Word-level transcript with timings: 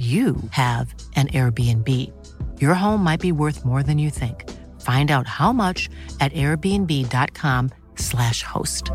you 0.00 0.36
have 0.50 0.94
an 1.14 1.28
Airbnb. 1.28 1.86
Your 2.58 2.72
home 2.72 3.04
might 3.04 3.20
be 3.20 3.32
worth 3.32 3.66
more 3.66 3.82
than 3.82 3.98
you 3.98 4.08
think. 4.08 4.48
Find 4.80 5.10
out 5.10 5.26
how 5.26 5.52
much 5.52 5.90
at 6.20 6.32
airbnb.com/slash 6.32 8.42
host. 8.42 8.90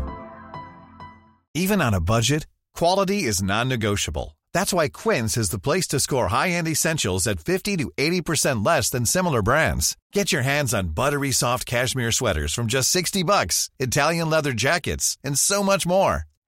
Even 1.54 1.80
on 1.80 1.94
a 1.94 2.00
budget, 2.00 2.48
quality 2.74 3.22
is 3.22 3.40
non-negotiable. 3.40 4.36
That's 4.52 4.72
why 4.72 4.88
Quince 4.88 5.36
is 5.36 5.50
the 5.50 5.60
place 5.60 5.86
to 5.88 6.00
score 6.00 6.28
high-end 6.28 6.66
essentials 6.66 7.26
at 7.26 7.40
50 7.40 7.76
to 7.76 7.92
80% 7.96 8.66
less 8.66 8.90
than 8.90 9.06
similar 9.06 9.42
brands. 9.42 9.96
Get 10.12 10.32
your 10.32 10.42
hands 10.42 10.74
on 10.74 10.88
buttery 10.88 11.30
soft 11.30 11.66
cashmere 11.66 12.10
sweaters 12.10 12.52
from 12.52 12.66
just 12.66 12.90
60 12.90 13.22
bucks, 13.22 13.70
Italian 13.78 14.28
leather 14.28 14.54
jackets, 14.54 15.18
and 15.22 15.38
so 15.38 15.62
much 15.62 15.86
more. 15.86 16.24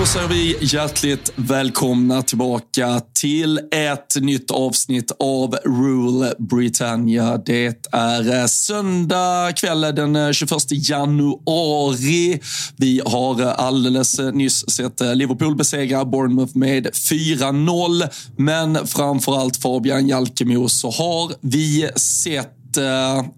Då 0.00 0.06
säger 0.06 0.28
vi 0.28 0.56
hjärtligt 0.60 1.32
välkomna 1.36 2.22
tillbaka 2.22 3.00
till 3.14 3.60
ett 3.72 4.16
nytt 4.20 4.50
avsnitt 4.50 5.12
av 5.18 5.54
Rule 5.64 6.34
Britannia. 6.38 7.36
Det 7.36 7.88
är 7.92 8.40
eh, 8.40 8.46
söndag 8.46 9.52
kväll 9.56 9.84
eh, 9.84 9.90
den 9.90 10.16
eh, 10.16 10.32
21 10.32 10.52
januari. 10.70 12.40
Vi 12.76 13.02
har 13.06 13.42
alldeles 13.42 14.18
nyss 14.32 14.70
sett 14.70 15.00
Liverpool 15.00 15.56
besegra 15.56 16.04
Bournemouth 16.04 16.56
med 16.56 16.86
4-0. 16.86 18.08
Men 18.36 18.86
framförallt 18.86 19.56
Fabian 19.56 20.08
Jalkemo 20.08 20.68
så 20.68 20.90
har 20.90 21.32
vi 21.40 21.90
sett 21.96 22.56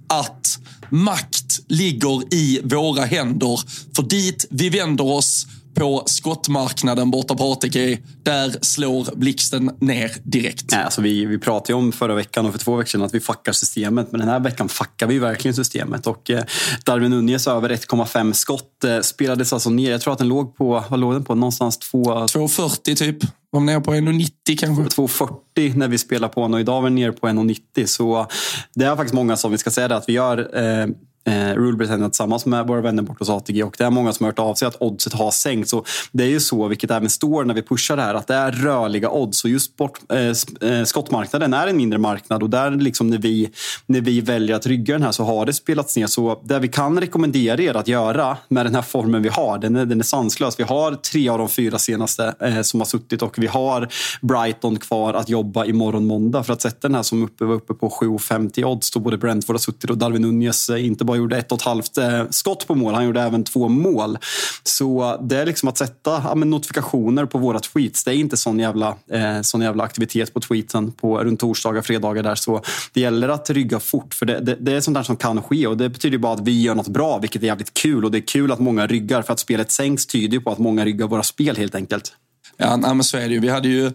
att 0.08 0.58
makt 0.90 1.60
ligger 1.68 2.34
i 2.34 2.60
våra 2.64 3.04
händer. 3.04 3.60
För 3.96 4.02
dit 4.02 4.46
vi 4.50 4.68
vänder 4.68 5.06
oss 5.06 5.46
på 5.74 6.02
skottmarknaden 6.06 7.10
borta 7.10 7.34
på 7.34 7.52
ATG, 7.52 7.98
där 8.22 8.56
slår 8.60 9.16
blixten 9.16 9.70
ner 9.78 10.12
direkt. 10.22 10.64
Nej, 10.70 10.84
alltså 10.84 11.02
vi, 11.02 11.24
vi 11.24 11.38
pratade 11.38 11.72
ju 11.72 11.78
om 11.78 11.92
förra 11.92 12.14
veckan 12.14 12.46
och 12.46 12.52
för 12.52 12.58
två 12.58 12.76
veckor 12.76 12.88
sedan 12.88 13.02
att 13.02 13.14
vi 13.14 13.20
fuckar 13.20 13.52
systemet. 13.52 14.12
Men 14.12 14.20
den 14.20 14.28
här 14.28 14.40
veckan 14.40 14.68
fuckar 14.68 15.06
vi 15.06 15.18
verkligen 15.18 15.54
systemet. 15.54 16.06
Och 16.06 16.30
eh, 16.30 16.44
Darwin 16.84 17.10
Nunez 17.10 17.46
över 17.46 17.68
1,5 17.68 18.32
skott 18.32 18.84
eh, 18.84 19.00
spelades 19.00 19.52
alltså 19.52 19.70
ner. 19.70 19.90
Jag 19.90 20.00
tror 20.00 20.12
att 20.12 20.18
den 20.18 20.28
låg 20.28 20.56
på, 20.56 20.84
vad 20.88 21.00
låg 21.00 21.12
den 21.12 21.24
på? 21.24 21.34
Någonstans 21.34 21.78
2... 21.78 22.02
2,40 22.02 22.96
typ. 22.96 23.16
Var 23.50 23.60
nere 23.60 23.80
på 23.80 23.94
1,90 23.94 24.56
kanske. 24.58 25.02
2,40 25.02 25.76
när 25.76 25.88
vi 25.88 25.98
spelar 25.98 26.28
på 26.28 26.42
honom 26.42 26.60
idag 26.60 26.82
var 26.82 26.90
vi 26.90 26.94
nere 26.94 27.12
på 27.12 27.26
1,90. 27.26 27.86
Så 27.86 28.26
det 28.74 28.84
är 28.84 28.96
faktiskt 28.96 29.14
många 29.14 29.36
som, 29.36 29.52
vi 29.52 29.58
ska 29.58 29.70
säga 29.70 29.88
det, 29.88 29.96
att 29.96 30.08
vi 30.08 30.12
gör 30.12 30.58
eh, 30.58 30.86
eh, 31.24 31.54
Rule 31.54 31.76
Britannia 31.76 32.08
tillsammans 32.08 32.46
med 32.46 32.66
våra 32.66 32.80
vänner 32.80 33.02
bort 33.02 33.18
hos 33.18 33.30
ATG 33.30 33.62
och 33.62 33.74
det 33.78 33.84
är 33.84 33.90
många 33.90 34.12
som 34.12 34.24
har 34.24 34.30
hört 34.30 34.38
av 34.38 34.54
sig 34.54 34.68
att 34.68 34.76
oddset 34.80 35.12
har 35.12 35.30
sänkts. 35.30 35.70
Så 35.70 35.84
det 36.12 36.24
är 36.24 36.28
ju 36.28 36.40
så, 36.40 36.68
vilket 36.68 36.90
även 36.90 37.10
står 37.10 37.44
när 37.44 37.54
vi 37.54 37.62
pushar 37.62 37.96
det 37.96 38.02
här, 38.02 38.14
att 38.14 38.26
det 38.26 38.34
är 38.34 38.52
rörliga 38.52 39.10
odds. 39.10 39.44
Och 39.44 39.50
just 39.50 39.76
bort, 39.76 40.00
eh, 40.12 40.70
eh, 40.70 40.84
skottmarknaden 40.84 41.54
är 41.54 41.66
en 41.66 41.76
mindre 41.76 41.98
marknad 41.98 42.42
och 42.42 42.50
där 42.50 42.70
liksom 42.70 43.10
när 43.10 43.18
vi, 43.18 43.50
när 43.86 44.00
vi 44.00 44.20
väljer 44.20 44.56
att 44.56 44.66
rygga 44.66 44.94
den 44.94 45.02
här 45.02 45.12
så 45.12 45.24
har 45.24 45.46
det 45.46 45.52
spelats 45.52 45.96
ner. 45.96 46.06
Så 46.06 46.42
det 46.44 46.58
vi 46.58 46.68
kan 46.68 47.00
rekommendera 47.00 47.62
er 47.62 47.74
att 47.74 47.88
göra 47.88 48.36
med 48.48 48.66
den 48.66 48.74
här 48.74 48.82
formen 48.82 49.22
vi 49.22 49.28
har, 49.28 49.58
den 49.58 49.76
är, 49.76 49.86
den 49.86 50.00
är 50.00 50.04
sanslös. 50.04 50.60
Vi 50.60 50.64
har 50.64 50.94
tre 50.94 51.28
av 51.28 51.38
de 51.38 51.48
fyra 51.48 51.78
senaste 51.78 52.34
eh, 52.40 52.62
som 52.62 52.80
har 52.80 52.84
suttit 52.84 53.22
och 53.22 53.38
vi 53.38 53.46
har 53.46 53.88
Brighton 54.20 54.78
kvar 54.78 55.14
att 55.14 55.28
jobba 55.28 55.64
imorgon 55.64 56.06
måndag 56.06 56.42
för 56.42 56.52
att 56.52 56.62
sätta 56.62 56.88
den 56.88 56.94
här 56.94 57.02
som 57.02 57.22
uppe, 57.22 57.44
var 57.44 57.54
uppe 57.54 57.74
på 57.74 57.88
7,50 57.88 58.64
odds 58.64 58.90
då 58.90 59.00
både 59.00 59.18
Brentford 59.18 59.54
har 59.54 59.58
suttit 59.58 59.90
och 59.90 59.98
Darwin 59.98 60.22
Nunez 60.22 60.70
inte 60.70 61.04
bara 61.04 61.11
gjorde 61.18 61.36
ett 61.36 61.52
och 61.52 61.58
ett 61.58 61.64
halvt 61.64 61.98
eh, 61.98 62.24
skott 62.30 62.66
på 62.66 62.74
mål, 62.74 62.94
han 62.94 63.04
gjorde 63.04 63.20
även 63.20 63.44
två 63.44 63.68
mål. 63.68 64.18
Så 64.62 65.18
det 65.22 65.36
är 65.36 65.46
liksom 65.46 65.68
att 65.68 65.78
sätta 65.78 66.22
ja, 66.24 66.34
men 66.34 66.50
notifikationer 66.50 67.26
på 67.26 67.38
våra 67.38 67.60
tweets. 67.60 68.04
Det 68.04 68.10
är 68.10 68.14
inte 68.14 68.36
sån 68.36 68.58
jävla, 68.58 68.96
eh, 69.12 69.40
sån 69.42 69.60
jävla 69.60 69.84
aktivitet 69.84 70.34
på 70.34 70.40
tweeten 70.40 70.92
på, 70.92 71.18
runt 71.18 71.40
torsdagar, 71.40 71.82
fredagar 71.82 72.22
där. 72.22 72.34
Så 72.34 72.62
det 72.92 73.00
gäller 73.00 73.28
att 73.28 73.50
rygga 73.50 73.80
fort 73.80 74.14
för 74.14 74.26
det, 74.26 74.40
det, 74.40 74.56
det 74.60 74.72
är 74.72 74.80
sånt 74.80 74.94
där 74.94 75.02
som 75.02 75.16
kan 75.16 75.42
ske 75.42 75.66
och 75.66 75.76
det 75.76 75.88
betyder 75.88 76.18
bara 76.18 76.32
att 76.32 76.40
vi 76.40 76.62
gör 76.62 76.74
något 76.74 76.88
bra, 76.88 77.18
vilket 77.18 77.42
är 77.42 77.46
jävligt 77.46 77.74
kul. 77.74 78.04
Och 78.04 78.10
det 78.10 78.18
är 78.18 78.26
kul 78.26 78.52
att 78.52 78.60
många 78.60 78.86
ryggar 78.86 79.22
för 79.22 79.32
att 79.32 79.40
spelet 79.40 79.70
sänks 79.70 80.06
tyder 80.06 80.38
på 80.38 80.50
att 80.50 80.58
många 80.58 80.84
ryggar 80.84 81.06
våra 81.06 81.22
spel 81.22 81.56
helt 81.56 81.74
enkelt. 81.74 82.12
Ja, 82.56 82.76
men 82.76 83.04
så 83.04 83.16
är 83.16 83.28
det 83.28 83.34
ju. 83.34 83.40
Vi 83.40 83.48
hade 83.48 83.68
ju 83.68 83.92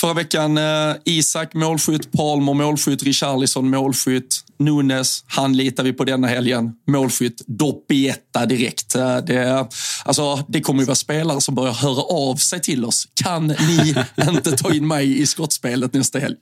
förra 0.00 0.14
veckan 0.14 0.58
eh, 0.58 0.96
Isak 1.04 1.54
målskytt, 1.54 2.12
Palmer 2.12 2.54
målskytt, 2.54 3.02
Richarlison 3.02 3.70
målskytt, 3.70 4.44
Nunes, 4.58 5.24
han 5.26 5.56
litar 5.56 5.84
vi 5.84 5.92
på 5.92 6.04
denna 6.04 6.26
helgen. 6.26 6.72
Målskytt, 6.86 7.42
Doppietta 7.46 8.46
direkt. 8.46 8.94
Eh, 8.94 9.16
Det, 9.16 9.66
alltså, 10.04 10.44
det 10.48 10.60
kommer 10.60 10.80
ju 10.80 10.86
vara 10.86 10.94
spelare 10.94 11.40
som 11.40 11.54
börjar 11.54 11.72
höra 11.72 12.02
av 12.02 12.36
sig 12.36 12.60
till 12.60 12.84
oss. 12.84 13.08
Kan 13.24 13.46
ni 13.46 13.94
inte 14.28 14.52
ta 14.52 14.74
in 14.74 14.88
mig 14.88 15.20
i 15.20 15.26
skottspelet 15.26 15.94
nästa 15.94 16.18
helg? 16.18 16.36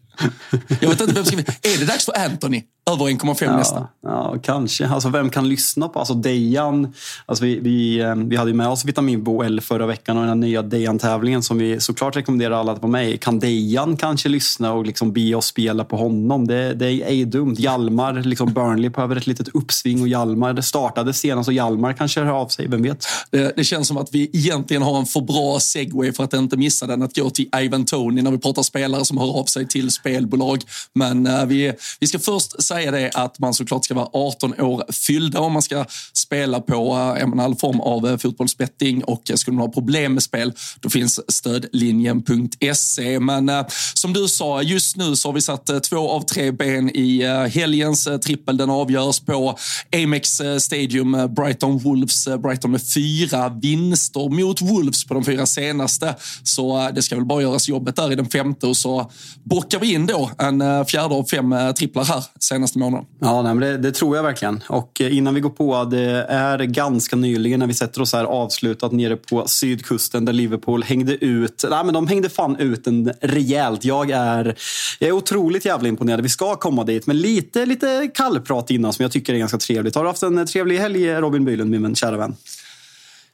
Jag 0.81 0.89
vet 0.89 1.01
inte 1.01 1.15
vem 1.15 1.25
ska 1.25 1.37
vi... 1.37 1.43
Är 1.43 1.79
det 1.79 1.85
dags 1.87 2.05
för 2.05 2.19
Anthony? 2.25 2.63
Över 2.91 3.05
1,5 3.05 3.57
nästa. 3.57 3.89
Ja, 4.03 4.37
kanske. 4.43 4.89
Alltså, 4.89 5.09
vem 5.09 5.31
kan 5.31 5.49
lyssna 5.49 5.89
på? 5.89 5.99
Alltså, 5.99 6.15
Dejan. 6.15 6.93
Alltså, 7.27 7.45
vi, 7.45 7.61
vi, 7.61 8.01
eh, 8.01 8.15
vi 8.15 8.37
hade 8.37 8.51
ju 8.51 8.57
med 8.57 8.69
oss 8.69 8.85
Vitaminbo 8.85 9.43
L 9.43 9.61
förra 9.61 9.87
veckan 9.87 10.17
och 10.17 10.23
den 10.23 10.29
här 10.29 10.35
nya 10.35 10.63
Dejan-tävlingen 10.63 11.43
som 11.43 11.59
vi 11.59 11.81
såklart 11.81 12.17
rekommenderar 12.17 12.55
alla 12.55 12.73
att 12.73 12.83
vara 12.83 12.93
med 12.93 13.11
i. 13.11 13.19
Kan 13.19 13.39
Dejan 13.39 13.97
kanske 13.97 14.29
lyssna 14.29 14.73
och 14.73 14.87
liksom 14.87 15.13
be 15.13 15.35
oss 15.35 15.47
spela 15.47 15.85
på 15.85 15.97
honom? 15.97 16.47
Det, 16.47 16.75
det 16.75 16.93
är 16.93 17.07
ej 17.07 17.25
dumt. 17.25 17.55
Hjalmar, 17.59 18.06
liksom 18.13 18.53
Burnley 18.53 18.91
behöver 18.91 19.17
ett 19.17 19.27
litet 19.27 19.49
uppsving 19.49 20.01
och 20.01 20.09
Hjalmar 20.09 20.53
det 20.53 20.63
startade 20.63 21.15
senast 21.15 21.49
och 21.49 21.55
Hjalmar 21.55 21.93
kanske 21.93 22.21
hör 22.21 22.33
av 22.33 22.49
sig. 22.49 22.69
Vem 22.69 22.83
vet? 22.83 23.07
Det, 23.31 23.53
det 23.57 23.65
känns 23.65 23.89
som 23.89 23.97
att 23.97 24.09
vi 24.13 24.31
egentligen 24.33 24.83
har 24.83 24.99
en 24.99 25.07
för 25.07 25.21
bra 25.21 25.61
segway 25.61 26.13
för 26.13 26.25
att 26.25 26.35
inte 26.35 26.57
missa 26.57 26.87
den. 26.87 27.03
Att 27.03 27.17
gå 27.17 27.31
till 27.31 27.49
Ivan 27.57 27.85
Tony 27.85 28.23
när 28.23 28.31
vi 28.31 28.39
pratar 28.39 28.63
spelare 28.63 29.05
som 29.05 29.19
hör 29.19 29.39
av 29.41 29.45
sig 29.45 29.69
till 29.69 29.91
spelbolag. 29.91 30.63
Men 30.93 31.27
eh, 31.27 31.47
vi, 31.47 31.73
vi 32.01 32.07
ska 32.07 32.19
först 32.19 32.63
säga 32.63 32.91
det 32.91 33.11
att 33.15 33.39
man 33.39 33.55
såklart 33.55 33.85
ska 33.85 33.95
vara 33.95 34.09
18 34.13 34.61
år 34.61 34.85
fyllda 34.93 35.41
om 35.41 35.53
man 35.53 35.63
ska 35.63 35.85
spela 36.13 36.61
på 36.61 37.15
eh, 37.19 37.45
all 37.45 37.57
form 37.57 37.81
av 37.81 38.09
eh, 38.09 38.17
fotbollsbetting. 38.17 39.05
Och 39.05 39.31
eh, 39.31 39.37
skulle 39.37 39.57
man 39.57 39.67
ha 39.67 39.73
problem 39.73 40.15
med 40.15 40.23
spel, 40.23 40.53
då 40.81 40.91
finns 40.91 41.21
stödlinjen.se. 41.33 43.21
Men 43.21 43.49
eh, 43.49 43.67
som 43.95 44.13
du 44.13 44.29
sa, 44.29 44.63
just 44.63 44.97
nu 44.97 45.17
så 45.17 45.29
har 45.29 45.33
vi 45.33 45.41
satt 45.41 45.69
eh, 45.69 45.79
två 45.79 46.11
av 46.11 46.21
tre 46.21 46.51
ben 46.51 46.91
i 46.91 47.23
helgen 47.53 47.96
hans 47.97 48.07
eh, 48.07 48.19
trippel. 48.19 48.57
Den 48.57 48.71
avgörs 48.71 49.21
på 49.21 49.59
Amex 50.03 50.41
eh, 50.41 50.57
Stadium, 50.57 51.15
eh, 51.15 51.27
Brighton 51.27 51.79
Wolves. 51.79 52.29
Brighton 52.43 52.71
med 52.71 52.81
fyra 52.95 53.49
vinster 53.49 54.29
mot 54.29 54.63
Wolves 54.63 55.05
på 55.05 55.15
de 55.15 55.25
fyra 55.25 55.47
senaste. 55.47 56.15
Så 56.43 56.91
det 56.95 57.03
ska 57.03 57.15
väl 57.15 57.25
bara 57.25 57.43
göras 57.43 57.69
jobbet 57.69 57.97
där 57.97 58.13
i 58.13 58.15
den 58.15 58.29
femte 58.29 58.67
och 58.67 58.77
så 58.77 59.11
bockar 59.45 59.79
vi 59.79 59.93
in 59.93 60.07
då 60.07 60.31
en 60.39 60.87
fjärde 60.87 61.15
av 61.15 61.25
fem 61.25 61.55
tripplar 61.79 62.05
här 62.05 62.25
senaste 62.41 62.79
månaden. 62.79 63.07
Ja, 63.21 63.43
nej, 63.43 63.71
det, 63.71 63.79
det, 63.79 63.93
tror 63.93 64.17
jag 64.17 64.23
verkligen. 64.23 64.63
Och 64.69 65.01
innan 65.01 65.35
vi 65.35 65.41
går 65.41 65.51
på, 65.51 65.85
det 65.85 66.27
är 66.29 66.59
ganska 66.59 67.17
nyligen 67.17 67.61
när 67.61 67.67
vi 67.67 67.75
sätter 67.75 68.01
oss 68.01 68.13
här 68.13 68.25
avslutat 68.25 68.93
nere 68.93 69.17
på 69.17 69.49
sydkusten 69.49 70.25
där 70.25 70.33
Liverpool 70.33 70.83
hängde 70.83 71.25
ut. 71.25 71.65
Nej, 71.71 71.85
men 71.85 71.95
de 71.95 72.07
hängde 72.07 72.29
fan 72.29 72.57
ut 72.57 72.87
en 72.87 73.13
rejält. 73.21 73.85
Jag 73.85 74.11
är, 74.11 74.57
jag 74.99 75.09
är 75.09 75.13
otroligt 75.13 75.65
jävla 75.65 75.89
imponerad. 75.89 76.21
Vi 76.21 76.29
ska 76.29 76.57
komma 76.57 76.85
dit, 76.85 77.07
men 77.07 77.19
lite, 77.19 77.67
lite 77.67 77.86
kallprat 78.15 78.71
innan 78.71 78.93
som 78.93 79.03
jag 79.03 79.13
tycker 79.13 79.35
är 79.35 79.39
ganska 79.39 79.59
trevligt. 79.59 79.95
Har 79.95 80.03
du 80.03 80.09
haft 80.09 80.23
en 80.23 80.47
trevlig 80.47 80.79
helg, 80.79 81.15
Robin 81.15 81.45
Bylund, 81.45 81.71
min 81.71 81.95
kära 81.95 82.17
vän? 82.17 82.37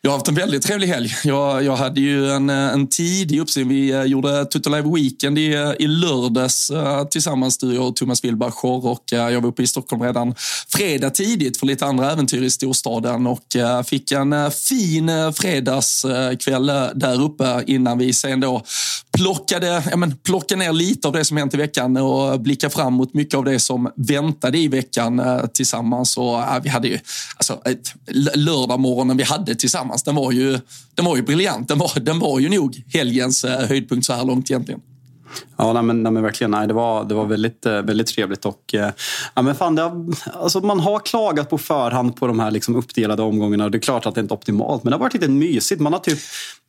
Jag 0.05 0.11
har 0.11 0.19
haft 0.19 0.29
en 0.29 0.35
väldigt 0.35 0.63
trevlig 0.63 0.87
helg. 0.87 1.15
Jag, 1.25 1.65
jag 1.65 1.77
hade 1.77 2.01
ju 2.01 2.31
en, 2.31 2.51
eh, 2.51 2.57
en 2.57 2.87
tidig 2.87 3.41
uppsyn. 3.41 3.69
Vi 3.69 3.91
eh, 3.91 4.03
gjorde 4.03 4.45
Tutto 4.45 4.71
Live 4.71 4.91
Weekend 4.95 5.39
i, 5.39 5.55
eh, 5.55 5.73
i 5.79 5.87
lördags 5.87 6.73
tillsammans, 7.11 7.59
du 7.59 7.79
och 7.79 7.97
Thomas 7.97 8.25
Wilbacher. 8.25 8.87
Och 8.87 9.05
jag 9.11 9.41
var 9.41 9.49
uppe 9.49 9.63
i 9.63 9.67
Stockholm 9.67 10.03
redan 10.03 10.35
fredag 10.69 11.11
tidigt 11.11 11.57
för 11.57 11.67
lite 11.67 11.87
andra 11.87 12.13
äventyr 12.13 12.43
i 12.43 12.51
storstaden 12.51 13.27
och 13.27 13.47
fick 13.87 14.13
en 14.13 14.51
fin 14.51 15.11
fredagskväll 15.35 16.67
där 16.95 17.23
uppe 17.23 17.65
innan 17.67 17.99
vi 17.99 18.13
sen 18.13 18.41
då 18.41 18.63
plockade, 19.17 19.83
ja 19.91 19.97
men, 19.97 20.17
plockade 20.17 20.59
ner 20.59 20.73
lite 20.73 21.09
av 21.09 21.15
det 21.15 21.25
som 21.25 21.37
hänt 21.37 21.55
i 21.55 21.57
veckan 21.57 21.97
och 21.97 22.41
blickade 22.41 22.75
fram 22.75 22.93
mot 22.93 23.15
mycket 23.15 23.35
av 23.35 23.45
det 23.45 23.59
som 23.59 23.93
väntade 23.97 24.59
i 24.59 24.69
veckan 24.69 25.23
tillsammans. 25.55 26.17
Och, 26.17 26.41
vi 26.63 26.69
hade 26.69 26.89
ju, 26.89 26.99
alltså, 27.37 27.63
lördag 28.35 29.17
vi 29.17 29.23
hade 29.23 29.55
tillsammans 29.55 29.92
tillsammans, 29.93 30.03
den 30.03 30.15
var 30.15 30.33
ju, 30.33 30.59
den 30.95 31.05
var 31.05 31.17
ju 31.17 31.23
briljant. 31.23 31.69
Den 31.69 31.79
var, 31.79 32.01
den 32.01 32.19
var 32.19 32.41
ju 32.41 32.49
nog 32.49 32.83
helgens 32.93 33.45
eh, 33.45 33.69
höjdpunkt 33.69 34.07
så 34.07 34.13
här 34.13 34.25
långt 34.25 34.51
egentligen. 34.51 34.81
Ja, 35.57 35.73
nej, 35.73 35.83
men, 35.83 36.03
nej, 36.03 36.13
men 36.13 36.23
verkligen. 36.23 36.51
Nej, 36.51 36.69
det 36.69 36.75
var, 36.75 37.05
det 37.05 37.15
var 37.15 37.27
väldigt, 37.27 37.67
eh, 37.67 37.83
väldigt 37.83 38.07
trevligt. 38.07 38.45
Och, 38.45 38.75
eh, 38.75 38.91
ja, 39.35 39.43
men 39.43 39.55
fan, 39.55 39.75
det 39.75 39.83
har, 39.83 40.15
alltså, 40.33 40.61
man 40.61 40.81
har 40.81 40.99
klagat 40.99 41.51
på 41.51 41.59
förhand 41.59 42.17
på 42.17 42.27
de 42.27 42.41
här 42.41 42.51
liksom 42.51 42.77
uppdelade 42.77 43.23
omgångarna. 43.23 43.69
Det 43.69 43.79
är 43.79 43.81
klart 43.81 44.07
att 44.07 44.15
det 44.15 44.21
inte 44.21 44.35
är 44.35 44.37
optimalt, 44.37 44.85
men 44.85 44.91
det 44.91 44.97
har 44.97 45.01
varit 45.01 45.15
lite 45.15 45.29
mysigt. 45.29 45.81
Man 45.81 45.93
har 45.93 46.01
typ 46.01 46.19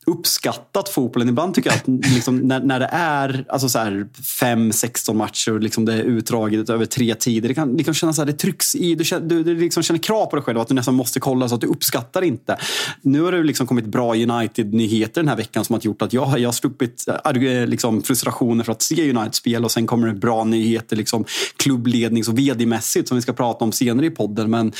uppskattat 0.05 0.89
fotbollen. 0.89 1.29
Ibland 1.29 1.55
tycker 1.55 1.69
jag 1.69 1.77
att 1.77 1.87
liksom, 2.13 2.37
när, 2.37 2.59
när 2.59 2.79
det 2.79 2.89
är 2.91 3.45
alltså 3.49 3.69
så 3.69 3.79
här, 3.79 4.07
fem, 4.39 4.71
16 4.71 5.17
matcher 5.17 5.53
och 5.53 5.59
liksom 5.59 5.85
det 5.85 5.93
är 5.93 6.03
utdraget 6.03 6.69
över 6.69 6.85
tre 6.85 7.15
tider. 7.15 7.47
Det 7.47 7.53
kan 7.53 7.77
liksom 7.77 7.93
kännas 7.93 8.19
att 8.19 8.27
det 8.27 8.33
trycks 8.33 8.75
i. 8.75 8.95
Du, 8.95 9.03
känner, 9.03 9.27
du, 9.27 9.43
du 9.43 9.55
liksom 9.55 9.83
känner 9.83 9.99
krav 9.99 10.25
på 10.25 10.35
dig 10.35 10.45
själv 10.45 10.59
att 10.59 10.67
du 10.67 10.73
nästan 10.73 10.95
måste 10.95 11.19
kolla 11.19 11.49
så 11.49 11.55
att 11.55 11.61
du 11.61 11.67
uppskattar 11.67 12.21
inte. 12.21 12.57
Nu 13.01 13.21
har 13.21 13.31
det 13.31 13.43
liksom 13.43 13.67
kommit 13.67 13.85
bra 13.85 14.15
United-nyheter 14.15 15.21
den 15.21 15.27
här 15.27 15.37
veckan 15.37 15.65
som 15.65 15.73
har 15.73 15.81
gjort 15.81 16.01
att 16.01 16.13
jag, 16.13 16.39
jag 16.39 16.47
har 16.47 16.53
sluppit 16.53 17.05
äh, 17.07 17.31
äh, 17.43 17.67
liksom, 17.67 18.01
frustrationer 18.01 18.63
för 18.63 18.71
att 18.71 18.81
se 18.81 19.09
United-spel 19.09 19.65
och 19.65 19.71
sen 19.71 19.87
kommer 19.87 20.07
det 20.07 20.13
bra 20.13 20.43
nyheter 20.43 20.95
liksom, 20.95 21.25
klubblednings 21.57 22.27
och 22.27 22.37
vd-mässigt 22.37 23.07
som 23.07 23.17
vi 23.17 23.21
ska 23.21 23.33
prata 23.33 23.65
om 23.65 23.71
senare 23.71 24.05
i 24.05 24.09
podden. 24.09 24.51
Men 24.51 24.71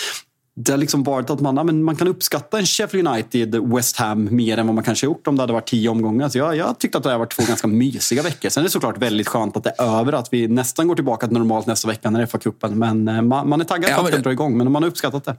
det 0.55 0.71
har 0.71 0.77
liksom 0.77 1.03
varit 1.03 1.29
att 1.29 1.39
man, 1.39 1.57
ja, 1.57 1.63
men 1.63 1.83
man 1.83 1.95
kan 1.95 2.07
uppskatta 2.07 2.59
en 2.59 2.65
Sheffield 2.65 3.07
United, 3.07 3.55
West 3.55 3.97
Ham 3.97 4.35
mer 4.35 4.57
än 4.57 4.67
vad 4.67 4.75
man 4.75 4.83
kanske 4.83 5.05
gjort 5.05 5.27
om 5.27 5.35
det 5.35 5.43
hade 5.43 5.53
varit 5.53 5.67
tio 5.67 5.89
omgångar. 5.89 6.29
Så 6.29 6.37
jag, 6.37 6.55
jag 6.55 6.79
tyckte 6.79 6.97
att 6.97 7.03
det 7.03 7.11
har 7.11 7.19
varit 7.19 7.35
två 7.35 7.43
ganska 7.47 7.67
mysiga 7.67 8.21
veckor. 8.21 8.49
Sen 8.49 8.61
är 8.61 8.63
det 8.63 8.71
såklart 8.71 8.97
väldigt 8.97 9.27
skönt 9.27 9.57
att 9.57 9.63
det 9.63 9.73
är 9.77 9.99
över, 9.99 10.13
att 10.13 10.33
vi 10.33 10.47
nästan 10.47 10.87
går 10.87 10.95
tillbaka 10.95 11.27
till 11.27 11.37
normalt 11.37 11.65
nästa 11.67 11.87
vecka 11.87 12.09
när 12.09 12.19
det 12.19 12.23
är 12.23 12.27
FA-cupen. 12.27 12.75
Men 12.75 13.07
eh, 13.07 13.21
man, 13.21 13.49
man 13.49 13.61
är 13.61 13.65
taggad 13.65 13.91
ja, 13.91 13.97
på 13.97 14.05
att 14.05 14.11
det 14.11 14.17
drar 14.17 14.31
igång, 14.31 14.57
men 14.57 14.71
man 14.71 14.83
har 14.83 14.89
uppskattat 14.89 15.25
det. 15.25 15.35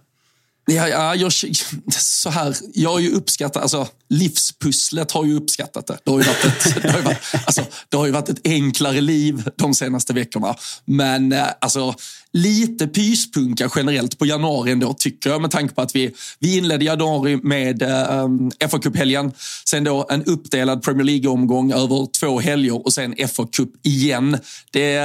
Ja, 0.67 0.89
ja, 0.89 1.15
jag, 1.15 1.33
så 1.93 2.31
här, 2.31 2.57
jag 2.75 2.91
har 2.91 3.01
ju 3.01 3.11
uppskattat, 3.11 3.63
alltså 3.63 3.89
livspusslet 4.09 5.13
har 5.13 5.25
ju 5.25 5.37
uppskattat 5.37 5.87
det. 5.87 5.99
Det 6.05 6.11
har 6.11 6.19
ju 6.19 6.25
varit 6.25 6.45
ett, 6.45 6.83
det 6.83 6.91
har 6.91 7.03
varit, 7.03 7.19
alltså, 7.47 7.63
det 7.89 7.97
har 7.97 8.09
varit 8.09 8.29
ett 8.29 8.41
enklare 8.45 9.01
liv 9.01 9.51
de 9.57 9.75
senaste 9.75 10.13
veckorna. 10.13 10.55
Men 10.85 11.33
eh, 11.33 11.47
alltså, 11.61 11.95
lite 12.35 12.87
pyspunka 12.87 13.71
generellt 13.77 14.19
på 14.19 14.27
januari 14.27 14.73
ändå 14.73 14.95
tycker 14.95 15.31
jag 15.31 15.43
med 15.43 15.51
tanke 15.51 15.75
på 15.75 15.83
att 15.83 15.97
vi, 15.97 16.15
vi 16.39 16.59
inledde 16.59 16.85
januari 16.85 17.37
med 17.37 17.83
eh, 17.83 18.69
fa 18.69 18.79
Cup-helgen. 18.79 19.33
Sen 19.69 19.85
då 19.85 20.07
en 20.11 20.25
uppdelad 20.25 20.83
Premier 20.83 21.05
League-omgång 21.05 21.73
över 21.73 22.07
två 22.21 22.41
helger 22.41 22.87
och 22.87 22.93
sen 22.93 23.15
fa 23.29 23.47
Cup 23.47 23.71
igen. 23.83 24.39
Det, 24.71 24.99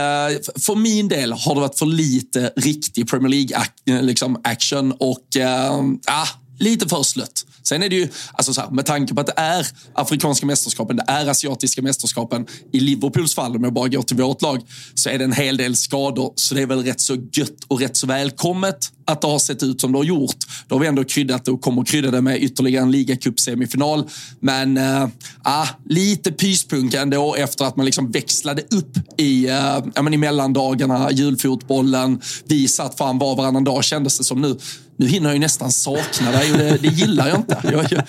för 0.66 0.76
min 0.76 1.08
del 1.08 1.34
har 1.34 1.56
det 1.56 1.62
varit 1.62 1.80
för 1.80 1.86
lite 1.86 2.54
riktig 2.56 3.10
Premier 3.10 3.30
League-action 3.30 4.06
liksom, 4.06 4.36
och 5.00 5.38
eh, 5.38 5.80
ah, 6.06 6.28
lite 6.60 6.90
för 6.90 7.04
slött. 7.04 7.46
Sen 7.69 7.83
är 7.83 7.89
det 7.89 7.95
ju, 7.95 8.07
alltså 8.33 8.54
så 8.54 8.62
här, 8.62 8.69
med 8.69 8.86
tanke 8.86 9.13
på 9.13 9.21
att 9.21 9.27
det 9.27 9.33
är 9.36 9.68
afrikanska 9.94 10.45
mästerskapen, 10.45 10.95
det 10.95 11.06
är 11.07 11.27
asiatiska 11.27 11.81
mästerskapen. 11.81 12.45
I 12.71 12.80
Liverpools 12.80 13.36
fall, 13.36 13.56
om 13.56 13.63
jag 13.63 13.74
bara 13.74 13.88
går 13.88 14.01
till 14.01 14.18
vårt 14.18 14.42
lag, 14.42 14.62
så 14.94 15.10
är 15.10 15.18
det 15.18 15.24
en 15.24 15.33
hel 15.33 15.57
del 15.57 15.75
skador. 15.75 16.33
Så 16.36 16.56
det 16.56 16.62
är 16.62 16.66
väl 16.66 16.83
rätt 16.83 17.01
så 17.01 17.16
gött 17.33 17.63
och 17.68 17.80
rätt 17.80 17.98
så 17.98 18.07
välkommet 18.07 18.92
att 19.06 19.21
det 19.21 19.27
har 19.27 19.39
sett 19.39 19.63
ut 19.63 19.81
som 19.81 19.92
det 19.92 19.98
har 19.98 20.04
gjort. 20.04 20.38
Då 20.68 20.75
har 20.75 20.80
vi 20.80 20.88
ändå 20.88 21.04
kryddat 21.04 21.45
det 21.45 21.51
och 21.51 21.62
kommer 21.62 21.86
krydda 21.86 22.12
det 22.12 22.21
med 22.21 22.44
ytterligare 22.44 22.83
en 22.83 22.92
ligacup-semifinal. 22.92 24.10
Men 24.39 24.77
äh, 24.77 25.07
lite 25.86 26.31
pyspunk 26.31 26.94
ändå 26.94 27.36
efter 27.36 27.66
att 27.66 27.75
man 27.75 27.86
liksom 27.86 28.12
växlade 28.12 28.62
upp 28.62 29.19
i, 29.19 29.48
äh, 29.48 30.13
i 30.13 30.18
mellandagarna, 30.18 31.12
julfotbollen. 31.12 32.21
Vi 32.45 32.68
satt 32.68 32.98
fram 32.98 33.19
var 33.19 33.36
varannan 33.36 33.63
dag 33.63 33.83
kändes 33.83 34.18
det 34.18 34.24
som 34.24 34.42
nu 34.42 34.57
nu 35.00 35.07
hinner 35.07 35.30
jag 35.30 35.36
ju 35.36 35.40
nästan 35.40 35.72
sakna 35.72 36.31
dig 36.31 36.51
och 36.51 36.57
det, 36.57 36.78
det 36.81 36.88
gillar 36.88 37.28
jag 37.28 37.38
inte. 37.38 37.57
Jag, 37.63 37.74
jag, 37.74 38.04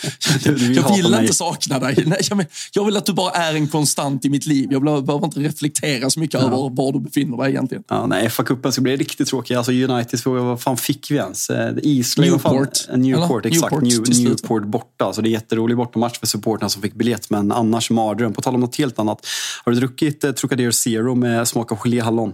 jag, 0.45 0.61
jag 0.61 0.97
vill 0.97 1.15
inte 1.15 1.35
sakna 1.35 1.79
dig. 1.79 2.05
Nej, 2.07 2.19
jag, 2.31 2.47
jag, 2.73 2.85
vill 2.85 2.97
att 2.97 3.07
du 3.07 3.13
bara 3.13 3.31
är 3.31 3.55
en 3.55 3.69
konstant 3.69 4.25
i 4.25 4.31
mitt 4.31 4.47
liv. 4.47 4.69
Jag 4.71 4.83
behöver 4.83 5.25
inte 5.25 5.41
reflektera 5.41 6.11
så 6.11 6.21
mycket 6.21 6.41
ja. 6.41 6.47
över 6.47 6.57
var 6.57 6.93
du 6.93 7.01
befinner 7.01 7.37
dig 7.37 7.51
egentligen. 7.51 7.85
Ja, 7.89 8.07
nej, 8.07 8.29
FA-cupen 8.29 8.71
ska 8.71 8.83
bli 8.83 8.97
riktigt 8.97 9.29
tråkig. 9.29 9.55
Alltså 9.55 9.73
United, 9.73 10.21
vad 10.25 10.61
fan 10.61 10.77
fick 10.77 11.11
vi 11.11 11.17
ens? 11.17 11.51
Eh, 11.51 11.75
Islay, 11.83 12.31
Newport. 12.31 12.77
Fan, 12.77 13.03
Newport, 13.03 13.47
exakt. 13.47 13.73
Newport, 13.83 14.09
New, 14.09 14.25
Newport 14.25 14.65
borta. 14.65 15.13
Så 15.13 15.21
det 15.21 15.29
är 15.29 15.31
jätterolig 15.31 15.77
bortamatch 15.77 16.19
för 16.19 16.27
supportrarna 16.27 16.69
som 16.69 16.83
fick 16.83 16.95
biljett, 16.95 17.31
men 17.31 17.53
annars 17.53 17.91
mardröm. 17.91 18.33
På 18.33 18.41
tal 18.41 18.55
om 18.55 18.61
något 18.61 18.77
helt 18.77 18.99
annat. 18.99 19.27
Har 19.65 19.73
du 19.73 19.79
druckit 19.79 20.25
eh, 20.25 20.33
Trocadero 20.33 20.73
Zero 20.73 21.15
med 21.15 21.49
smak 21.49 21.73
av 21.73 21.79
geléhallon? 21.79 22.33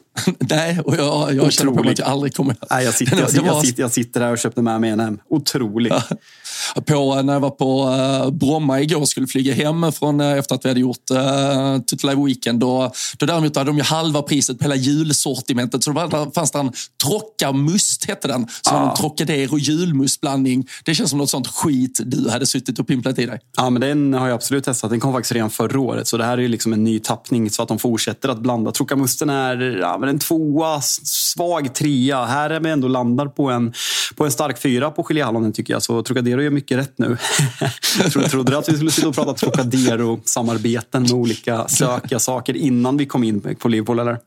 Nej, 0.38 0.80
och 0.80 0.96
jag, 0.96 1.34
jag 1.34 1.52
känner 1.52 1.72
på 1.72 1.82
mig 1.82 1.92
att 1.92 1.98
jag 1.98 2.08
aldrig 2.08 2.34
kommer... 2.34 2.56
Nej, 2.70 2.84
jag, 2.84 2.94
sitter, 2.94 3.16
jag, 3.20 3.30
sitter, 3.30 3.46
jag, 3.46 3.66
sitter, 3.66 3.82
jag 3.82 3.92
sitter 3.92 4.20
där 4.20 4.32
och 4.32 4.38
köpte 4.38 4.62
med 4.62 4.80
mig 4.80 4.90
en 4.90 5.00
hem. 5.00 5.18
Otrolig. 5.28 5.92
på, 6.86 7.22
när 7.22 7.32
jag 7.32 7.40
var 7.40 7.50
på 7.50 7.88
uh, 7.88 8.30
Bromma 8.30 8.80
igår 8.80 9.04
skulle 9.04 9.26
flyga 9.26 9.54
hem 9.54 9.92
från, 9.92 10.20
uh, 10.20 10.38
efter 10.38 10.54
att 10.54 10.64
vi 10.64 10.68
hade 10.68 10.80
gjort 10.80 11.10
uh, 11.10 11.78
Tutto 11.78 12.08
Live 12.08 12.24
Weekend. 12.24 12.60
Då, 12.60 12.92
då 13.18 13.26
däremot 13.26 13.56
hade 13.56 13.70
de 13.70 13.76
ju 13.76 13.82
halva 13.82 14.22
priset 14.22 14.58
på 14.58 14.64
hela 14.64 14.76
julsortimentet. 14.76 15.84
Så 15.84 15.92
då 15.92 16.06
var, 16.06 16.30
fanns 16.34 16.50
det 16.50 16.58
en 16.58 16.72
Trockamust, 17.04 18.04
hette 18.04 18.28
den. 18.28 18.46
Så 18.62 18.74
ah. 18.74 18.90
en 18.90 18.96
Trocadero 18.96 19.58
julmustblandning. 19.58 20.68
Det 20.84 20.94
känns 20.94 21.10
som 21.10 21.18
något 21.18 21.30
sånt 21.30 21.46
skit 21.46 22.00
du 22.04 22.30
hade 22.30 22.46
suttit 22.46 22.78
och 22.78 22.86
pimplat 22.86 23.18
i 23.18 23.26
dig. 23.26 23.40
Ja, 23.56 23.70
men 23.70 23.80
den 23.80 24.14
har 24.14 24.28
jag 24.28 24.34
absolut 24.34 24.64
testat. 24.64 24.90
Den 24.90 25.00
kom 25.00 25.12
faktiskt 25.12 25.32
redan 25.32 25.50
förra 25.50 25.80
året. 25.80 26.08
Så 26.08 26.16
det 26.16 26.24
här 26.24 26.38
är 26.38 26.42
ju 26.42 26.48
liksom 26.48 26.72
en 26.72 26.84
ny 26.84 26.98
tappning 26.98 27.50
så 27.50 27.62
att 27.62 27.68
de 27.68 27.78
fortsätter 27.78 28.28
att 28.28 28.38
blanda. 28.38 28.72
Trockamusten 28.72 29.30
är 29.30 29.81
ja, 29.86 29.98
men 29.98 30.08
en 30.08 30.18
tvåa, 30.18 30.80
svag 30.80 31.74
trea. 31.74 32.24
Här 32.24 32.50
är 32.50 32.60
vi 32.60 32.70
ändå 32.70 32.88
landar 32.88 33.26
på 33.26 33.50
en, 33.50 33.72
på 34.14 34.24
en 34.24 34.32
stark 34.32 34.58
fyra 34.58 34.90
på 34.90 35.02
geléhallonen 35.02 35.52
tycker 35.52 35.72
jag. 35.72 35.82
Så 35.82 36.02
Trocadero 36.02 36.42
gör 36.42 36.50
mycket 36.50 36.78
rätt 36.78 36.98
nu. 36.98 37.16
Trodde 38.30 38.50
du 38.50 38.56
att 38.56 38.68
vi 38.68 38.74
skulle 38.74 38.90
sitta 38.90 39.08
och 39.08 39.14
prata 39.14 39.34
Trocadero-samarbeten 39.34 41.02
med 41.02 41.12
olika 41.12 41.68
sökiga 41.68 42.18
saker 42.18 42.56
innan 42.56 42.96
vi 42.96 43.06
kom 43.06 43.24
in 43.24 43.56
på 43.58 43.68
Liverpool? 43.68 43.98
Eller? 43.98 44.18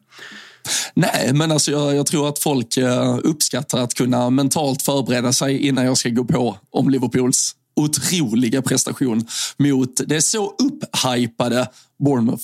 Nej, 0.94 1.32
men 1.34 1.52
alltså 1.52 1.72
jag, 1.72 1.96
jag, 1.96 2.06
tror 2.06 2.30
att 2.30 2.40
folk 2.40 2.78
eh, 2.78 3.18
uppskattar 3.24 3.80
att 3.80 3.94
kunna 3.94 4.30
mentalt 4.30 4.82
förbereda 4.82 5.34
sig 5.34 5.68
innan 5.68 5.86
jag 5.86 5.98
ska 5.98 6.10
gå 6.10 6.26
på 6.26 6.58
om 6.72 6.90
Liverpools 6.90 7.56
otroliga 7.76 8.62
prestation 8.62 9.28
mot 9.58 10.02
det 10.08 10.22
så 10.22 10.54
upphypade 10.60 11.68
Bournemouth. 12.00 12.44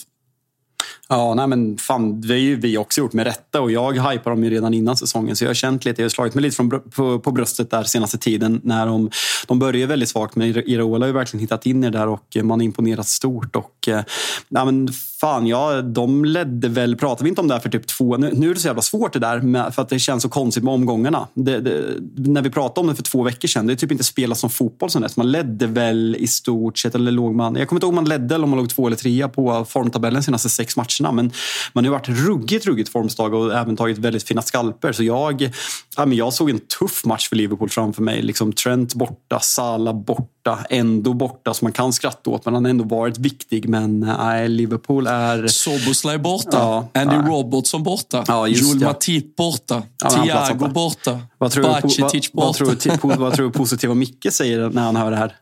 Ja, 1.13 1.33
nej 1.33 1.47
men 1.47 1.77
fan, 1.77 2.21
det 2.21 2.27
har 2.27 2.39
ju 2.39 2.55
vi 2.55 2.77
också 2.77 3.01
gjort 3.01 3.13
med 3.13 3.25
rätta 3.25 3.61
och 3.61 3.71
jag 3.71 4.11
hypar 4.11 4.31
dem 4.31 4.43
ju 4.43 4.49
redan 4.49 4.73
innan 4.73 4.97
säsongen 4.97 5.35
så 5.35 5.43
jag 5.43 5.49
har 5.49 5.53
känt 5.53 5.85
lite, 5.85 6.01
jag 6.01 6.05
har 6.05 6.09
slagit 6.09 6.33
mig 6.33 6.41
lite 6.41 6.55
från, 6.55 6.69
på, 6.69 7.19
på 7.19 7.31
bröstet 7.31 7.71
där 7.71 7.83
senaste 7.83 8.17
tiden 8.17 8.61
när 8.63 8.85
de, 8.85 9.09
de 9.47 9.59
började 9.59 9.85
väldigt 9.85 10.09
svagt 10.09 10.35
men 10.35 10.47
Iraola 10.47 11.03
har 11.03 11.07
ju 11.07 11.13
verkligen 11.13 11.41
hittat 11.41 11.65
in 11.65 11.83
er 11.83 11.91
där 11.91 12.07
och 12.07 12.37
man 12.43 12.59
har 12.59 12.65
imponerat 12.65 13.07
stort 13.07 13.55
och 13.55 13.87
eh, 13.87 14.03
nej 14.49 14.65
men 14.65 14.89
fan, 15.21 15.47
ja, 15.47 15.81
de 15.81 16.25
ledde 16.25 16.69
väl, 16.69 16.95
pratade 16.95 17.23
vi 17.23 17.29
inte 17.29 17.41
om 17.41 17.47
det 17.47 17.53
här 17.53 17.61
för 17.61 17.69
typ 17.69 17.87
två, 17.87 18.17
nu, 18.17 18.31
nu 18.33 18.49
är 18.49 18.53
det 18.53 18.59
så 18.59 18.67
jävla 18.67 18.81
svårt 18.81 19.13
det 19.13 19.19
där 19.19 19.41
med, 19.41 19.75
för 19.75 19.81
att 19.81 19.89
det 19.89 19.99
känns 19.99 20.23
så 20.23 20.29
konstigt 20.29 20.63
med 20.63 20.73
omgångarna. 20.73 21.27
Det, 21.33 21.59
det, 21.59 21.95
när 22.15 22.41
vi 22.41 22.49
pratade 22.49 22.79
om 22.81 22.87
det 22.87 22.95
för 22.95 23.03
två 23.03 23.23
veckor 23.23 23.47
sedan, 23.47 23.67
det 23.67 23.73
är 23.73 23.75
typ 23.75 23.91
inte 23.91 24.03
spelat 24.03 24.37
som 24.37 24.49
fotboll 24.49 24.89
sen 24.89 25.01
dess. 25.01 25.17
Man 25.17 25.31
ledde 25.31 25.67
väl 25.67 26.15
i 26.19 26.27
stort 26.27 26.77
sett, 26.77 26.95
eller 26.95 27.11
låg 27.11 27.35
man, 27.35 27.55
jag 27.55 27.67
kommer 27.67 27.77
inte 27.77 27.85
ihåg 27.85 27.91
om 27.91 27.95
man 27.95 28.09
ledde 28.09 28.35
eller 28.35 28.43
om 28.43 28.49
man 28.49 28.59
låg 28.59 28.69
två 28.69 28.87
eller 28.87 28.97
trea 28.97 29.29
på 29.29 29.65
formtabellen 29.65 30.23
senaste 30.23 30.49
sex 30.49 30.77
matcherna 30.77 31.00
matcherna. 31.01 31.11
Men 31.11 31.31
man 31.73 31.85
har 31.85 31.91
varit 31.91 32.09
ruggigt, 32.09 32.65
ruggigt 32.65 32.89
formstag 32.89 33.33
och 33.33 33.53
även 33.53 33.77
tagit 33.77 33.97
väldigt 33.97 34.23
fina 34.23 34.41
skalper. 34.41 34.91
Så 34.91 35.03
jag, 35.03 35.51
ja, 35.97 36.05
men 36.05 36.17
jag 36.17 36.33
såg 36.33 36.49
en 36.49 36.59
tuff 36.59 37.05
match 37.05 37.29
för 37.29 37.35
Liverpool 37.35 37.69
framför 37.69 38.01
mig. 38.01 38.21
Liksom 38.21 38.53
Trent 38.53 38.93
borta, 38.93 39.39
Salah 39.39 39.95
borta, 39.95 40.59
ändå 40.69 41.13
borta. 41.13 41.53
Så 41.53 41.65
man 41.65 41.71
kan 41.71 41.93
skratta 41.93 42.29
åt, 42.29 42.45
men 42.45 42.53
han 42.53 42.65
har 42.65 42.69
ändå 42.69 42.83
varit 42.83 43.17
viktig. 43.17 43.69
Men 43.69 43.99
nej, 43.99 44.49
Liverpool 44.49 45.07
är... 45.07 45.47
Soboslaj 45.47 46.17
borta, 46.17 46.49
ja, 46.51 46.89
Andy 46.93 47.17
nej. 47.17 47.29
Robertson 47.29 47.83
borta, 47.83 48.23
ja, 48.27 48.47
Joel 48.47 48.79
Matip 48.79 49.35
borta, 49.35 49.83
ja, 50.03 50.09
Thiago 50.09 50.67
borta, 50.67 51.19
vad 51.37 51.51
tror, 51.51 51.63
Bacitic 51.63 52.31
borta. 52.31 52.65
Vad, 52.65 52.67
vad, 52.67 52.79
tror, 52.79 53.17
vad 53.17 53.33
tror 53.33 53.49
positiva 53.49 53.93
Micke 53.93 54.27
säger 54.31 54.69
när 54.69 54.81
han 54.81 54.95
hör 54.95 55.11
det 55.11 55.17
här? 55.17 55.35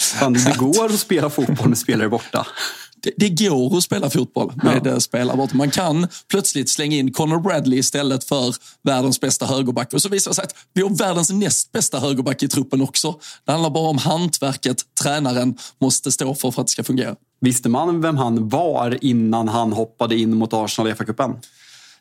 Fan, 0.00 0.32
det 0.32 0.56
går 0.58 0.84
att 0.84 0.98
spela 0.98 1.30
fotboll 1.30 1.68
med 1.68 1.78
spelare 1.78 2.08
borta 2.08 2.46
det, 3.02 3.12
det 3.16 3.48
går 3.48 3.76
att 3.76 3.84
spela 3.84 4.10
fotboll 4.10 4.52
med 4.62 4.86
ja. 4.86 5.00
spelare 5.00 5.36
borta. 5.36 5.56
Man 5.56 5.70
kan 5.70 6.08
plötsligt 6.28 6.68
slänga 6.68 6.96
in 6.96 7.12
Conor 7.12 7.40
Bradley 7.40 7.78
istället 7.78 8.24
för 8.24 8.54
världens 8.82 9.20
bästa 9.20 9.46
högerback. 9.46 9.92
Och 9.92 10.02
så 10.02 10.08
visar 10.08 10.30
det 10.30 10.34
sig 10.34 10.44
att 10.44 10.54
vi 10.74 10.82
har 10.82 10.90
världens 10.90 11.30
näst 11.30 11.72
bästa 11.72 11.98
högerback 11.98 12.42
i 12.42 12.48
truppen 12.48 12.82
också. 12.82 13.14
Det 13.44 13.52
handlar 13.52 13.70
bara 13.70 13.88
om 13.88 13.98
hantverket 13.98 14.82
tränaren 15.02 15.58
måste 15.80 16.12
stå 16.12 16.34
för 16.34 16.50
för 16.50 16.60
att 16.60 16.66
det 16.66 16.72
ska 16.72 16.84
fungera. 16.84 17.16
Visste 17.40 17.68
man 17.68 18.00
vem 18.00 18.16
han 18.16 18.48
var 18.48 18.98
innan 19.04 19.48
han 19.48 19.72
hoppade 19.72 20.16
in 20.16 20.36
mot 20.36 20.52
Arsenal 20.52 20.90
i 20.90 20.94
FA-cupen? 20.94 21.34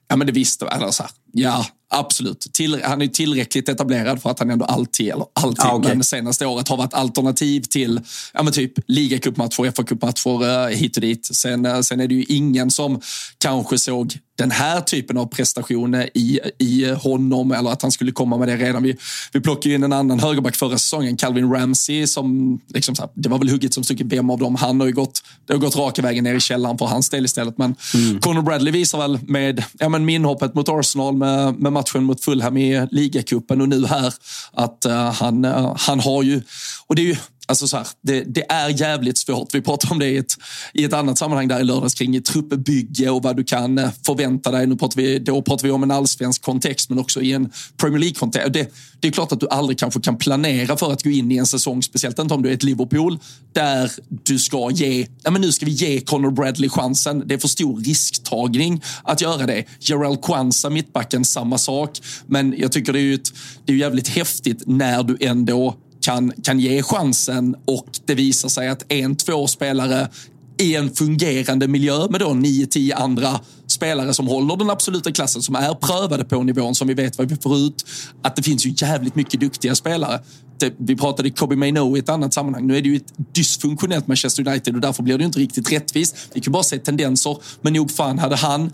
Ja, 0.07 0.15
men 0.15 0.27
det 0.27 0.33
visste 0.33 0.65
här, 0.65 0.91
Ja, 1.33 1.65
absolut. 1.91 2.47
Till, 2.53 2.81
han 2.83 3.01
är 3.01 3.07
tillräckligt 3.07 3.69
etablerad 3.69 4.21
för 4.21 4.29
att 4.29 4.39
han 4.39 4.49
ändå 4.49 4.65
alltid, 4.65 5.09
eller 5.09 5.25
alltid, 5.33 5.65
ah, 5.65 5.75
okay. 5.75 5.95
men 5.95 6.03
senaste 6.03 6.45
året 6.45 6.67
har 6.67 6.77
varit 6.77 6.93
alternativ 6.93 7.61
till 7.61 7.99
ja, 8.33 8.43
men 8.43 8.53
typ 8.53 8.73
ligacupmatcher, 8.87 9.71
FA-cupmatcher 9.71 10.69
uh, 10.69 10.75
hit 10.75 10.97
och 10.97 11.01
dit. 11.01 11.25
Sen, 11.25 11.65
uh, 11.65 11.81
sen 11.81 11.99
är 11.99 12.07
det 12.07 12.15
ju 12.15 12.23
ingen 12.23 12.71
som 12.71 13.01
kanske 13.37 13.77
såg 13.77 14.17
den 14.41 14.51
här 14.51 14.81
typen 14.81 15.17
av 15.17 15.25
prestationer 15.25 16.09
i, 16.13 16.39
i 16.57 16.91
honom 16.91 17.51
eller 17.51 17.69
att 17.69 17.81
han 17.81 17.91
skulle 17.91 18.11
komma 18.11 18.37
med 18.37 18.47
det 18.47 18.57
redan. 18.57 18.83
Vi, 18.83 18.97
vi 19.33 19.41
plockade 19.41 19.75
in 19.75 19.83
en 19.83 19.93
annan 19.93 20.19
högerback 20.19 20.55
förra 20.55 20.77
säsongen, 20.77 21.17
Calvin 21.17 21.51
Ramsey, 21.51 22.07
som 22.07 22.59
liksom 22.67 22.95
här, 22.99 23.09
det 23.13 23.29
var 23.29 23.37
väl 23.37 23.49
hugget 23.49 23.73
som 23.73 23.83
stucket. 23.83 24.07
Vem 24.07 24.29
av 24.29 24.39
dem? 24.39 24.55
Han 24.55 24.79
har 24.79 24.87
ju 24.87 24.93
gått, 24.93 25.23
det 25.47 25.53
har 25.53 25.59
gått 25.59 25.75
raka 25.75 26.01
vägen 26.01 26.23
ner 26.23 26.35
i 26.35 26.39
källaren 26.39 26.77
för 26.77 26.85
hans 26.85 27.09
del 27.09 27.25
istället. 27.25 27.57
Men 27.57 27.75
mm. 27.93 28.19
Conor 28.19 28.41
Bradley 28.41 28.71
visar 28.71 28.97
väl 28.97 29.19
med 29.27 29.63
ja, 29.79 29.89
men 29.89 30.05
minhoppet 30.05 30.53
mot 30.53 30.69
Arsenal, 30.69 31.17
med, 31.17 31.59
med 31.59 31.73
matchen 31.81 32.03
mot 32.03 32.23
Fulham 32.23 32.57
i 32.57 32.87
ligacupen 32.91 33.61
och 33.61 33.69
nu 33.69 33.85
här 33.85 34.13
att 34.53 34.85
eh, 34.85 35.13
han, 35.13 35.45
eh, 35.45 35.75
han 35.77 35.99
har 35.99 36.23
ju, 36.23 36.41
och 36.87 36.95
det 36.95 37.01
är 37.01 37.05
ju 37.05 37.15
Alltså 37.47 37.67
så 37.67 37.77
här, 37.77 37.87
det, 38.01 38.23
det, 38.23 38.51
är 38.51 38.69
jävligt 38.69 39.17
svårt. 39.17 39.55
Vi 39.55 39.61
pratade 39.61 39.93
om 39.93 39.99
det 39.99 40.07
i 40.07 40.17
ett, 40.17 40.33
i 40.73 40.83
ett 40.83 40.93
annat 40.93 41.17
sammanhang 41.17 41.47
där 41.47 41.59
i 41.59 41.63
lördags 41.63 41.93
kring 41.93 42.21
truppbygge 42.21 43.09
och 43.09 43.23
vad 43.23 43.37
du 43.37 43.43
kan 43.43 43.77
eh, 43.77 43.89
förvänta 44.05 44.51
dig. 44.51 44.67
Nu 44.67 44.75
pratar 44.75 45.01
vi, 45.01 45.19
då 45.19 45.41
pratar 45.41 45.63
vi 45.67 45.71
om 45.71 45.83
en 45.83 45.91
allsvensk 45.91 46.41
kontext 46.41 46.89
men 46.89 46.99
också 46.99 47.21
i 47.21 47.33
en 47.33 47.51
Premier 47.77 47.99
League-kontext. 47.99 48.53
Det, 48.53 48.67
det, 48.99 49.07
är 49.07 49.11
klart 49.11 49.31
att 49.31 49.39
du 49.39 49.47
aldrig 49.49 49.79
kanske 49.79 50.01
kan 50.01 50.17
planera 50.17 50.77
för 50.77 50.91
att 50.91 51.03
gå 51.03 51.09
in 51.09 51.31
i 51.31 51.37
en 51.37 51.45
säsong, 51.45 51.83
speciellt 51.83 52.19
inte 52.19 52.33
om 52.33 52.41
du 52.41 52.49
är 52.49 52.53
ett 52.53 52.63
Liverpool, 52.63 53.19
där 53.53 53.91
du 54.23 54.39
ska 54.39 54.71
ge, 54.71 55.07
ja 55.23 55.31
men 55.31 55.41
nu 55.41 55.51
ska 55.51 55.65
vi 55.65 55.71
ge 55.71 56.01
Conor 56.01 56.31
Bradley 56.31 56.69
chansen. 56.69 57.23
Det 57.25 57.33
är 57.33 57.39
för 57.39 57.47
stor 57.47 57.79
risktagning 57.81 58.83
att 59.03 59.21
göra 59.21 59.45
det. 59.45 59.65
Gerald 59.79 60.21
Kwanza, 60.21 60.69
mittbacken, 60.69 61.25
samma 61.25 61.57
sak. 61.57 61.99
Men 62.25 62.55
jag 62.57 62.71
tycker 62.71 62.93
det 62.93 62.99
är 62.99 63.03
ju 63.03 63.13
ett, 63.13 63.33
det 63.65 63.73
är 63.73 63.77
jävligt 63.77 64.07
häftigt 64.07 64.63
när 64.65 65.03
du 65.03 65.17
ändå 65.19 65.75
kan, 66.01 66.33
kan 66.43 66.59
ge 66.59 66.83
chansen 66.83 67.55
och 67.65 67.87
det 68.05 68.15
visar 68.15 68.49
sig 68.49 68.69
att 68.69 68.91
en, 68.91 69.15
två 69.15 69.47
spelare 69.47 70.09
i 70.57 70.75
en 70.75 70.93
fungerande 70.93 71.67
miljö 71.67 72.07
med 72.09 72.19
då 72.19 72.33
nio, 72.33 72.65
tio 72.65 72.95
andra 72.95 73.39
spelare 73.67 74.13
som 74.13 74.27
håller 74.27 74.57
den 74.57 74.69
absoluta 74.69 75.11
klassen, 75.11 75.41
som 75.41 75.55
är 75.55 75.73
prövade 75.73 76.25
på 76.25 76.43
nivån, 76.43 76.75
som 76.75 76.87
vi 76.87 76.93
vet 76.93 77.17
vad 77.17 77.29
vi 77.29 77.35
får 77.35 77.57
ut. 77.57 77.85
Att 78.21 78.35
det 78.35 78.43
finns 78.43 78.65
ju 78.65 78.73
jävligt 78.77 79.15
mycket 79.15 79.39
duktiga 79.39 79.75
spelare. 79.75 80.19
Det, 80.57 80.73
vi 80.77 80.95
pratade 80.95 81.29
Kobe 81.29 81.55
Maino 81.55 81.97
i 81.97 81.99
ett 81.99 82.09
annat 82.09 82.33
sammanhang. 82.33 82.67
Nu 82.67 82.77
är 82.77 82.81
det 82.81 82.89
ju 82.89 82.95
ett 82.95 83.13
dysfunktionellt 83.33 84.07
Manchester 84.07 84.47
United 84.47 84.75
och 84.75 84.81
därför 84.81 85.03
blir 85.03 85.17
det 85.17 85.21
ju 85.21 85.25
inte 85.25 85.39
riktigt 85.39 85.71
rättvist. 85.71 86.17
Vi 86.33 86.41
kan 86.41 86.53
bara 86.53 86.63
se 86.63 86.77
tendenser, 86.77 87.37
men 87.61 87.73
nog 87.73 87.91
fan 87.91 88.19
hade 88.19 88.35
han 88.35 88.73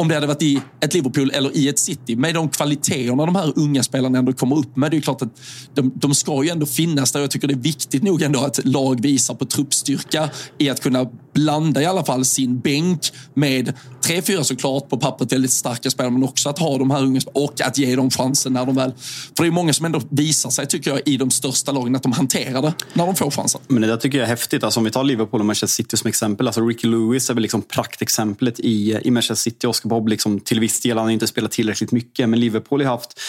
om 0.00 0.08
det 0.08 0.14
hade 0.14 0.26
varit 0.26 0.42
i 0.42 0.60
ett 0.80 0.94
Liverpool 0.94 1.30
eller 1.30 1.56
i 1.56 1.68
ett 1.68 1.78
City. 1.78 2.16
Med 2.16 2.34
de 2.34 2.48
kvaliteterna 2.48 3.26
de 3.26 3.34
här 3.34 3.52
unga 3.56 3.82
spelarna 3.82 4.18
ändå 4.18 4.32
kommer 4.32 4.58
upp 4.58 4.76
med. 4.76 4.90
Det 4.90 4.96
är 4.96 5.00
klart 5.00 5.22
att 5.22 5.40
de, 5.74 5.92
de 5.94 6.14
ska 6.14 6.44
ju 6.44 6.50
ändå 6.50 6.66
finnas 6.66 7.12
där. 7.12 7.20
Jag 7.20 7.30
tycker 7.30 7.48
det 7.48 7.54
är 7.54 7.58
viktigt 7.58 8.02
nog 8.02 8.22
ändå 8.22 8.40
att 8.40 8.64
lag 8.64 9.02
visar 9.02 9.34
på 9.34 9.44
truppstyrka 9.44 10.30
i 10.58 10.70
att 10.70 10.80
kunna 10.80 11.10
blanda 11.32 11.82
i 11.82 11.86
alla 11.86 12.04
fall 12.04 12.24
sin 12.24 12.60
bänk 12.60 13.12
med 13.34 13.72
tre, 14.04 14.22
fyra 14.22 14.44
såklart 14.44 14.88
på 14.88 14.96
pappret 14.96 15.32
väldigt 15.32 15.50
starka 15.50 15.90
spelare, 15.90 16.12
men 16.12 16.24
också 16.24 16.48
att 16.48 16.58
ha 16.58 16.78
de 16.78 16.90
här 16.90 17.02
unga 17.02 17.20
och 17.32 17.60
att 17.60 17.78
ge 17.78 17.96
dem 17.96 18.10
chansen 18.10 18.52
när 18.52 18.66
de 18.66 18.74
väl... 18.74 18.92
För 19.36 19.44
det 19.44 19.48
är 19.48 19.50
många 19.50 19.72
som 19.72 19.86
ändå 19.86 20.00
visar 20.10 20.50
sig, 20.50 20.66
tycker 20.66 20.90
jag, 20.90 21.00
i 21.06 21.16
de 21.16 21.30
största 21.30 21.72
lagen 21.72 21.96
att 21.96 22.02
de 22.02 22.12
hanterar 22.12 22.62
det 22.62 22.74
när 22.92 23.06
de 23.06 23.16
får 23.16 23.30
chansen. 23.30 23.60
Men 23.66 23.82
det 23.82 23.88
där 23.88 23.96
tycker 23.96 24.18
jag 24.18 24.24
är 24.24 24.28
häftigt. 24.28 24.64
Alltså, 24.64 24.80
om 24.80 24.84
vi 24.84 24.90
tar 24.90 25.04
Liverpool 25.04 25.40
och 25.40 25.46
Manchester 25.46 25.82
City 25.82 25.96
som 25.96 26.08
exempel. 26.08 26.46
Alltså 26.46 26.66
Ricky 26.66 26.88
Lewis 26.88 27.30
är 27.30 27.34
väl 27.34 27.42
liksom 27.42 27.62
praktexemplet 27.62 28.60
i, 28.60 28.98
i 29.02 29.10
Manchester 29.10 29.50
City. 29.50 29.66
Oscar 29.66 29.88
Bob 29.88 30.08
liksom 30.08 30.40
till 30.40 30.60
viss 30.60 30.80
del, 30.80 30.96
han 30.98 31.06
har 31.06 31.12
inte 31.12 31.26
spelat 31.26 31.50
tillräckligt 31.50 31.92
mycket. 31.92 32.28
Men 32.28 32.40
Liverpool 32.40 32.82
har 32.82 32.90
haft 32.90 33.20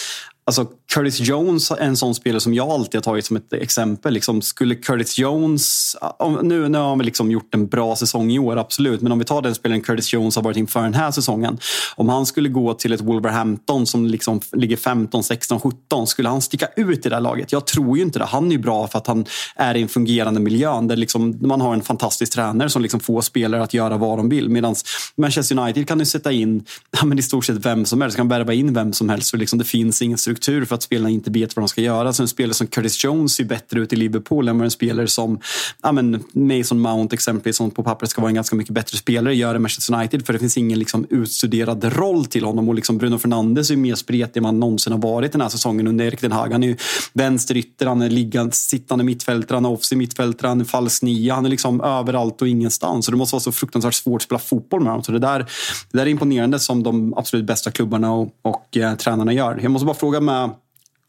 Alltså 0.44 0.66
Curtis 0.94 1.20
Jones 1.20 1.70
är 1.70 1.76
en 1.76 1.96
sån 1.96 2.14
spelare 2.14 2.40
som 2.40 2.54
jag 2.54 2.68
alltid 2.68 2.94
har 2.94 3.02
tagit 3.02 3.26
som 3.26 3.36
ett 3.36 3.52
exempel. 3.52 4.14
Liksom, 4.14 4.42
skulle 4.42 4.74
Curtis 4.74 5.18
Jones... 5.18 5.96
Nu, 6.42 6.68
nu 6.68 6.78
har 6.78 6.88
han 6.88 6.98
liksom 6.98 7.30
gjort 7.30 7.54
en 7.54 7.66
bra 7.66 7.96
säsong 7.96 8.32
i 8.32 8.38
år, 8.38 8.56
absolut. 8.56 9.00
Men 9.00 9.12
om 9.12 9.18
vi 9.18 9.24
tar 9.24 9.42
den 9.42 9.54
spelaren 9.54 9.82
Curtis 9.82 10.12
Jones 10.12 10.36
har 10.36 10.42
varit 10.42 10.56
inför 10.56 10.82
den 10.82 10.94
här 10.94 11.10
säsongen. 11.10 11.58
Om 11.96 12.08
han 12.08 12.26
skulle 12.26 12.48
gå 12.48 12.74
till 12.74 12.92
ett 12.92 13.00
Wolverhampton 13.00 13.86
som 13.86 14.06
liksom 14.06 14.40
ligger 14.52 14.76
15, 14.76 15.22
16, 15.22 15.60
17. 15.60 16.06
Skulle 16.06 16.28
han 16.28 16.42
sticka 16.42 16.66
ut 16.76 17.06
i 17.06 17.08
det 17.08 17.14
här 17.14 17.20
laget? 17.22 17.52
Jag 17.52 17.66
tror 17.66 17.96
ju 17.96 18.02
inte 18.02 18.18
det. 18.18 18.24
Han 18.24 18.46
är 18.46 18.52
ju 18.52 18.58
bra 18.58 18.88
för 18.88 18.98
att 18.98 19.06
han 19.06 19.24
är 19.56 19.74
i 19.74 19.82
en 19.82 19.88
fungerande 19.88 20.40
miljö 20.40 20.80
där 20.80 20.96
liksom 20.96 21.38
man 21.40 21.60
har 21.60 21.74
en 21.74 21.82
fantastisk 21.82 22.32
tränare 22.32 22.70
som 22.70 22.82
liksom 22.82 23.00
får 23.00 23.20
spelare 23.20 23.62
att 23.62 23.74
göra 23.74 23.96
vad 23.96 24.18
de 24.18 24.28
vill. 24.28 24.48
Medan 24.48 24.74
Manchester 25.16 25.58
United 25.58 25.88
kan 25.88 25.98
du 25.98 26.04
sätta 26.04 26.32
in 26.32 26.64
ja, 26.90 27.04
men 27.04 27.18
i 27.18 27.22
stort 27.22 27.44
sett 27.44 27.66
vem 27.66 27.84
som 27.84 28.00
helst. 28.00 28.16
Du 28.16 28.18
kan 28.18 28.28
värva 28.28 28.52
in 28.52 28.74
vem 28.74 28.92
som 28.92 29.08
helst. 29.08 29.30
För 29.30 29.38
liksom 29.38 29.58
det 29.58 29.64
finns 29.64 30.02
ingen 30.02 30.18
struktur 30.18 30.31
för 30.40 30.74
att 30.74 30.82
spelarna 30.82 31.10
inte 31.10 31.30
vet 31.30 31.56
vad 31.56 31.62
de 31.62 31.68
ska 31.68 31.80
göra. 31.80 32.12
Så 32.12 32.22
en 32.22 32.28
spelare 32.28 32.54
som 32.54 32.66
Curtis 32.66 33.04
Jones 33.04 33.34
ser 33.34 33.44
bättre 33.44 33.80
ut 33.80 33.92
i 33.92 33.96
Liverpool 33.96 34.48
än 34.48 34.58
vad 34.58 34.64
en 34.64 34.70
spelare 34.70 35.06
som 35.06 35.40
ja, 35.82 35.92
men 35.92 36.24
Mason 36.32 36.80
Mount 36.80 37.14
exempelvis, 37.14 37.56
som 37.56 37.70
på 37.70 37.82
pappret 37.82 38.10
ska 38.10 38.20
vara 38.20 38.28
en 38.28 38.34
ganska 38.34 38.56
mycket 38.56 38.74
bättre 38.74 38.98
spelare, 38.98 39.34
gör 39.34 39.54
i 39.54 39.58
Manchester 39.58 39.94
United. 39.94 40.26
För 40.26 40.32
det 40.32 40.38
finns 40.38 40.56
ingen 40.56 40.78
liksom, 40.78 41.06
utstuderad 41.10 41.84
roll 41.84 42.24
till 42.24 42.44
honom. 42.44 42.68
Och 42.68 42.74
liksom 42.74 42.98
Bruno 42.98 43.18
Fernandes 43.18 43.70
är 43.70 43.76
mer 43.76 43.94
spretig 43.94 44.36
än 44.36 44.42
man 44.42 44.60
någonsin 44.60 44.92
har 44.92 45.00
varit 45.00 45.32
den 45.32 45.40
här 45.40 45.48
säsongen 45.48 45.86
under 45.86 46.04
Erik 46.04 46.20
Den 46.20 46.32
Hag. 46.32 46.52
Han 46.52 46.62
är 46.62 46.68
ju 46.68 46.76
vänsterytter, 47.12 47.86
han 47.86 48.02
är 48.02 48.10
liggande, 48.10 48.52
sittande 48.52 49.04
mittfältare, 49.04 49.56
han 49.56 49.64
är 49.64 49.70
offside 49.70 49.98
mittfältare, 49.98 50.48
han 50.48 50.60
är 50.60 50.64
falsk 50.64 51.02
nia. 51.02 51.34
Han 51.34 51.46
är 51.46 51.50
liksom 51.50 51.80
överallt 51.80 52.42
och 52.42 52.48
ingenstans. 52.48 53.04
Så 53.04 53.10
det 53.10 53.16
måste 53.16 53.34
vara 53.34 53.40
så 53.40 53.52
fruktansvärt 53.52 53.94
svårt 53.94 54.20
att 54.20 54.22
spela 54.22 54.38
fotboll 54.38 54.80
med 54.80 54.90
honom. 54.90 55.04
Så 55.04 55.12
det 55.12 55.18
där, 55.18 55.38
det 55.90 55.98
där 55.98 56.06
är 56.06 56.10
imponerande 56.10 56.58
som 56.58 56.82
de 56.82 57.14
absolut 57.14 57.46
bästa 57.46 57.70
klubbarna 57.70 58.12
och, 58.12 58.28
och 58.42 58.76
eh, 58.76 58.94
tränarna 58.94 59.32
gör. 59.32 59.58
Jag 59.62 59.70
måste 59.70 59.86
bara 59.86 59.96
fråga 59.96 60.20
med 60.22 60.50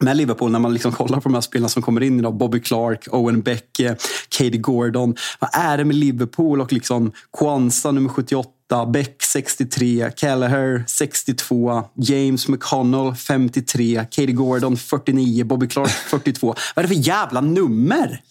med 0.03 0.17
Liverpool 0.17 0.51
när 0.51 0.59
man 0.59 0.73
liksom 0.73 0.91
kollar 0.91 1.19
på 1.19 1.29
de 1.29 1.33
här 1.33 1.41
spelarna 1.41 1.69
som 1.69 1.81
kommer 1.81 2.03
in 2.03 2.19
idag. 2.19 2.35
Bobby 2.35 2.59
Clark, 2.59 3.07
Owen 3.11 3.41
Beck, 3.41 3.81
Katie 4.29 4.57
Gordon. 4.57 5.15
Vad 5.39 5.49
är 5.53 5.77
det 5.77 5.85
med 5.85 5.95
Liverpool 5.95 6.61
och 6.61 6.73
liksom 6.73 7.11
Kwanza 7.37 7.91
nummer 7.91 8.09
78, 8.09 8.85
Beck 8.85 9.23
63, 9.23 10.11
Kelleher 10.15 10.83
62, 10.87 11.83
James 11.95 12.47
McConnell 12.47 13.15
53, 13.15 14.05
Katie 14.11 14.31
Gordon 14.31 14.77
49, 14.77 15.43
Bobby 15.43 15.67
Clark 15.67 15.89
42. 16.09 16.47
Vad 16.47 16.85
är 16.85 16.89
det 16.89 16.95
för 16.95 17.07
jävla 17.07 17.41
nummer? 17.41 18.21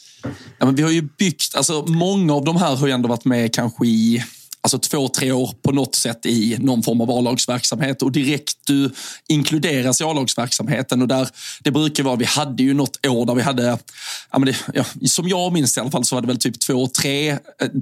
Ja, 0.58 0.66
men 0.66 0.74
vi 0.74 0.82
har 0.82 0.90
ju 0.90 1.02
byggt, 1.18 1.56
alltså 1.56 1.84
många 1.88 2.34
av 2.34 2.44
de 2.44 2.56
här 2.56 2.76
har 2.76 2.86
ju 2.86 2.92
ändå 2.92 3.08
varit 3.08 3.24
med 3.24 3.54
kanske 3.54 3.86
i 3.86 4.24
alltså 4.62 4.78
två, 4.78 5.08
tre 5.08 5.32
år 5.32 5.54
på 5.62 5.72
något 5.72 5.94
sätt 5.94 6.26
i 6.26 6.56
någon 6.60 6.82
form 6.82 7.00
av 7.00 7.10
A-lagsverksamhet 7.10 8.02
och 8.02 8.12
direkt 8.12 8.56
du 8.66 8.90
inkluderas 9.28 10.00
i 10.00 10.04
A-lagsverksamheten 10.04 11.02
och 11.02 11.08
där 11.08 11.28
det 11.60 11.70
brukar 11.70 12.02
vara, 12.02 12.16
vi 12.16 12.24
hade 12.24 12.62
ju 12.62 12.74
något 12.74 13.06
år 13.06 13.26
där 13.26 13.34
vi 13.34 13.42
hade, 13.42 13.78
ja, 14.32 14.38
det, 14.38 14.56
ja, 14.74 14.84
som 15.06 15.28
jag 15.28 15.52
minns 15.52 15.76
i 15.76 15.80
alla 15.80 15.90
fall 15.90 16.04
så 16.04 16.14
var 16.14 16.22
det 16.22 16.28
väl 16.28 16.38
typ 16.38 16.60
två, 16.60 16.86
tre 16.86 17.30
eh, 17.30 17.38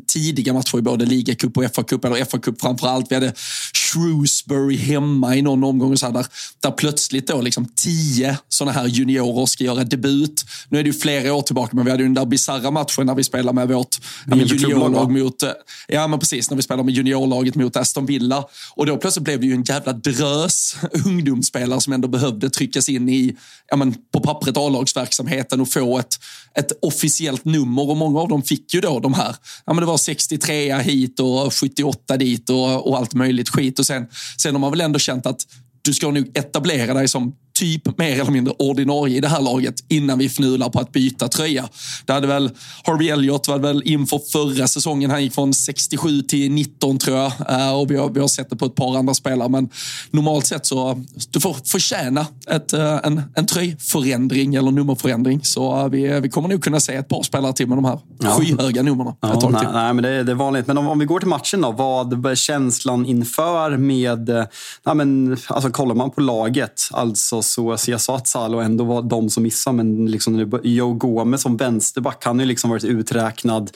tidiga 0.07 0.53
matcher 0.53 0.79
i 0.79 0.83
både 0.83 1.07
ligacup 1.07 1.57
och 1.57 1.65
FA-cup, 1.65 2.07
eller 2.07 2.25
FA-cup 2.25 2.61
framför 2.61 2.87
allt. 2.87 3.11
Vi 3.11 3.15
hade 3.15 3.33
Shrewsbury 3.73 4.77
hemma 4.77 5.37
i 5.37 5.43
någon 5.43 5.65
omgång. 5.65 5.93
Och 5.93 5.99
så 5.99 6.07
här, 6.07 6.13
där, 6.13 6.27
där 6.61 6.71
plötsligt 6.71 7.27
då 7.27 7.41
liksom 7.41 7.67
tio 7.75 8.39
sådana 8.49 8.73
här 8.73 8.87
juniorer 8.87 9.47
ska 9.47 9.65
göra 9.65 9.85
debut. 9.85 10.45
Nu 10.69 10.79
är 10.79 10.83
det 10.83 10.87
ju 10.87 10.95
flera 10.95 11.35
år 11.35 11.43
tillbaka, 11.43 11.77
men 11.77 11.85
vi 11.85 11.91
hade 11.91 12.03
ju 12.03 12.07
den 12.07 12.15
där 12.15 12.27
bisarra 12.27 12.71
matchen 12.71 13.07
när 13.07 13.15
vi 13.15 13.25
spelade 13.25 13.55
med 13.55 13.69
vårt 13.69 13.97
ja, 14.27 14.37
juniorlag 14.37 15.11
mot... 15.11 15.43
Ja, 15.89 16.07
men 16.07 16.19
precis. 16.19 16.51
När 16.51 16.57
vi 16.57 16.63
spelade 16.71 16.85
med 16.85 16.95
juniorlaget 16.95 17.55
mot 17.55 17.77
Aston 17.77 18.07
Villa. 18.07 18.45
Och 18.75 18.87
då 18.87 18.97
plötsligt 18.97 19.25
blev 19.25 19.41
det 19.41 19.47
ju 19.47 19.55
en 19.55 19.63
jävla 19.63 19.93
drös 19.93 20.77
ungdomsspelare 21.07 21.81
som 21.81 21.93
ändå 21.93 22.09
behövde 22.09 22.51
tryckas 22.51 22.89
in 22.89 23.09
i, 23.09 23.37
ja, 23.71 23.77
men 23.77 23.95
på 24.13 24.21
pappret 24.21 24.57
A-lagsverksamheten 24.57 25.61
och 25.61 25.73
få 25.73 25.99
ett, 25.99 26.19
ett 26.55 26.73
officiellt 26.83 27.45
nummer. 27.45 27.91
Och 27.91 27.97
många 27.97 28.21
av 28.21 28.29
dem 28.29 28.43
fick 28.43 28.75
ju 28.75 28.81
då 28.81 29.01
de 29.01 29.15
här, 29.15 29.37
ja 29.67 29.73
men 29.73 29.81
det 29.81 29.87
var 29.87 29.97
63 29.97 30.79
hit 30.79 31.21
och 31.21 31.55
78 31.55 32.17
dit 32.17 32.51
och, 32.51 32.89
och 32.89 32.99
allt 32.99 33.15
möjligt 33.15 33.49
skit. 33.49 33.79
Och 33.79 33.87
sen, 33.87 34.07
sen 34.39 34.55
har 34.55 34.61
man 34.61 34.71
väl 34.71 34.81
ändå 34.81 34.99
känt 34.99 35.27
att 35.27 35.47
du 35.83 35.95
ska 35.95 36.11
nog 36.11 36.31
etablera 36.35 36.95
dig 36.95 37.09
som 37.09 37.35
typ 37.53 37.99
mer 37.99 38.21
eller 38.21 38.31
mindre 38.31 38.55
ordinarie 38.59 39.17
i 39.17 39.21
det 39.21 39.29
här 39.29 39.41
laget 39.41 39.75
innan 39.89 40.19
vi 40.19 40.29
fnular 40.29 40.69
på 40.69 40.81
att 40.81 40.93
byta 40.93 41.29
tröja. 41.29 41.69
Det 42.05 42.13
hade 42.13 42.27
väl 42.27 42.51
Harvey 42.85 43.09
Elliott 43.09 43.49
var 43.49 43.59
väl 43.59 43.83
inför 43.85 44.21
förra 44.33 44.69
säsongen. 44.69 45.11
Han 45.11 45.23
gick 45.23 45.35
från 45.35 45.55
67 45.55 46.23
till 46.23 46.53
19 46.53 46.99
tror 46.99 47.17
jag. 47.17 47.33
Eh, 47.49 47.79
och 47.79 47.91
vi 47.91 47.97
har, 47.97 48.11
vi 48.11 48.21
har 48.21 48.29
sett 48.29 48.51
det 48.51 48.57
på 48.57 48.67
ett 48.67 48.75
par 48.75 48.99
andra 48.99 49.15
spelare. 49.15 49.49
Men 49.49 49.69
normalt 50.11 50.47
sett 50.47 50.67
så 50.67 51.05
du 51.31 51.41
får 51.41 51.57
förtjäna 51.65 52.27
ett, 52.51 52.73
eh, 52.73 52.99
en, 53.05 53.23
en 53.35 53.47
tröjförändring 53.47 54.55
eller 54.55 54.71
nummerförändring. 54.71 55.41
Så 55.45 55.79
eh, 55.79 55.89
vi, 55.89 56.21
vi 56.21 56.31
kommer 56.31 56.49
nog 56.49 56.65
kunna 56.65 56.81
se 56.81 56.95
ett 56.95 57.09
par 57.09 57.23
spelare 57.23 57.53
till 57.53 57.67
med 57.67 57.79
de 57.79 57.85
här 57.85 57.99
ja. 58.19 58.31
skyhöga 58.31 58.83
numren. 58.83 59.15
Ja, 59.21 59.51
nej, 59.53 59.67
nej, 59.73 59.95
men 59.95 60.03
det, 60.03 60.23
det, 60.23 60.33
är 60.33 60.37
vanligt. 60.37 60.67
Men 60.67 60.79
om, 60.79 60.89
om, 60.89 60.99
vi 60.99 61.05
går 61.05 61.19
till 61.19 61.29
matchen 61.29 61.61
då. 61.61 61.71
Vad 61.71 62.27
är 62.27 62.35
känslan 62.35 63.07
inför 63.07 63.77
med... 63.77 64.47
Ja, 64.85 64.95
men, 64.95 65.37
alltså, 65.47 65.71
kollar 65.71 65.95
man 65.95 66.11
på 66.11 66.21
laget, 66.21 66.89
alltså 66.93 67.43
så, 67.51 67.77
så 67.77 67.91
jag 67.91 68.01
sa 68.01 68.17
att 68.17 68.29
Salo 68.29 68.59
ändå 68.59 68.85
var 68.85 69.03
de 69.03 69.31
som 69.31 69.43
missade, 69.43 69.77
men 69.77 70.07
liksom, 70.07 70.61
Joe 70.63 70.93
Gomez 70.93 71.43
som 71.43 71.57
vänsterback, 71.57 72.25
han 72.25 72.39
har 72.39 72.45
ju 72.45 72.49
liksom 72.49 72.71
varit 72.71 72.85
uträknad 72.85 73.71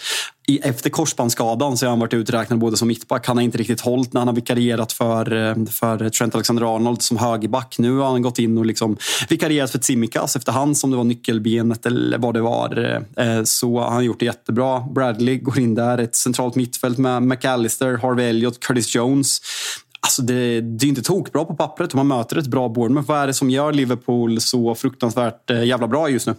i, 0.46 0.58
efter 0.58 0.90
korsbandsskadan 0.90 1.76
så 1.76 1.86
har 1.86 1.90
han 1.90 1.98
varit 1.98 2.14
uträknad 2.14 2.58
både 2.58 2.76
som 2.76 2.88
mittback. 2.88 3.26
Han 3.26 3.36
har 3.36 3.44
inte 3.44 3.58
riktigt 3.58 3.80
hållit 3.80 4.12
när 4.12 4.20
han 4.20 4.28
har 4.28 4.34
vikarierat 4.34 4.92
för, 4.92 5.32
eh, 5.32 5.64
för 5.66 6.08
Trent 6.08 6.34
Alexander-Arnold 6.34 7.02
som 7.02 7.16
högerback. 7.16 7.76
Nu 7.78 7.96
har 7.96 8.10
han 8.10 8.22
gått 8.22 8.38
in 8.38 8.58
och 8.58 8.66
liksom 8.66 8.96
vikarierat 9.28 9.70
för 9.70 9.78
Tsimikas 9.78 10.24
efter 10.24 10.38
efterhand 10.38 10.76
som 10.76 10.90
det 10.90 10.96
var 10.96 11.04
nyckelbenet 11.04 11.86
eller 11.86 12.18
vad 12.18 12.34
det 12.34 12.40
var. 12.40 13.02
Eh, 13.16 13.26
eh, 13.26 13.42
så 13.44 13.80
han 13.80 13.92
har 13.92 14.02
gjort 14.02 14.20
det 14.20 14.26
jättebra. 14.26 14.80
Bradley 14.80 15.38
går 15.38 15.58
in 15.58 15.74
där, 15.74 15.98
ett 15.98 16.16
centralt 16.16 16.54
mittfält 16.54 16.98
med 16.98 17.22
McAllister, 17.22 17.96
Harvey 17.96 18.28
Elliott, 18.28 18.60
Curtis 18.60 18.94
Jones. 18.94 19.40
Alltså 20.04 20.22
det, 20.22 20.60
det 20.60 20.86
är 20.86 20.88
inte 20.88 21.02
tokbra 21.02 21.44
på 21.44 21.54
pappret 21.54 21.94
man 21.94 22.06
möter 22.06 22.38
ett 22.38 22.46
bra 22.46 22.68
Bournemouth. 22.68 23.08
Vad 23.08 23.18
är 23.18 23.26
det 23.26 23.34
som 23.34 23.50
gör 23.50 23.72
Liverpool 23.72 24.40
så 24.40 24.74
fruktansvärt 24.74 25.50
eh, 25.50 25.64
jävla 25.64 25.88
bra 25.88 26.08
just 26.08 26.26
nu? 26.26 26.34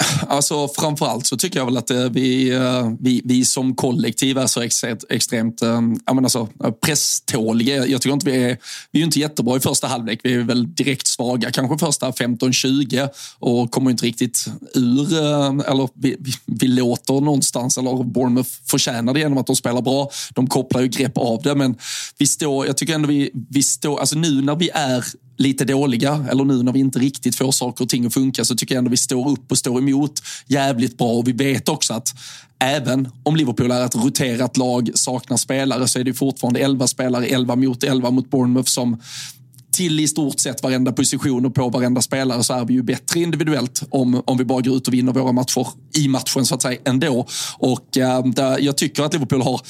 Alltså, 0.28 0.68
framförallt 0.68 1.26
så 1.26 1.36
tycker 1.36 1.58
jag 1.58 1.66
väl 1.66 1.76
att 1.76 1.90
eh, 1.90 2.04
vi, 2.04 2.50
eh, 2.50 2.90
vi, 3.00 3.22
vi 3.24 3.44
som 3.44 3.74
kollektiv 3.74 4.38
är 4.38 4.46
så 4.46 4.60
extremt, 4.60 5.04
eh, 5.10 5.16
extremt 5.16 5.62
alltså, 5.62 6.02
jag 6.06 6.14
menar 6.14 6.28
så, 6.28 6.48
presståliga. 6.86 7.86
Jag 7.86 8.02
tycker 8.02 8.14
inte 8.14 8.30
vi 8.30 8.44
är, 8.44 8.58
vi 8.90 9.00
är 9.00 9.04
inte 9.04 9.20
jättebra 9.20 9.56
i 9.56 9.60
första 9.60 9.86
halvlek. 9.86 10.20
Vi 10.22 10.34
är 10.34 10.38
väl 10.38 10.74
direkt 10.74 11.06
svaga 11.06 11.50
kanske 11.50 11.86
första 11.86 12.10
15-20 12.10 13.08
och 13.38 13.70
kommer 13.70 13.90
inte 13.90 14.06
riktigt 14.06 14.46
ur, 14.74 15.14
eller 15.68 15.88
vi, 15.94 16.16
vi, 16.20 16.32
vi 16.46 16.68
låter 16.68 17.14
någonstans, 17.20 17.78
eller 17.78 18.04
Bournemouth 18.04 18.50
förtjänar 18.66 19.14
det 19.14 19.20
genom 19.20 19.38
att 19.38 19.46
de 19.46 19.56
spelar 19.56 19.82
bra. 19.82 20.10
De 20.34 20.46
kopplar 20.46 20.80
ju 20.80 20.88
grepp 20.88 21.18
av 21.18 21.42
det, 21.42 21.54
men 21.54 21.76
vi 22.18 22.26
står, 22.26 22.66
jag 22.66 22.76
tycker 22.76 22.94
ändå 22.94 23.08
vi, 23.08 23.30
vi 23.50 23.62
står, 23.62 24.00
alltså 24.00 24.18
nu 24.18 24.42
när 24.42 24.56
vi 24.56 24.70
är 24.74 25.04
lite 25.40 25.64
dåliga 25.64 26.26
eller 26.30 26.44
nu 26.44 26.62
när 26.62 26.72
vi 26.72 26.80
inte 26.80 26.98
riktigt 26.98 27.36
får 27.36 27.52
saker 27.52 27.84
och 27.84 27.88
ting 27.88 28.06
att 28.06 28.14
funka 28.14 28.44
så 28.44 28.54
tycker 28.54 28.74
jag 28.74 28.78
ändå 28.78 28.90
vi 28.90 28.96
står 28.96 29.30
upp 29.30 29.50
och 29.50 29.58
står 29.58 29.78
emot 29.78 30.22
jävligt 30.46 30.98
bra. 30.98 31.08
Och 31.08 31.28
vi 31.28 31.32
vet 31.32 31.68
också 31.68 31.94
att 31.94 32.14
även 32.58 33.08
om 33.22 33.36
Liverpool 33.36 33.70
är 33.70 33.84
ett 33.84 33.94
roterat 33.94 34.56
lag, 34.56 34.90
saknar 34.94 35.36
spelare 35.36 35.88
så 35.88 35.98
är 35.98 36.04
det 36.04 36.14
fortfarande 36.14 36.60
11 36.60 36.86
spelare, 36.86 37.26
11 37.26 37.56
mot 37.56 37.84
11 37.84 38.10
mot 38.10 38.30
Bournemouth 38.30 38.68
som 38.68 39.00
till 39.72 40.00
i 40.00 40.08
stort 40.08 40.40
sett 40.40 40.62
varenda 40.62 40.92
position 40.92 41.46
och 41.46 41.54
på 41.54 41.68
varenda 41.68 42.02
spelare 42.02 42.44
så 42.44 42.54
är 42.54 42.64
vi 42.64 42.74
ju 42.74 42.82
bättre 42.82 43.20
individuellt 43.20 43.82
om, 43.90 44.22
om 44.26 44.38
vi 44.38 44.44
bara 44.44 44.60
går 44.60 44.76
ut 44.76 44.88
och 44.88 44.94
vinner 44.94 45.12
våra 45.12 45.32
matcher 45.32 45.66
i 45.96 46.08
matchen 46.08 46.46
så 46.46 46.54
att 46.54 46.62
säga 46.62 46.80
ändå. 46.84 47.26
Och 47.58 47.96
äh, 47.96 48.24
jag 48.58 48.76
tycker 48.76 49.02
att 49.02 49.12
Liverpool 49.12 49.42
har, 49.42 49.60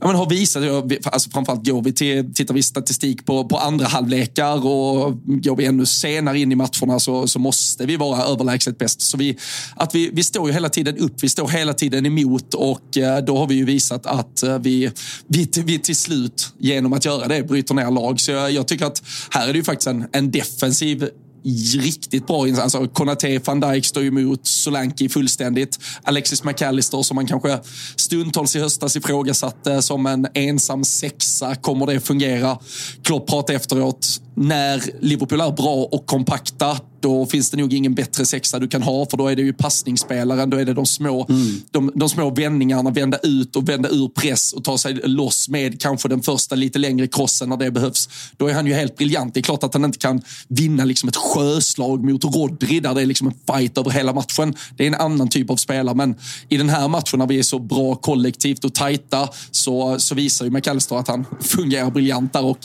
ja, 0.00 0.06
men 0.06 0.16
har 0.16 0.30
visat, 0.30 0.62
alltså 1.04 1.30
framförallt 1.30 1.66
går 1.66 1.82
vi 1.82 1.92
till, 1.92 2.34
tittar 2.34 2.54
vi 2.54 2.62
statistik 2.62 3.26
på, 3.26 3.48
på 3.48 3.58
andra 3.58 3.86
halvlekar 3.86 4.66
och 4.66 5.18
går 5.24 5.56
vi 5.56 5.64
ännu 5.64 5.86
senare 5.86 6.38
in 6.38 6.52
i 6.52 6.54
matcherna 6.54 7.00
så, 7.00 7.26
så 7.26 7.38
måste 7.38 7.86
vi 7.86 7.96
vara 7.96 8.24
överlägset 8.24 8.78
bäst. 8.78 9.00
Så 9.00 9.16
vi, 9.16 9.36
att 9.76 9.94
vi, 9.94 10.10
vi 10.12 10.22
står 10.22 10.48
ju 10.48 10.54
hela 10.54 10.68
tiden 10.68 10.98
upp, 10.98 11.14
vi 11.22 11.28
står 11.28 11.48
hela 11.48 11.74
tiden 11.74 12.06
emot 12.06 12.54
och 12.54 12.96
äh, 12.96 13.24
då 13.24 13.38
har 13.38 13.46
vi 13.46 13.54
ju 13.54 13.64
visat 13.64 14.06
att 14.06 14.42
äh, 14.42 14.58
vi, 14.58 14.90
vi, 15.26 15.48
vi 15.64 15.78
till 15.78 15.96
slut 15.96 16.52
genom 16.58 16.92
att 16.92 17.04
göra 17.04 17.28
det 17.28 17.42
bryter 17.42 17.74
ner 17.74 17.90
lag. 17.90 18.20
Så 18.20 18.30
jag, 18.30 18.50
jag 18.50 18.68
tycker 18.68 18.86
att 18.86 19.02
här 19.30 19.47
är 19.48 19.52
det 19.52 19.58
ju 19.58 19.64
faktiskt 19.64 19.86
en, 19.86 20.06
en 20.12 20.30
defensiv 20.30 21.08
riktigt 21.74 22.26
bra 22.26 22.48
insats. 22.48 22.74
Alltså, 22.74 22.92
Konate, 22.94 23.40
van 23.44 23.60
Dijk 23.60 23.86
står 23.86 24.04
emot 24.04 24.46
Solanke 24.46 25.08
fullständigt. 25.08 25.78
Alexis 26.02 26.44
McAllister 26.44 27.02
som 27.02 27.14
man 27.14 27.26
kanske 27.26 27.58
stundtals 27.96 28.56
i 28.56 28.60
höstas 28.60 28.96
ifrågasatte 28.96 29.82
som 29.82 30.06
en 30.06 30.26
ensam 30.34 30.84
sexa. 30.84 31.54
Kommer 31.54 31.86
det 31.86 32.00
fungera? 32.00 32.58
Klopp 33.02 33.28
pratade 33.28 33.56
efteråt. 33.56 34.20
När 34.40 34.82
Liverpool 35.00 35.40
är 35.40 35.50
bra 35.50 35.88
och 35.92 36.06
kompakta, 36.06 36.76
då 37.00 37.26
finns 37.26 37.50
det 37.50 37.56
nog 37.56 37.72
ingen 37.72 37.94
bättre 37.94 38.26
sexa 38.26 38.58
du 38.58 38.68
kan 38.68 38.82
ha 38.82 39.06
för 39.06 39.16
då 39.16 39.28
är 39.28 39.36
det 39.36 39.42
ju 39.42 39.52
passningsspelaren, 39.52 40.50
då 40.50 40.56
är 40.56 40.64
det 40.64 40.74
de 40.74 40.86
små, 40.86 41.26
mm. 41.28 41.60
de, 41.70 41.92
de, 41.94 42.08
små 42.08 42.30
vändningarna, 42.30 42.90
vända 42.90 43.18
ut 43.18 43.56
och 43.56 43.68
vända 43.68 43.88
ur 43.88 44.08
press 44.08 44.52
och 44.52 44.64
ta 44.64 44.78
sig 44.78 44.94
loss 44.94 45.48
med 45.48 45.80
kanske 45.80 46.08
den 46.08 46.22
första 46.22 46.54
lite 46.54 46.78
längre 46.78 47.06
krossen 47.06 47.48
när 47.48 47.56
det 47.56 47.70
behövs. 47.70 48.08
Då 48.36 48.46
är 48.46 48.54
han 48.54 48.66
ju 48.66 48.74
helt 48.74 48.96
briljant. 48.96 49.34
Det 49.34 49.40
är 49.40 49.42
klart 49.42 49.64
att 49.64 49.74
han 49.74 49.84
inte 49.84 49.98
kan 49.98 50.22
vinna 50.48 50.84
liksom 50.84 51.08
ett 51.08 51.16
sjöslag 51.16 52.04
mot 52.04 52.24
Rodri 52.24 52.80
där 52.80 52.94
det 52.94 53.02
är 53.02 53.06
liksom 53.06 53.26
en 53.26 53.56
fight 53.56 53.78
över 53.78 53.90
hela 53.90 54.12
matchen. 54.12 54.54
Det 54.76 54.82
är 54.82 54.86
en 54.86 54.94
annan 54.94 55.28
typ 55.28 55.50
av 55.50 55.56
spelare, 55.56 55.94
men 55.94 56.14
i 56.48 56.56
den 56.56 56.68
här 56.68 56.88
matchen 56.88 57.18
när 57.18 57.26
vi 57.26 57.38
är 57.38 57.42
så 57.42 57.58
bra 57.58 57.94
kollektivt 57.94 58.64
och 58.64 58.74
tajta 58.74 59.28
så, 59.50 59.98
så 59.98 60.14
visar 60.14 60.44
ju 60.44 60.50
McAllister 60.50 60.96
att 60.96 61.08
han 61.08 61.24
fungerar 61.40 61.90
briljant 61.90 62.32
där 62.32 62.44
och, 62.44 62.58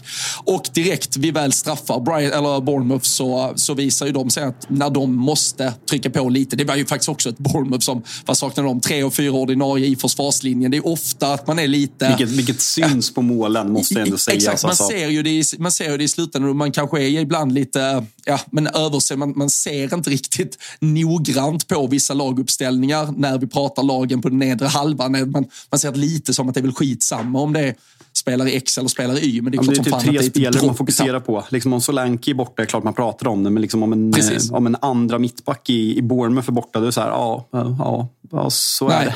och 0.43 0.69
direkt 0.73 1.17
vi 1.17 1.31
väl 1.31 1.53
straffar 1.63 1.99
Brian, 1.99 2.32
eller 2.32 2.62
Bournemouth 2.62 3.06
så, 3.06 3.54
så 3.56 3.73
visar 3.73 4.06
ju 4.06 4.12
de 4.12 4.30
sig 4.30 4.43
att 4.43 4.69
när 4.69 4.89
de 4.89 5.15
måste 5.15 5.73
trycka 5.89 6.10
på 6.10 6.30
lite. 6.30 6.56
Det 6.56 6.65
var 6.65 6.76
ju 6.76 6.86
faktiskt 6.86 7.10
också 7.10 7.30
ett 7.30 7.38
Bournemouth 7.38 7.84
som, 7.86 8.04
vad 8.26 8.38
saknade 8.38 8.69
de? 8.69 8.82
Tre 8.82 9.04
och 9.04 9.13
fyra 9.13 9.32
ordinarie 9.32 9.88
i 9.88 9.95
försvarslinjen. 9.95 10.71
Det 10.71 10.78
är 10.78 10.88
ofta 10.88 11.34
att 11.34 11.47
man 11.47 11.60
är 11.60 11.67
lite... 11.67 12.08
Vilket, 12.08 12.30
vilket 12.30 12.62
syns 12.62 13.13
på 13.13 13.21
målen 13.21 13.71
måste 13.71 13.93
jag 13.93 14.08
ändå 14.08 14.17
säga. 14.17 14.36
Exakt, 14.36 14.63
man, 14.63 14.69
alltså. 14.69 14.88
ser 14.88 15.08
ju 15.08 15.23
det 15.23 15.30
i, 15.30 15.43
man 15.58 15.71
ser 15.71 15.91
ju 15.91 15.97
det 15.97 16.04
i 16.04 16.08
slutändan 16.08 16.49
och 16.49 16.56
man 16.56 16.71
kanske 16.71 17.02
är 17.02 17.19
ibland 17.19 17.52
lite, 17.52 18.06
ja, 18.26 18.39
men 18.52 18.67
överse, 18.67 19.15
man, 19.15 19.34
man 19.36 19.49
ser 19.49 19.93
inte 19.93 20.10
riktigt 20.10 20.58
noggrant 20.80 21.67
på 21.67 21.88
vissa 21.88 22.13
laguppställningar 22.13 23.13
när 23.17 23.38
vi 23.38 23.47
pratar 23.47 23.84
lagen 23.84 24.21
på 24.21 24.30
den 24.30 24.39
nedre 24.39 24.67
halvan. 24.67 25.12
Man, 25.12 25.45
man 25.71 25.80
ser 25.80 25.91
lite 25.91 26.34
som 26.34 26.49
att 26.49 26.56
det 26.56 26.60
är 26.60 26.63
väl 26.63 26.73
skitsamma 26.73 27.39
om 27.39 27.54
det 27.54 27.60
är 27.60 27.76
spelare 28.23 28.49
X 28.49 28.77
eller 28.77 28.89
spelare 28.89 29.19
Y. 29.19 29.41
Men 29.41 29.51
det 29.51 29.57
är, 29.57 29.63
klart 29.63 29.75
det 29.75 29.89
är 29.89 29.99
typ 29.99 30.03
tre 30.03 30.23
spelare 30.23 30.65
man 30.65 30.75
fokuserar 30.75 31.19
på. 31.19 31.43
Liksom 31.49 31.73
om 31.73 31.81
Solanke 31.81 32.31
är 32.31 32.36
borta 32.36 32.62
är 32.62 32.65
klart 32.65 32.83
man 32.83 32.93
pratar 32.93 33.27
om 33.27 33.43
det, 33.43 33.49
men 33.49 33.62
liksom 33.62 33.83
om, 33.83 33.93
en, 33.93 34.13
eh, 34.13 34.21
om 34.51 34.67
en 34.67 34.77
andra 34.81 35.19
mittback 35.19 35.69
i, 35.69 35.97
i 35.97 36.01
Bournemouth 36.01 36.49
är 36.49 36.51
borta, 36.51 36.79
då 36.79 36.86
är 36.86 36.86
det 36.86 36.91
så 36.91 37.01
här, 37.01 37.09
ja, 37.09 37.47
ja, 37.51 38.07
ja 38.31 38.49
så 38.49 38.88
Nej. 38.88 38.97
är 38.97 39.05
det. 39.05 39.15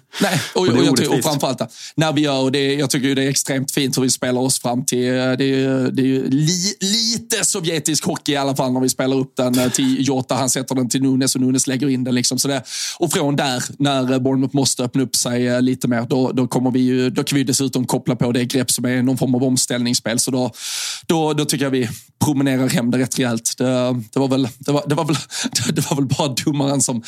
Nej, 0.20 0.40
och, 0.54 0.68
och, 0.68 0.68
och, 0.68 0.84
jag, 0.84 1.12
och 1.12 1.24
framförallt 1.24 1.60
när 1.94 2.12
vi 2.12 2.20
gör, 2.20 2.50
det, 2.50 2.74
jag 2.74 2.90
tycker 2.90 3.14
det 3.14 3.22
är 3.22 3.28
extremt 3.28 3.70
fint 3.70 3.98
hur 3.98 4.02
vi 4.02 4.10
spelar 4.10 4.40
oss 4.40 4.60
fram 4.60 4.84
till, 4.84 5.04
det 5.12 5.54
är, 5.54 5.90
det 5.90 6.02
är 6.02 6.22
li, 6.30 6.74
lite 6.80 7.44
sovjetisk 7.44 8.04
hockey 8.04 8.32
i 8.32 8.36
alla 8.36 8.56
fall 8.56 8.72
när 8.72 8.80
vi 8.80 8.88
spelar 8.88 9.16
upp 9.16 9.36
den 9.36 9.58
eh, 9.58 9.70
till 9.70 10.08
Jota, 10.08 10.34
han 10.34 10.50
sätter 10.50 10.74
den 10.74 10.88
till 10.88 11.02
Nunes 11.02 11.34
och 11.34 11.40
Nunes 11.40 11.66
lägger 11.66 11.88
in 11.88 12.04
den. 12.04 12.14
Liksom. 12.14 12.38
Så 12.38 12.48
det, 12.48 12.62
och 12.98 13.12
från 13.12 13.36
där, 13.36 13.64
när 13.78 14.18
Bournemouth 14.18 14.56
måste 14.56 14.84
öppna 14.84 15.02
upp 15.02 15.16
sig 15.16 15.46
eh, 15.46 15.62
lite 15.62 15.88
mer, 15.88 16.02
då, 16.02 16.32
då, 16.32 16.46
kommer 16.46 16.70
vi 16.70 16.80
ju, 16.80 17.10
då 17.10 17.24
kan 17.24 17.36
vi 17.36 17.44
dessutom 17.44 17.86
koppla 17.86 18.16
på 18.16 18.32
det 18.32 18.44
grepp 18.44 18.70
som 18.70 18.84
är 18.84 19.02
någon 19.02 19.18
form 19.18 19.34
av 19.34 19.44
omställningsspel. 19.44 20.18
Så 20.18 20.30
då, 20.30 20.50
då, 21.06 21.32
då 21.32 21.44
tycker 21.44 21.64
jag 21.64 21.70
vi 21.70 21.88
promenerar 22.24 22.68
hem 22.68 22.90
det 22.90 22.98
rätt 22.98 23.18
rejält. 23.18 23.54
Det, 23.58 23.64
det, 24.12 24.18
var, 24.18 24.28
väl, 24.28 24.48
det, 24.58 24.72
var, 24.72 24.84
det, 24.86 24.94
var, 24.94 25.04
väl, 25.04 25.16
det 25.74 25.90
var 25.90 25.96
väl 25.96 26.06
bara 26.06 26.34
domaren 26.44 26.80
som, 26.80 27.02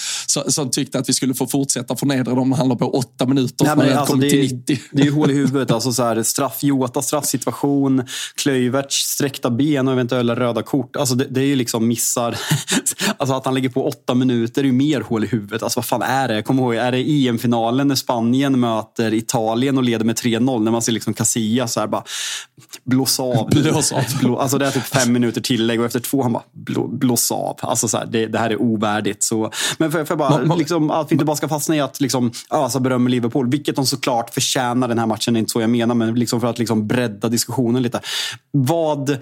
som 0.48 0.70
tyckte 0.70 0.98
att 0.98 1.08
vi 1.08 1.12
skulle 1.12 1.34
få 1.34 1.46
fortsätta 1.46 1.96
förnedra 1.96 2.34
dem 2.34 2.50
när 2.50 2.56
han 2.56 2.68
låg 2.68 2.78
på 2.78 2.97
åtta 2.98 3.26
minuter. 3.26 3.64
Nej, 3.64 3.76
men, 3.76 3.98
alltså, 3.98 4.16
det, 4.16 4.26
är, 4.26 4.50
det 4.92 5.02
är 5.02 5.06
ju 5.06 5.12
hål 5.12 5.30
i 5.30 5.34
huvudet. 5.38 5.70
Alltså, 5.70 5.92
så 5.92 6.02
här, 6.02 6.22
straff, 6.22 6.62
Jota 6.62 7.02
straffsituation, 7.02 8.04
Klöiverts 8.34 8.96
sträckta 8.96 9.50
ben 9.50 9.88
och 9.88 9.94
eventuella 9.94 10.36
röda 10.36 10.62
kort. 10.62 10.96
Alltså, 10.96 11.14
det, 11.14 11.26
det 11.30 11.40
är 11.40 11.44
ju 11.44 11.56
liksom 11.56 11.88
missar. 11.88 12.38
alltså, 13.16 13.34
att 13.34 13.44
han 13.44 13.54
lägger 13.54 13.68
på 13.68 13.86
åtta 13.86 14.14
minuter 14.14 14.62
är 14.62 14.66
ju 14.66 14.72
mer 14.72 15.00
hål 15.00 15.24
i 15.24 15.26
huvudet. 15.26 15.62
Alltså, 15.62 15.78
vad 15.80 15.84
fan 15.84 16.02
är 16.02 16.28
det? 16.28 16.42
Kom 16.42 16.58
ihåg, 16.58 16.74
är 16.74 16.92
det 16.92 17.26
EM-finalen 17.28 17.88
när 17.88 17.94
Spanien 17.94 18.60
möter 18.60 19.14
Italien 19.14 19.78
och 19.78 19.84
leder 19.84 20.04
med 20.04 20.16
3-0? 20.16 20.62
När 20.62 20.72
man 20.72 20.82
ser 20.82 20.92
liksom 20.92 21.14
Casillas 21.14 21.72
så 21.72 21.80
här 21.80 21.86
bara 21.86 22.04
blåsa 22.84 23.22
av. 23.22 23.50
Blås 23.50 23.92
av. 23.92 24.04
Blå, 24.20 24.38
alltså, 24.38 24.58
det 24.58 24.66
är 24.66 24.70
typ 24.70 24.82
fem 24.82 25.12
minuter 25.12 25.40
tillägg 25.40 25.80
och 25.80 25.86
efter 25.86 26.00
två 26.00 26.22
han 26.22 26.32
bara 26.32 26.42
blå, 26.52 26.86
blås 26.88 27.32
av. 27.32 27.56
Alltså, 27.60 27.88
så 27.88 27.98
här, 27.98 28.06
det, 28.06 28.26
det, 28.26 28.38
här 28.38 28.50
är 28.50 28.62
ovärdigt. 28.62 29.22
Så, 29.22 29.50
men 29.78 29.92
för, 29.92 30.04
för 30.04 30.16
bara, 30.16 30.30
man, 30.30 30.48
man, 30.48 30.58
liksom, 30.58 30.90
att 30.90 31.10
vi 31.10 31.14
inte 31.14 31.24
bara 31.24 31.36
ska 31.36 31.48
fastna 31.48 31.76
i 31.76 31.80
att 31.80 32.00
liksom, 32.00 32.32
ösa 32.50 32.80
berömmer 32.88 33.10
Liverpool, 33.10 33.50
vilket 33.50 33.76
de 33.76 33.86
såklart 33.86 34.34
förtjänar 34.34 34.88
den 34.88 34.98
här 34.98 35.06
matchen, 35.06 35.34
det 35.34 35.38
är 35.38 35.40
inte 35.40 35.52
så 35.52 35.60
jag 35.60 35.70
menar, 35.70 35.94
men 35.94 36.14
liksom 36.14 36.40
för 36.40 36.48
att 36.48 36.58
liksom 36.58 36.86
bredda 36.86 37.28
diskussionen 37.28 37.82
lite. 37.82 38.00
Vad 38.50 39.18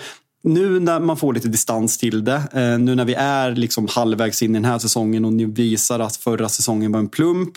nu 0.47 0.81
när 0.81 1.01
man 1.01 1.17
får 1.17 1.35
lite 1.35 1.49
distans 1.49 1.99
till 1.99 2.25
det, 2.25 2.43
eh, 2.53 2.79
nu 2.79 2.95
när 2.95 3.05
vi 3.05 3.15
är 3.15 3.53
liksom 3.53 3.89
halvvägs 3.91 4.43
in 4.43 4.51
i 4.51 4.53
den 4.53 4.65
här 4.65 4.79
säsongen 4.79 5.25
och 5.25 5.33
ni 5.33 5.45
visar 5.45 6.01
att 6.01 6.17
förra 6.17 6.49
säsongen 6.49 6.93
var 6.93 6.99
en 6.99 7.09
plump. 7.09 7.53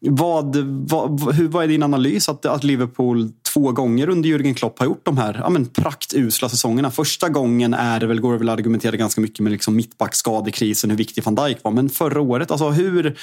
Vad, 0.00 0.56
vad, 0.90 1.34
hur, 1.34 1.48
vad 1.48 1.64
är 1.64 1.68
din 1.68 1.82
analys 1.82 2.28
att, 2.28 2.46
att 2.46 2.64
Liverpool 2.64 3.32
två 3.52 3.72
gånger 3.72 4.08
under 4.08 4.28
Jürgen 4.28 4.54
Klopp 4.54 4.78
har 4.78 4.86
gjort 4.86 5.04
de 5.04 5.18
här 5.18 5.40
ja, 5.42 5.50
men 5.50 5.66
praktusla 5.66 6.48
säsongerna? 6.48 6.90
Första 6.90 7.28
gången 7.28 7.74
är 7.74 8.00
det 8.00 8.06
väl, 8.06 8.20
går 8.20 8.32
det 8.32 8.38
väl 8.38 8.48
att 8.48 8.58
argumentera 8.58 8.96
ganska 8.96 9.20
mycket 9.20 9.40
med 9.40 9.52
liksom 9.52 9.76
mittbackskadekrisen, 9.76 10.90
hur 10.90 10.96
viktig 10.96 11.24
van 11.24 11.34
Dijk 11.34 11.58
var. 11.64 11.70
Men 11.70 11.88
förra 11.88 12.20
året, 12.20 12.50
alltså 12.50 12.70
hur, 12.70 13.16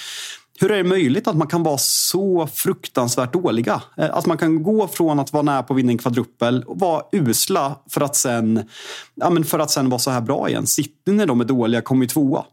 hur 0.59 0.71
är 0.71 0.77
det 0.77 0.83
möjligt 0.83 1.27
att 1.27 1.37
man 1.37 1.47
kan 1.47 1.63
vara 1.63 1.77
så 1.77 2.47
fruktansvärt 2.53 3.33
dåliga? 3.33 3.81
Eh, 3.97 4.09
att 4.11 4.25
man 4.25 4.37
kan 4.37 4.63
gå 4.63 4.87
från 4.87 5.19
att 5.19 5.33
vara 5.33 5.43
nära 5.43 5.63
på 5.63 5.73
att 5.73 5.79
vinna 5.79 5.91
en 5.91 5.97
kvadrupel 5.97 6.63
och 6.63 6.79
vara 6.79 7.03
usla 7.11 7.75
för 7.89 8.01
att 8.01 8.15
sen, 8.15 8.63
ja, 9.15 9.29
men 9.29 9.45
för 9.45 9.59
att 9.59 9.71
sen 9.71 9.89
vara 9.89 9.99
så 9.99 10.11
här 10.11 10.21
bra 10.21 10.49
igen. 10.49 10.67
City 10.67 11.11
när 11.11 11.25
de 11.25 11.41
är 11.41 11.45
dåliga 11.45 11.81
kommer 11.81 12.03
ju 12.05 12.09
tvåa. 12.09 12.45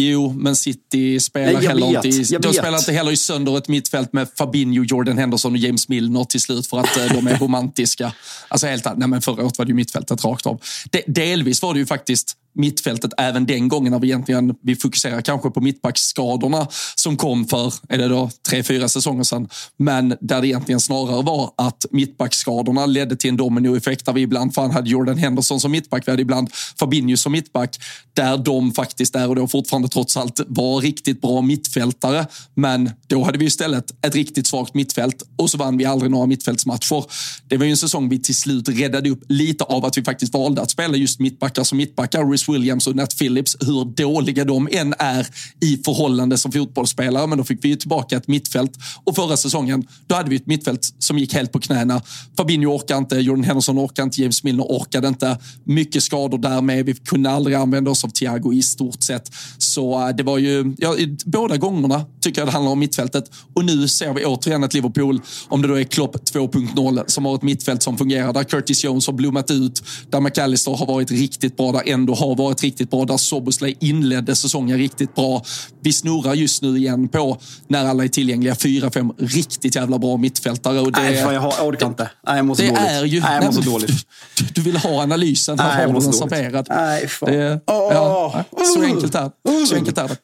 Jo, 0.00 0.32
men 0.38 0.56
City 0.56 1.20
spelar 1.20 1.52
Nej, 1.52 1.66
heller 1.66 1.86
vet, 1.86 2.04
inte 2.04 2.34
i, 2.34 2.38
de 2.38 2.52
spelar 2.52 2.78
inte 2.78 2.92
heller 2.92 3.12
i 3.12 3.16
sönder 3.16 3.58
ett 3.58 3.68
mittfält 3.68 4.12
med 4.12 4.28
Fabinho, 4.38 4.84
Jordan 4.84 5.18
Henderson 5.18 5.52
och 5.52 5.58
James 5.58 5.88
Milner 5.88 6.24
till 6.24 6.40
slut 6.40 6.66
för 6.66 6.78
att 6.78 6.96
eh, 6.96 7.04
de 7.14 7.26
är 7.26 7.38
romantiska. 7.40 8.12
Alltså 8.48 8.66
helt 8.66 8.84
nej 8.96 9.08
men 9.08 9.22
Förra 9.22 9.44
året 9.44 9.58
var 9.58 9.64
det 9.64 9.68
ju 9.68 9.74
mittfältet 9.74 10.24
rakt 10.24 10.46
av. 10.46 10.60
De, 10.90 11.02
delvis 11.06 11.62
var 11.62 11.74
det 11.74 11.80
ju 11.80 11.86
faktiskt 11.86 12.36
mittfältet 12.58 13.12
även 13.18 13.46
den 13.46 13.68
gången 13.68 13.92
när 13.92 13.98
vi 13.98 14.06
egentligen, 14.06 14.54
vi 14.62 14.76
fokuserar 14.76 15.20
kanske 15.20 15.50
på 15.50 15.60
mittbacksskadorna 15.60 16.68
som 16.94 17.16
kom 17.16 17.46
för, 17.46 17.74
är 17.88 17.98
det 17.98 18.08
då 18.08 18.30
tre, 18.48 18.62
fyra 18.62 18.88
säsonger 18.88 19.24
sedan. 19.24 19.48
Men 19.76 20.16
där 20.20 20.40
det 20.40 20.46
egentligen 20.46 20.80
snarare 20.80 21.22
var 21.22 21.52
att 21.56 21.86
mittbacksskadorna 21.90 22.86
ledde 22.86 23.16
till 23.16 23.30
en 23.30 23.36
dominoeffekt 23.36 24.06
där 24.06 24.12
vi 24.12 24.20
ibland 24.20 24.54
fan 24.54 24.70
hade 24.70 24.90
Jordan 24.90 25.18
Henderson 25.18 25.60
som 25.60 25.72
mittback, 25.72 26.02
vi 26.06 26.10
hade 26.10 26.22
ibland 26.22 26.50
Fabinho 26.78 27.16
som 27.16 27.32
mittback. 27.32 27.78
Där 28.14 28.38
de 28.38 28.72
faktiskt 28.72 29.12
där 29.12 29.28
och 29.28 29.36
då 29.36 29.48
fortfarande 29.48 29.88
trots 29.88 30.16
allt 30.16 30.40
var 30.46 30.80
riktigt 30.80 31.20
bra 31.20 31.40
mittfältare. 31.40 32.26
Men 32.54 32.90
då 33.06 33.24
hade 33.24 33.38
vi 33.38 33.44
istället 33.44 34.06
ett 34.06 34.14
riktigt 34.14 34.46
svagt 34.46 34.74
mittfält 34.74 35.22
och 35.36 35.50
så 35.50 35.58
vann 35.58 35.76
vi 35.76 35.84
aldrig 35.84 36.10
några 36.10 36.26
mittfältsmatcher. 36.26 37.04
Det 37.48 37.56
var 37.56 37.64
ju 37.64 37.70
en 37.70 37.76
säsong 37.76 38.08
vi 38.08 38.18
till 38.18 38.36
slut 38.36 38.68
räddade 38.68 39.10
upp 39.10 39.22
lite 39.28 39.64
av 39.64 39.84
att 39.84 39.98
vi 39.98 40.04
faktiskt 40.04 40.34
valde 40.34 40.62
att 40.62 40.70
spela 40.70 40.96
just 40.96 41.20
mittbackar 41.20 41.64
som 41.64 41.78
mittbackar. 41.78 42.34
Williams 42.48 42.86
och 42.86 42.96
Nat 42.96 43.18
Phillips, 43.18 43.56
hur 43.60 43.84
dåliga 43.84 44.44
de 44.44 44.68
än 44.72 44.94
är 44.98 45.26
i 45.60 45.76
förhållande 45.84 46.38
som 46.38 46.52
fotbollsspelare. 46.52 47.26
Men 47.26 47.38
då 47.38 47.44
fick 47.44 47.64
vi 47.64 47.68
ju 47.68 47.76
tillbaka 47.76 48.16
ett 48.16 48.28
mittfält 48.28 48.72
och 49.04 49.16
förra 49.16 49.36
säsongen, 49.36 49.86
då 50.06 50.14
hade 50.14 50.30
vi 50.30 50.36
ett 50.36 50.46
mittfält 50.46 50.94
som 50.98 51.18
gick 51.18 51.34
helt 51.34 51.52
på 51.52 51.60
knäna. 51.60 52.02
Fabinho 52.36 52.74
orkade 52.74 52.98
inte, 52.98 53.16
Jordan 53.16 53.44
Henderson 53.44 53.78
orkade 53.78 54.04
inte, 54.04 54.22
James 54.22 54.44
Milner 54.44 54.64
orkade 54.64 55.08
inte. 55.08 55.38
Mycket 55.64 56.02
skador 56.02 56.38
därmed. 56.38 56.86
Vi 56.86 56.94
kunde 56.94 57.30
aldrig 57.30 57.56
använda 57.56 57.90
oss 57.90 58.04
av 58.04 58.08
Thiago 58.08 58.52
i 58.52 58.62
stort 58.62 59.02
sett. 59.02 59.32
Så 59.58 60.08
eh, 60.08 60.16
det 60.16 60.22
var 60.22 60.38
ju, 60.38 60.74
ja, 60.78 60.94
båda 61.24 61.56
gångerna 61.56 62.04
tycker 62.20 62.40
jag 62.40 62.48
det 62.48 62.52
handlar 62.52 62.72
om 62.72 62.78
mittfältet. 62.78 63.30
Och 63.54 63.64
nu 63.64 63.88
ser 63.88 64.14
vi 64.14 64.24
återigen 64.24 64.64
ett 64.64 64.74
Liverpool, 64.74 65.20
om 65.48 65.62
det 65.62 65.68
då 65.68 65.74
är 65.78 65.84
Klopp 65.84 66.16
2.0, 66.16 67.04
som 67.06 67.24
har 67.24 67.34
ett 67.34 67.42
mittfält 67.42 67.82
som 67.82 67.98
fungerar. 67.98 68.32
Där 68.32 68.44
Curtis 68.44 68.84
Jones 68.84 69.06
har 69.06 69.14
blommat 69.14 69.50
ut, 69.50 69.82
där 70.10 70.20
McAllister 70.20 70.72
har 70.72 70.86
varit 70.86 71.10
riktigt 71.10 71.56
bra, 71.56 71.72
där 71.72 71.82
ändå 71.86 72.14
har 72.14 72.36
varit 72.38 72.62
riktigt 72.62 72.90
bra, 72.90 73.04
där 73.04 73.16
Soboslay 73.16 73.76
inledde 73.80 74.36
säsongen 74.36 74.78
riktigt 74.78 75.14
bra. 75.14 75.42
Vi 75.80 75.92
snurrar 75.92 76.34
just 76.34 76.62
nu 76.62 76.76
igen 76.76 77.08
på, 77.08 77.38
när 77.66 77.84
alla 77.84 78.04
är 78.04 78.08
tillgängliga, 78.08 78.54
fyra, 78.54 78.90
fem 78.90 79.12
riktigt 79.18 79.76
jävla 79.76 79.98
bra 79.98 80.16
mittfältare. 80.16 80.80
Och 80.80 80.92
det, 80.92 81.02
nej, 81.02 81.22
fan, 81.22 81.34
jag, 81.34 81.40
har, 81.40 81.54
jag 81.58 81.66
orkar 81.66 81.86
inte. 81.86 82.10
Nej, 82.26 82.36
jag 82.36 82.46
mår 82.46 82.54
så 82.54 82.62
det 82.62 82.68
dåligt. 82.68 82.90
Är 82.90 83.04
ju, 83.04 83.20
nej, 83.20 83.34
jag 83.34 83.44
mår 83.44 83.62
så 83.62 83.70
dåligt. 83.70 83.90
Du, 84.36 84.44
du 84.54 84.60
vill 84.60 84.76
ha 84.76 85.02
analysen, 85.02 85.58
här 85.58 85.86
har 85.86 85.94
du 85.94 86.00
den 86.00 86.12
serverad. 86.12 86.66
Nej, 86.70 87.08
fan. 87.08 87.32
Det, 87.32 87.60
ja, 87.66 88.44
så 88.74 88.82
enkelt 88.82 89.14
är 89.14 89.30
det. 89.44 89.66
Så 89.66 89.74
enkelt 89.74 89.98
är 89.98 90.08
det. 90.08 90.16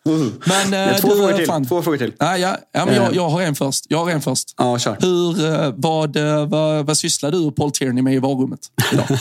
Men, 0.44 0.90
uh, 0.90 0.96
två, 0.96 1.08
du, 1.08 1.16
frågor 1.16 1.32
till. 1.32 1.46
Fan. 1.46 1.66
två 1.66 1.82
frågor 1.82 1.98
till. 1.98 2.12
Ja, 2.18 2.38
ja, 2.38 2.56
ja, 2.72 2.84
men 2.84 2.94
jag, 2.94 3.14
jag 3.14 3.28
har 3.28 3.42
en 3.42 3.54
först. 3.54 3.86
Jag 3.88 4.04
har 4.04 4.10
en 4.10 4.22
först. 4.22 4.54
Ja, 4.56 4.78
kör. 4.78 4.96
Hur, 5.00 5.64
eh, 5.64 5.72
vad, 5.76 6.16
eh, 6.16 6.46
vad, 6.46 6.86
vad 6.86 6.96
sysslar 6.96 7.30
du 7.30 7.38
och 7.38 7.56
Paul 7.56 7.70
Tierney 7.70 8.02
med 8.02 8.14
i 8.14 8.18
varummet 8.18 8.60
idag? 8.92 9.06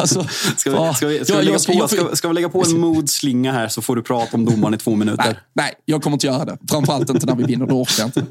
alltså, 0.00 0.26
ska, 0.56 0.70
vi, 0.70 0.94
ska, 0.94 1.06
vi, 1.06 1.24
ska, 1.24 1.31
vi 1.36 1.44
lägga 1.44 1.58
på, 1.58 1.88
ska, 1.88 2.16
ska 2.16 2.28
vi 2.28 2.34
lägga 2.34 2.48
på 2.48 2.64
en 2.64 2.80
modslinga 2.80 3.52
här 3.52 3.68
så 3.68 3.82
får 3.82 3.96
du 3.96 4.02
prata 4.02 4.36
om 4.36 4.44
domaren 4.44 4.74
i 4.74 4.78
två 4.78 4.96
minuter? 4.96 5.24
Nej, 5.24 5.36
nej, 5.52 5.74
jag 5.84 6.02
kommer 6.02 6.14
inte 6.14 6.26
göra 6.26 6.44
det. 6.44 6.58
Framförallt 6.70 7.10
inte 7.10 7.26
när 7.26 7.34
vi 7.34 7.44
vinner, 7.44 7.66
då 7.66 7.80
orkar 7.80 7.94
jag 7.98 8.08
inte. 8.08 8.24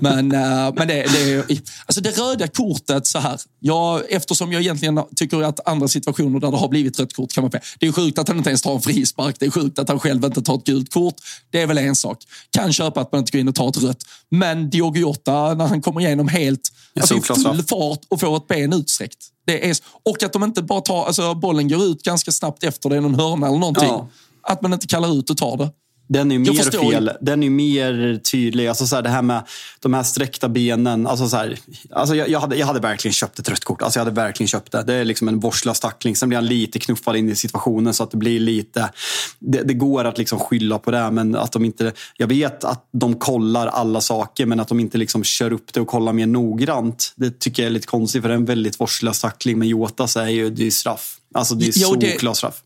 Men, 0.00 0.32
uh, 0.32 0.74
men 0.74 0.88
det, 0.88 1.06
det, 1.12 1.44
alltså 1.86 2.00
det 2.00 2.18
röda 2.18 2.48
kortet 2.48 3.06
så 3.06 3.18
här. 3.18 3.40
Jag, 3.60 4.02
eftersom 4.12 4.52
jag 4.52 4.62
egentligen 4.62 5.00
tycker 5.16 5.42
att 5.42 5.68
andra 5.68 5.88
situationer 5.88 6.40
där 6.40 6.50
det 6.50 6.56
har 6.56 6.68
blivit 6.68 7.00
rött 7.00 7.14
kort 7.14 7.32
kan 7.32 7.42
man 7.44 7.50
Det 7.78 7.86
är 7.86 7.92
sjukt 7.92 8.18
att 8.18 8.28
han 8.28 8.36
inte 8.36 8.50
ens 8.50 8.62
tar 8.62 8.74
en 8.74 8.80
frispark. 8.80 9.36
Det 9.38 9.46
är 9.46 9.50
sjukt 9.50 9.78
att 9.78 9.88
han 9.88 10.00
själv 10.00 10.24
inte 10.24 10.42
tar 10.42 10.54
ett 10.54 10.64
gult 10.64 10.92
kort. 10.92 11.14
Det 11.50 11.62
är 11.62 11.66
väl 11.66 11.78
en 11.78 11.96
sak. 11.96 12.18
Kan 12.50 12.72
köpa 12.72 13.00
att 13.00 13.12
man 13.12 13.18
inte 13.18 13.32
går 13.32 13.40
in 13.40 13.48
och 13.48 13.54
tar 13.54 13.68
ett 13.68 13.82
rött. 13.82 14.04
Men 14.30 14.70
Diogo 14.70 15.00
Jota, 15.00 15.54
när 15.54 15.66
han 15.66 15.82
kommer 15.82 16.00
igenom 16.00 16.28
helt 16.28 16.72
alltså 17.00 17.16
i 17.16 17.20
full 17.20 17.62
fart 17.62 18.00
och 18.08 18.20
får 18.20 18.36
ett 18.36 18.46
ben 18.46 18.72
utsträckt. 18.72 19.18
Det 19.48 19.70
är, 19.70 19.76
och 20.02 20.22
att 20.22 20.32
de 20.32 20.44
inte 20.44 20.62
bara 20.62 20.80
tar, 20.80 21.04
alltså 21.04 21.34
bollen 21.34 21.68
går 21.68 21.82
ut 21.84 22.02
ganska 22.02 22.32
snabbt 22.32 22.64
efter 22.64 22.90
det, 22.90 22.96
är 22.96 23.00
någon 23.00 23.14
hörna 23.14 23.46
eller 23.46 23.58
någonting. 23.58 23.88
Ja. 23.88 24.08
Att 24.42 24.62
man 24.62 24.72
inte 24.72 24.86
kallar 24.86 25.18
ut 25.18 25.30
och 25.30 25.36
tar 25.36 25.56
det. 25.56 25.70
Den 26.08 26.32
är 26.32 26.38
mer 26.38 26.90
fel. 26.90 27.10
Den 27.20 27.42
är 27.42 27.50
mer 27.50 28.20
tydlig. 28.32 28.66
Alltså 28.66 28.86
så 28.86 28.96
här, 28.96 29.02
det 29.02 29.08
här 29.08 29.22
med 29.22 29.42
de 29.80 29.94
här 29.94 30.02
sträckta 30.02 30.48
benen. 30.48 31.06
Alltså 31.06 31.28
så 31.28 31.36
här, 31.36 31.58
alltså 31.90 32.14
jag, 32.14 32.28
jag, 32.28 32.40
hade, 32.40 32.56
jag 32.56 32.66
hade 32.66 32.80
verkligen 32.80 33.12
köpt 33.12 33.38
ett 33.38 33.48
rött 33.48 33.64
kort. 33.64 33.82
Alltså 33.82 33.98
jag 33.98 34.04
hade 34.04 34.14
verkligen 34.14 34.48
köpt 34.48 34.72
det. 34.72 34.82
Det 34.82 34.94
är 34.94 35.04
liksom 35.04 35.28
en 35.28 35.40
vårdslös 35.40 35.80
tackling. 35.80 36.16
Sen 36.16 36.28
blir 36.28 36.36
han 36.36 36.46
lite 36.46 36.78
knuffad 36.78 37.16
in 37.16 37.28
i 37.28 37.34
situationen 37.34 37.94
så 37.94 38.02
att 38.02 38.10
det 38.10 38.16
blir 38.16 38.40
lite... 38.40 38.90
Det, 39.38 39.62
det, 39.62 39.74
går 39.74 40.04
att 40.04 40.18
liksom 40.18 40.38
skylla 40.38 40.78
på 40.78 40.90
det. 40.90 41.10
Men 41.10 41.36
att 41.36 41.52
de 41.52 41.64
inte... 41.64 41.92
Jag 42.16 42.26
vet 42.26 42.64
att 42.64 42.88
de 42.92 43.14
kollar 43.14 43.66
alla 43.66 44.00
saker 44.00 44.46
men 44.46 44.60
att 44.60 44.68
de 44.68 44.80
inte 44.80 44.98
liksom 44.98 45.24
kör 45.24 45.52
upp 45.52 45.72
det 45.72 45.80
och 45.80 45.88
kollar 45.88 46.12
mer 46.12 46.26
noggrant. 46.26 47.12
Det 47.16 47.38
tycker 47.38 47.62
jag 47.62 47.66
är 47.66 47.72
lite 47.72 47.86
konstigt 47.86 48.22
för 48.22 48.28
det 48.28 48.34
är 48.34 48.36
en 48.36 48.44
väldigt 48.44 48.80
vårdslös 48.80 49.20
tackling. 49.20 49.58
Men 49.58 49.68
Jota 49.68 50.06
säger 50.06 50.30
ju 50.30 50.50
det 50.50 50.66
är 50.66 50.70
straff. 50.70 51.16
Alltså 51.34 51.54
det 51.54 51.68
är 51.68 51.72
solklar 51.72 52.34
straff. 52.34 52.62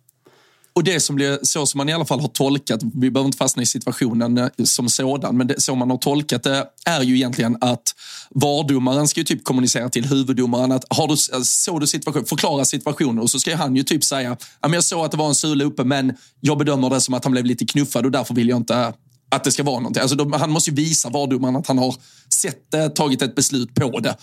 Och 0.74 0.84
det 0.84 1.00
som 1.00 1.16
blir 1.16 1.38
så 1.42 1.66
som 1.66 1.78
man 1.78 1.88
i 1.88 1.92
alla 1.92 2.04
fall 2.04 2.20
har 2.20 2.28
tolkat, 2.28 2.80
vi 2.94 3.10
behöver 3.10 3.26
inte 3.26 3.38
fastna 3.38 3.62
i 3.62 3.66
situationen 3.66 4.38
eh, 4.38 4.48
som 4.64 4.88
sådan, 4.88 5.36
men 5.36 5.46
det, 5.46 5.60
så 5.60 5.74
man 5.74 5.90
har 5.90 5.98
tolkat 5.98 6.42
det 6.42 6.66
är 6.86 7.02
ju 7.02 7.14
egentligen 7.14 7.56
att 7.60 7.94
vardomaren 8.30 9.08
ska 9.08 9.20
ju 9.20 9.24
typ 9.24 9.44
kommunicera 9.44 9.88
till 9.88 10.06
huvuddomaren 10.06 10.72
att 10.72 10.84
har 10.90 11.08
du, 11.08 11.12
eh, 11.12 11.42
såg 11.42 11.80
du 11.80 11.86
situation, 11.86 12.24
förklara 12.24 12.64
situationen 12.64 13.18
och 13.18 13.30
så 13.30 13.38
ska 13.38 13.56
han 13.56 13.76
ju 13.76 13.82
typ 13.82 14.04
säga, 14.04 14.36
jag 14.60 14.84
såg 14.84 15.04
att 15.04 15.10
det 15.10 15.16
var 15.16 15.28
en 15.28 15.34
sula 15.34 15.64
uppe 15.64 15.84
men 15.84 16.14
jag 16.40 16.58
bedömer 16.58 16.90
det 16.90 17.00
som 17.00 17.14
att 17.14 17.24
han 17.24 17.32
blev 17.32 17.44
lite 17.44 17.64
knuffad 17.64 18.04
och 18.04 18.12
därför 18.12 18.34
vill 18.34 18.48
jag 18.48 18.56
inte 18.56 18.92
att 19.32 19.44
det 19.44 19.52
ska 19.52 19.62
vara 19.62 19.78
någonting. 19.78 20.00
Alltså 20.00 20.16
de, 20.16 20.32
han 20.32 20.50
måste 20.50 20.70
ju 20.70 20.76
visa 20.76 21.08
vardomaren 21.10 21.56
att 21.56 21.66
han 21.66 21.78
har 21.78 21.94
sett 22.32 22.70
det, 22.70 22.82
eh, 22.82 22.88
tagit 22.88 23.22
ett 23.22 23.34
beslut 23.34 23.74
på 23.74 24.00
det. 24.00 24.16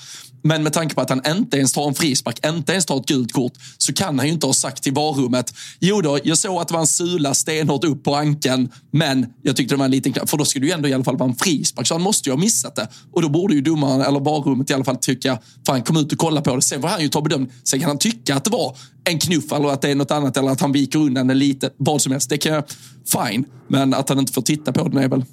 Men 0.43 0.63
med 0.63 0.73
tanke 0.73 0.95
på 0.95 1.01
att 1.01 1.09
han 1.09 1.21
inte 1.27 1.57
ens 1.57 1.73
tar 1.73 1.87
en 1.87 1.93
frispark, 1.93 2.45
inte 2.45 2.71
ens 2.71 2.85
tar 2.85 2.99
ett 2.99 3.05
gult 3.05 3.31
kort, 3.31 3.53
så 3.77 3.93
kan 3.93 4.19
han 4.19 4.27
ju 4.27 4.33
inte 4.33 4.47
ha 4.47 4.53
sagt 4.53 4.83
till 4.83 4.93
varummet, 4.93 5.53
jo 5.79 6.01
då, 6.01 6.19
jag 6.23 6.37
såg 6.37 6.61
att 6.61 6.67
det 6.67 6.73
var 6.73 6.81
en 6.81 6.87
sula 6.87 7.33
stenhårt 7.33 7.83
upp 7.83 8.03
på 8.03 8.15
ankeln, 8.15 8.69
men 8.91 9.25
jag 9.41 9.55
tyckte 9.55 9.75
det 9.75 9.79
var 9.79 9.85
en 9.85 9.91
liten 9.91 10.27
För 10.27 10.37
då 10.37 10.45
skulle 10.45 10.65
det 10.65 10.67
ju 10.67 10.73
ändå 10.73 10.87
i 10.87 10.93
alla 10.93 11.03
fall 11.03 11.17
vara 11.17 11.29
en 11.29 11.35
frispark, 11.35 11.87
så 11.87 11.93
han 11.93 12.01
måste 12.01 12.29
ju 12.29 12.33
ha 12.33 12.39
missat 12.39 12.75
det. 12.75 12.87
Och 13.11 13.21
då 13.21 13.29
borde 13.29 13.55
ju 13.55 13.61
domaren, 13.61 14.01
eller 14.01 14.19
varummet 14.19 14.69
i 14.69 14.73
alla 14.73 14.83
fall 14.83 14.97
tycka, 14.97 15.39
fan 15.65 15.83
kom 15.83 15.97
ut 15.97 16.11
och 16.11 16.17
kolla 16.17 16.41
på 16.41 16.55
det. 16.55 16.61
Sen 16.61 16.81
får 16.81 16.87
han 16.87 17.01
ju 17.01 17.09
ta 17.09 17.21
bedömning. 17.21 17.51
Sen 17.63 17.79
kan 17.79 17.89
han 17.89 17.97
tycka 17.97 18.35
att 18.35 18.43
det 18.43 18.49
var 18.49 18.77
en 19.03 19.19
knuff 19.19 19.51
eller 19.51 19.69
att 19.69 19.81
det 19.81 19.91
är 19.91 19.95
något 19.95 20.11
annat 20.11 20.37
eller 20.37 20.51
att 20.51 20.61
han 20.61 20.71
viker 20.71 20.99
undan 20.99 21.27
det 21.27 21.33
lite, 21.33 21.69
vad 21.77 22.01
som 22.01 22.11
helst. 22.11 22.29
Det 22.29 22.37
kan 22.37 22.53
jag, 22.53 22.63
fine. 23.05 23.45
Men 23.67 23.93
att 23.93 24.09
han 24.09 24.19
inte 24.19 24.33
får 24.33 24.41
titta 24.41 24.71
på 24.71 24.87
den 24.87 24.97
är 24.97 25.07
väl, 25.07 25.25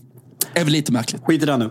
är 0.54 0.64
väl 0.64 0.72
lite 0.72 0.92
märkligt. 0.92 1.22
Skit 1.24 1.42
i 1.42 1.46
det 1.46 1.56
nu. 1.56 1.70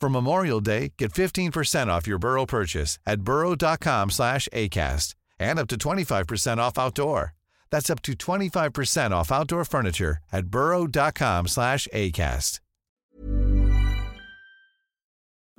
For 0.00 0.08
Memorial 0.08 0.60
Day, 0.60 0.94
get 0.96 1.12
15% 1.12 1.88
off 1.88 2.06
your 2.06 2.18
Burrow 2.18 2.46
purchase 2.46 2.98
at 3.04 3.20
burrow.com 3.20 4.10
slash 4.10 4.48
ACAST 4.52 5.14
and 5.38 5.58
up 5.58 5.68
to 5.68 5.76
25% 5.76 6.58
off 6.58 6.78
outdoor. 6.78 7.34
That's 7.70 7.90
up 7.90 8.00
to 8.02 8.12
25% 8.14 9.10
off 9.10 9.30
outdoor 9.30 9.64
furniture 9.64 10.18
at 10.32 10.46
burrow.com 10.46 11.48
slash 11.48 11.86
ACAST. 11.92 12.60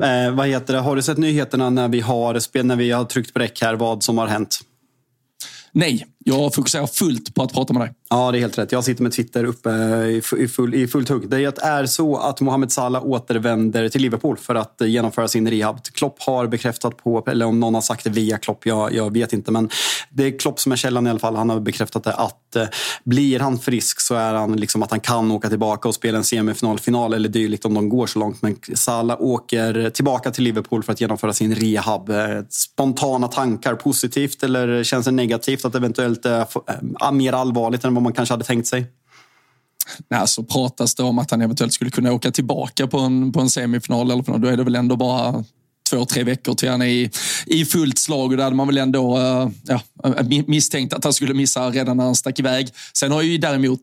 Eh, 0.02 0.32
vad 0.32 0.48
heter 0.48 0.74
det? 0.74 0.80
Har 0.80 0.96
du 0.96 1.02
sett 1.02 1.18
nyheterna 1.18 1.70
när 1.70 1.88
vi 1.88 2.00
har, 2.02 2.40
spel, 2.40 2.66
när 2.66 2.76
vi 2.76 2.92
har 2.92 3.06
tryckt 3.06 3.34
på 3.34 3.40
räck 3.40 3.62
här, 3.62 3.76
vad 3.76 4.04
som 4.04 4.18
har 4.18 4.28
hänt? 4.28 4.60
Nej, 5.72 6.06
jag 6.24 6.54
fokuserar 6.54 6.88
fullt 6.88 7.36
på 7.36 7.44
att 7.44 7.54
prata 7.54 7.74
med 7.74 7.82
dig. 7.82 7.94
Ja, 8.10 8.32
det 8.32 8.38
är 8.38 8.40
helt 8.40 8.58
rätt. 8.58 8.72
Jag 8.72 8.84
sitter 8.84 9.04
med 9.04 9.12
Twitter 9.12 9.44
uppe 9.44 9.70
i, 10.38 10.48
full, 10.48 10.76
i 10.76 10.88
fullt 10.88 11.10
hugg. 11.10 11.30
Det 11.30 11.64
är 11.64 11.86
så 11.86 12.18
att 12.18 12.42
Mohamed 12.42 12.72
Salah 12.72 13.06
återvänder 13.06 13.90
till 13.90 14.02
Liverpool 14.02 14.38
för 14.38 14.56
att 14.56 14.82
eh, 14.82 14.88
genomföra 14.88 15.28
sin 15.28 15.50
rehab. 15.50 15.84
Klopp 15.84 16.22
har 16.22 16.48
bekräftat 16.48 16.98
på, 16.98 17.24
eller 17.28 17.46
om 17.46 17.60
någon 17.60 17.74
har 17.74 17.82
sagt 17.82 18.04
det 18.04 18.10
via 18.10 18.38
Klopp, 18.38 18.66
jag, 18.66 18.94
jag 18.94 19.14
vet 19.14 19.34
inte. 19.34 19.52
Men 19.52 19.70
det 20.10 20.24
är 20.24 20.40
Klopp 20.40 20.60
som 20.60 20.72
är 20.72 20.76
källan 20.76 21.08
i 21.08 21.10
alla 21.10 21.20
fall. 21.20 21.36
Han 21.36 21.50
har 21.50 21.60
bekräftat 21.60 22.04
det 22.04 22.14
att 22.14 22.56
eh, 22.56 22.66
blir 23.04 23.40
han 23.40 23.60
frisk 23.60 24.00
så 24.02 24.16
är 24.16 24.34
han 24.34 24.56
liksom 24.58 24.84
att 24.84 24.92
han 24.92 25.00
kan 25.00 25.32
åka 25.32 25.50
tillbaka 25.50 25.88
och 25.88 25.96
spela 25.96 26.18
en 26.18 26.24
semifinal, 26.24 26.80
final 26.80 27.14
eller 27.14 27.30
dylikt 27.30 27.66
om 27.66 27.74
de 27.74 27.90
går 27.90 28.08
så 28.08 28.20
långt. 28.20 28.42
Men 28.42 28.56
Salah 28.74 29.22
åker 29.22 29.90
tillbaka 29.90 30.32
till 30.32 30.44
Liverpool 30.44 30.84
för 30.84 30.94
att 30.94 31.02
genomföra 31.02 31.34
sin 31.34 31.56
rehab. 31.56 32.10
Eh, 32.10 32.18
spontana 32.50 33.28
tankar, 33.28 33.76
positivt 33.76 34.44
eller 34.44 34.84
känns 34.84 35.06
det 35.06 35.12
negativt 35.12 35.66
att 35.66 35.76
eventuellt 35.76 36.11
är 36.16 36.48
eh, 37.02 37.12
mer 37.12 37.34
allvarligt 37.34 37.84
än 37.84 37.94
vad 37.94 38.04
man 38.04 38.14
kanske 38.14 38.34
hade 38.34 38.44
tänkt 38.44 38.68
sig? 38.68 38.86
Nej, 40.08 40.28
så 40.28 40.44
pratas 40.44 40.96
det 40.96 41.04
om 41.04 41.20
att 41.20 41.32
han 41.32 41.42
eventuellt 41.42 41.74
skulle 41.74 41.92
kunna 41.92 42.12
åka 42.12 42.32
tillbaka 42.32 42.88
på 42.88 43.00
en, 43.00 43.32
på 43.32 43.42
en 43.42 43.50
semifinal. 43.50 44.12
Eller 44.12 44.38
då 44.38 44.48
är 44.48 44.58
det 44.58 44.64
väl 44.64 44.76
ändå 44.76 44.96
bara 44.96 45.44
två, 45.90 46.06
tre 46.06 46.24
veckor 46.24 46.54
till 46.54 46.70
han 46.70 46.82
är 46.82 46.86
i, 46.86 47.10
i 47.46 47.66
fullt 47.66 47.98
slag 47.98 48.32
och 48.32 48.38
där 48.38 48.44
hade 48.44 48.56
man 48.56 48.68
väl 48.68 48.78
ändå 48.78 49.18
uh, 49.18 49.50
ja, 49.64 49.82
eh, 50.04 50.44
misstänkt 50.48 50.94
att 50.94 51.04
han 51.04 51.14
skulle 51.14 51.34
missa 51.34 51.70
redan 51.70 51.98
när 51.98 52.04
han 52.04 52.16
stack 52.16 52.40
iväg. 52.40 52.70
Sen 52.94 53.12
har 53.12 53.22
ju 53.22 53.38
däremot 53.38 53.80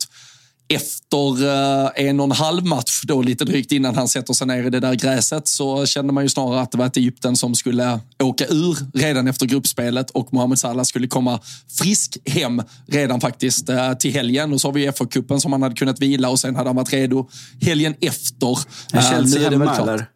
efter 0.69 1.45
uh, 1.45 1.91
en 1.95 2.21
och 2.21 2.25
en 2.25 2.33
halv 2.33 2.65
match, 2.67 3.03
då 3.05 3.23
lite 3.23 3.45
drygt 3.45 3.73
innan 3.73 3.95
han 3.95 4.09
sätter 4.09 4.35
sig 4.35 4.47
ner 4.47 4.65
i 4.65 4.71
det 4.71 4.81
där 4.81 4.95
gräset, 4.95 5.49
så 5.49 5.87
kände 5.87 6.13
man 6.13 6.25
ju 6.25 6.29
snarare 6.29 6.61
att 6.61 6.73
det 6.73 6.79
var 6.79 6.87
ett 6.87 6.97
Egypten 6.97 7.37
som 7.37 7.55
skulle 7.55 8.01
åka 8.23 8.47
ur 8.47 8.77
redan 8.95 9.29
efter 9.29 9.47
gruppspelet 9.47 10.11
och 10.11 10.33
Mohamed 10.33 10.59
Salah 10.59 10.85
skulle 10.85 11.09
komma 11.09 11.41
frisk 11.79 12.19
hem 12.27 12.63
redan 12.87 13.21
faktiskt 13.21 13.71
uh, 13.71 13.95
till 13.95 14.13
helgen. 14.13 14.53
Och 14.53 14.61
så 14.61 14.69
har 14.69 14.73
vi 14.73 14.91
FA-cupen 14.91 15.39
som 15.39 15.53
han 15.53 15.63
hade 15.63 15.75
kunnat 15.75 16.01
vila 16.01 16.29
och 16.29 16.41
sen 16.41 16.57
hade 16.57 16.69
han 16.69 16.77
varit 16.77 16.93
redo 16.93 17.29
helgen 17.61 17.95
efter. 18.01 18.59
Är 18.93 19.03
Chelsea 19.03 19.51
hemma 19.51 19.77
eller? 19.77 20.07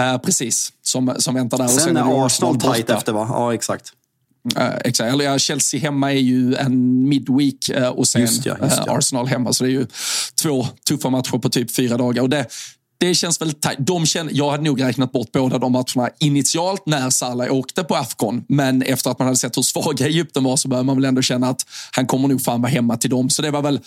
Uh, 0.00 0.18
precis, 0.18 0.72
som, 0.82 1.14
som 1.18 1.34
väntar 1.34 1.58
där. 1.58 1.66
Sen, 1.68 1.76
och 1.76 1.82
sen 1.82 1.96
är 1.96 2.26
Arsenal 2.26 2.60
tajt 2.60 2.90
efter 2.90 3.12
va? 3.12 3.26
Ja, 3.30 3.54
exakt. 3.54 3.92
Uh, 4.56 4.76
exakt. 4.84 5.12
Eller 5.12 5.24
ja, 5.24 5.38
Chelsea 5.38 5.80
hemma 5.80 6.12
är 6.12 6.18
ju 6.18 6.54
en 6.54 7.08
midweek 7.08 7.70
uh, 7.76 7.88
och 7.88 8.08
sen 8.08 8.20
just 8.20 8.46
ja, 8.46 8.56
just 8.62 8.76
ja. 8.76 8.92
Uh, 8.92 8.98
Arsenal 8.98 9.26
hemma. 9.26 9.52
Så 9.52 9.64
det 9.64 9.70
är 9.70 9.72
ju 9.72 9.86
två 10.42 10.66
tuffa 10.88 11.10
matcher 11.10 11.38
på 11.38 11.48
typ 11.48 11.76
fyra 11.76 11.96
dagar. 11.96 12.22
Och 12.22 12.30
det, 12.30 12.46
det 12.98 13.14
känns 13.14 13.40
väl 13.40 13.54
De 13.78 14.06
känner, 14.06 14.32
jag 14.34 14.50
hade 14.50 14.62
nog 14.62 14.82
räknat 14.82 15.12
bort 15.12 15.32
båda 15.32 15.58
de 15.58 15.72
matcherna 15.72 16.10
initialt 16.18 16.86
när 16.86 17.10
Salah 17.10 17.52
åkte 17.52 17.84
på 17.84 17.96
Afcon. 17.96 18.44
Men 18.48 18.82
efter 18.82 19.10
att 19.10 19.18
man 19.18 19.26
hade 19.26 19.38
sett 19.38 19.56
hur 19.56 19.62
svaga 19.62 20.06
Egypten 20.06 20.44
var 20.44 20.56
så 20.56 20.68
börjar 20.68 20.84
man 20.84 20.96
väl 20.96 21.04
ändå 21.04 21.22
känna 21.22 21.48
att 21.48 21.66
han 21.92 22.06
kommer 22.06 22.28
nog 22.28 22.42
fan 22.42 22.62
vara 22.62 22.72
hemma 22.72 22.96
till 22.96 23.10
dem. 23.10 23.30
Så 23.30 23.42
det 23.42 23.50
var 23.50 23.62
väl 23.62 23.80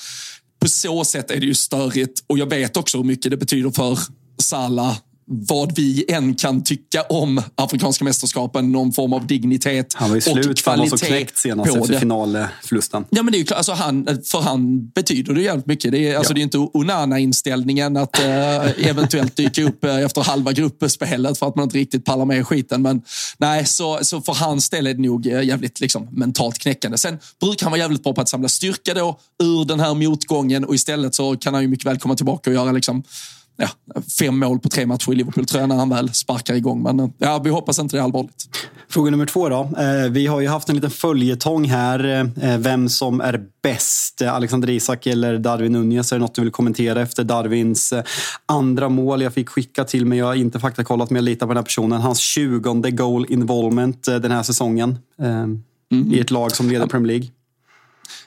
på 0.62 0.68
så 0.68 1.06
sätt 1.06 1.32
är 1.32 1.40
det 1.40 1.46
ju 1.46 1.54
störigt. 1.54 2.24
Och 2.28 2.38
jag 2.38 2.50
vet 2.50 2.78
också 2.78 2.98
hur 2.98 3.06
mycket 3.06 3.32
det 3.32 3.38
betyder 3.38 3.72
för 3.72 4.00
Salah 4.42 4.98
vad 5.32 5.76
vi 5.76 6.06
än 6.08 6.36
kan 6.36 6.64
tycka 6.64 7.02
om 7.02 7.42
afrikanska 7.56 8.06
mästerskapen, 8.06 8.72
någon 8.72 8.92
form 8.94 9.14
av 9.14 9.28
dignitet 9.28 9.94
Han 9.94 10.10
var 10.10 10.16
ju 10.16 10.22
slut, 10.22 10.66
han 10.66 10.80
var 10.80 10.86
så 10.88 10.98
knäckt 10.98 11.38
senast 11.38 11.76
efter 11.76 12.00
finalförlusten. 12.00 13.06
Ja, 13.10 13.24
men 13.24 13.32
det 13.32 13.38
är 13.38 13.40
ju 13.40 13.56
alltså 13.56 13.72
han, 13.72 14.08
för 14.26 14.40
han 14.40 14.88
betyder 14.88 15.34
det 15.34 15.42
jävligt 15.42 15.66
mycket. 15.66 15.92
Det 15.92 16.10
är, 16.10 16.18
alltså, 16.18 16.32
ja. 16.32 16.36
det 16.36 16.42
är 16.42 16.44
inte 16.44 16.58
Onana-inställningen 16.58 17.98
att 17.98 18.20
eh, 18.20 18.26
eventuellt 18.90 19.36
dyka 19.36 19.64
upp 19.64 19.84
eh, 19.84 19.98
efter 19.98 20.22
halva 20.22 20.52
gruppspelet 20.52 21.38
för 21.38 21.48
att 21.48 21.56
man 21.56 21.64
inte 21.64 21.78
riktigt 21.78 22.06
pallar 22.06 22.26
med 22.26 22.48
skiten. 22.48 22.82
Men 22.82 23.02
nej, 23.38 23.66
så, 23.66 24.00
så 24.02 24.22
för 24.22 24.34
hans 24.34 24.70
del 24.70 24.88
är 24.88 24.94
det 24.94 25.02
nog 25.02 25.28
eh, 25.28 25.42
jävligt 25.42 25.80
liksom, 25.80 26.08
mentalt 26.12 26.58
knäckande. 26.58 26.98
Sen 26.98 27.20
brukar 27.42 27.66
han 27.66 27.72
vara 27.72 27.82
jävligt 27.82 28.04
bra 28.04 28.14
på 28.14 28.22
att 28.22 28.30
samla 28.30 28.50
styrka 28.50 28.94
då 28.94 29.20
ur 29.44 29.66
den 29.66 29.80
här 29.80 29.94
motgången 29.94 30.66
och 30.66 30.76
istället 30.76 31.16
så 31.16 31.38
kan 31.38 31.54
han 31.54 31.64
ju 31.64 31.70
mycket 31.70 31.86
väl 31.86 32.00
komma 32.00 32.16
tillbaka 32.16 32.50
och 32.50 32.54
göra 32.54 32.72
liksom, 32.72 33.04
ja, 33.60 34.02
fem 34.20 34.40
mål 34.40 34.60
på 34.60 34.70
tre 34.70 34.86
matcher 34.86 35.12
i 35.12 35.16
Liverpool 35.16 35.46
tror 35.46 35.62
jag 35.62 35.70
när 35.70 35.76
han 35.76 35.90
väl 35.90 36.14
sparkar 36.14 36.56
igång. 36.56 36.84
Men 36.84 37.00
eh, 37.00 37.10
ja, 37.18 37.42
vi 37.44 37.50
hoppas 37.50 37.80
inte 37.80 37.96
det 37.96 38.00
är 38.00 38.04
allvarligt. 38.04 38.50
Fråga 38.90 39.12
nummer 39.12 39.26
två 39.26 39.50
då. 39.50 39.70
Eh, 39.78 40.12
vi 40.12 40.28
har 40.28 40.42
ju 40.42 40.48
haft 40.48 40.70
en 40.70 40.76
liten 40.76 40.90
följetong 40.90 41.66
här. 41.66 42.32
Eh, 42.42 42.58
vem 42.58 42.90
som 42.90 43.22
är 43.22 43.42
bäst, 43.64 44.22
Alexander 44.22 44.70
Isak 44.70 45.08
eller 45.08 45.38
Darwin 45.38 45.72
Nunez? 45.72 46.12
Är 46.12 46.16
det 46.16 46.22
något 46.22 46.36
du 46.36 46.42
vill 46.42 46.52
kommentera 46.52 47.02
efter 47.02 47.24
Darwins 47.24 47.94
andra 48.46 48.90
mål? 48.90 49.22
Jag 49.22 49.34
fick 49.34 49.50
skicka 49.50 49.84
till 49.84 50.06
mig, 50.06 50.18
jag 50.18 50.26
har 50.26 50.36
inte 50.36 50.60
faktakollat 50.60 51.10
men 51.10 51.16
jag 51.16 51.24
litar 51.24 51.48
på 51.48 51.54
den 51.54 51.58
här 51.58 51.64
personen. 51.64 52.02
Hans 52.02 52.20
tjugonde 52.20 52.92
goal 52.92 53.26
involvement 53.30 54.04
den 54.04 54.32
här 54.32 54.44
säsongen. 54.44 54.98
Mm. 55.92 56.14
I 56.14 56.20
ett 56.20 56.32
lag 56.32 56.52
som 56.52 56.70
leder 56.70 56.88
Premier 56.88 57.08
League. 57.08 57.30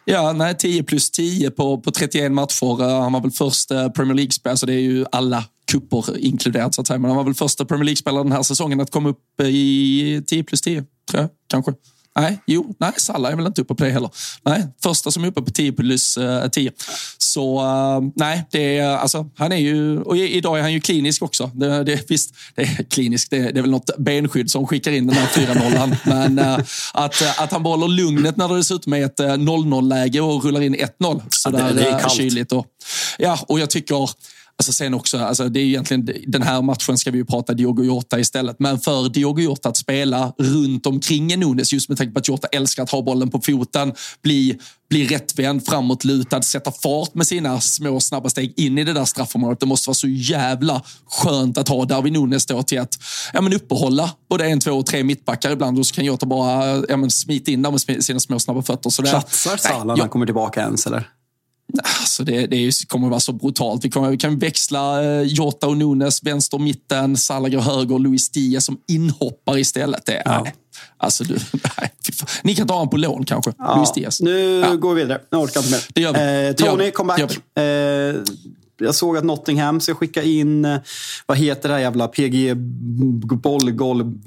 Ja, 0.04 0.32
nej, 0.32 0.54
10 0.58 0.82
plus 0.82 1.10
10 1.10 1.50
på, 1.50 1.80
på 1.80 1.90
31 1.90 2.32
matcher. 2.32 2.82
Eh, 2.82 3.00
han 3.02 3.12
var 3.12 3.20
väl 3.20 3.30
första 3.30 3.84
eh, 3.84 3.90
Premier 3.90 4.14
League-spelare, 4.14 4.56
så 4.56 4.66
det 4.66 4.74
är 4.74 4.80
ju 4.80 5.04
alla 5.12 5.44
kupper 5.72 6.18
inkluderat 6.18 6.74
så 6.74 6.80
att 6.80 6.86
säga. 6.86 6.98
Men 6.98 7.10
han 7.10 7.16
var 7.16 7.24
väl 7.24 7.34
första 7.34 7.64
Premier 7.64 7.84
League-spelare 7.84 8.22
den 8.22 8.32
här 8.32 8.42
säsongen 8.42 8.80
att 8.80 8.90
komma 8.90 9.08
upp 9.08 9.40
eh, 9.40 9.46
i 9.46 10.22
10 10.26 10.44
plus 10.44 10.60
10, 10.60 10.84
tror 11.10 11.20
jag, 11.22 11.30
kanske. 11.48 11.72
Nej, 12.16 12.38
jo, 12.46 12.75
nej, 12.79 12.92
Salah 12.96 13.33
är 13.33 13.37
väl 13.37 13.46
inte 13.46 13.62
uppe 13.62 13.75
på 13.75 13.85
det 13.85 13.90
heller. 13.90 14.11
Nej, 14.42 14.66
första 14.83 15.11
som 15.11 15.25
är 15.25 15.29
uppe 15.29 15.42
på 15.42 15.51
10 15.51 15.72
plus 15.72 16.18
uh, 16.18 16.48
10. 16.48 16.72
Så 17.18 17.61
uh, 17.61 18.11
nej, 18.16 18.46
det 18.51 18.79
är, 18.79 18.96
alltså, 18.96 19.31
han 19.37 19.53
är 19.53 19.57
ju, 19.57 20.01
och 20.01 20.16
idag 20.16 20.59
är 20.59 20.62
han 20.62 20.72
ju 20.72 20.81
klinisk 20.81 21.22
också. 21.22 21.51
Det, 21.55 21.85
det, 21.85 22.11
visst, 22.11 22.35
det 22.55 22.62
är 22.62 22.83
klinisk, 22.90 23.31
det, 23.31 23.38
det 23.38 23.59
är 23.61 23.62
väl 23.62 23.70
något 23.70 23.90
benskydd 23.98 24.51
som 24.51 24.66
skickar 24.66 24.92
in 24.92 25.07
den 25.07 25.16
här 25.16 25.27
4-0. 25.27 25.96
Men 26.05 26.38
uh, 26.38 26.59
att, 26.94 27.38
att 27.38 27.53
han 27.53 27.62
behåller 27.62 27.88
lugnet 27.88 28.37
när 28.37 28.48
det 28.48 28.57
dessutom 28.57 28.92
är 28.92 29.05
ett 29.05 29.20
0-0-läge 29.20 30.20
och 30.20 30.44
rullar 30.44 30.61
in 30.61 30.77
1-0. 30.77 31.22
Sådär 31.31 31.59
ja, 31.59 31.66
det, 31.66 31.81
det 31.81 31.88
är 31.88 32.09
kyligt. 32.09 32.53
Och, 32.53 32.66
ja, 33.18 33.38
och 33.48 33.61
jag 33.61 33.70
tycker 33.70 34.11
Alltså 34.58 34.72
sen 34.72 34.94
också, 34.94 35.18
alltså 35.18 35.48
det 35.48 35.60
är 35.60 35.64
egentligen, 35.64 36.08
den 36.26 36.42
här 36.42 36.62
matchen 36.62 36.98
ska 36.98 37.10
vi 37.10 37.18
ju 37.18 37.24
prata 37.24 37.54
Diogo 37.54 37.84
Jota 37.84 38.20
istället. 38.20 38.56
Men 38.58 38.80
för 38.80 39.08
Diogo 39.08 39.42
Jota 39.42 39.68
att 39.68 39.76
spela 39.76 40.32
runt 40.38 40.86
omkring 40.86 41.38
Nunes, 41.38 41.72
just 41.72 41.88
med 41.88 41.98
tanke 41.98 42.12
på 42.12 42.18
att 42.18 42.28
Jota 42.28 42.48
älskar 42.48 42.82
att 42.82 42.90
ha 42.90 43.02
bollen 43.02 43.30
på 43.30 43.40
foten, 43.40 43.92
bli, 44.22 44.58
bli 44.90 45.06
rättvänd, 45.06 45.66
framåtlutad, 45.66 46.42
sätta 46.42 46.72
fart 46.72 47.14
med 47.14 47.26
sina 47.26 47.60
små 47.60 48.00
snabba 48.00 48.28
steg 48.28 48.54
in 48.56 48.78
i 48.78 48.84
det 48.84 48.92
där 48.92 49.04
straffområdet. 49.04 49.60
Det 49.60 49.66
måste 49.66 49.88
vara 49.88 49.94
så 49.94 50.08
jävla 50.08 50.82
skönt 51.06 51.58
att 51.58 51.68
ha 51.68 51.84
Darwin 51.84 52.12
Nunes 52.12 52.46
då 52.46 52.62
till 52.62 52.80
att 52.80 52.98
ja, 53.32 53.40
men 53.40 53.52
uppehålla 53.52 54.10
både 54.28 54.46
en, 54.46 54.60
två 54.60 54.72
och 54.72 54.86
tre 54.86 55.04
mittbackar 55.04 55.50
ibland 55.50 55.78
och 55.78 55.86
så 55.86 55.94
kan 55.94 56.04
Jota 56.04 56.26
bara 56.26 56.84
ja, 56.88 56.96
men 56.96 57.10
smita 57.10 57.50
in 57.50 57.62
där 57.62 57.70
med 57.70 58.04
sina 58.04 58.20
små 58.20 58.38
snabba 58.38 58.62
fötter. 58.62 58.90
Så 58.90 59.02
Platsar 59.02 59.56
Salah 59.56 59.86
när 59.86 59.96
han 59.96 60.08
kommer 60.08 60.26
tillbaka 60.26 60.60
ens 60.60 60.86
eller? 60.86 61.08
Alltså 62.00 62.24
det, 62.24 62.46
det 62.46 62.88
kommer 62.88 63.06
att 63.06 63.11
vara 63.11 63.20
så 63.20 63.32
brutalt. 63.32 63.85
Vi, 63.85 63.90
kommer, 63.90 64.11
vi 64.11 64.16
kan 64.16 64.38
växla 64.38 65.04
eh, 65.04 65.22
Jota 65.22 65.66
och 65.66 65.76
Nunes, 65.76 66.22
vänster, 66.22 66.58
mitten, 66.58 67.16
Salah 67.16 67.61
höger, 67.61 67.98
Luis 67.98 68.30
Diaz 68.30 68.64
som 68.64 68.78
inhoppar 68.88 69.58
istället. 69.58 70.06
Det, 70.06 70.22
ja. 70.24 70.42
nej. 70.42 70.54
Alltså 70.96 71.24
du, 71.24 71.35
nej, 71.80 71.92
Ni 72.42 72.54
kan 72.54 72.66
ta 72.66 72.74
honom 72.74 72.90
på 72.90 72.96
lån 72.96 73.24
kanske, 73.24 73.52
ja. 73.58 73.76
Luis 73.76 73.92
Diaz. 73.92 74.20
Nu 74.20 74.61
ja. 74.61 74.74
går 74.74 74.94
vi 74.94 75.02
vidare. 75.02 75.20
Jag 75.30 75.40
orkar 75.42 75.61
inte 75.61 75.72
mer. 75.72 75.85
Det 75.88 76.00
gör 76.00 76.12
vi. 76.12 76.48
Eh, 76.48 76.70
Tony, 76.70 76.90
comeback. 76.90 77.20
Eh, 77.20 78.14
jag 78.82 78.94
såg 78.94 79.16
att 79.16 79.24
Nottingham 79.24 79.80
ska 79.80 79.94
skicka 79.94 80.22
in, 80.22 80.64
eh, 80.64 80.78
vad 81.26 81.38
heter 81.38 81.68
det 81.68 81.74
här 81.74 81.80
jävla 81.80 82.08
PG 82.08 82.54
bollgolv 83.42 84.18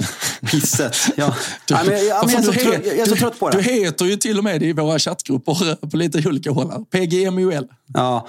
pisset. 0.52 0.96
Ja. 1.16 1.36
Du, 1.68 1.74
ja, 1.74 1.82
men, 1.86 2.06
ja, 2.08 2.22
men 2.26 2.34
jag, 2.34 2.40
är 2.40 2.46
så 2.46 2.54
trött, 2.54 2.86
jag 2.86 3.00
är 3.00 3.06
så 3.06 3.16
trött 3.16 3.40
på 3.40 3.50
det. 3.50 3.58
Du 3.58 3.64
heter 3.64 4.06
ju 4.06 4.16
till 4.16 4.38
och 4.38 4.44
med 4.44 4.60
det 4.60 4.66
i 4.66 4.74
våra 4.74 5.00
chattgrupper 5.00 5.88
på 5.92 5.98
lite 5.98 6.30
olika 6.30 6.52
håll. 6.52 6.86
PGMUL. 6.92 7.68
Ja, 7.94 8.28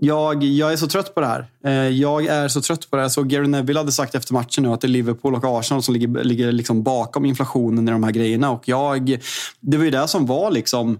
jag, 0.00 0.44
jag 0.44 0.72
är 0.72 0.76
så 0.76 0.86
trött 0.86 1.14
på 1.14 1.20
det 1.20 1.26
här. 1.26 1.46
Eh, 1.64 1.72
jag 1.72 2.26
är 2.26 2.48
så 2.48 2.60
trött 2.60 2.90
på 2.90 2.96
det 2.96 3.02
här. 3.02 3.08
Så 3.08 3.22
Gary 3.22 3.46
Neville 3.46 3.80
hade 3.80 3.92
sagt 3.92 4.14
efter 4.14 4.32
matchen 4.32 4.64
nu 4.64 4.72
att 4.72 4.80
det 4.80 4.86
är 4.86 4.88
Liverpool 4.88 5.34
och 5.34 5.58
Arsenal 5.58 5.82
som 5.82 5.94
ligger, 5.94 6.24
ligger 6.24 6.52
liksom 6.52 6.82
bakom 6.82 7.24
inflationen 7.24 7.88
i 7.88 7.90
de 7.90 8.04
här 8.04 8.10
grejerna. 8.10 8.50
Och 8.50 8.62
jag, 8.68 9.20
det 9.60 9.76
var 9.76 9.84
ju 9.84 9.90
det 9.90 10.08
som 10.08 10.26
var 10.26 10.50
liksom 10.50 10.98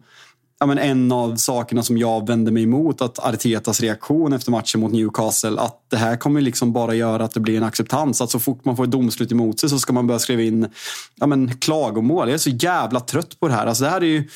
ja, 0.60 0.66
men 0.66 0.78
en 0.78 1.12
av 1.12 1.36
sakerna 1.36 1.82
som 1.82 1.98
jag 1.98 2.26
vände 2.26 2.50
mig 2.50 2.62
emot, 2.62 3.02
att 3.02 3.18
Artetas 3.18 3.80
reaktion 3.80 4.32
efter 4.32 4.50
matchen 4.50 4.80
mot 4.80 4.92
Newcastle, 4.92 5.60
att 5.60 5.84
det 5.88 5.96
här 5.96 6.16
kommer 6.16 6.40
liksom 6.40 6.72
bara 6.72 6.94
göra 6.94 7.24
att 7.24 7.34
det 7.34 7.40
blir 7.40 7.56
en 7.56 7.62
acceptans. 7.62 8.20
Att 8.20 8.30
så 8.30 8.38
fort 8.38 8.64
man 8.64 8.76
får 8.76 8.84
ett 8.84 8.90
domslut 8.90 9.32
emot 9.32 9.60
sig 9.60 9.68
så 9.70 9.78
ska 9.78 9.92
man 9.92 10.06
börja 10.06 10.18
skriva 10.18 10.42
in 10.42 10.68
ja, 11.14 11.26
men, 11.26 11.58
klagomål. 11.58 12.28
Jag 12.28 12.34
är 12.34 12.38
så 12.38 12.50
jävla 12.50 13.00
trött 13.00 13.40
på 13.40 13.48
det 13.48 13.54
här. 13.54 13.66
Alltså, 13.66 13.84
det 13.84 13.90
här 13.90 14.00
är 14.00 14.06
ju 14.06 14.28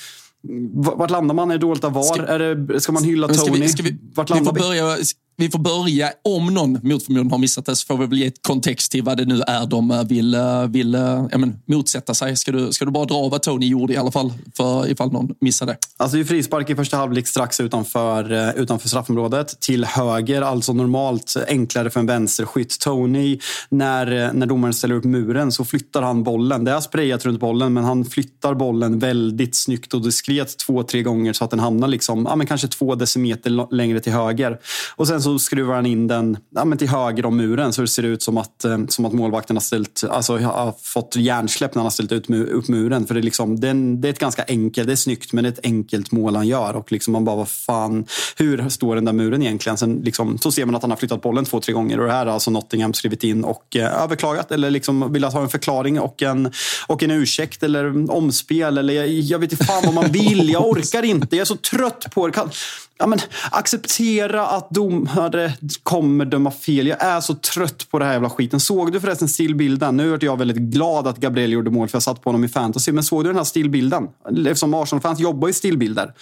vart 0.72 1.10
landar 1.10 1.34
man? 1.34 1.50
Är 1.50 1.54
det 1.54 1.60
dåligt 1.60 1.84
av 1.84 1.92
VAR? 1.92 2.02
Ska, 2.02 2.22
är 2.22 2.38
det, 2.38 2.80
ska 2.80 2.92
man 2.92 3.04
hylla 3.04 3.28
Tony? 3.28 3.38
Ska 3.38 3.52
vi, 3.52 3.68
ska 3.68 3.82
vi, 3.82 3.90
vi? 3.90 4.44
Får 4.44 4.52
börja, 4.52 4.96
vi 5.40 5.50
får 5.50 5.58
börja, 5.58 6.12
om 6.24 6.54
någon 6.54 6.78
mot 6.82 7.02
förmodan 7.02 7.30
har 7.30 7.38
missat 7.38 7.66
det, 7.66 7.76
så 7.76 7.86
får 7.86 7.96
vi 7.96 8.06
väl 8.06 8.18
ge 8.18 8.26
ett 8.26 8.42
kontext 8.42 8.92
till 8.92 9.02
vad 9.02 9.16
det 9.16 9.24
nu 9.24 9.42
är 9.46 9.66
de 9.66 9.90
eh, 9.90 10.04
vill, 10.04 10.34
eh, 10.34 10.66
vill 10.66 10.94
eh, 10.94 11.26
ja, 11.30 11.38
men, 11.38 11.58
motsätta 11.66 12.14
sig. 12.14 12.36
Ska 12.36 12.52
du, 12.52 12.72
ska 12.72 12.84
du 12.84 12.90
bara 12.90 13.04
dra 13.04 13.28
vad 13.28 13.42
Tony 13.42 13.66
gjorde 13.66 13.92
i 13.92 13.96
alla 13.96 14.10
fall, 14.10 14.32
för 14.56 14.90
ifall 14.90 15.12
någon 15.12 15.34
missade? 15.40 15.76
Alltså 15.96 16.16
det 16.16 16.22
är 16.22 16.24
frispark 16.24 16.70
i 16.70 16.74
första 16.74 16.96
halvlek 16.96 17.26
strax 17.26 17.60
utanför, 17.60 18.52
utanför 18.56 18.88
straffområdet. 18.88 19.60
Till 19.60 19.84
höger, 19.84 20.42
alltså 20.42 20.72
normalt 20.72 21.36
enklare 21.48 21.90
för 21.90 22.00
en 22.00 22.06
vänsterskytt. 22.06 22.80
Tony, 22.80 23.38
när, 23.68 24.32
när 24.32 24.46
domaren 24.46 24.74
ställer 24.74 24.94
upp 24.94 25.04
muren 25.04 25.52
så 25.52 25.64
flyttar 25.64 26.02
han 26.02 26.22
bollen. 26.22 26.64
Det 26.64 26.70
är 26.70 26.80
sprayat 26.80 27.24
runt 27.24 27.40
bollen, 27.40 27.72
men 27.72 27.84
han 27.84 28.04
flyttar 28.04 28.54
bollen 28.54 28.98
väldigt 28.98 29.54
snyggt 29.54 29.94
och 29.94 30.02
diskret 30.02 30.58
två, 30.58 30.82
tre 30.82 31.02
gånger 31.02 31.32
så 31.32 31.44
att 31.44 31.50
den 31.50 31.60
hamnar 31.60 31.88
liksom, 31.88 32.26
ja, 32.30 32.36
men 32.36 32.46
kanske 32.46 32.68
två 32.68 32.94
decimeter 32.94 33.74
längre 33.74 34.00
till 34.00 34.12
höger. 34.12 34.58
Och 34.96 35.06
sen 35.06 35.22
så 35.22 35.29
så 35.32 35.38
skruvar 35.38 35.74
han 35.74 35.86
in 35.86 36.06
den 36.06 36.36
ja, 36.54 36.64
men 36.64 36.78
till 36.78 36.88
höger 36.88 37.26
om 37.26 37.36
muren 37.36 37.72
så 37.72 37.80
det 37.80 37.88
ser 37.88 38.02
ut 38.02 38.22
som 38.22 38.36
att, 38.38 38.64
eh, 38.64 38.78
som 38.88 39.04
att 39.04 39.12
målvakten 39.12 39.56
har, 39.56 39.60
ställt, 39.60 40.04
alltså, 40.10 40.38
har 40.38 40.74
fått 40.82 41.16
hjärnsläpp 41.16 41.74
när 41.74 41.80
han 41.80 41.86
har 41.86 41.90
ställt 41.90 42.12
ut, 42.12 42.30
upp 42.30 42.68
muren. 42.68 43.06
För 43.06 43.14
det 43.14 43.20
är, 43.20 43.22
liksom, 43.22 43.60
det 43.60 43.66
är, 43.66 43.70
en, 43.70 44.00
det 44.00 44.08
är 44.08 44.10
ett 44.10 44.18
ganska 44.18 44.44
enkelt, 44.48 44.86
det 44.86 44.92
är 44.92 44.96
snyggt 44.96 45.32
men 45.32 45.44
det 45.44 45.48
är 45.48 45.52
ett 45.52 45.64
enkelt 45.64 46.12
mål 46.12 46.36
han 46.36 46.48
gör. 46.48 46.76
Och 46.76 46.92
liksom 46.92 47.12
man 47.12 47.24
bara, 47.24 47.36
vad 47.36 47.48
fan, 47.48 48.04
hur 48.36 48.68
står 48.68 48.94
den 48.94 49.04
där 49.04 49.12
muren 49.12 49.42
egentligen? 49.42 49.76
Sen 49.76 50.00
liksom, 50.04 50.38
så 50.38 50.52
ser 50.52 50.66
man 50.66 50.74
att 50.74 50.82
han 50.82 50.90
har 50.90 50.98
flyttat 50.98 51.22
bollen 51.22 51.44
två, 51.44 51.60
tre 51.60 51.72
gånger 51.72 52.00
och 52.00 52.06
det 52.06 52.12
här 52.12 52.26
har 52.26 52.32
alltså 52.32 52.50
Nottingham 52.50 52.94
skrivit 52.94 53.24
in 53.24 53.44
och 53.44 53.76
eh, 53.76 54.02
överklagat 54.02 54.52
eller 54.52 54.70
liksom 54.70 55.12
vill 55.12 55.24
ha 55.24 55.42
en 55.42 55.48
förklaring 55.48 56.00
och 56.00 56.22
en, 56.22 56.52
och 56.86 57.02
en 57.02 57.10
ursäkt 57.10 57.62
eller 57.62 58.10
omspel 58.10 58.78
eller 58.78 58.94
jag, 58.94 59.08
jag 59.08 59.38
vet 59.38 59.52
inte 59.52 59.64
fan 59.64 59.82
vad 59.84 59.94
man 59.94 60.12
vill. 60.12 60.50
Jag 60.50 60.66
orkar 60.68 61.02
inte. 61.02 61.36
Jag 61.36 61.40
är 61.40 61.44
så 61.44 61.56
trött 61.56 62.06
på 62.14 62.26
det. 62.26 62.32
Ja, 63.00 63.06
men, 63.06 63.18
acceptera 63.50 64.46
att 64.46 64.70
domare 64.70 65.52
kommer 65.82 66.24
döma 66.24 66.50
fel. 66.50 66.86
Jag 66.86 67.02
är 67.02 67.20
så 67.20 67.34
trött 67.34 67.90
på 67.90 67.98
det 67.98 68.04
här 68.04 68.12
jävla 68.12 68.30
skiten. 68.30 68.60
Såg 68.60 68.92
du 68.92 69.00
förresten 69.00 69.28
stillbilden? 69.28 69.96
Nu 69.96 70.10
vart 70.10 70.22
jag 70.22 70.38
väldigt 70.38 70.56
glad 70.56 71.06
att 71.06 71.16
Gabriel 71.16 71.52
gjorde 71.52 71.70
mål 71.70 71.88
för 71.88 71.96
jag 71.96 72.02
satt 72.02 72.22
på 72.22 72.28
honom 72.30 72.44
i 72.44 72.48
fantasy. 72.48 72.92
Men 72.92 73.04
såg 73.04 73.24
du 73.24 73.28
den 73.28 73.36
här 73.36 73.44
stillbilden? 73.44 74.08
Eftersom 74.46 74.74
Arsenal-fans 74.74 75.20
jobbar 75.20 75.48
i 75.48 75.52
stillbilder. 75.52 76.12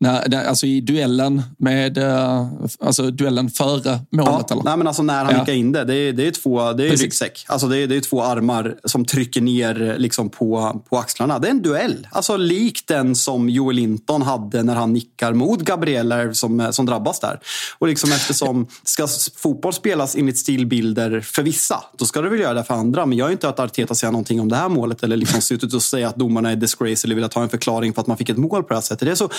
När, 0.00 0.46
alltså 0.46 0.66
i 0.66 0.80
duellen 0.80 1.42
med 1.58 1.98
eh, 1.98 2.46
alltså 2.80 3.10
duellen 3.10 3.50
före 3.50 4.00
målet? 4.10 4.10
Ja, 4.12 4.46
eller? 4.50 4.62
Nej, 4.62 4.76
men 4.76 4.86
alltså 4.86 5.02
när 5.02 5.24
han 5.24 5.34
ja. 5.34 5.40
nickar 5.40 5.52
in 5.52 5.72
det. 5.72 5.84
Det 5.84 5.94
är, 5.94 6.12
det 6.12 6.26
är 6.26 6.30
två 6.30 6.72
det 6.72 6.88
är 6.88 6.96
ryggsäck. 6.96 7.44
Alltså 7.48 7.68
det 7.68 7.78
är, 7.78 7.86
det 7.86 7.96
är 7.96 8.00
två 8.00 8.22
armar 8.22 8.76
som 8.84 9.04
trycker 9.04 9.40
ner 9.40 9.94
liksom 9.98 10.28
på, 10.28 10.82
på 10.90 10.98
axlarna. 10.98 11.38
Det 11.38 11.48
är 11.48 11.50
en 11.50 11.62
duell. 11.62 12.08
Alltså 12.10 12.36
lik 12.36 12.86
den 12.86 13.14
som 13.14 13.48
Joel 13.48 13.76
Linton 13.76 14.22
hade 14.22 14.62
när 14.62 14.74
han 14.74 14.92
nickar 14.92 15.32
mot 15.32 15.60
Gabriel 15.60 16.34
som, 16.34 16.68
som 16.72 16.86
drabbas 16.86 17.20
där. 17.20 17.40
Och 17.78 17.88
liksom 17.88 18.12
eftersom 18.12 18.66
ska 18.84 19.06
fotboll 19.36 19.72
spelas 19.72 20.16
enligt 20.16 20.38
stilbilder 20.38 21.20
för 21.20 21.42
vissa, 21.42 21.84
då 21.98 22.04
ska 22.04 22.22
det 22.22 22.28
väl 22.28 22.40
göra 22.40 22.54
det 22.54 22.64
för 22.64 22.74
andra. 22.74 23.06
Men 23.06 23.18
jag 23.18 23.26
har 23.26 23.32
inte 23.32 23.46
hört 23.46 23.58
Arteta 23.58 23.94
säga 23.94 24.10
någonting 24.10 24.40
om 24.40 24.48
det 24.48 24.56
här 24.56 24.68
målet 24.68 25.02
eller 25.02 25.16
liksom 25.16 25.40
suttit 25.40 25.74
och 25.74 25.82
säga 25.82 26.08
att 26.08 26.16
domarna 26.16 26.50
är 26.50 26.56
disgrace 26.56 27.06
eller 27.06 27.14
vill 27.14 27.28
ta 27.28 27.42
en 27.42 27.48
förklaring 27.48 27.92
på 27.92 28.00
att 28.00 28.06
man 28.06 28.16
fick 28.16 28.28
ett 28.28 28.36
mål 28.36 28.62
på 28.62 28.68
det 28.68 28.74
här 28.74 28.80
sättet. 28.80 29.06
Det 29.06 29.10
är 29.10 29.14
så 29.14 29.30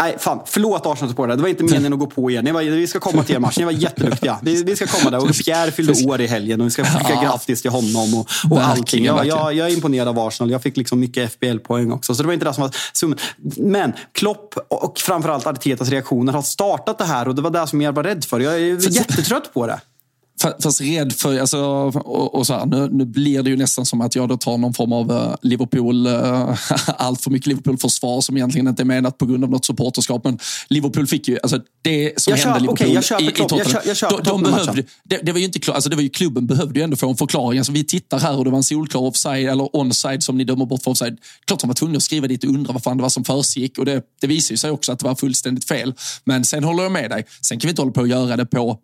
Nej, 0.00 0.16
fan. 0.18 0.40
Förlåt 0.46 0.86
Arsenal-supportrar. 0.86 1.36
Det 1.36 1.42
var 1.42 1.48
inte 1.48 1.64
meningen 1.64 1.92
att 1.92 1.98
gå 1.98 2.06
på 2.06 2.30
er. 2.30 2.42
Ni 2.42 2.52
var, 2.52 2.62
vi 2.62 2.86
ska 2.86 3.00
komma 3.00 3.22
till 3.22 3.34
er 3.34 3.38
match. 3.38 3.58
Ni 3.58 3.64
var 3.64 3.72
jätteduktiga. 3.72 4.38
Vi, 4.42 4.62
vi 4.62 4.76
ska 4.76 4.86
komma 4.86 5.10
där. 5.10 5.18
Och 5.18 5.34
Pierre 5.44 5.70
fyllde 5.70 6.08
år 6.08 6.20
i 6.20 6.26
helgen 6.26 6.60
och 6.60 6.66
vi 6.66 6.70
ska 6.70 6.84
skicka 6.84 7.22
grattis 7.22 7.62
till 7.62 7.70
honom 7.70 8.14
och, 8.14 8.28
och 8.50 8.60
allting. 8.60 9.04
Jag, 9.04 9.26
jag, 9.26 9.54
jag 9.54 9.68
är 9.68 9.74
imponerad 9.74 10.08
av 10.08 10.18
Arsenal. 10.18 10.50
Jag 10.50 10.62
fick 10.62 10.76
liksom 10.76 11.00
mycket 11.00 11.32
FBL-poäng 11.32 11.92
också. 11.92 12.14
Så 12.14 12.22
det 12.22 12.26
var 12.26 12.34
inte 12.34 12.44
det 12.46 12.54
som 12.54 12.62
var 12.62 12.76
summan. 12.92 13.18
Men 13.56 13.92
Klopp 14.12 14.54
och 14.68 14.98
framförallt 14.98 15.46
Artetas 15.46 15.88
reaktioner 15.88 16.32
har 16.32 16.42
startat 16.42 16.98
det 16.98 17.04
här 17.04 17.28
och 17.28 17.34
det 17.34 17.42
var 17.42 17.50
det 17.50 17.66
som 17.66 17.80
jag 17.80 17.92
var 17.92 18.02
rädd 18.02 18.24
för. 18.24 18.40
Jag 18.40 18.54
är 18.54 18.96
jättetrött 18.96 19.54
på 19.54 19.66
det. 19.66 19.80
Fast 20.40 20.80
rädd 20.80 21.12
för, 21.12 21.40
alltså, 21.40 21.60
och, 21.94 22.34
och 22.34 22.46
så 22.46 22.54
här, 22.54 22.66
nu, 22.66 22.88
nu, 22.92 23.04
blir 23.04 23.42
det 23.42 23.50
ju 23.50 23.56
nästan 23.56 23.86
som 23.86 24.00
att 24.00 24.14
jag 24.14 24.28
då 24.28 24.36
tar 24.36 24.58
någon 24.58 24.74
form 24.74 24.92
av 24.92 25.12
uh, 25.12 25.34
Liverpool, 25.42 26.06
uh, 26.06 26.58
allt 26.86 27.20
för 27.20 27.30
mycket 27.30 27.46
Liverpool-försvar 27.46 28.20
som 28.20 28.36
egentligen 28.36 28.68
inte 28.68 28.82
är 28.82 28.84
menat 28.84 29.18
på 29.18 29.26
grund 29.26 29.44
av 29.44 29.50
något 29.50 29.64
supporterskap. 29.64 30.24
Men 30.24 30.38
Liverpool 30.68 31.06
fick 31.06 31.28
ju, 31.28 31.38
alltså 31.42 31.60
det 31.82 32.20
som 32.20 32.30
jag 32.30 32.38
hände 32.38 32.54
kör, 32.54 32.60
Liverpool 32.60 32.72
okay, 32.72 32.94
jag 32.94 33.04
köper 33.04 33.24
i, 33.24 33.28
i 33.28 33.30
Tottenham. 33.30 33.82
Jag, 33.84 33.96
jag 34.00 34.24
de, 34.24 34.42
de 34.42 34.42
behövde, 34.42 34.82
det, 35.04 35.16
det, 35.22 35.32
var 35.32 35.38
ju 35.38 35.44
inte 35.44 35.72
alltså 35.72 35.90
det 35.90 35.96
var 35.96 36.02
ju 36.02 36.08
klubben 36.08 36.46
behövde 36.46 36.80
ju 36.80 36.84
ändå 36.84 36.96
få 36.96 37.10
en 37.10 37.16
förklaring. 37.16 37.58
Alltså 37.58 37.72
vi 37.72 37.84
tittar 37.84 38.18
här 38.18 38.38
och 38.38 38.44
det 38.44 38.50
var 38.50 38.58
en 38.58 38.64
solklar 38.64 39.00
offside, 39.00 39.48
eller 39.48 39.68
onside 39.72 40.22
som 40.22 40.38
ni 40.38 40.44
dömer 40.44 40.66
bort 40.66 40.82
för 40.82 40.90
offside. 40.90 41.18
Klart 41.46 41.60
de 41.60 41.66
var 41.66 41.74
tvungna 41.74 41.96
att 41.96 42.02
skriva 42.02 42.26
dit 42.26 42.44
och 42.44 42.50
undra 42.50 42.72
vad 42.72 42.82
fan 42.82 42.96
det 42.96 43.02
var 43.02 43.10
som 43.10 43.24
försiggick. 43.24 43.78
Och 43.78 43.84
det, 43.84 44.02
det 44.20 44.26
visar 44.26 44.52
ju 44.52 44.56
sig 44.56 44.70
också 44.70 44.92
att 44.92 44.98
det 44.98 45.04
var 45.04 45.14
fullständigt 45.14 45.64
fel. 45.64 45.94
Men 46.24 46.44
sen 46.44 46.64
håller 46.64 46.82
jag 46.82 46.92
med 46.92 47.10
dig. 47.10 47.26
Sen 47.40 47.58
kan 47.58 47.68
vi 47.68 47.70
inte 47.70 47.82
hålla 47.82 47.92
på 47.92 48.00
att 48.00 48.08
göra 48.08 48.36
det 48.36 48.46
på 48.46 48.78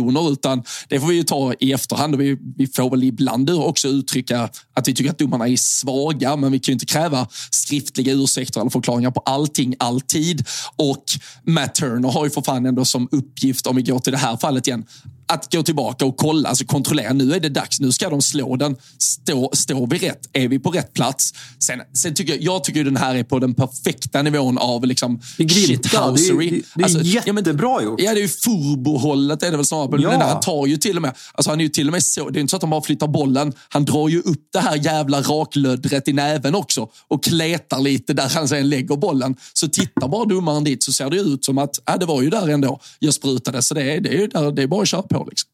bedömningssituationer 0.00 0.32
utan 0.32 0.62
det 0.88 1.00
får 1.00 1.08
vi 1.08 1.14
ju 1.14 1.22
ta 1.22 1.54
i 1.60 1.72
efterhand. 1.72 2.14
Och 2.14 2.20
vi, 2.20 2.38
vi 2.56 2.66
får 2.66 2.90
väl 2.90 3.04
ibland 3.04 3.50
också 3.50 3.88
uttrycka 3.88 4.48
att 4.74 4.88
vi 4.88 4.94
tycker 4.94 5.10
att 5.10 5.18
domarna 5.18 5.48
är 5.48 5.56
svaga, 5.56 6.36
men 6.36 6.52
vi 6.52 6.58
kan 6.58 6.72
ju 6.72 6.74
inte 6.74 6.86
kräva 6.86 7.28
skriftliga 7.50 8.12
ursäkter 8.12 8.60
eller 8.60 8.70
förklaringar 8.70 9.10
på 9.10 9.20
allting 9.20 9.74
alltid. 9.78 10.46
Och 10.76 11.04
Matt 11.44 11.74
Turner 11.74 12.08
har 12.08 12.24
ju 12.24 12.30
för 12.30 12.42
fan 12.42 12.66
ändå 12.66 12.84
som 12.84 13.08
uppgift, 13.12 13.66
om 13.66 13.76
vi 13.76 13.82
går 13.82 13.98
till 13.98 14.12
det 14.12 14.18
här 14.18 14.36
fallet 14.36 14.66
igen, 14.66 14.84
att 15.28 15.52
gå 15.52 15.62
tillbaka 15.62 16.04
och 16.04 16.16
kolla, 16.16 16.48
alltså 16.48 16.64
kontrollera. 16.64 17.12
Nu 17.12 17.32
är 17.32 17.40
det 17.40 17.48
dags, 17.48 17.80
nu 17.80 17.92
ska 17.92 18.10
de 18.10 18.22
slå 18.22 18.56
den. 18.56 18.76
Stå, 18.98 19.50
står 19.52 19.86
vi 19.86 19.98
rätt? 19.98 20.28
Är 20.32 20.48
vi 20.48 20.58
på 20.58 20.70
rätt 20.70 20.92
plats? 20.92 21.34
Sen, 21.58 21.80
sen 21.94 22.14
tycker 22.14 22.32
jag, 22.32 22.42
jag 22.42 22.64
tycker 22.64 22.84
den 22.84 22.96
här 22.96 23.14
är 23.14 23.24
på 23.24 23.38
den 23.38 23.54
perfekta 23.54 24.22
nivån 24.22 24.58
av 24.58 24.84
liksom 24.84 25.20
shithousery. 25.36 26.50
Det 26.50 26.56
är, 26.56 26.62
det 26.74 26.82
är 26.82 26.84
alltså, 26.84 27.00
jättebra 27.02 27.68
ja, 27.68 27.82
gjort. 27.82 28.00
Ja, 28.00 28.14
det 28.14 28.20
är 28.20 28.22
ju 28.22 28.28
furbohållet 28.28 29.42
är 29.42 29.50
det 29.50 29.56
väl 29.56 29.66
snarare. 29.66 30.02
Ja. 30.02 30.10
Den 30.10 30.40
tar 30.40 30.66
ju 30.66 30.76
till 30.76 30.96
och 30.96 31.02
med, 31.02 31.16
alltså 31.34 31.50
han 31.50 31.60
är 31.60 31.64
ju 31.64 31.68
till 31.68 31.88
och 31.88 31.92
med 31.92 32.04
så, 32.04 32.30
det 32.30 32.38
är 32.38 32.40
inte 32.40 32.50
så 32.50 32.56
att 32.56 32.62
han 32.62 32.70
bara 32.70 32.82
flyttar 32.82 33.06
bollen. 33.06 33.52
Han 33.68 33.84
drar 33.84 34.08
ju 34.08 34.20
upp 34.20 34.48
det 34.52 34.60
här 34.60 34.76
jävla 34.76 35.20
raklöddret 35.20 36.08
i 36.08 36.12
näven 36.12 36.54
också 36.54 36.88
och 37.08 37.24
kletar 37.24 37.80
lite 37.80 38.12
där 38.12 38.28
han 38.34 38.48
sen 38.48 38.68
lägger 38.68 38.96
bollen. 38.96 39.36
Så 39.52 39.68
tittar 39.68 40.08
bara 40.08 40.24
domaren 40.24 40.64
dit 40.64 40.82
så 40.82 40.92
ser 40.92 41.10
det 41.10 41.16
ut 41.16 41.44
som 41.44 41.58
att, 41.58 41.80
ja, 41.84 41.96
det 41.96 42.06
var 42.06 42.22
ju 42.22 42.30
där 42.30 42.48
ändå 42.48 42.80
jag 42.98 43.14
sprutade. 43.14 43.62
Så 43.62 43.74
det 43.74 43.82
är, 43.82 44.00
det 44.00 44.22
är, 44.22 44.28
där, 44.28 44.52
det 44.52 44.62
är 44.62 44.66
bara 44.66 44.82
att 44.82 44.88
köra 44.88 45.02
på 45.02 45.15
på. 45.18 45.24
Liksom. 45.30 45.50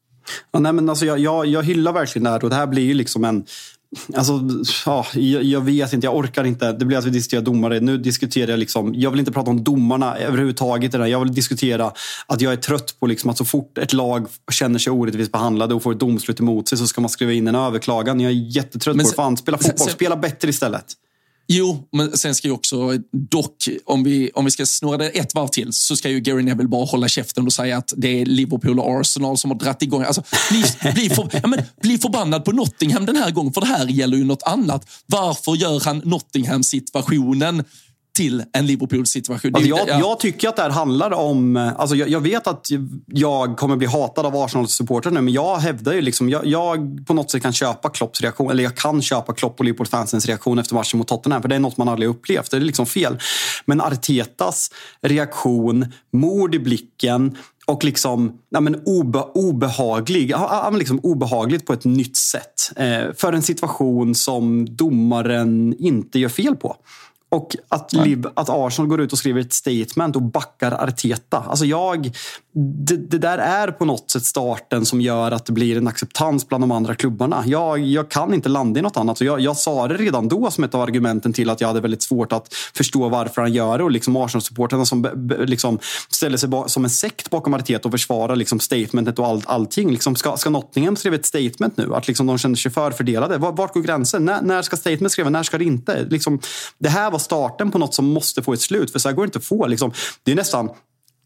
Ja, 0.51 0.59
nej, 0.59 0.73
men 0.73 0.89
alltså 0.89 1.05
jag, 1.05 1.19
jag, 1.19 1.45
jag 1.45 1.63
hyllar 1.63 1.93
verkligen 1.93 2.23
det 2.23 2.29
här 2.29 2.43
och 2.43 2.49
det 2.49 2.55
här 2.55 2.67
blir 2.67 2.83
ju 2.83 2.93
liksom 2.93 3.23
en 3.23 3.45
Alltså, 4.15 4.41
ja, 4.85 5.05
jag, 5.13 5.43
jag, 5.43 5.61
vet 5.61 5.93
inte, 5.93 6.07
jag 6.07 6.15
orkar 6.15 6.43
inte. 6.43 6.71
Det 6.71 6.85
blir 6.85 6.97
att 6.97 7.05
vi 7.05 7.09
diskuterar 7.09 7.41
domare. 7.41 7.79
Nu 7.79 7.97
diskuterar 7.97 8.51
jag 8.51 8.59
liksom, 8.59 8.93
jag 8.95 9.11
vill 9.11 9.19
inte 9.19 9.31
prata 9.31 9.49
om 9.49 9.63
domarna 9.63 10.17
överhuvudtaget. 10.17 10.93
Jag 10.93 11.19
vill 11.19 11.33
diskutera 11.33 11.91
att 12.27 12.41
jag 12.41 12.53
är 12.53 12.57
trött 12.57 12.95
på 12.99 13.07
liksom 13.07 13.29
att 13.29 13.37
så 13.37 13.45
fort 13.45 13.77
ett 13.77 13.93
lag 13.93 14.27
känner 14.51 14.79
sig 14.79 14.91
orättvist 14.91 15.31
behandlade 15.31 15.73
och 15.73 15.83
får 15.83 15.91
ett 15.91 15.99
domslut 15.99 16.39
emot 16.39 16.67
sig 16.67 16.77
så 16.77 16.87
ska 16.87 17.01
man 17.01 17.09
skriva 17.09 17.31
in 17.31 17.47
en 17.47 17.55
överklagan. 17.55 18.19
Jag 18.19 18.31
är 18.31 18.35
jättetrött 18.35 18.95
men, 18.95 19.05
på 19.05 19.09
det. 19.09 19.15
Fan, 19.15 19.37
spela 19.37 19.57
fotboll, 19.57 19.77
sen, 19.77 19.89
spela 19.89 20.15
bättre 20.15 20.49
istället. 20.49 20.85
Jo, 21.47 21.87
men 21.91 22.17
sen 22.17 22.35
ska 22.35 22.47
ju 22.47 22.53
också, 22.53 22.97
dock, 23.11 23.69
om 23.85 24.03
vi, 24.03 24.31
om 24.33 24.45
vi 24.45 24.51
ska 24.51 24.65
snurra 24.65 24.97
det 24.97 25.09
ett 25.09 25.35
varv 25.35 25.47
till 25.47 25.73
så 25.73 25.95
ska 25.95 26.09
ju 26.09 26.19
Gary 26.19 26.43
Neville 26.43 26.69
bara 26.69 26.85
hålla 26.85 27.07
käften 27.07 27.45
och 27.45 27.53
säga 27.53 27.77
att 27.77 27.93
det 27.97 28.21
är 28.21 28.25
Liverpool 28.25 28.79
och 28.79 28.99
Arsenal 28.99 29.37
som 29.37 29.51
har 29.51 29.57
dratt 29.57 29.81
igång. 29.81 30.03
Alltså, 30.03 30.23
bli, 30.51 30.63
bli, 30.93 31.09
för, 31.09 31.29
ja, 31.33 31.47
men, 31.47 31.61
bli 31.81 31.97
förbannad 31.97 32.45
på 32.45 32.51
Nottingham 32.51 33.05
den 33.05 33.15
här 33.15 33.31
gången, 33.31 33.53
för 33.53 33.61
det 33.61 33.67
här 33.67 33.87
gäller 33.87 34.17
ju 34.17 34.23
något 34.23 34.43
annat. 34.43 34.89
Varför 35.05 35.55
gör 35.55 35.81
han 35.85 35.97
Nottingham-situationen 36.05 37.63
till 38.13 38.43
en 38.53 38.65
Liverpool-situation. 38.65 39.55
Alltså 39.55 39.69
jag, 39.69 39.89
jag, 39.89 40.19
tycker 40.19 40.49
att 40.49 40.55
det 40.55 40.61
här 40.61 40.69
handlar 40.69 41.13
om... 41.13 41.73
Alltså 41.77 41.95
jag, 41.95 42.09
jag 42.09 42.19
vet 42.19 42.47
att 42.47 42.67
jag 43.07 43.57
kommer 43.57 43.75
bli 43.75 43.87
hatad 43.87 44.25
av 44.25 44.35
Arsenal-supportrar 44.35 45.11
nu, 45.11 45.21
men 45.21 45.33
jag 45.33 45.57
hävdar 45.57 45.93
ju 45.93 46.01
liksom... 46.01 46.29
Jag, 46.29 46.45
jag, 46.45 47.07
på 47.07 47.13
något 47.13 47.31
sätt 47.31 47.41
kan 47.41 47.53
köpa 47.53 47.89
Klopps 47.89 48.21
reaktion, 48.21 48.51
eller 48.51 48.63
jag 48.63 48.77
kan 48.77 49.01
köpa 49.01 49.33
Klopp 49.33 49.59
och 49.59 49.65
Liverpool-fansens 49.65 50.25
reaktion 50.25 50.59
efter 50.59 50.75
matchen 50.75 50.97
mot 50.97 51.07
Tottenham, 51.07 51.41
för 51.41 51.49
det 51.49 51.55
är 51.55 51.59
något 51.59 51.77
man 51.77 51.89
aldrig 51.89 52.09
upplevt. 52.09 52.51
Det 52.51 52.57
är 52.57 52.61
liksom 52.61 52.85
fel. 52.85 53.19
Men 53.65 53.81
Artetas 53.81 54.71
reaktion, 55.01 55.85
mord 56.11 56.55
i 56.55 56.59
blicken, 56.59 57.37
och 57.65 57.83
liksom 57.83 58.39
ja, 58.49 58.59
men 58.59 58.81
obe, 58.85 59.19
obehaglig, 59.19 60.29
ja, 60.29 60.69
liksom 60.69 60.99
obehagligt 61.03 61.65
på 61.65 61.73
ett 61.73 61.85
nytt 61.85 62.17
sätt. 62.17 62.71
Eh, 62.75 63.03
för 63.17 63.33
en 63.33 63.41
situation 63.41 64.15
som 64.15 64.75
domaren 64.75 65.75
inte 65.79 66.19
gör 66.19 66.29
fel 66.29 66.55
på. 66.55 66.75
Och 67.33 67.55
att, 67.69 67.93
Liv, 67.93 68.27
att 68.33 68.49
Arsenal 68.49 68.89
går 68.89 69.01
ut 69.01 69.11
och 69.11 69.17
skriver 69.17 69.41
ett 69.41 69.53
statement 69.53 70.15
och 70.15 70.21
backar 70.21 70.71
Arteta. 70.71 71.37
Alltså 71.37 71.65
jag, 71.65 72.11
det, 72.55 72.97
det, 72.97 73.17
där 73.17 73.37
är 73.37 73.67
på 73.67 73.85
något 73.85 74.11
sätt 74.11 74.25
starten 74.25 74.85
som 74.85 75.01
gör 75.01 75.31
att 75.31 75.45
det 75.45 75.51
blir 75.51 75.77
en 75.77 75.87
acceptans 75.87 76.47
bland 76.47 76.63
de 76.63 76.71
andra 76.71 76.95
klubbarna. 76.95 77.43
Jag, 77.45 77.79
jag 77.79 78.09
kan 78.09 78.33
inte 78.33 78.49
landa 78.49 78.79
i 78.79 78.83
något 78.83 78.97
annat. 78.97 79.17
Så 79.17 79.25
jag, 79.25 79.39
jag 79.39 79.57
sa 79.57 79.87
det 79.87 79.97
redan 79.97 80.27
då 80.27 80.51
som 80.51 80.63
ett 80.63 80.75
av 80.75 80.81
argumenten 80.81 81.33
till 81.33 81.49
att 81.49 81.61
jag 81.61 81.67
hade 81.67 81.81
väldigt 81.81 82.03
svårt 82.03 82.33
att 82.33 82.53
förstå 82.53 83.09
varför 83.09 83.41
han 83.41 83.53
gör 83.53 83.77
det. 83.77 83.83
Och 83.83 83.91
liksom 83.91 84.17
Arsenal-supportrarna 84.17 84.85
som 84.85 85.27
liksom 85.47 85.79
ställer 86.09 86.37
sig 86.37 86.49
som 86.67 86.83
en 86.83 86.89
sekt 86.89 87.29
bakom 87.29 87.53
Arteta 87.53 87.87
och 87.87 87.91
försvarar 87.91 88.35
liksom 88.35 88.59
statementet 88.59 89.19
och 89.19 89.27
all, 89.27 89.41
allting. 89.45 89.91
Liksom 89.91 90.15
ska, 90.15 90.37
ska 90.37 90.49
Nottingham 90.49 90.95
skriva 90.95 91.15
ett 91.15 91.25
statement 91.25 91.77
nu? 91.77 91.95
Att 91.95 92.07
liksom 92.07 92.27
de 92.27 92.37
känner 92.37 92.55
sig 92.55 92.71
förfördelade? 92.71 93.37
Vart 93.37 93.73
går 93.73 93.81
gränsen? 93.81 94.25
När, 94.25 94.41
när 94.41 94.61
ska 94.61 94.77
statement 94.77 95.11
skriva? 95.11 95.29
När 95.29 95.43
ska 95.43 95.57
det 95.57 95.65
inte? 95.65 96.05
Liksom, 96.09 96.39
det 96.77 96.89
här 96.89 97.11
var 97.11 97.19
starten 97.19 97.71
på 97.71 97.77
något 97.77 97.93
som 97.93 98.05
måste 98.05 98.41
få 98.41 98.53
ett 98.53 98.61
slut. 98.61 98.91
För 98.91 98.99
så 98.99 99.09
här 99.09 99.15
går 99.15 99.23
det 99.23 99.27
inte 99.27 99.39
att 99.39 99.45
få. 99.45 99.67
Liksom, 99.67 99.91
det 100.23 100.31
är 100.31 100.35
nästan 100.35 100.69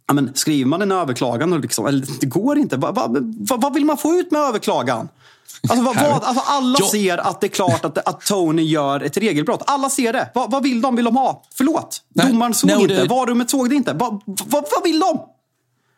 Ja, 0.07 0.13
men 0.13 0.31
skriver 0.33 0.69
man 0.69 0.81
en 0.81 0.91
överklagan, 0.91 1.53
och 1.53 1.59
liksom, 1.59 1.85
eller, 1.85 2.07
det 2.19 2.25
går 2.25 2.57
inte. 2.57 2.77
Va, 2.77 2.91
va, 2.91 3.07
va, 3.09 3.57
vad 3.57 3.73
vill 3.73 3.85
man 3.85 3.97
få 3.97 4.13
ut 4.13 4.31
med 4.31 4.41
överklagan? 4.41 5.09
Alltså, 5.69 5.85
vad, 5.85 5.95
vad, 5.95 6.23
alltså 6.23 6.43
alla 6.47 6.77
ja. 6.79 6.87
ser 6.87 7.17
att 7.17 7.41
det 7.41 7.47
är 7.47 7.51
klart 7.51 7.85
att, 7.85 7.97
att 7.97 8.21
Tony 8.21 8.61
gör 8.61 9.01
ett 9.01 9.17
regelbrott. 9.17 9.63
Alla 9.65 9.89
ser 9.89 10.13
det. 10.13 10.29
Va, 10.35 10.47
vad 10.49 10.63
vill 10.63 10.81
de? 10.81 10.95
Vill 10.95 11.05
de 11.05 11.15
ha? 11.15 11.43
Förlåt, 11.53 12.01
Nej. 12.13 12.27
domaren 12.27 12.53
såg 12.53 12.69
Nej, 12.69 12.81
inte. 12.81 13.01
Det... 13.01 13.07
Varummet 13.07 13.49
såg 13.49 13.69
det 13.69 13.75
inte. 13.75 13.93
Va, 13.93 14.21
vad 14.49 14.83
vill 14.83 14.99
de? 14.99 15.19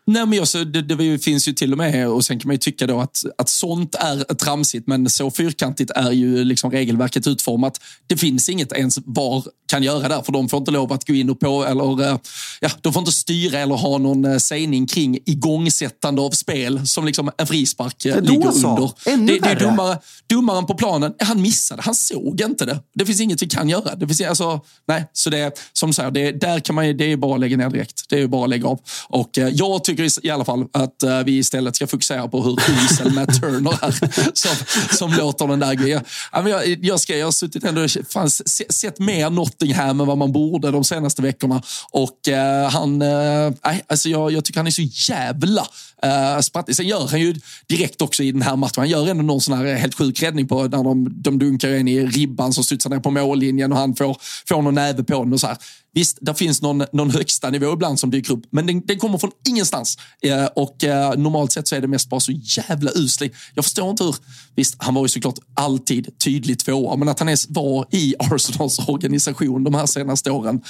Nej, 0.10 0.26
men 0.26 0.40
också, 0.40 0.64
det, 0.64 0.82
det, 0.82 1.20
finns 1.20 1.48
ju 1.48 1.54
till 1.54 1.72
och 1.72 1.78
med, 1.78 2.10
och 2.10 2.26
sen 2.26 2.40
kan 2.40 2.48
man 2.48 2.54
ju 2.54 2.58
tycka 2.58 2.88
då 2.88 3.00
att, 3.00 3.24
att 3.38 3.50
sånt 3.50 3.96
är 3.96 4.34
tramsigt, 4.34 4.88
men 4.88 5.10
så 5.10 5.32
fyrkantigt 5.32 5.92
är 5.92 6.12
ju 6.12 6.44
liksom 6.44 6.72
regelverket 6.72 7.28
utformat. 7.28 7.82
Det 8.08 8.18
finns 8.18 8.50
inget 8.50 8.72
ens 8.72 9.00
VAR 9.06 9.44
kan 9.70 9.84
göra 9.84 10.08
där, 10.08 10.22
för 10.22 10.32
de 10.32 10.50
får 10.50 10.60
inte 10.60 10.72
lov 10.72 10.94
att 10.94 11.08
gå 11.08 11.14
in 11.14 11.30
och 11.30 11.40
på, 11.40 11.66
eller 11.66 12.04
eh, 12.04 12.18
ja, 12.60 12.70
de 12.82 12.94
får 12.94 13.00
inte 13.00 13.12
styra 13.12 13.60
eller 13.60 13.76
ha 13.76 13.98
någon 13.98 14.26
eh, 14.26 14.38
sägning 14.38 14.88
kring 14.88 15.20
igångsättande 15.26 16.22
av 16.22 16.32
spel 16.32 16.88
som 16.88 17.06
liksom 17.06 17.32
en 17.38 17.48
frispark 17.48 18.06
eh, 18.06 18.22
ligger 18.22 18.52
så. 18.52 18.70
under. 18.70 18.92
Ännu 19.06 19.34
det, 19.34 19.40
det 19.40 19.50
är 19.50 19.60
domare, 19.60 19.98
domaren 20.28 20.66
på 20.66 20.74
planen, 20.74 21.14
han 21.20 21.42
missade, 21.42 21.82
han 21.82 21.96
såg 21.96 22.42
inte 22.42 22.66
det. 22.66 22.80
Det 22.96 23.06
finns 23.06 23.22
inget 23.22 23.42
vi 23.42 23.48
kan 23.48 23.70
göra. 23.70 23.96
Det 23.96 24.08
finns, 24.08 24.22
alltså, 24.22 24.62
nej, 24.88 25.06
så 25.14 25.30
det, 25.30 25.60
som 25.74 25.90
du 25.90 25.94
säger, 25.94 26.12
det, 26.12 26.32
där 26.32 26.60
kan 26.60 26.76
man, 26.76 26.98
det 26.98 27.12
är 27.12 27.18
bara 27.18 27.34
att 27.34 27.40
lägga 27.40 27.58
ner 27.58 27.70
direkt. 27.70 28.10
Det 28.10 28.22
är 28.22 28.28
bara 28.28 28.44
att 28.44 28.50
lägga 28.50 28.68
av. 28.68 28.80
Och 29.08 29.30
jag 29.34 29.84
tycker 29.84 29.99
tycker 30.00 30.26
i 30.26 30.30
alla 30.30 30.46
fall 30.46 30.66
att 30.74 31.04
uh, 31.04 31.24
vi 31.26 31.38
istället 31.38 31.76
ska 31.76 31.88
fokusera 31.88 32.28
på 32.28 32.44
hur 32.44 32.60
usel 32.86 33.14
Matt 33.14 33.42
Turner 33.42 33.80
är 33.82 33.92
som, 34.34 34.56
som 34.98 35.14
låter 35.14 35.48
den 35.48 35.60
där 35.60 35.74
grejen. 35.74 36.02
Jag, 36.32 36.86
jag, 36.86 37.00
ska, 37.00 37.18
jag 37.18 37.28
har 37.28 37.32
suttit 37.32 37.64
ändå, 37.64 37.88
fanns, 38.10 38.60
sett 38.70 39.00
mer 39.00 39.30
Nottingham 39.30 40.02
än 40.02 40.08
vad 40.08 40.18
man 40.18 40.32
borde 40.32 40.72
de 40.72 40.84
senaste 40.84 41.22
veckorna. 41.22 41.62
Och 41.92 42.18
uh, 42.28 42.70
han, 42.70 43.02
uh, 43.02 43.54
alltså 43.88 44.10
jag, 44.10 44.32
jag 44.32 44.46
tycker 44.46 44.60
han 44.60 44.68
är 44.68 44.72
så 44.72 45.12
jävla 45.12 45.62
uh, 46.06 46.42
sprattig. 46.42 46.76
Sen 46.76 46.88
gör 46.88 47.08
han 47.08 47.22
ju 47.22 47.36
direkt 47.68 48.02
också 48.02 48.24
i 48.24 48.32
den 48.32 48.42
här 48.42 48.56
matchen, 48.56 48.74
han 48.78 48.90
gör 48.90 49.08
ändå 49.08 49.24
någon 49.24 49.42
sån 49.42 49.58
här 49.58 49.76
helt 49.76 49.96
sjuk 49.96 50.24
räddning 50.24 50.48
på 50.48 50.64
när 50.64 50.84
de, 50.84 51.22
de 51.22 51.40
dunkar 51.40 51.70
in 51.70 51.88
i 51.88 52.06
ribban 52.06 52.54
som 52.54 52.64
studsar 52.64 52.90
ner 52.90 53.00
på 53.00 53.12
mållinjen 53.12 53.72
och 53.72 53.78
han 53.78 53.96
får, 53.96 54.18
får 54.48 54.62
någon 54.62 54.76
näve 54.76 55.04
på 55.04 55.24
den 55.24 55.34
och 55.34 55.40
så 55.40 55.48
här. 55.48 55.58
Visst, 55.94 56.18
det 56.22 56.36
finns 56.36 56.62
någon, 56.62 56.84
någon 56.94 57.10
högsta 57.10 57.50
nivå 57.50 57.74
ibland 57.74 58.00
som 58.00 58.12
dyker 58.12 58.34
upp, 58.34 58.44
men 58.50 58.68
den, 58.68 58.82
den 58.86 59.00
kommer 59.00 59.18
från 59.18 59.32
ingenstans. 59.48 59.89
Eh, 60.22 60.46
och 60.46 60.84
eh, 60.84 61.18
normalt 61.18 61.52
sett 61.52 61.68
så 61.68 61.76
är 61.76 61.82
det 61.82 61.88
mest 61.88 62.10
bara 62.10 62.20
så 62.20 62.32
jävla 62.32 62.92
uslig. 62.96 63.34
Jag 63.56 63.66
förstår 63.66 63.90
inte 63.90 64.04
hur... 64.04 64.16
Visst, 64.56 64.76
han 64.78 64.94
var 64.94 65.02
ju 65.02 65.10
såklart 65.10 65.40
alltid 65.54 66.20
tydlig 66.20 66.60
tvåa, 66.60 66.96
men 66.96 67.10
att 67.10 67.20
han 67.20 67.30
ens 67.30 67.50
var 67.50 67.86
i 67.92 68.16
Arsenals 68.20 68.80
organisation 68.88 69.64
de 69.64 69.74
här 69.74 69.86
senaste 69.86 70.32
åren. 70.32 70.62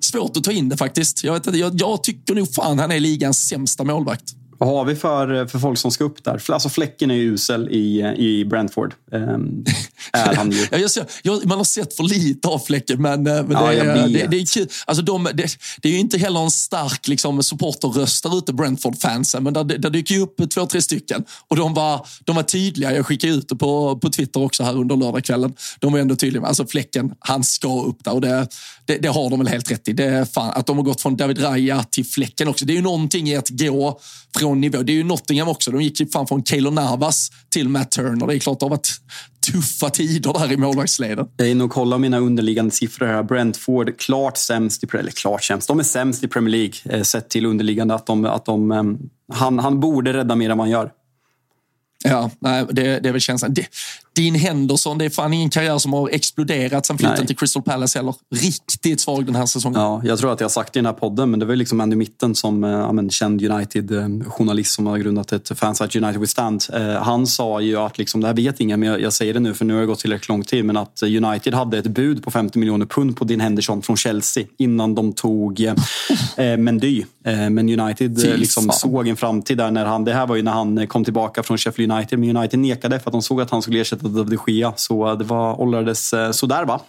Svårt 0.00 0.36
att 0.36 0.44
ta 0.44 0.52
in 0.52 0.68
det 0.68 0.76
faktiskt. 0.76 1.24
Jag, 1.24 1.32
vet 1.32 1.46
inte, 1.46 1.58
jag, 1.58 1.80
jag 1.80 2.02
tycker 2.02 2.34
nog 2.34 2.54
fan 2.54 2.78
han 2.78 2.92
är 2.92 3.00
ligans 3.00 3.46
sämsta 3.48 3.84
målvakt. 3.84 4.34
Vad 4.58 4.68
har 4.68 4.84
vi 4.84 4.94
för, 4.94 5.46
för 5.46 5.58
folk 5.58 5.78
som 5.78 5.90
ska 5.90 6.04
upp 6.04 6.24
där? 6.24 6.42
Alltså 6.48 6.68
Fläcken 6.68 7.10
är 7.10 7.14
ju 7.14 7.34
usel 7.34 7.68
i, 7.68 8.14
i 8.16 8.44
Brentford. 8.44 8.94
Um, 9.12 9.64
är 10.12 10.34
han 10.34 10.50
ju. 10.50 10.66
jag 10.70 10.90
ser, 10.90 11.06
jag, 11.22 11.46
man 11.46 11.58
har 11.58 11.64
sett 11.64 11.96
för 11.96 12.04
lite 12.04 12.48
av 12.48 12.58
Fläcken, 12.58 13.02
men, 13.02 13.26
eh, 13.26 13.44
men 13.44 13.50
ja, 13.50 13.66
det, 13.66 13.80
är, 13.80 14.08
det, 14.08 14.26
det, 14.26 14.36
är 14.36 14.46
kul. 14.46 14.68
Alltså 14.86 15.04
de, 15.04 15.24
det, 15.24 15.46
det, 15.82 15.88
är 15.88 15.92
ju 15.92 15.98
inte 15.98 16.18
heller 16.18 16.40
en 16.40 16.50
stark 16.50 17.08
liksom, 17.08 17.42
supporterröst 17.42 18.22
där 18.22 18.38
ute, 18.38 18.52
Brentford-fansen, 18.52 19.44
men 19.44 19.52
där, 19.52 19.64
där 19.64 19.90
dyker 19.90 20.14
ju 20.14 20.20
upp 20.20 20.50
två, 20.50 20.66
tre 20.66 20.82
stycken. 20.82 21.24
Och 21.48 21.56
de 21.56 21.74
var, 21.74 22.06
de 22.24 22.36
var 22.36 22.42
tydliga. 22.42 22.94
Jag 22.94 23.06
skickade 23.06 23.32
ut 23.32 23.48
det 23.48 23.56
på, 23.56 23.98
på 23.98 24.10
Twitter 24.10 24.42
också 24.42 24.62
här 24.62 24.76
under 24.76 24.96
lördagskvällen. 24.96 25.54
De 25.78 25.92
var 25.92 26.00
ändå 26.00 26.16
tydliga. 26.16 26.46
Alltså 26.46 26.66
Fläcken, 26.66 27.14
han 27.18 27.44
ska 27.44 27.82
upp 27.82 28.04
där. 28.04 28.12
Och 28.12 28.20
det, 28.20 28.48
det, 28.86 28.98
det 28.98 29.08
har 29.08 29.30
de 29.30 29.38
väl 29.38 29.48
helt 29.48 29.70
rätt 29.70 29.88
i. 29.88 29.92
Det 29.92 30.34
fan, 30.34 30.52
att 30.54 30.66
de 30.66 30.76
har 30.76 30.84
gått 30.84 31.00
från 31.00 31.16
David 31.16 31.42
Raya 31.42 31.82
till 31.82 32.06
Fläcken 32.06 32.48
också. 32.48 32.64
Det 32.64 32.72
är 32.72 32.76
ju 32.76 32.82
någonting 32.82 33.28
i 33.28 33.36
att 33.36 33.48
gå 33.50 34.00
från 34.38 34.43
nivå. 34.50 34.82
Det 34.82 34.92
är 34.92 34.94
ju 34.94 35.04
Nottingham 35.04 35.48
också. 35.48 35.70
De 35.70 35.82
gick 35.82 36.00
ju 36.00 36.06
fan 36.06 36.26
från 36.26 36.44
Keylor 36.44 36.70
Navas 36.70 37.30
till 37.48 37.68
Matt 37.68 37.90
Turner. 37.90 38.26
Det 38.26 38.34
är 38.34 38.38
klart 38.38 38.60
det 38.60 38.66
har 38.66 38.70
varit 38.70 39.00
tuffa 39.52 39.90
tider 39.90 40.32
där 40.32 40.52
i 40.52 40.56
målvaktsleden. 40.56 41.28
Jag 41.36 41.46
är 41.46 41.50
inne 41.50 41.64
och 41.64 41.70
kollar 41.70 41.98
mina 41.98 42.18
underliggande 42.18 42.70
siffror 42.70 43.06
här. 43.06 43.22
Brentford 43.22 43.98
klart 43.98 44.36
sämst 44.36 44.84
i, 44.84 44.86
eller 44.96 45.10
klart 45.10 45.44
sämst, 45.44 45.68
de 45.68 45.78
är 45.78 45.82
sämst 45.82 46.24
i 46.24 46.28
Premier 46.28 46.50
League 46.50 46.74
eh, 46.84 47.02
sett 47.02 47.28
till 47.28 47.46
underliggande. 47.46 47.94
Att 47.94 48.06
de, 48.06 48.24
att 48.24 48.44
de, 48.44 48.72
um, 48.72 49.10
han, 49.32 49.58
han 49.58 49.80
borde 49.80 50.12
rädda 50.12 50.36
mer 50.36 50.50
än 50.50 50.58
han 50.58 50.70
gör. 50.70 50.90
Ja, 52.04 52.30
nej, 52.38 52.66
det, 52.70 53.00
det 53.00 53.08
är 53.08 53.12
väl 53.12 53.20
känslan. 53.20 53.54
Det, 53.54 53.66
Dean 54.16 54.34
Henderson, 54.34 54.98
det 54.98 55.04
är 55.04 55.10
fan 55.10 55.32
ingen 55.32 55.50
karriär 55.50 55.78
som 55.78 55.92
har 55.92 56.08
exploderat 56.08 56.86
sen 56.86 56.98
flytten 56.98 57.26
till 57.26 57.36
Crystal 57.36 57.62
Palace 57.62 57.98
heller. 57.98 58.14
Riktigt 58.34 59.00
svag 59.00 59.26
den 59.26 59.34
här 59.34 59.46
säsongen. 59.46 59.80
Ja, 59.80 60.02
jag 60.04 60.18
tror 60.18 60.32
att 60.32 60.40
jag 60.40 60.44
har 60.44 60.50
sagt 60.50 60.72
det 60.72 60.78
i 60.78 60.80
den 60.80 60.86
här 60.86 60.92
podden, 60.92 61.30
men 61.30 61.40
det 61.40 61.46
var 61.46 61.56
liksom 61.56 61.80
Andy 61.80 61.96
Mitten 61.96 62.34
som 62.34 62.64
äh, 62.64 62.92
men, 62.92 63.10
känd 63.10 63.42
United-journalist 63.42 64.74
som 64.74 64.86
har 64.86 64.98
grundat 64.98 65.32
ett 65.32 65.58
fansite 65.58 65.98
United 65.98 66.20
Withstand. 66.20 66.64
Äh, 66.72 66.82
han 66.82 67.26
sa 67.26 67.60
ju 67.60 67.76
att, 67.76 67.98
liksom, 67.98 68.20
det 68.20 68.26
här 68.26 68.34
vet 68.34 68.60
ingen, 68.60 68.80
men 68.80 68.88
jag, 68.88 69.00
jag, 69.00 69.12
säger 69.12 69.34
det 69.34 69.40
nu 69.40 69.54
för 69.54 69.64
nu 69.64 69.74
har 69.74 69.80
det 69.80 69.86
gått 69.86 69.98
tillräckligt 69.98 70.28
lång 70.28 70.42
tid, 70.42 70.64
men 70.64 70.76
att 70.76 71.02
United 71.02 71.54
hade 71.54 71.78
ett 71.78 71.86
bud 71.86 72.24
på 72.24 72.30
50 72.30 72.58
miljoner 72.58 72.86
pund 72.86 73.16
på 73.16 73.24
Dean 73.24 73.40
Henderson 73.40 73.82
från 73.82 73.96
Chelsea 73.96 74.44
innan 74.58 74.94
de 74.94 75.12
tog 75.12 75.60
äh, 75.60 76.56
Mendy. 76.56 77.04
Äh, 77.24 77.50
men 77.50 77.80
United 77.80 78.38
liksom, 78.38 78.70
såg 78.72 79.08
en 79.08 79.16
framtid 79.16 79.58
där 79.58 79.70
när 79.70 79.84
han, 79.84 80.04
det 80.04 80.12
här 80.12 80.26
var 80.26 80.36
ju 80.36 80.42
när 80.42 80.52
han 80.52 80.86
kom 80.86 81.04
tillbaka 81.04 81.42
från 81.42 81.58
Sheffield 81.58 81.92
United, 81.92 82.18
men 82.18 82.36
United 82.36 82.58
nekade 82.58 83.00
för 83.00 83.10
att 83.10 83.12
de 83.12 83.22
såg 83.22 83.40
att 83.40 83.50
han 83.50 83.62
skulle 83.62 83.80
ersätta 83.80 84.03
av 84.04 84.26
de 84.26 84.38
Gea. 84.46 84.72
Så 84.76 85.14
det 85.14 85.24
var, 85.24 85.60
åldrades 85.60 86.12
eh, 86.12 86.30
sådär 86.30 86.64
va? 86.64 86.80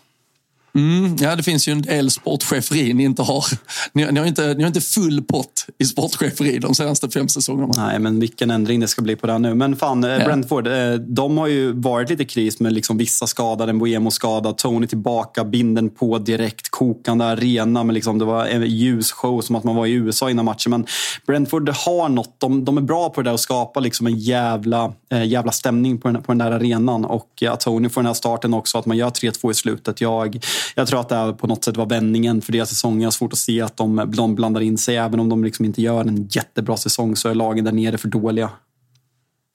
Mm, 0.76 1.15
ja, 1.19 1.36
det 1.36 1.43
finns 1.43 1.67
ju 1.67 1.71
en 1.71 1.82
del 1.82 2.11
sportcheferi 2.11 2.93
ni 2.93 3.03
inte 3.03 3.21
har. 3.21 3.45
Ni, 3.93 4.11
ni, 4.11 4.19
har 4.19 4.28
inte, 4.28 4.53
ni 4.53 4.63
har 4.63 4.67
inte 4.67 4.82
full 4.82 5.23
pott 5.23 5.65
i 5.78 5.86
sportcheferi 5.86 6.59
de 6.59 6.76
senaste 6.76 7.09
fem 7.09 7.28
säsongerna. 7.28 7.73
Nej, 7.78 7.99
men 7.99 8.19
vilken 8.19 8.51
ändring 8.51 8.80
det 8.80 8.88
ska 8.88 9.01
bli 9.01 9.15
på 9.15 9.28
det 9.28 9.38
nu. 9.38 9.53
Men 9.53 9.76
fan, 9.76 10.03
eh, 10.03 10.09
ja. 10.09 10.26
Brentford, 10.26 10.67
eh, 10.67 10.93
de 10.93 11.38
har 11.38 11.47
ju 11.47 11.71
varit 11.71 12.09
lite 12.09 12.26
kris 12.26 12.59
med 12.59 12.73
liksom 12.73 12.97
vissa 12.97 13.28
skadade, 13.28 13.69
en 13.69 13.80
Boemo 13.80 14.11
skadad, 14.11 14.57
Tony 14.57 14.88
tillbaka, 14.88 15.43
binden 15.45 15.89
på 15.89 16.17
direkt, 16.17 16.69
kokande 16.69 17.26
arena. 17.26 17.84
Men 17.84 17.93
liksom 17.93 18.19
det 18.19 18.26
var 18.26 18.45
en 18.45 18.65
ljusshow 18.65 19.41
som 19.41 19.55
att 19.55 19.63
man 19.63 19.76
var 19.76 19.86
i 19.86 19.91
USA 19.91 20.30
innan 20.30 20.45
matchen. 20.45 20.71
Men 20.71 20.86
Brentford 21.28 21.69
har 21.69 22.09
något. 22.09 22.36
De, 22.39 22.65
de 22.65 22.78
är 22.78 22.82
bra 22.82 23.09
på 23.09 23.21
det 23.21 23.30
där 23.30 23.34
att 23.34 23.39
skapa 23.39 23.80
liksom 23.80 24.07
en 24.07 24.17
jävla, 24.17 24.93
äh, 25.11 25.26
jävla 25.26 25.51
stämning 25.51 25.97
på 25.97 26.07
den, 26.07 26.23
på 26.23 26.32
den 26.32 26.38
där 26.38 26.51
arenan. 26.51 27.05
Och 27.05 27.43
att 27.49 27.59
Tony 27.59 27.89
får 27.89 28.01
den 28.01 28.07
här 28.07 28.13
starten 28.13 28.53
också, 28.53 28.78
att 28.78 28.86
man 28.86 28.97
gör 28.97 29.09
3-2 29.09 29.51
i 29.51 29.53
slutet. 29.53 30.01
Jag, 30.01 30.39
jag 30.76 30.88
tror 30.88 30.99
att 30.99 31.09
det 31.09 31.36
på 31.39 31.47
något 31.47 31.63
sätt 31.63 31.78
var 31.78 31.86
vändningen 31.86 32.41
för 32.41 32.51
deras 32.51 32.70
säsong. 32.70 33.01
Jag 33.01 33.05
har 33.05 33.11
svårt 33.11 33.34
att 33.34 33.39
se 33.39 33.61
att 33.61 33.78
de, 33.78 34.11
de 34.16 34.36
blandar 34.36 34.61
in 34.61 34.78
sig. 34.78 34.97
Även 34.97 35.20
om 35.20 35.30
de 35.30 35.43
liksom 35.43 35.66
inte 35.66 35.82
gör 35.82 36.01
en 36.01 36.28
jättebra 36.32 36.78
säsong 36.78 37.16
så 37.16 37.30
är 37.30 37.36
lagen 37.36 37.66
där 37.66 37.72
nere 37.72 37.97
för 37.97 38.07
dåliga. 38.07 38.49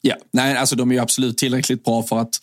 Ja, 0.03 0.15
nej, 0.33 0.57
alltså 0.57 0.77
de 0.77 0.93
är 0.93 1.01
absolut 1.01 1.39
tillräckligt 1.39 1.85
bra 1.85 2.03
för 2.03 2.19
att 2.19 2.35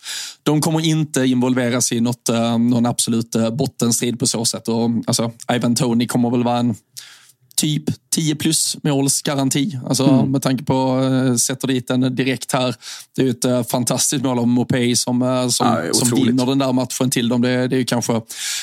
de 0.43 0.61
kommer 0.61 0.85
inte 0.85 1.25
involveras 1.25 1.91
i 1.91 1.99
något, 1.99 2.29
eh, 2.29 2.57
någon 2.57 2.85
absolut 2.85 3.35
eh, 3.35 3.49
bottenstrid 3.49 4.19
på 4.19 4.27
så 4.27 4.45
sätt. 4.45 4.67
Och, 4.67 4.89
alltså, 5.07 5.31
Ivan 5.51 5.75
Tony 5.75 6.07
kommer 6.07 6.29
väl 6.29 6.43
vara 6.43 6.57
en 6.57 6.75
typ 7.57 7.83
10 8.15 8.35
plus 8.35 8.77
målsgaranti. 8.83 9.79
Alltså, 9.87 10.07
mm. 10.07 10.31
Med 10.31 10.41
tanke 10.41 10.63
på 10.63 10.99
uh, 10.99 11.35
sätter 11.35 11.67
dit 11.67 11.87
den 11.87 12.15
direkt 12.15 12.51
här. 12.51 12.75
Det 13.15 13.21
är 13.21 13.25
ju 13.25 13.31
ett 13.31 13.45
uh, 13.45 13.63
fantastiskt 13.63 14.23
mål 14.23 14.39
av 14.39 14.47
Mopey 14.47 14.95
som, 14.95 15.21
uh, 15.21 15.47
som, 15.47 15.67
ja, 15.67 15.93
som 15.93 16.25
vinner 16.25 16.45
den 16.45 16.57
där 16.57 16.73
matchen 16.73 17.09
till 17.09 17.29
dem. 17.29 17.41
Det, 17.41 17.67
det 17.67 17.75
är 17.75 17.77
ju 17.77 17.85
kanske 17.85 18.21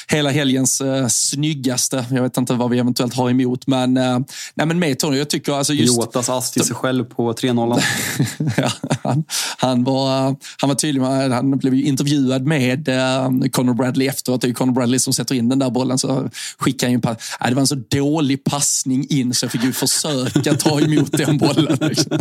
hela 0.08 0.30
helgens 0.30 0.80
uh, 0.80 1.08
snyggaste. 1.08 2.04
Jag 2.10 2.22
vet 2.22 2.36
inte 2.36 2.54
vad 2.54 2.70
vi 2.70 2.78
eventuellt 2.78 3.14
har 3.14 3.30
emot, 3.30 3.66
men, 3.66 3.96
uh, 3.96 4.18
nej, 4.54 4.66
men 4.66 4.78
med 4.78 4.98
Tony, 4.98 5.18
jag 5.18 5.30
tycker 5.30 5.52
alltså 5.52 5.72
just... 5.72 5.96
Jotas 5.96 6.28
ass 6.28 6.50
till 6.50 6.64
sig 6.64 6.76
själv 6.76 7.04
på 7.04 7.32
3-0. 7.32 7.82
ja, 8.56 8.70
han, 9.02 9.24
han, 9.58 9.84
var, 9.84 10.36
han 10.60 10.68
var 10.68 10.74
tydlig 10.74 11.00
med, 11.00 11.32
han 11.32 11.58
blev 11.58 11.74
ju 11.74 11.84
intervjuad 11.84 12.46
med 12.46 12.88
uh, 12.88 13.48
Conor 13.50 13.74
Bradley 13.74 14.08
efteråt. 14.08 14.40
Det 14.40 14.46
är 14.46 14.48
ju 14.48 14.54
Conor 14.54 14.72
Bradley 14.72 14.98
som 14.98 15.12
sätter 15.12 15.34
in 15.34 15.48
den 15.48 15.58
där 15.58 15.70
bollen. 15.70 15.98
Så 15.98 16.30
skickar 16.58 16.86
han 16.86 16.92
ju 16.92 16.94
en 16.94 17.00
pass. 17.00 17.16
Äh, 17.40 17.48
det 17.48 17.54
var 17.54 17.60
en 17.60 17.66
så 17.66 17.74
dålig 17.74 18.44
passning 18.84 19.06
in 19.10 19.34
så 19.34 19.44
jag 19.44 19.52
fick 19.52 19.64
ju 19.64 19.72
försöka 19.72 20.54
ta 20.54 20.80
emot 20.80 21.12
den 21.12 21.38
bollen. 21.38 21.78
Liksom. 21.80 22.18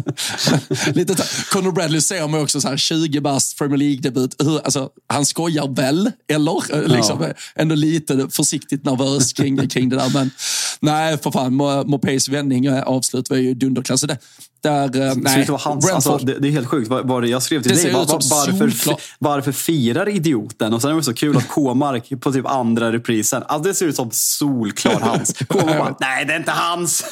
Lite 0.93 1.15
Conor 1.51 1.71
Bradley 1.71 2.01
ser 2.01 2.27
man 2.27 2.41
också 2.41 2.61
så 2.61 2.67
här 2.67 2.77
20 2.77 3.21
bast 3.21 3.57
Premier 3.57 3.77
League-debut. 3.77 4.41
Alltså, 4.63 4.89
han 5.07 5.25
skojar 5.25 5.75
väl, 5.75 6.11
eller? 6.27 6.87
Liksom, 6.87 7.21
ja. 7.21 7.33
Ändå 7.55 7.75
lite 7.75 8.27
försiktigt 8.31 8.85
nervös 8.85 9.33
kring, 9.33 9.69
kring 9.69 9.89
det 9.89 9.95
där. 9.95 10.09
Men 10.13 10.31
nej, 10.79 11.17
för 11.17 11.31
fan. 11.31 11.53
Mopés 11.87 12.29
vändning 12.29 12.71
och 12.71 12.87
avslut 12.87 13.29
var 13.29 13.37
ju 13.37 13.53
dunderklass. 13.53 14.01
Det, 14.01 14.17
där, 14.63 15.01
eh, 15.01 15.13
nej, 15.15 15.45
det, 15.47 15.53
hans, 15.53 15.91
alltså, 15.91 16.17
det, 16.17 16.39
det, 16.39 16.47
är 16.47 16.51
helt 16.51 16.67
sjukt. 16.67 16.89
Var, 16.89 17.03
var 17.03 17.21
jag 17.21 17.43
skrev 17.43 17.61
till 17.61 17.75
dig, 17.75 17.93
var, 17.93 18.05
varför, 18.05 18.95
varför 19.19 19.51
firar 19.51 20.09
idioten? 20.09 20.73
Och 20.73 20.81
sen 20.81 20.91
är 20.91 20.95
det 20.95 21.03
så 21.03 21.13
kul 21.13 21.37
att 21.37 21.47
K-mark 21.47 22.21
på 22.21 22.31
typ 22.31 22.45
andra 22.45 22.91
reprisen. 22.91 23.43
Alltså, 23.47 23.69
det 23.69 23.75
ser 23.75 23.85
ut 23.85 23.95
som 23.95 24.09
solklar 24.11 24.99
hans. 24.99 25.33
K-mark 25.47 25.77
bara, 25.77 25.95
nej 25.99 26.25
det 26.25 26.33
är 26.33 26.37
inte 26.37 26.51
hans. 26.51 27.05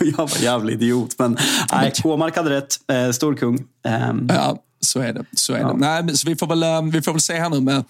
jag 0.00 0.16
var 0.16 0.42
jävla 0.42 0.72
idiot. 0.72 1.14
Men 1.18 1.38
nej, 1.72 1.92
K-mark 2.02 2.36
hade 2.36 2.50
rätt. 2.50 2.74
Eh, 2.92 3.10
stor 3.10 3.34
kung. 3.34 3.58
Um, 4.10 4.28
ja, 4.34 4.58
så 4.86 5.00
är 5.00 5.12
det. 5.12 5.24
Så 5.32 5.52
är 5.52 5.60
ja. 5.60 5.72
det. 5.72 5.76
Nej, 5.76 6.16
så 6.16 6.28
vi, 6.28 6.36
får 6.36 6.46
väl, 6.46 6.62
eh, 6.62 6.82
vi 6.82 7.02
får 7.02 7.12
väl 7.12 7.20
se 7.20 7.34
här 7.34 7.50
nu 7.50 7.60
med, 7.60 7.84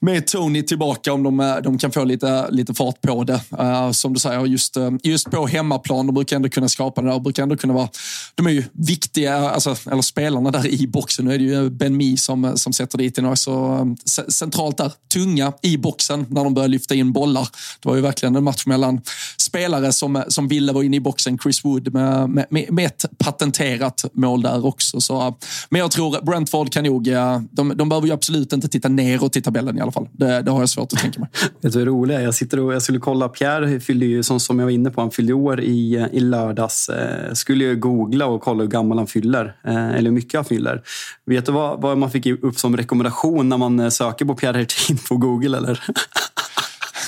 med 0.00 0.26
Tony 0.26 0.62
tillbaka 0.62 1.12
om 1.12 1.22
de, 1.22 1.40
eh, 1.40 1.56
de 1.56 1.78
kan 1.78 1.92
få 1.92 2.04
lite, 2.04 2.50
lite 2.50 2.74
fart 2.74 3.00
på 3.00 3.24
det. 3.24 3.40
Uh, 3.60 3.90
som 3.92 4.12
du 4.12 4.20
säger, 4.20 4.46
just, 4.46 4.76
just 5.02 5.30
på 5.30 5.46
hemmaplan, 5.46 6.06
de 6.06 6.14
brukar 6.14 6.36
ändå 6.36 6.48
kunna 6.48 6.68
skapa 6.68 7.00
det 7.00 7.08
där. 7.08 7.12
De 7.12 7.22
brukar 7.22 7.42
ändå 7.42 7.56
kunna 7.56 7.74
vara, 7.74 7.88
de 8.34 8.46
är 8.46 8.50
ju 8.50 8.64
viktiga, 8.72 9.50
alltså, 9.50 9.76
eller 9.90 10.02
spelarna 10.02 10.50
där 10.50 10.66
i 10.66 10.86
boxen. 10.86 11.24
Nu 11.24 11.34
är 11.34 11.38
det 11.38 11.44
ju 11.44 11.70
Ben 11.70 11.96
Mi 11.96 12.16
som, 12.16 12.52
som 12.56 12.72
sätter 12.72 12.98
dit 12.98 13.14
den 13.14 13.26
också. 13.26 13.86
Centralt 14.28 14.76
där, 14.76 14.92
tunga 15.12 15.52
i 15.62 15.76
boxen 15.76 16.26
när 16.28 16.44
de 16.44 16.54
börjar 16.54 16.68
lyfta 16.68 16.94
in 16.94 17.12
bollar. 17.12 17.48
Det 17.80 17.88
var 17.88 17.96
ju 17.96 18.02
verkligen 18.02 18.36
en 18.36 18.44
match 18.44 18.66
mellan 18.66 19.00
spelare 19.38 19.92
som, 19.92 20.24
som 20.28 20.48
ville 20.48 20.72
vara 20.72 20.84
inne 20.84 20.96
i 20.96 21.00
boxen. 21.00 21.38
Chris 21.38 21.64
Wood 21.64 21.92
med, 21.92 22.30
med, 22.50 22.72
med 22.72 22.86
ett 22.86 23.04
patenterat 23.18 24.04
mål 24.12 24.42
där 24.42 24.66
också. 24.66 25.00
Så, 25.00 25.36
men 25.68 25.80
jag 25.80 25.90
tror 25.90 26.20
Brentford 26.40 26.72
kan 26.72 26.84
nog... 26.84 27.04
De, 27.50 27.72
de 27.76 27.88
behöver 27.88 28.06
ju 28.06 28.12
absolut 28.12 28.52
inte 28.52 28.68
titta 28.68 28.88
neråt 28.88 29.36
i 29.36 29.42
tabellen 29.42 29.78
i 29.78 29.80
alla 29.80 29.92
fall. 29.92 30.08
Det, 30.12 30.42
det 30.42 30.50
har 30.50 30.60
jag 30.60 30.68
svårt 30.68 30.92
att 30.92 30.98
tänka 30.98 31.20
mig. 31.20 31.28
Vet 31.60 31.72
du 31.72 31.78
vad 31.78 31.88
roligt 31.88 32.20
Jag, 32.20 32.34
sitter 32.34 32.60
och, 32.60 32.74
jag 32.74 32.82
skulle 32.82 32.98
kolla. 32.98 33.28
Pierre 33.28 33.80
fyllde 33.80 34.06
ju, 34.06 34.22
som, 34.22 34.40
som 34.40 34.58
jag 34.58 34.66
var 34.66 34.72
inne 34.72 34.90
på, 34.90 35.00
han 35.00 35.10
fyllde 35.10 35.32
år 35.32 35.60
i, 35.60 36.08
i 36.12 36.20
lördags. 36.20 36.88
Eh, 36.88 37.32
skulle 37.32 37.64
ju 37.64 37.76
googla 37.76 38.26
och 38.26 38.40
kolla 38.40 38.62
hur 38.62 38.70
gammal 38.70 38.98
han 38.98 39.06
fyller. 39.06 39.56
Eh, 39.66 39.88
eller 39.88 40.02
hur 40.02 40.10
mycket 40.10 40.34
han 40.34 40.44
fyller. 40.44 40.82
Vet 41.26 41.46
du 41.46 41.52
vad, 41.52 41.80
vad 41.80 41.98
man 41.98 42.10
fick 42.10 42.26
upp 42.26 42.58
som 42.58 42.76
rekommendation 42.76 43.48
när 43.48 43.56
man 43.56 43.80
eh, 43.80 43.88
söker 43.88 44.24
på 44.24 44.34
Pierre 44.34 44.58
Hertin 44.58 44.98
på 45.08 45.16
Google? 45.16 45.56
Eller? 45.56 45.84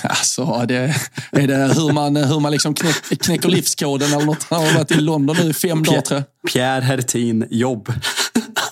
Alltså, 0.04 0.64
det, 0.68 0.94
är 1.32 1.46
det 1.46 1.74
hur 1.74 1.92
man, 1.92 2.16
hur 2.16 2.40
man 2.40 2.52
liksom 2.52 2.74
knäck, 2.74 3.22
knäcker 3.22 3.48
livskoden 3.48 4.12
eller 4.12 4.26
något? 4.26 4.46
Han 4.50 4.66
har 4.66 4.74
varit 4.74 4.90
i 4.90 5.00
London 5.00 5.36
nu 5.40 5.50
i 5.50 5.52
fem 5.52 5.82
Pierre, 5.82 5.94
dagar 5.94 6.02
tror 6.02 6.22
jag. 6.42 6.52
Pierre 6.52 6.80
Hertin, 6.80 7.46
jobb. 7.50 7.92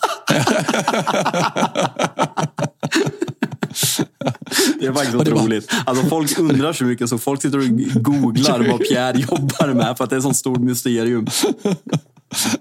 Det 4.80 4.86
är 4.86 4.92
faktiskt 4.92 5.14
otroligt. 5.14 5.72
Alltså, 5.84 6.06
folk 6.06 6.38
undrar 6.38 6.72
så 6.72 6.84
mycket 6.84 7.08
så 7.08 7.18
folk 7.18 7.42
sitter 7.42 7.58
och 7.58 7.64
googlar 8.02 8.70
vad 8.70 8.80
Pierre 8.80 9.18
jobbar 9.18 9.74
med 9.74 9.96
för 9.96 10.04
att 10.04 10.10
det 10.10 10.16
är 10.16 10.18
ett 10.18 10.22
sånt 10.22 10.36
stort 10.36 10.60
mysterium. 10.60 11.26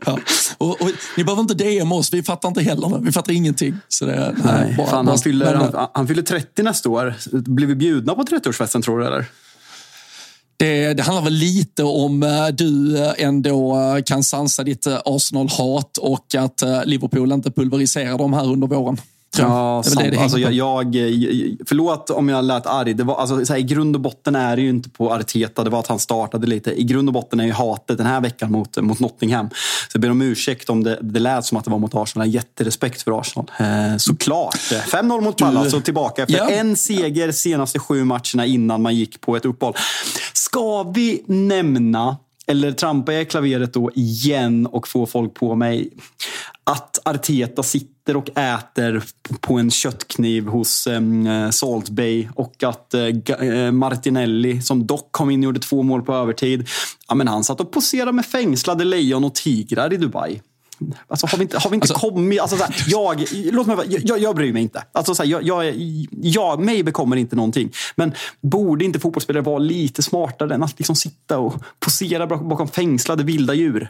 Ja. 0.06 0.20
Och, 0.58 0.82
och, 0.82 0.90
ni 1.18 1.24
behöver 1.24 1.42
inte 1.42 1.54
DM 1.54 1.92
oss, 1.92 2.14
vi 2.14 2.24
fattar 2.24 2.50
inte 2.50 2.62
heller. 2.62 3.00
Vi 3.02 3.12
fattar 3.12 3.34
ingenting. 3.34 3.78
Så 3.88 4.06
det, 4.06 4.36
nej, 4.44 4.76
bara, 4.78 4.88
fan, 4.88 5.08
han, 5.08 5.18
fyller, 5.18 5.56
han, 5.56 5.88
han, 5.94 6.08
fyller 6.08 6.22
30 6.22 6.64
nästa 6.64 6.90
år. 6.90 7.16
Blir 7.32 7.68
vi 7.68 7.76
bjudna 7.76 8.16
på 8.16 8.24
30-årsfesten 8.24 8.82
tror 8.82 9.00
du? 9.00 9.06
Eller? 9.06 9.26
Det, 10.60 10.94
det, 10.94 11.04
handlar 11.04 11.24
väl 11.24 11.34
lite 11.34 11.84
om 11.84 12.24
eh, 12.24 12.48
du 12.48 12.98
eh, 12.98 13.14
ändå 13.18 13.78
kan 14.06 14.24
sansa 14.24 14.64
ditt 14.64 14.88
Arsenal-hat 14.88 15.98
och 15.98 16.36
att 16.36 16.64
Liverpool 16.86 17.32
inte 17.32 17.52
pulveriserar 17.52 18.18
dem 18.18 18.34
här 18.34 18.52
under 18.52 18.68
våren. 18.68 18.98
Ja, 19.38 19.84
det 19.86 20.04
det 20.04 20.10
det 20.10 20.18
alltså 20.18 20.38
jag, 20.38 20.54
jag, 20.54 20.86
förlåt 21.68 22.10
om 22.10 22.30
jag 22.30 22.46
lät 22.46 22.66
arg. 22.66 22.94
Det 22.94 23.04
var, 23.04 23.16
alltså, 23.16 23.46
så 23.46 23.54
här, 23.54 23.60
I 23.60 23.64
grund 23.64 23.96
och 23.96 24.02
botten 24.02 24.36
är 24.36 24.56
det 24.56 24.62
ju 24.62 24.70
inte 24.70 24.90
på 24.90 25.14
Arteta. 25.14 25.64
Det 25.64 25.70
var 25.70 25.80
att 25.80 25.88
han 25.88 26.00
startade 26.00 26.48
lite. 26.48 26.82
I 26.82 26.84
grund 26.84 27.10
och 27.10 27.14
botten 27.14 27.40
är 27.40 27.46
ju 27.46 27.52
hatet 27.52 27.98
den 27.98 28.08
här 28.08 28.22
veckan 28.22 28.52
mot, 28.52 28.78
mot 28.78 29.00
Nottingham. 29.00 29.50
Så 29.50 29.90
jag 29.94 30.02
ber 30.02 30.12
om 30.12 30.22
ursäkt 30.22 30.70
om 30.70 30.84
det, 30.84 31.00
det 31.02 31.20
lät 31.20 31.46
som 31.46 31.58
att 31.58 31.66
det 31.66 31.72
var 31.72 31.80
mot 31.80 31.96
Arsenal. 31.96 32.28
Jag 32.28 32.32
har 32.32 32.36
jätterespekt 32.36 33.02
för 33.02 33.20
Arsenal. 33.20 33.52
Eh, 33.60 33.98
såklart. 33.98 34.56
5-0 34.56 35.22
mot 35.22 35.38
Pallas 35.38 35.74
och 35.74 35.86
tillbaka 35.86 36.22
efter 36.22 36.38
ja. 36.38 36.50
en 36.50 36.76
seger 36.76 37.32
senaste 37.32 37.80
sju 37.80 38.04
matcherna 38.04 38.46
innan 38.46 38.82
man 38.82 38.96
gick 38.96 39.22
på 39.22 39.36
ett 39.36 39.46
uppehåll. 39.46 39.76
Ska 40.34 40.84
vi 40.84 41.24
nämna 41.28 42.18
eller 42.50 42.72
trampar 42.72 43.14
jag 43.14 43.22
i 43.22 43.26
klaveret 43.26 43.74
då 43.74 43.92
igen 43.96 44.66
och 44.66 44.88
får 44.88 45.06
folk 45.06 45.34
på 45.34 45.56
mig 45.56 45.90
att 46.64 47.00
Arteta 47.06 47.64
sitter 47.64 48.18
och 48.18 48.38
äter 48.38 49.04
på 49.40 49.58
en 49.58 49.72
köttkniv 49.72 50.48
hos 50.48 50.88
eh, 50.88 51.50
Salt 51.52 51.90
Bay 51.90 52.28
och 52.36 52.64
att 52.64 52.94
eh, 52.94 53.06
eh, 53.48 53.72
Martinelli, 53.72 54.62
som 54.62 54.88
dock 54.88 55.12
kom 55.12 55.30
in 55.30 55.40
och 55.40 55.44
gjorde 55.44 55.60
två 55.60 55.84
mål 55.84 56.02
på 56.02 56.14
övertid, 56.14 56.70
ja, 57.08 57.16
men 57.16 57.28
han 57.28 57.44
satt 57.44 57.62
och 57.62 57.72
poserade 57.72 58.12
med 58.12 58.26
fängslade 58.26 58.84
lejon 58.84 59.24
och 59.24 59.36
tigrar 59.36 59.94
i 59.94 59.98
Dubai. 59.98 60.42
Alltså, 61.08 61.28
har 61.28 61.38
vi 61.38 61.42
inte, 61.42 61.58
har 61.58 61.70
vi 61.70 61.76
inte 61.76 61.94
alltså, 61.94 62.10
kommit... 62.10 62.40
Alltså, 62.42 62.58
så 62.58 62.64
här, 62.64 62.76
jag, 62.88 63.26
låt 63.52 63.68
mig, 63.68 63.78
jag, 63.88 64.20
jag 64.20 64.36
bryr 64.36 64.54
mig 64.54 64.62
inte. 64.62 64.84
Alltså, 64.92 65.16
så 65.16 65.24
här, 65.24 65.30
jag, 65.30 65.44
jag, 65.44 65.76
jag, 66.22 66.60
mig 66.60 66.84
bekommer 66.84 67.16
inte 67.16 67.36
någonting. 67.36 67.72
Men 67.96 68.14
borde 68.42 68.86
inte 68.86 69.00
fotbollsspelare 69.00 69.44
vara 69.44 69.58
lite 69.58 70.02
smartare 70.04 70.56
än 70.56 70.64
att 70.64 70.80
liksom 70.80 70.96
sitta 70.96 71.38
och 71.38 71.64
posera 71.80 72.28
bakom 72.28 72.68
fängslade 72.68 73.24
vilda 73.24 73.54
djur? 73.54 73.90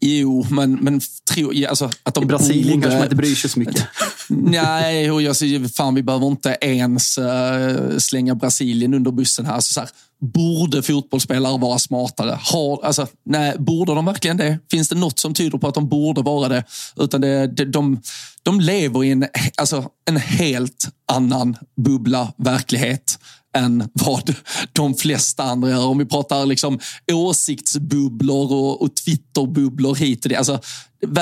Jo, 0.00 0.46
men, 0.50 0.74
men 0.74 1.00
tro, 1.30 1.52
alltså, 1.68 1.90
att 2.02 2.14
de 2.14 2.24
I 2.24 2.26
Brasilien 2.26 2.66
borde, 2.66 2.82
kanske 2.82 2.98
man 2.98 3.04
inte 3.04 3.16
bryr 3.16 3.34
sig 3.34 3.50
så 3.50 3.58
mycket. 3.58 3.86
Nej, 4.28 5.10
och 5.10 5.22
jag 5.22 5.36
säger, 5.36 5.68
fan 5.68 5.94
vi 5.94 6.02
behöver 6.02 6.26
inte 6.26 6.56
ens 6.60 7.18
uh, 7.18 7.98
slänga 7.98 8.34
Brasilien 8.34 8.94
under 8.94 9.10
bussen 9.10 9.46
här. 9.46 9.60
Så, 9.60 9.72
så 9.72 9.80
här 9.80 9.88
Borde 10.20 10.82
fotbollsspelare 10.82 11.58
vara 11.58 11.78
smartare? 11.78 12.38
Har, 12.42 12.84
alltså, 12.84 13.06
nej, 13.24 13.54
borde 13.58 13.94
de 13.94 14.04
verkligen 14.04 14.36
det? 14.36 14.58
Finns 14.70 14.88
det 14.88 14.94
något 14.94 15.18
som 15.18 15.34
tyder 15.34 15.58
på 15.58 15.68
att 15.68 15.74
de 15.74 15.88
borde 15.88 16.22
vara 16.22 16.48
det? 16.48 16.64
Utan 16.96 17.20
det, 17.20 17.46
det, 17.46 17.64
de, 17.64 18.00
de 18.42 18.60
lever 18.60 19.04
i 19.04 19.10
en, 19.10 19.26
alltså, 19.56 19.88
en 20.08 20.16
helt 20.16 20.88
annan 21.12 21.56
bubbla 21.76 22.32
verklighet 22.36 23.18
än 23.56 23.88
vad 23.92 24.34
de 24.72 24.94
flesta 24.94 25.42
andra 25.42 25.70
gör. 25.70 25.86
Om 25.86 25.98
vi 25.98 26.04
pratar 26.04 26.46
liksom 26.46 26.78
åsiktsbubblor 27.12 28.52
och, 28.52 28.82
och 28.82 28.96
Twitterbubblor 28.96 29.94
hit 29.94 30.24
och 30.24 30.28
dit. 30.28 30.38
Alltså, 30.38 30.60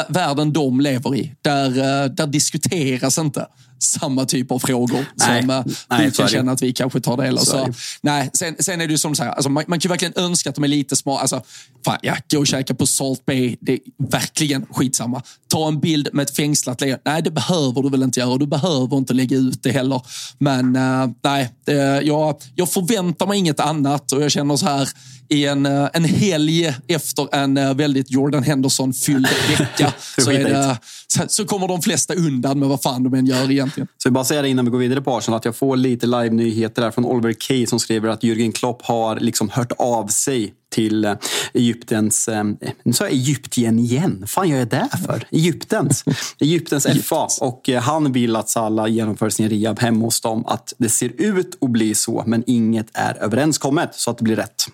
världen 0.08 0.52
de 0.52 0.80
lever 0.80 1.16
i, 1.16 1.34
där, 1.42 1.68
eh, 1.68 2.10
där 2.10 2.26
diskuteras 2.26 3.18
inte 3.18 3.46
samma 3.82 4.24
typ 4.24 4.50
av 4.50 4.58
frågor 4.58 5.06
Nej, 5.14 5.40
som 5.40 5.50
eh, 5.50 5.64
nej, 5.90 6.06
vi 6.06 6.12
kan 6.12 6.28
känna 6.28 6.52
att 6.52 6.62
vi 6.62 6.72
kanske 6.72 7.00
tar 7.00 7.16
del 7.16 7.38
av. 7.38 7.42
Så 7.42 7.68
nej, 8.00 8.30
sen, 8.32 8.56
sen 8.58 8.80
är 8.80 8.86
det 8.86 8.90
ju 8.90 8.98
som 8.98 9.14
så 9.14 9.22
här, 9.22 9.30
alltså 9.30 9.48
man, 9.48 9.64
man 9.66 9.80
kan 9.80 9.88
verkligen 9.88 10.14
önska 10.16 10.48
att 10.50 10.54
de 10.54 10.64
är 10.64 10.68
lite 10.68 10.96
små. 10.96 11.18
Alltså, 11.18 11.42
fan, 11.84 11.98
ja, 12.02 12.16
gå 12.30 12.38
och 12.38 12.46
käka 12.46 12.74
på 12.74 12.86
Salt 12.86 13.26
Bay, 13.26 13.56
det 13.60 13.72
är 13.72 13.80
verkligen 13.98 14.66
skitsamma. 14.70 15.22
Ta 15.52 15.68
en 15.68 15.80
bild 15.80 16.08
med 16.12 16.22
ett 16.22 16.36
fängslat 16.36 16.80
lejon. 16.80 16.98
Nej, 17.04 17.22
det 17.22 17.30
behöver 17.30 17.82
du 17.82 17.90
väl 17.90 18.02
inte 18.02 18.20
göra. 18.20 18.38
Du 18.38 18.46
behöver 18.46 18.96
inte 18.96 19.14
lägga 19.14 19.36
ut 19.36 19.62
det 19.62 19.70
heller. 19.70 20.02
Men 20.38 20.76
eh, 20.76 21.10
nej, 21.24 21.50
det, 21.66 22.02
jag, 22.02 22.36
jag 22.54 22.70
förväntar 22.70 23.26
mig 23.26 23.38
inget 23.38 23.60
annat 23.60 24.12
och 24.12 24.22
jag 24.22 24.30
känner 24.30 24.56
så 24.56 24.66
här 24.66 24.88
i 25.28 25.46
en, 25.46 25.66
eh, 25.66 25.88
en 25.92 26.04
helg 26.04 26.74
efter 26.88 27.34
en 27.34 27.56
eh, 27.56 27.74
väldigt 27.74 28.10
Jordan 28.10 28.42
Henderson-fylld 28.42 29.28
vecka 29.58 29.92
så, 30.18 30.30
är 30.30 30.44
det, 30.44 30.78
så, 31.06 31.22
så 31.28 31.44
kommer 31.44 31.68
de 31.68 31.82
flesta 31.82 32.14
undan 32.14 32.58
med 32.58 32.68
vad 32.68 32.82
fan 32.82 33.02
de 33.02 33.14
än 33.14 33.26
gör 33.26 33.50
egentligen. 33.50 33.88
Så 33.98 34.06
jag 34.06 34.12
bara 34.12 34.24
säga 34.24 34.42
det 34.42 34.48
innan 34.48 34.64
vi 34.64 34.70
går 34.70 34.78
vidare 34.78 35.00
på 35.00 35.16
Arsenal 35.16 35.38
att 35.38 35.44
jag 35.44 35.56
får 35.56 35.76
lite 35.76 36.06
live-nyheter 36.06 36.82
där 36.82 36.90
från 36.90 37.04
Oliver 37.04 37.32
Kay 37.32 37.66
som 37.66 37.80
skriver 37.80 38.08
att 38.08 38.22
Jürgen 38.22 38.52
Klopp 38.52 38.82
har 38.82 39.20
liksom 39.20 39.50
hört 39.50 39.72
av 39.78 40.06
sig 40.06 40.54
till 40.72 41.04
eh, 41.04 41.14
Egyptens, 41.54 42.28
eh, 42.28 42.44
nu 42.82 42.92
sa 42.92 43.04
jag 43.04 43.12
Egyptien 43.12 43.78
igen, 43.78 44.24
fan 44.26 44.48
gör 44.48 44.58
jag 44.58 44.68
det 44.68 44.88
för? 45.06 45.26
Egyptens, 45.30 46.04
Egyptens 46.40 46.86
FA 47.04 47.28
och 47.40 47.68
eh, 47.68 47.82
han 47.82 48.12
vill 48.12 48.36
att 48.36 48.48
Salah 48.48 48.90
genomför 48.90 49.30
sin 49.30 49.48
rehab 49.48 49.78
hemma 49.78 50.04
hos 50.04 50.20
dem. 50.20 50.46
Att 50.46 50.74
det 50.78 50.88
ser 50.88 51.12
ut 51.18 51.58
att 51.60 51.70
bli 51.70 51.94
så 51.94 52.22
men 52.26 52.44
inget 52.46 52.86
är 52.92 53.22
överenskommet 53.22 53.94
så 53.94 54.10
att 54.10 54.18
det 54.18 54.24
blir 54.24 54.36
rätt. 54.36 54.66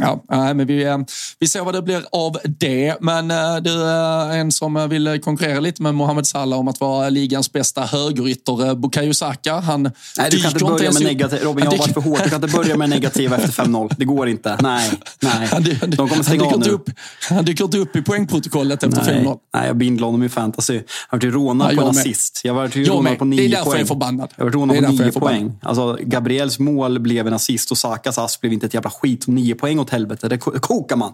Ja, 0.00 0.24
men 0.28 0.66
vi, 0.66 0.84
eh, 0.84 0.98
vi 1.38 1.48
ser 1.48 1.60
vad 1.60 1.74
det 1.74 1.82
blir 1.82 2.02
av 2.12 2.36
det. 2.44 2.94
Men 3.00 3.30
eh, 3.30 3.56
du 3.56 3.82
är 3.82 4.36
en 4.36 4.52
som 4.52 4.76
eh, 4.76 4.86
vill 4.86 5.20
konkurrera 5.24 5.60
lite 5.60 5.82
med 5.82 5.94
Mohamed 5.94 6.26
Salah 6.26 6.58
om 6.58 6.68
att 6.68 6.80
vara 6.80 7.08
ligans 7.08 7.52
bästa 7.52 7.80
högerytter. 7.84 8.66
eh, 8.66 8.74
Bukayo 8.74 9.14
Saka, 9.14 9.54
han 9.60 9.82
Nej, 10.18 10.30
du 10.30 10.42
kan 10.42 10.52
inte 10.52 10.64
börja 10.64 10.90
med 10.92 10.96
upp- 11.02 11.02
negativ. 11.08 11.38
Robin, 11.42 11.64
jag 11.64 11.70
Han 11.70 11.78
har 11.78 11.86
varit 11.86 11.94
för 11.94 12.00
hårt. 12.00 12.24
Du 12.24 12.30
kan 12.30 12.44
inte 12.44 12.56
börja 12.56 12.76
med 12.76 12.88
negativa 12.90 13.36
efter 13.36 13.64
5-0. 13.64 13.94
Det 13.98 14.04
går 14.04 14.28
inte. 14.28 14.56
Nej, 14.60 14.90
nej. 15.22 15.32
Han, 15.32 15.46
han, 15.50 15.62
De 15.90 15.96
kommer 15.96 16.14
han, 16.14 16.24
stänga 16.24 16.44
av 16.44 16.60
nu. 16.60 16.70
upp, 16.70 16.90
han 17.30 17.44
dyker 17.44 17.64
inte 17.64 17.78
upp 17.78 17.96
i 17.96 18.02
poängprotokollet 18.02 18.82
efter 18.82 19.02
Nej, 19.14 19.24
5-0. 19.24 19.38
nej, 19.54 19.66
jag 19.66 19.76
bindlar 19.76 20.06
honom 20.06 20.22
i 20.22 20.28
fantasy. 20.28 20.74
Jag 20.74 20.82
har 21.08 21.18
varit 21.18 21.34
rånad 21.34 21.72
Ja, 21.72 21.76
på 21.76 21.82
en 21.82 21.88
assist. 21.88 22.40
Jag 22.44 22.54
har 22.54 22.60
varit 22.62 22.76
rånad 22.76 23.18
på 23.18 23.24
Det 23.24 23.36
är 23.36 23.36
nio 23.36 23.48
därför 23.48 23.64
poäng. 23.64 23.72
jag 23.74 23.80
är 23.80 23.86
förbannad. 23.86 24.28
Jag 24.36 24.44
har 24.44 24.50
varit 24.50 24.54
rånad 24.54 24.86
på 24.86 24.92
nio 25.02 25.12
poäng. 25.12 25.52
Alltså, 25.62 25.98
Gabriels 26.02 26.58
mål 26.58 26.98
blev 27.00 27.26
en 27.26 27.34
assist 27.34 27.70
och 27.70 27.78
Sakas 27.78 28.18
ass 28.18 28.40
blev 28.40 28.52
inte 28.52 28.66
ett 28.66 28.74
jävla 28.74 28.90
skit. 28.90 29.22
Och 29.24 29.28
nio 29.32 29.54
poäng 29.54 29.78
åt 29.86 29.90
helvete, 29.92 30.28
det 30.28 30.38
ko- 30.38 30.58
kokar 30.60 30.96
man. 30.96 31.12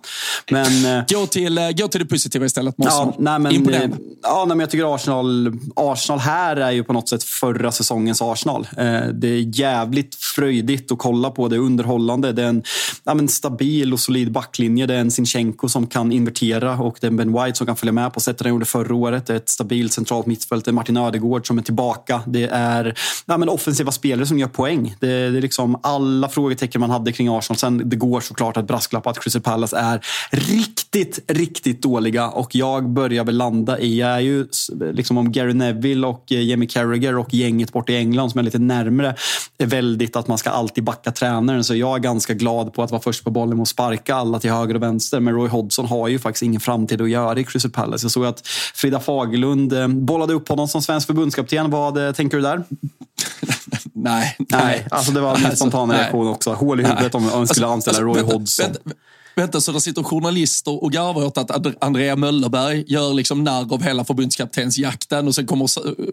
Men... 0.51 0.99
eh, 0.99 1.05
Gå 1.09 1.27
till, 1.27 1.59
eh, 1.59 1.71
gå 1.71 1.89
till 1.89 2.01
det 2.01 2.07
positiva 2.07 2.45
istället. 2.47 2.75
Ja, 2.79 3.15
nej, 3.19 3.39
men, 3.39 3.69
eh, 3.75 3.81
ja, 4.23 4.39
nej, 4.39 4.47
men 4.49 4.61
jag 4.61 4.71
tycker 4.71 4.95
Arsenal, 4.95 5.53
Arsenal 5.77 6.19
här 6.19 6.57
är 6.57 6.71
ju 6.71 6.85
på 6.85 6.93
något 6.93 7.09
sätt 7.09 7.25
förra 7.25 7.73
säsongens 7.73 8.23
Arsenal. 8.23 8.69
Det 9.15 9.29
är 9.29 9.59
jävligt 9.61 10.15
fröjdigt 10.15 10.93
att 10.93 10.99
kolla 10.99 11.31
på. 11.31 11.49
Det 11.49 11.57
är 11.57 11.61
underhållande. 11.61 12.33
Det 12.33 12.43
är 12.43 12.47
en 12.47 12.63
ja, 13.05 13.15
men 13.15 13.29
stabil 13.29 13.93
och 13.93 14.01
solid 14.01 14.33
backlinje. 14.33 14.87
Det 14.87 14.95
är 14.95 14.99
en 14.99 15.11
Sinchenko 15.11 15.69
som 15.69 15.87
kan 15.87 16.13
invertera 16.13 16.75
och 16.77 16.97
det 17.01 17.07
är 17.07 17.11
en 17.11 17.17
Ben 17.17 17.33
White 17.45 17.59
som 17.59 17.67
kan 17.67 17.77
följa 17.77 17.93
med 17.93 18.13
på 18.13 18.21
sättet 18.21 18.41
han 18.43 18.51
gjorde 18.51 18.65
förra 18.65 18.95
året. 18.95 19.27
Det 19.27 19.33
är 19.33 19.37
ett 19.37 19.49
stabilt 19.49 19.93
centralt 19.93 20.27
mittfält. 20.27 20.65
Det 20.65 20.71
är 20.71 20.73
Martin 20.73 20.97
Ödegård 20.97 21.47
som 21.47 21.59
är 21.59 21.63
tillbaka. 21.63 22.21
Det 22.27 22.45
är 22.53 22.95
ja, 23.27 23.37
men 23.37 23.49
offensiva 23.49 23.93
spelare 23.93 24.27
som 24.27 24.39
gör 24.39 24.49
poäng. 24.49 24.97
Det, 25.01 25.07
det 25.07 25.39
är 25.39 25.43
liksom 25.43 25.81
alla 25.83 26.29
frågetecken 26.29 26.81
man 26.81 26.91
hade 26.91 27.13
kring 27.13 27.29
Arsenal. 27.29 27.59
Sen 27.59 27.83
det 27.91 27.97
går 27.97 28.21
såklart 28.21 28.57
att 28.63 28.69
brasklapp 28.69 29.07
att 29.07 29.21
Crystal 29.21 29.43
Palace 29.43 29.77
är 29.77 30.01
riktigt, 30.31 31.19
riktigt 31.29 31.83
dåliga 31.83 32.29
och 32.29 32.55
jag 32.55 32.89
börjar 32.89 33.25
väl 33.25 33.37
landa 33.37 33.79
i, 33.79 34.01
jag 34.01 34.11
är 34.11 34.21
ju 34.21 34.47
liksom 34.93 35.19
om 35.19 35.33
Gary 35.33 35.53
Neville 35.53 36.07
och 36.07 36.33
eh, 36.33 36.43
Jamie 36.43 36.69
Carragher 36.69 37.19
och 37.19 37.35
gänget 37.35 37.73
bort 37.73 37.91
i 37.91 37.97
England 37.97 38.31
som 38.31 38.39
är 38.39 38.43
lite 38.43 38.59
närmre 38.59 39.15
är 39.59 39.67
väldigt 39.67 40.17
att 40.17 40.29
man 40.29 40.39
ska 40.39 40.51
alltid 40.51 40.85
backa 40.85 41.13
tränaren. 41.13 41.65
Så 41.65 41.75
jag 41.75 41.97
är 41.97 41.99
ganska 41.99 42.35
glad 42.35 42.75
på 42.75 42.83
att 42.83 42.91
vara 42.91 43.03
först 43.03 43.25
på 43.25 43.31
bollen 43.31 43.57
med 43.57 43.63
att 43.63 43.69
sparka 43.69 44.15
alla 44.15 44.41
till 44.41 44.51
höger 44.51 44.75
och 44.75 44.83
vänster. 44.83 45.21
Men 45.21 45.35
Roy 45.35 45.49
Hodgson 45.49 45.87
har 45.87 46.09
ju 46.09 46.19
faktiskt 46.19 46.43
ingen 46.43 46.61
framtid 46.61 47.01
att 47.01 47.11
göra 47.11 47.41
i 47.41 47.45
Crystal 47.45 47.71
Palace. 47.71 48.05
Jag 48.05 48.11
såg 48.11 48.25
att 48.25 48.47
Frida 48.75 49.01
Fagerlund 49.01 49.73
eh, 49.73 49.89
bollade 49.89 50.35
upp 50.35 50.49
honom 50.49 50.69
som 50.69 50.83
svensk 50.83 51.07
förbundskapten. 51.07 51.71
Vad 51.71 52.07
eh, 52.07 52.13
tänker 52.13 52.37
du 52.37 52.43
där? 52.43 52.65
Nej, 53.95 54.37
Nej, 54.39 54.87
alltså 54.91 55.13
det 55.13 55.21
var 55.21 55.37
min 55.37 55.47
Alltså, 55.47 55.57
spontana 55.57 55.93
nej. 55.93 56.01
reaktion 56.03 56.29
också. 56.29 56.53
Hål 56.53 56.81
i 56.81 56.85
huvudet 56.85 57.15
om 57.15 57.23
man 57.23 57.31
skulle 57.31 57.41
Alltså, 57.67 57.67
anställa 57.67 57.99
alltså, 57.99 58.03
Roy 58.03 58.15
vänta, 58.15 58.33
Hodgson. 58.35 58.67
Vänta, 58.67 58.81
vänta, 59.37 59.61
så 59.61 59.73
det 59.73 59.81
sitter 59.81 60.03
journalister 60.03 60.85
och 60.85 60.93
garvar 60.93 61.25
åt 61.25 61.39
att 61.39 61.85
Andrea 61.85 62.17
Möllerberg 62.17 62.85
gör 62.87 63.15
liksom 63.15 63.45
narr 63.45 63.73
av 63.75 63.83
hela 63.83 64.05
förbundskaptensjakten 64.05 65.29
och 65.29 65.35
sen 65.35 65.47
kommer 65.47 65.67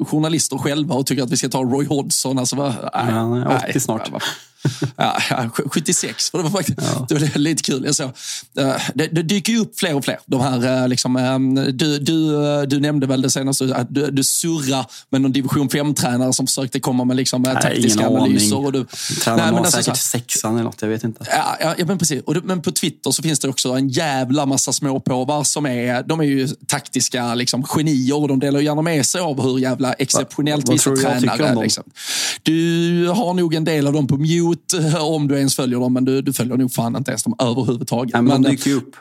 journalister 0.06 0.58
själva 0.58 0.96
och 0.96 1.06
tycker 1.06 1.24
att 1.24 1.32
vi 1.32 1.38
ska 1.38 1.50
ta 1.50 1.62
Roy 1.64 1.86
Hodgson. 1.86 2.40
Alltså, 2.40 2.56
vad, 2.56 2.74
nej, 2.94 3.14
nej, 3.46 3.68
80 3.70 3.80
snart. 3.80 4.10
vad- 4.12 4.22
Ja, 4.22 4.28
ja, 4.96 5.50
76, 5.66 6.30
för 6.32 6.38
det 6.38 6.44
var 6.44 6.52
faktiskt 6.52 6.78
det 7.10 7.14
var 7.14 7.40
lite 7.40 7.64
kul. 7.64 7.86
Jag 7.86 7.96
såg, 7.96 8.08
eh, 8.60 8.76
det, 8.96 9.08
det 9.08 9.24
dyker 9.24 9.54
ju 9.54 9.60
upp 9.60 9.80
fler 9.80 9.96
och 9.96 10.06
fler. 10.06 10.20
De 10.26 10.42
här, 10.42 10.82
eh, 10.82 10.88
liksom, 10.88 11.16
eh, 11.16 11.40
du, 11.74 12.00
du, 12.00 12.46
eh, 12.46 12.62
du 12.62 12.80
nämnde 12.80 13.08
väl 13.08 13.22
det 13.22 13.30
senaste, 13.30 13.76
att 13.76 13.88
du, 13.96 14.12
du 14.12 14.24
surrar 14.24 14.86
med 15.10 15.22
någon 15.22 15.32
division 15.32 15.70
5-tränare 15.70 16.34
som 16.34 16.48
försökte 16.48 16.80
komma 16.80 17.04
med 17.04 17.18
liksom, 17.18 17.42
Nej, 17.42 17.56
taktiska 17.62 18.08
analyser. 18.08 18.56
aning. 18.56 18.66
Och 18.66 18.72
du, 18.72 18.86
Tränaren 19.24 19.44
Nej, 19.44 19.54
men 19.54 19.66
alltså, 19.66 19.78
så 19.78 19.84
säkert 19.84 20.00
sexan 20.00 20.54
eller 20.54 20.64
något, 20.64 20.82
jag 20.82 20.90
vet 20.90 21.04
inte. 21.04 21.26
Ja, 21.32 21.58
ja, 21.60 21.76
ja 21.78 21.86
men 21.86 21.98
precis. 21.98 22.24
Och 22.24 22.36
men 22.44 22.62
på 22.62 22.72
Twitter 22.72 23.12
så 23.12 23.24
finns 23.24 23.40
det 23.40 23.50
också 23.50 23.70
en 23.70 23.90
jävla 23.90 24.46
massa 24.46 24.74
småpåvar 24.74 25.44
som 25.44 25.66
är, 25.66 26.04
de 26.04 26.20
är 26.20 26.24
ju 26.24 26.48
taktiska 26.48 27.36
liksom, 27.36 27.64
genier 27.64 28.16
och 28.16 28.28
de 28.28 28.40
delar 28.40 28.60
gärna 28.60 28.82
med 28.82 29.06
sig 29.06 29.22
av 29.22 29.42
hur 29.42 29.60
jävla 29.60 29.94
exceptionellt 29.94 30.68
vad 30.68 30.76
vissa 30.76 30.96
tränare 30.96 31.54
dem? 31.54 31.64
Liksom. 31.64 31.84
Du 32.44 33.08
har 33.08 33.34
nog 33.34 33.54
en 33.54 33.64
del 33.64 33.88
av 33.88 33.94
dem 33.94 34.08
på 34.08 34.18
mute 34.18 34.49
eh, 34.74 35.04
om 35.04 35.28
du 35.28 35.38
ens 35.38 35.56
följer 35.56 35.80
dem, 35.80 35.94
men 35.94 36.06
du, 36.06 36.22
du 36.22 36.34
följer 36.34 36.58
nog 36.58 36.74
fan 36.74 36.96
inte 36.96 37.12
ens 37.12 37.24
dem 37.24 37.36
överhuvudtaget. 37.40 38.14
Nej, 38.14 38.22
men 38.22 38.42
de 38.42 38.48
eh, 38.48 38.52
dyker 38.52 38.70
ju 38.70 38.76
upp. 38.76 38.96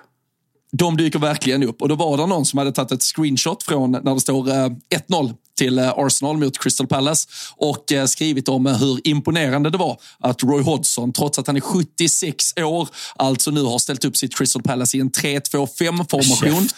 de 0.73 0.97
dyker 0.97 1.19
verkligen 1.19 1.63
upp. 1.63 1.83
Och 1.83 1.89
då 1.89 1.95
var 1.95 2.17
det 2.17 2.27
någon 2.27 2.47
som 2.47 2.59
hade 2.59 2.73
tagit 2.73 2.93
ett 2.93 3.03
screenshot 3.03 3.63
från 3.63 3.91
när 3.91 4.15
det 4.15 4.21
står 4.21 4.49
eh, 4.49 4.71
1-0 5.09 5.35
till 5.59 5.79
eh, 5.79 5.93
Arsenal 5.97 6.37
mot 6.37 6.59
Crystal 6.59 6.87
Palace 6.87 7.29
och 7.57 7.93
eh, 7.93 8.07
skrivit 8.07 8.49
om 8.49 8.67
eh, 8.67 8.77
hur 8.77 9.09
imponerande 9.09 9.71
det 9.71 9.79
var 9.79 10.01
att 10.19 10.43
Roy 10.43 10.63
Hodgson, 10.63 11.13
trots 11.13 11.39
att 11.39 11.47
han 11.47 11.57
är 11.57 11.61
76 11.61 12.55
år, 12.57 12.89
alltså 13.17 13.51
nu 13.51 13.63
har 13.63 13.79
ställt 13.79 14.05
upp 14.05 14.17
sitt 14.17 14.37
Crystal 14.37 14.63
Palace 14.63 14.97
i 14.97 15.01
en 15.01 15.11
3-2-5-formation. 15.11 16.69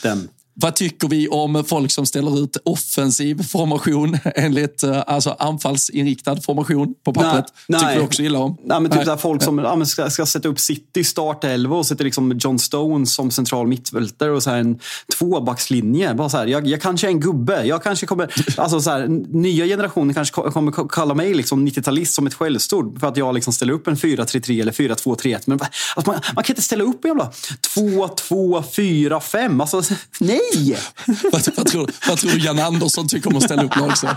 Vad 0.54 0.74
tycker 0.76 1.08
vi 1.08 1.28
om 1.28 1.64
folk 1.64 1.90
som 1.90 2.06
ställer 2.06 2.44
ut 2.44 2.56
offensiv 2.64 3.42
formation 3.42 4.18
enligt 4.34 4.82
eh, 4.82 5.02
alltså 5.06 5.36
anfallsinriktad 5.38 6.40
formation 6.40 6.94
på 7.04 7.12
pappret? 7.12 7.44
Tycker 7.80 7.94
vi 7.96 8.00
också 8.06 8.22
illa 8.22 8.38
om. 8.38 8.56
Nej, 8.64 8.80
men 8.80 8.90
typ 8.90 8.96
Nej. 8.96 9.06
Där 9.06 9.16
folk 9.16 9.42
som 9.42 9.58
ja, 9.58 9.84
ska, 9.84 10.10
ska 10.10 10.26
sätta 10.26 10.48
upp 10.48 10.60
City 10.60 11.04
startelva 11.04 11.76
och 11.76 11.86
sätter 11.86 12.04
liksom 12.04 12.38
John 12.38 12.58
Stones 12.58 13.14
som 13.14 13.30
central 13.30 13.66
mittfältare 13.66 14.30
och 14.30 14.42
så 14.42 14.50
här 14.50 14.58
en 14.58 14.78
tvåbackslinje. 15.18 16.14
Bara 16.14 16.28
så 16.28 16.36
här, 16.36 16.46
jag, 16.46 16.66
jag 16.66 16.82
kanske 16.82 17.06
är 17.06 17.10
en 17.10 17.20
gubbe. 17.20 17.64
Jag 17.66 17.82
kanske 17.82 18.06
kommer, 18.06 18.30
alltså 18.56 18.80
så 18.80 18.90
här, 18.90 19.06
nya 19.30 19.64
generationer 19.66 20.14
kanske 20.14 20.34
ko- 20.34 20.50
kommer 20.50 20.72
ko- 20.72 20.88
kalla 20.88 21.14
mig 21.14 21.34
liksom 21.34 21.68
90-talist 21.68 22.14
som 22.14 22.26
ett 22.26 22.34
skällsord 22.34 23.00
för 23.00 23.06
att 23.06 23.16
jag 23.16 23.34
liksom 23.34 23.52
ställer 23.52 23.72
upp 23.72 23.86
en 23.86 23.96
4-3-3 23.96 24.60
eller 24.60 24.72
4-2-3-1. 24.72 25.42
Men 25.44 25.58
va- 25.58 25.68
alltså, 25.96 26.12
man, 26.12 26.20
man 26.34 26.44
kan 26.44 26.52
inte 26.52 26.62
ställa 26.62 26.84
upp 26.84 27.04
en 27.04 27.08
jävla 27.08 27.30
2-2-4-5. 27.76 29.60
Alltså, 29.60 29.94
nej! 30.20 30.40
Vad, 31.32 31.56
vad, 31.56 31.66
tror, 31.66 31.90
vad 32.08 32.18
tror 32.18 32.30
du 32.30 32.38
Jan 32.38 32.58
Andersson 32.58 33.08
tycker 33.08 33.30
om 33.30 33.36
att 33.36 33.42
ställa 33.42 33.62
upp 33.62 33.76
lag 33.76 33.98
så? 33.98 34.08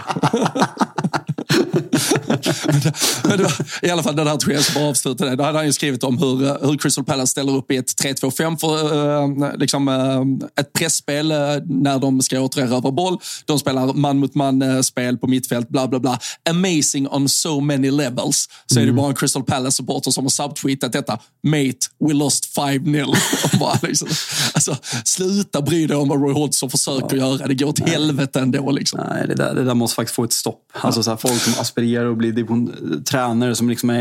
Men 2.65 2.79
det, 2.79 2.93
men 3.23 3.43
var, 3.43 3.53
I 3.81 3.89
alla 3.89 4.03
fall, 4.03 4.15
där 4.15 4.37
tror 4.37 4.53
jag 4.53 4.63
som 4.63 4.83
avslutar 4.83 5.25
det. 5.25 5.35
Då 5.35 5.43
hade 5.43 5.57
han 5.57 5.65
ju 5.65 5.73
skrivit 5.73 6.03
om 6.03 6.17
hur, 6.17 6.45
eh, 6.45 6.55
hur 6.61 6.77
Crystal 6.77 7.03
Palace 7.03 7.31
ställer 7.31 7.55
upp 7.55 7.71
i 7.71 7.77
ett 7.77 7.87
3-2-5 8.03 8.57
för 8.57 9.49
eh, 9.49 9.57
liksom, 9.57 9.87
eh, 9.87 10.61
ett 10.61 10.73
pressspel 10.73 11.31
eh, 11.31 11.37
när 11.65 11.99
de 11.99 12.21
ska 12.21 12.39
återerövra 12.39 12.91
boll. 12.91 13.17
De 13.45 13.59
spelar 13.59 13.93
man 13.93 14.17
mot 14.17 14.35
man-spel 14.35 15.17
på 15.17 15.27
mittfält, 15.27 15.69
bla 15.69 15.87
bla 15.87 15.99
bla. 15.99 16.19
Amazing 16.49 17.07
on 17.07 17.29
so 17.29 17.59
many 17.59 17.91
levels. 17.91 18.49
Så 18.65 18.79
är 18.79 18.85
det 18.85 18.93
bara 18.93 19.07
en 19.07 19.15
Crystal 19.15 19.43
Palace-supporter 19.43 20.11
som 20.11 20.23
har 20.23 20.29
subtweetat 20.29 20.93
detta. 20.93 21.19
Mate, 21.43 21.77
we 22.07 22.13
lost 22.13 22.57
5-0. 22.57 23.03
Och 23.43 23.59
bara 23.59 23.79
liksom, 23.81 24.07
alltså, 24.53 24.77
sluta 25.05 25.61
bry 25.61 25.87
dig 25.87 25.97
om 25.97 26.09
vad 26.09 26.21
Roy 26.21 26.33
Hodgson 26.33 26.69
försöker 26.69 27.17
göra. 27.17 27.47
Det 27.47 27.55
går 27.55 27.67
åt 27.67 27.79
helvete 27.79 28.39
ändå. 28.39 28.71
Liksom. 28.71 28.99
Nej, 29.09 29.27
det 29.27 29.35
där, 29.35 29.55
det 29.55 29.63
där 29.63 29.73
måste 29.73 29.95
faktiskt 29.95 30.15
få 30.15 30.23
ett 30.23 30.33
stopp. 30.33 30.59
Alltså 30.73 31.03
så 31.03 31.09
här, 31.09 31.17
folk 31.17 31.52
som 31.53 31.61
aspirerar 31.61 32.11
att 32.11 32.17
bli 32.17 32.31
division, 32.31 33.03
tränare 33.03 33.55
som 33.55 33.69
liksom 33.69 33.89
är 33.89 33.95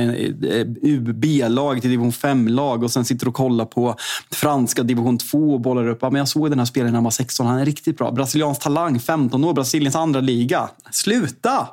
är 0.87 1.13
B-lag 1.13 1.81
till 1.81 1.91
division 1.91 2.11
5-lag 2.13 2.83
och 2.83 2.91
sen 2.91 3.05
sitter 3.05 3.29
och 3.29 3.35
kollar 3.35 3.65
på 3.65 3.97
franska 4.31 4.83
division 4.83 5.19
2 5.19 5.39
och 5.55 5.61
bollar 5.61 5.89
upp. 5.89 5.99
Ja, 6.03 6.11
men 6.11 6.19
jag 6.19 6.29
såg 6.29 6.51
den 6.51 6.59
här 6.59 6.67
spelaren 6.67 6.93
när 6.93 6.97
han 6.97 7.05
var 7.05 7.11
16, 7.11 7.47
han 7.47 7.59
är 7.59 7.65
riktigt 7.65 7.99
bra. 7.99 8.11
Brasiliansk 8.13 8.61
talang, 8.63 9.01
15 9.01 9.45
år, 9.45 9.55
Brasiliens 9.55 9.97
andra 9.97 10.21
liga. 10.21 10.69
Sluta! 10.91 11.69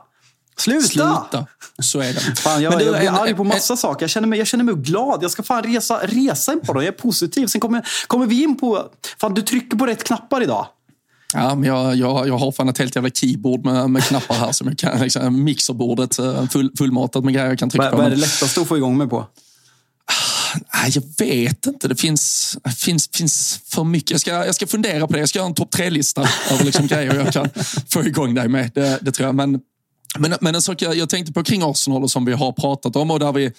Sluta! 0.57 0.87
Sluta. 0.87 1.45
Så 1.81 1.99
är 1.99 2.13
det. 2.13 2.19
Fan, 2.39 2.61
jag, 2.61 2.79
du, 2.79 2.85
jag 2.85 2.93
blir 2.99 3.09
en- 3.09 3.15
arg 3.15 3.35
på 3.35 3.41
en- 3.41 3.47
massa 3.47 3.77
saker. 3.77 4.03
Jag 4.03 4.09
känner, 4.09 4.27
mig, 4.27 4.39
jag 4.39 4.47
känner 4.47 4.63
mig 4.63 4.75
glad. 4.75 5.23
Jag 5.23 5.31
ska 5.31 5.43
fan 5.43 5.63
resa, 5.63 5.99
resa 6.03 6.53
in 6.53 6.59
på 6.59 6.73
dem. 6.73 6.83
Jag 6.83 6.93
är 6.93 6.97
positiv. 6.97 7.47
Sen 7.47 7.61
kommer, 7.61 7.87
kommer 8.07 8.25
vi 8.25 8.43
in 8.43 8.57
på... 8.59 8.83
Fan, 9.21 9.33
du 9.33 9.41
trycker 9.41 9.77
på 9.77 9.85
rätt 9.85 10.03
knappar 10.03 10.41
idag. 10.43 10.67
Ja, 11.33 11.55
men 11.55 11.63
jag, 11.63 11.95
jag, 11.95 12.27
jag 12.27 12.37
har 12.37 12.51
fan 12.51 12.69
ett 12.69 12.77
helt 12.77 12.95
jävla 12.95 13.09
keyboard 13.09 13.65
med, 13.65 13.89
med 13.89 14.03
knappar 14.03 14.35
här. 14.35 14.51
Som 14.51 14.67
jag 14.67 14.77
kan, 14.77 14.99
liksom, 14.99 15.43
mixerbordet 15.43 16.19
eh, 16.19 16.47
full, 16.47 16.71
fullmatat 16.77 17.23
med 17.23 17.33
grejer 17.33 17.47
jag 17.47 17.59
kan 17.59 17.69
trycka 17.69 17.83
vad, 17.83 17.91
på. 17.91 17.97
Vad 17.97 18.05
är 18.05 18.09
det 18.09 18.15
lättaste 18.15 18.61
att 18.61 18.67
få 18.67 18.77
igång 18.77 18.97
mig 18.97 19.07
på? 19.07 19.27
Nej, 20.73 20.91
jag 20.93 21.03
vet 21.25 21.65
inte. 21.65 21.87
Det 21.87 21.95
finns, 21.95 22.57
finns, 22.77 23.09
finns 23.13 23.59
för 23.65 23.83
mycket. 23.83 24.11
Jag 24.11 24.21
ska, 24.21 24.31
jag 24.31 24.55
ska 24.55 24.67
fundera 24.67 25.07
på 25.07 25.13
det. 25.13 25.19
Jag 25.19 25.29
ska 25.29 25.39
göra 25.39 25.47
en 25.47 25.53
topp 25.53 25.71
tre-lista 25.71 26.29
över 26.51 26.65
liksom 26.65 26.87
grejer 26.87 27.15
jag 27.15 27.33
kan 27.33 27.49
få 27.89 28.05
igång 28.05 28.33
dig 28.33 28.47
med. 28.47 28.71
Det, 28.75 28.99
det 29.01 29.11
tror 29.11 29.27
jag. 29.27 29.35
Men, 29.35 29.59
men, 30.17 30.35
men 30.41 30.55
en 30.55 30.61
sak 30.61 30.81
jag, 30.81 30.95
jag 30.95 31.09
tänkte 31.09 31.33
på 31.33 31.43
kring 31.43 31.61
Arsenal 31.63 32.03
och 32.03 32.11
som 32.11 32.25
vi 32.25 32.33
har 32.33 32.51
pratat 32.51 32.95
om 32.95 33.11
och 33.11 33.19
där 33.19 33.31
vi 33.31 33.51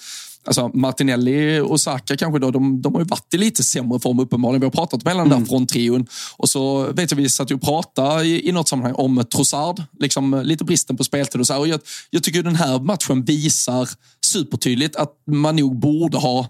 Alltså 0.45 0.69
Martinelli 0.69 1.61
och 1.61 1.81
Saka 1.81 2.17
kanske 2.17 2.39
då, 2.39 2.51
de, 2.51 2.83
de 2.83 2.95
har 2.95 3.01
ju 3.01 3.07
varit 3.07 3.35
i 3.35 3.39
lite 3.39 3.65
sämre 3.65 4.01
form 4.01 4.19
uppenbarligen. 4.19 4.61
Vi 4.61 4.67
har 4.67 4.71
pratat 4.71 5.05
med 5.05 5.17
den 5.17 5.29
där 5.29 5.37
mm. 5.37 5.49
fronttrion. 5.49 6.07
Och 6.37 6.49
så 6.49 6.93
vet 6.93 7.11
jag, 7.11 7.17
vi 7.17 7.29
satt 7.29 7.51
ju 7.51 7.55
och 7.55 7.63
pratade 7.63 8.25
i, 8.25 8.49
i 8.49 8.53
något 8.53 8.69
sammanhang 8.69 8.95
om 8.95 9.25
Trossard. 9.33 9.83
Liksom 9.99 10.43
lite 10.45 10.65
bristen 10.65 10.97
på 10.97 11.05
speltid 11.05 11.41
och 11.41 11.47
så. 11.47 11.59
Och 11.59 11.69
jag, 11.69 11.81
jag 12.11 12.23
tycker 12.23 12.43
den 12.43 12.57
här 12.57 12.81
matchen 12.81 13.25
visar 13.25 13.89
supertydligt 14.25 14.97
att 14.97 15.13
man 15.27 15.57
nog 15.57 15.79
borde 15.79 16.19
ha 16.19 16.47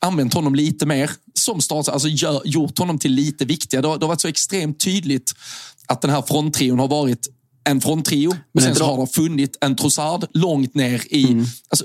använt 0.00 0.34
honom 0.34 0.54
lite 0.54 0.86
mer 0.86 1.10
som 1.34 1.60
start, 1.60 1.88
alltså 1.88 2.08
gör, 2.08 2.42
gjort 2.44 2.78
honom 2.78 2.98
till 2.98 3.12
lite 3.12 3.44
viktigare. 3.44 3.82
Det 3.82 3.88
har, 3.88 3.98
det 3.98 4.04
har 4.04 4.08
varit 4.08 4.20
så 4.20 4.28
extremt 4.28 4.80
tydligt 4.80 5.34
att 5.86 6.02
den 6.02 6.10
här 6.10 6.22
fronttrion 6.22 6.78
har 6.78 6.88
varit 6.88 7.28
en 7.64 7.80
fronttrio. 7.80 8.36
Men 8.52 8.64
sen 8.64 8.74
så 8.74 8.84
har 8.84 8.96
de 8.96 9.06
funnit 9.06 9.58
en 9.60 9.76
Trossard 9.76 10.26
långt 10.32 10.74
ner 10.74 11.02
i... 11.10 11.24
Mm. 11.24 11.44
Alltså, 11.68 11.84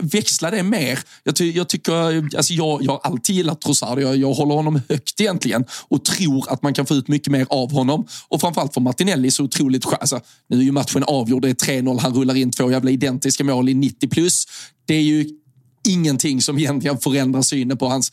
växla 0.00 0.50
det 0.50 0.62
mer. 0.62 0.98
Jag, 1.24 1.36
ty, 1.36 1.52
jag 1.52 1.68
tycker, 1.68 2.36
alltså 2.36 2.52
jag, 2.52 2.82
jag 2.82 2.92
har 2.92 3.00
alltid 3.02 3.36
gillat 3.36 3.60
Trossard. 3.60 4.00
Jag, 4.00 4.16
jag 4.16 4.34
håller 4.34 4.54
honom 4.54 4.80
högt 4.88 5.20
egentligen 5.20 5.64
och 5.88 6.04
tror 6.04 6.52
att 6.52 6.62
man 6.62 6.74
kan 6.74 6.86
få 6.86 6.94
ut 6.94 7.08
mycket 7.08 7.32
mer 7.32 7.46
av 7.50 7.72
honom. 7.72 8.06
Och 8.28 8.40
framförallt 8.40 8.74
för 8.74 8.80
Martinelli 8.80 9.30
så 9.30 9.44
otroligt 9.44 9.86
alltså, 9.86 10.20
Nu 10.48 10.58
är 10.58 10.62
ju 10.62 10.72
matchen 10.72 11.04
avgjord. 11.04 11.42
Det 11.42 11.48
är 11.48 11.80
3-0. 11.80 11.98
Han 11.98 12.14
rullar 12.14 12.34
in 12.36 12.50
två 12.50 12.70
jävla 12.70 12.90
identiska 12.90 13.44
mål 13.44 13.68
i 13.68 13.74
90 13.74 14.08
plus. 14.08 14.46
Det 14.86 14.94
är 14.94 15.02
ju 15.02 15.26
ingenting 15.88 16.42
som 16.42 16.58
egentligen 16.58 16.98
förändrar 16.98 17.42
synen 17.42 17.76
på 17.76 17.88
hans 17.88 18.12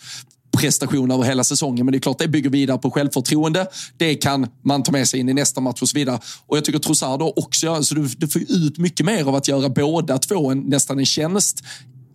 prestation 0.58 1.12
över 1.12 1.24
hela 1.24 1.44
säsongen. 1.44 1.86
Men 1.86 1.92
det 1.92 1.98
är 1.98 2.00
klart, 2.00 2.20
det 2.20 2.28
bygger 2.28 2.50
vidare 2.50 2.78
på 2.78 2.92
självförtroende. 2.92 3.68
Det 3.98 4.16
kan 4.16 4.48
man 4.64 4.84
ta 4.84 4.92
med 4.92 5.08
sig 5.08 5.20
in 5.20 5.30
i 5.30 5.34
nästa 5.34 5.62
match 5.62 5.82
och 5.82 5.90
så 5.90 5.98
vidare. 5.98 6.20
Och 6.48 6.58
jag 6.58 6.66
tycker 6.66 6.80
Trossard 6.80 7.22
också, 7.22 7.72
alltså 7.72 7.96
du, 7.96 8.08
du 8.18 8.28
får 8.28 8.42
ut 8.42 8.78
mycket 8.78 9.06
mer 9.06 9.28
av 9.28 9.36
att 9.36 9.48
göra 9.48 9.70
båda 9.70 10.18
två 10.18 10.52
en, 10.52 10.60
nästan 10.60 11.00
en 11.00 11.06
tjänst 11.06 11.64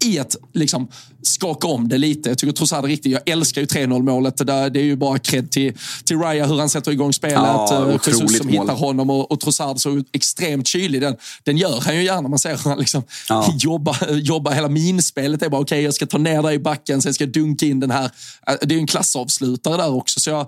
i 0.05 0.19
att 0.19 0.37
liksom 0.53 0.89
skaka 1.23 1.67
om 1.67 1.89
det 1.89 1.99
lite. 1.99 2.29
Jag 2.29 2.39
tycker 2.39 2.53
Trossard 2.53 2.85
är 2.85 2.89
riktigt. 2.89 3.13
Jag 3.13 3.29
älskar 3.29 3.61
ju 3.61 3.67
3-0 3.67 4.03
målet. 4.03 4.37
Det, 4.37 4.45
där, 4.45 4.71
det 4.71 4.81
är 4.81 4.85
ju 4.85 4.97
bara 4.97 5.19
cred 5.19 5.51
till, 5.51 5.73
till 6.05 6.19
Raya 6.19 6.47
hur 6.47 6.59
han 6.59 6.69
sätter 6.69 6.91
igång 6.91 7.13
spelet. 7.13 7.37
Ja, 7.37 7.89
eh, 7.89 8.01
Jesus 8.07 8.39
som 8.39 8.47
mål. 8.47 8.61
hittar 8.61 8.75
honom 8.75 9.11
och, 9.11 9.33
och 9.33 9.41
Trossard 9.41 9.81
så 9.81 10.05
extremt 10.13 10.67
kylig. 10.67 11.01
Den, 11.01 11.17
den 11.45 11.57
gör 11.57 11.81
han 11.81 11.97
ju 11.97 12.05
gärna. 12.05 12.29
Man 12.29 12.39
ser 12.39 12.51
hur 12.51 12.71
han 12.71 12.79
liksom 12.79 13.03
ja. 13.29 13.55
jobbar, 13.59 13.97
jobbar. 14.11 14.53
Hela 14.53 14.69
minspelet 14.69 15.43
är 15.43 15.49
bara 15.49 15.61
okej, 15.61 15.77
okay, 15.77 15.85
jag 15.85 15.95
ska 15.95 16.07
ta 16.07 16.19
ner 16.19 16.43
dig 16.43 16.55
i 16.55 16.59
backen, 16.59 17.03
sen 17.03 17.15
ska 17.15 17.25
jag 17.25 17.33
dunka 17.33 17.67
in 17.67 17.81
den 17.81 17.91
här. 17.91 18.11
Eh, 18.47 18.55
det 18.63 18.75
är 18.75 18.79
en 18.79 18.87
klassavslutare 18.87 19.77
där 19.77 19.95
också. 19.95 20.21
Så 20.21 20.31
jag, 20.31 20.47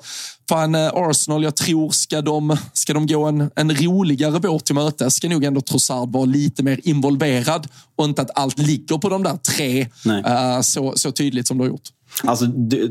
fan 0.51 0.75
eh, 0.75 0.91
Arsenal, 0.95 1.43
jag 1.43 1.57
tror 1.57 1.91
ska 1.91 2.23
de, 2.23 2.57
ska 2.73 2.95
de 2.95 3.07
gå 3.07 3.25
en, 3.25 3.51
en 3.57 3.75
roligare 3.75 4.39
vår 4.39 4.59
till 4.59 4.75
mötes 4.75 5.15
ska 5.15 5.29
nog 5.29 5.45
ändå 5.45 5.61
Trossard 5.61 6.13
vara 6.13 6.25
lite 6.25 6.63
mer 6.63 6.81
involverad 6.83 7.69
och 7.97 8.05
inte 8.05 8.23
att 8.23 8.31
allt 8.35 8.59
ligger 8.59 8.99
på 8.99 9.09
de 9.09 9.23
där 9.23 9.37
tre 9.37 9.87
uh, 10.07 10.61
så, 10.61 10.93
så 10.97 11.13
tydligt 11.13 11.49
som 11.49 11.59
du 11.59 11.65
har 11.65 11.69
gjort. 11.69 11.89
Alltså, 12.25 12.47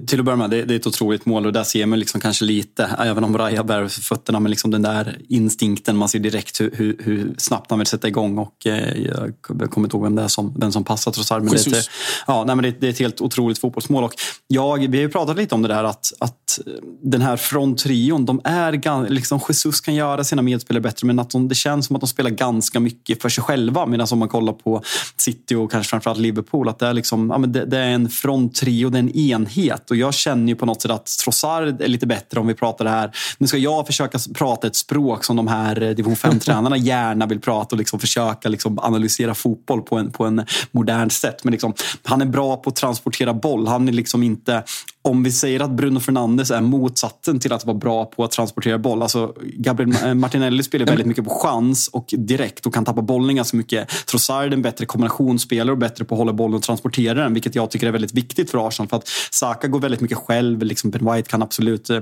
till 0.07 0.19
att 0.19 0.25
börja 0.25 0.35
med, 0.35 0.49
det, 0.49 0.65
det, 0.65 0.73
är 0.73 0.79
ett 0.79 0.87
otroligt 0.87 1.25
mål 1.25 1.45
och 1.45 1.53
där 1.53 1.63
ser 1.63 1.85
man 1.85 1.99
liksom 1.99 2.21
kanske 2.21 2.45
lite, 2.45 2.89
även 2.99 3.23
om 3.23 3.37
Raja 3.37 3.63
bär 3.63 3.87
fötterna, 3.87 4.39
men 4.39 4.49
liksom 4.49 4.71
den 4.71 4.81
där 4.81 5.17
instinkten. 5.29 5.97
Man 5.97 6.09
ser 6.09 6.19
direkt 6.19 6.61
hur, 6.61 6.71
hur, 6.75 6.97
hur 7.03 7.35
snabbt 7.37 7.69
han 7.69 7.79
vill 7.79 7.87
sätta 7.87 8.07
igång 8.07 8.37
och 8.37 8.67
eh, 8.67 9.01
jag 9.01 9.33
kommer 9.41 9.87
inte 9.87 9.97
ihåg 9.97 10.03
vem 10.03 10.15
det 10.15 10.21
är 10.21 10.27
som, 10.27 10.53
den 10.57 10.71
som 10.71 10.83
passar 10.83 11.11
Trossard. 11.11 11.43
Men 11.43 11.53
det, 11.53 11.67
är 11.67 11.79
ett, 11.79 11.89
ja, 12.27 12.43
nej, 12.43 12.55
men 12.55 12.63
det, 12.63 12.81
det, 12.81 12.87
är 12.87 12.91
ett 12.91 12.99
helt 12.99 13.21
otroligt 13.21 13.59
fotbollsmål. 13.59 14.03
Och 14.03 14.13
jag, 14.47 14.87
vi 14.87 14.97
har 14.97 15.03
ju 15.03 15.09
pratat 15.09 15.37
lite 15.37 15.55
om 15.55 15.61
det 15.61 15.67
där 15.67 15.83
att, 15.83 16.13
att 16.19 16.59
den 17.01 17.21
här 17.21 17.37
fronttrion, 17.37 18.25
de 18.25 18.41
är 18.43 19.09
liksom 19.09 19.39
Jesus 19.49 19.81
kan 19.81 19.95
göra 19.95 20.23
sina 20.23 20.41
medspelare 20.41 20.81
bättre 20.81 21.07
men 21.07 21.19
att 21.19 21.29
de, 21.29 21.47
det 21.47 21.55
känns 21.55 21.85
som 21.85 21.95
att 21.95 22.01
de 22.01 22.07
spelar 22.07 22.29
ganska 22.29 22.79
mycket 22.79 23.21
för 23.21 23.29
sig 23.29 23.43
själva. 23.43 23.85
Medan 23.85 24.07
om 24.11 24.19
man 24.19 24.27
kollar 24.27 24.53
på 24.53 24.83
City 25.17 25.55
och 25.55 25.71
kanske 25.71 25.89
framförallt 25.89 26.19
Liverpool, 26.19 26.69
att 26.69 26.79
det 26.79 26.87
är, 26.87 26.93
liksom, 26.93 27.29
ja, 27.29 27.37
men 27.37 27.51
det, 27.51 27.65
det 27.65 27.77
är 27.77 27.89
en 27.89 28.09
fronttrio, 28.09 28.89
det 28.89 28.97
är 28.97 28.99
en 28.99 29.08
enhet. 29.17 29.91
Och 29.91 29.97
jag 29.97 30.13
känner 30.13 30.47
ju 30.47 30.55
på 30.55 30.65
något 30.65 30.81
sätt 30.81 30.91
att 30.91 31.05
Trossard 31.23 31.81
är 31.81 31.87
lite 31.87 32.07
bättre 32.07 32.39
om 32.39 32.47
vi 32.47 32.53
pratar 32.53 32.85
det 32.85 32.91
här. 32.91 33.11
Nu 33.37 33.47
ska 33.47 33.57
jag 33.57 33.87
försöka 33.87 34.19
prata 34.33 34.67
ett 34.67 34.75
språk 34.75 35.23
som 35.23 35.35
de 35.35 35.47
här 35.47 35.81
eh, 35.81 35.89
division 35.89 36.15
5-tränarna 36.15 36.77
gärna 36.77 37.25
vill 37.25 37.39
prata 37.39 37.75
och 37.75 37.79
liksom 37.79 37.99
försöka 37.99 38.49
liksom 38.49 38.79
analysera 38.79 39.35
fotboll 39.35 39.81
på 39.81 39.97
en, 39.97 40.11
på 40.11 40.25
en 40.25 40.45
modern 40.71 41.09
sätt. 41.09 41.43
Men 41.43 41.51
liksom, 41.51 41.73
han 42.03 42.21
är 42.21 42.25
bra 42.25 42.57
på 42.57 42.69
att 42.69 42.75
transportera 42.75 43.33
boll. 43.33 43.67
Han 43.67 43.87
är 43.87 43.91
liksom 43.91 44.23
inte 44.23 44.63
om 45.01 45.23
vi 45.23 45.31
säger 45.31 45.59
att 45.59 45.71
Bruno 45.71 45.99
Fernandes 45.99 46.51
är 46.51 46.61
motsatsen 46.61 47.39
till 47.39 47.53
att 47.53 47.65
vara 47.65 47.77
bra 47.77 48.05
på 48.05 48.23
att 48.23 48.31
transportera 48.31 48.77
boll. 48.77 49.01
Alltså 49.01 49.33
Gabriel 49.41 49.95
eh, 50.05 50.13
Martinelli 50.13 50.63
spelar 50.63 50.85
väldigt 50.85 51.07
mycket 51.07 51.23
på 51.23 51.29
chans 51.29 51.87
och 51.87 52.05
direkt 52.17 52.65
och 52.65 52.73
kan 52.73 52.85
tappa 52.85 53.01
bollen 53.01 53.35
ganska 53.35 53.57
mycket. 53.57 53.89
Trossard 54.05 54.45
är 54.45 54.53
en 54.53 54.61
bättre 54.61 54.85
kombinationsspelare 54.85 55.71
och 55.71 55.77
bättre 55.77 56.05
på 56.05 56.15
att 56.15 56.19
hålla 56.19 56.33
bollen 56.33 56.55
och 56.55 56.63
transportera 56.63 57.13
den, 57.23 57.33
vilket 57.33 57.55
jag 57.55 57.71
tycker 57.71 57.87
är 57.87 57.91
väldigt 57.91 58.13
viktigt 58.13 58.51
för 58.51 58.67
Arsenal. 58.67 58.89
För 58.89 58.97
att 58.97 59.07
Saka 59.31 59.67
går 59.67 59.79
väldigt 59.79 60.01
mycket 60.01 60.17
själv. 60.17 60.63
Liksom 60.63 60.91
ben 60.91 61.13
White 61.13 61.29
kan 61.29 61.43
absolut. 61.43 61.89
Eh, 61.89 61.99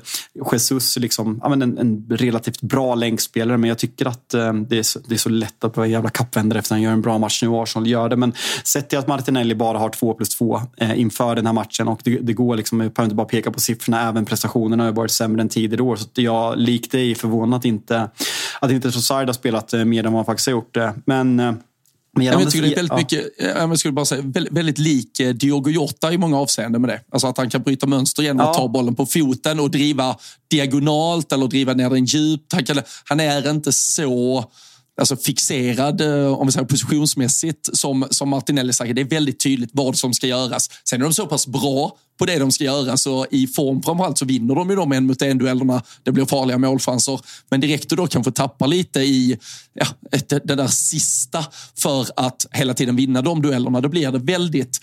Jesus 0.52 0.98
är 0.98 1.02
liksom, 1.02 1.40
ja, 1.44 1.54
en, 1.54 1.62
en 1.78 2.06
relativt 2.10 2.62
bra 2.62 2.96
länkspelare, 2.96 3.58
men 3.58 3.68
jag 3.68 3.78
tycker 3.78 4.06
att 4.06 4.34
eh, 4.34 4.54
det, 4.54 4.80
är 4.80 4.84
så, 4.84 5.00
det 5.08 5.16
är 5.16 5.20
så 5.20 5.30
lätt 5.30 5.64
att 5.64 5.78
vara 5.78 5.88
jävla 5.88 6.10
kappvändare 6.10 6.60
efter 6.60 6.76
att 6.76 6.78
han 6.78 6.82
gör 6.82 6.92
en 6.92 7.02
bra 7.02 7.18
match 7.18 7.44
nu 7.44 7.50
och 7.50 7.64
Arsenal 7.64 7.88
gör 7.88 8.10
det. 8.10 8.16
Men 8.16 8.34
sett 8.64 8.90
till 8.90 9.00
att 9.00 9.08
Martinelli 9.08 9.56
bara 9.56 9.78
har 9.78 9.90
två 9.90 10.14
plus 10.14 10.30
två 10.30 10.62
eh, 10.78 11.00
inför 11.00 11.36
den 11.36 11.46
här 11.46 11.54
matchen 11.54 11.88
och 11.88 12.02
det, 12.04 12.20
det 12.22 12.34
går 12.34 12.56
liksom, 12.56 12.92
behöver 12.98 13.06
inte 13.06 13.16
bara 13.16 13.28
peka 13.28 13.52
på 13.52 13.60
siffrorna, 13.60 14.10
även 14.10 14.26
prestationerna 14.26 14.84
har 14.84 14.92
varit 14.92 15.12
sämre 15.12 15.42
än 15.42 15.50
tidigare 15.50 15.84
år. 15.84 15.96
Så 15.96 16.08
jag, 16.14 16.58
likt 16.58 16.92
dig, 16.92 17.12
är 17.12 17.16
förvånad 17.16 17.58
att 17.58 17.66
inte, 17.66 18.10
att 18.62 18.72
inte 18.72 18.92
Trossard 18.92 19.28
har 19.28 19.34
spelat 19.34 19.74
mer 19.74 20.06
än 20.06 20.14
vad 20.14 20.20
han 20.20 20.26
faktiskt 20.26 20.48
har 20.48 20.52
gjort. 20.52 20.78
Men 21.06 21.42
jag 22.26 22.52
tycker 22.52 22.68
det 22.68 22.74
är 22.74 22.76
väldigt 22.76 22.92
ja. 22.92 22.98
mycket, 22.98 23.28
jag 23.38 23.80
skulle 23.80 23.92
bara 23.92 24.06
säga, 24.06 24.22
väldigt, 24.22 24.54
väldigt 24.54 24.78
lik 24.78 25.20
eh, 25.20 25.30
Diogo 25.30 25.70
Jota 25.70 26.14
i 26.14 26.18
många 26.18 26.38
avseenden 26.38 26.82
med 26.82 26.90
det. 26.90 27.02
Alltså 27.12 27.28
att 27.28 27.38
han 27.38 27.50
kan 27.50 27.62
bryta 27.62 27.88
mönster 27.88 28.24
genom 28.24 28.40
ja. 28.40 28.52
att 28.52 28.58
ta 28.58 28.68
bollen 28.68 28.96
på 28.96 29.06
foten 29.06 29.60
och 29.60 29.72
driva 29.72 30.18
diagonalt 30.48 31.32
eller 31.32 31.48
driva 31.48 31.74
ner 31.74 31.90
den 31.90 32.06
djupt. 32.06 32.54
Han, 32.54 32.66
kan, 32.66 32.82
han 33.06 33.20
är 33.20 33.50
inte 33.50 33.72
så 33.72 34.46
alltså 35.00 35.16
fixerad 35.18 36.02
eh, 36.02 36.34
om 36.34 36.48
vi 36.48 36.54
säger 36.54 36.68
positionsmässigt 36.68 37.78
som, 37.78 38.08
som 38.10 38.30
Martinelli 38.30 38.74
säger. 38.74 38.94
Det 38.94 39.02
är 39.02 39.06
väldigt 39.06 39.40
tydligt 39.40 39.70
vad 39.74 39.98
som 39.98 40.14
ska 40.14 40.28
göras. 40.28 40.70
Sen 40.84 41.02
är 41.02 41.04
de 41.04 41.14
så 41.14 41.28
pass 41.28 41.48
bra 41.48 41.98
på 42.18 42.26
det 42.26 42.40
de 42.40 42.52
ska 42.52 42.64
göra. 42.64 42.98
Så 42.98 43.26
i 43.32 43.48
form 43.48 43.84
framförallt 43.84 44.18
så 44.18 44.26
vinner 44.26 44.56
de 44.56 44.70
ju 44.70 44.76
de 44.76 44.92
en 44.92 45.06
mot 45.06 45.22
en 45.22 45.38
duellerna. 45.38 45.82
Det 46.04 46.12
blir 46.12 46.26
farliga 46.26 46.58
målchanser. 46.58 47.20
Men 47.50 47.62
direkt 47.62 47.90
då 47.90 48.08
kanske 48.08 48.32
tappar 48.32 48.68
lite 48.68 49.00
i 49.00 49.38
ja, 49.74 49.88
det, 50.28 50.48
det 50.48 50.56
där 50.56 50.68
sista 50.68 51.46
för 51.78 52.08
att 52.16 52.46
hela 52.52 52.74
tiden 52.74 52.96
vinna 52.96 53.22
de 53.22 53.42
duellerna. 53.42 53.82
Då 53.82 53.90
blir 53.90 54.12
det 54.12 54.20
väldigt, 54.20 54.80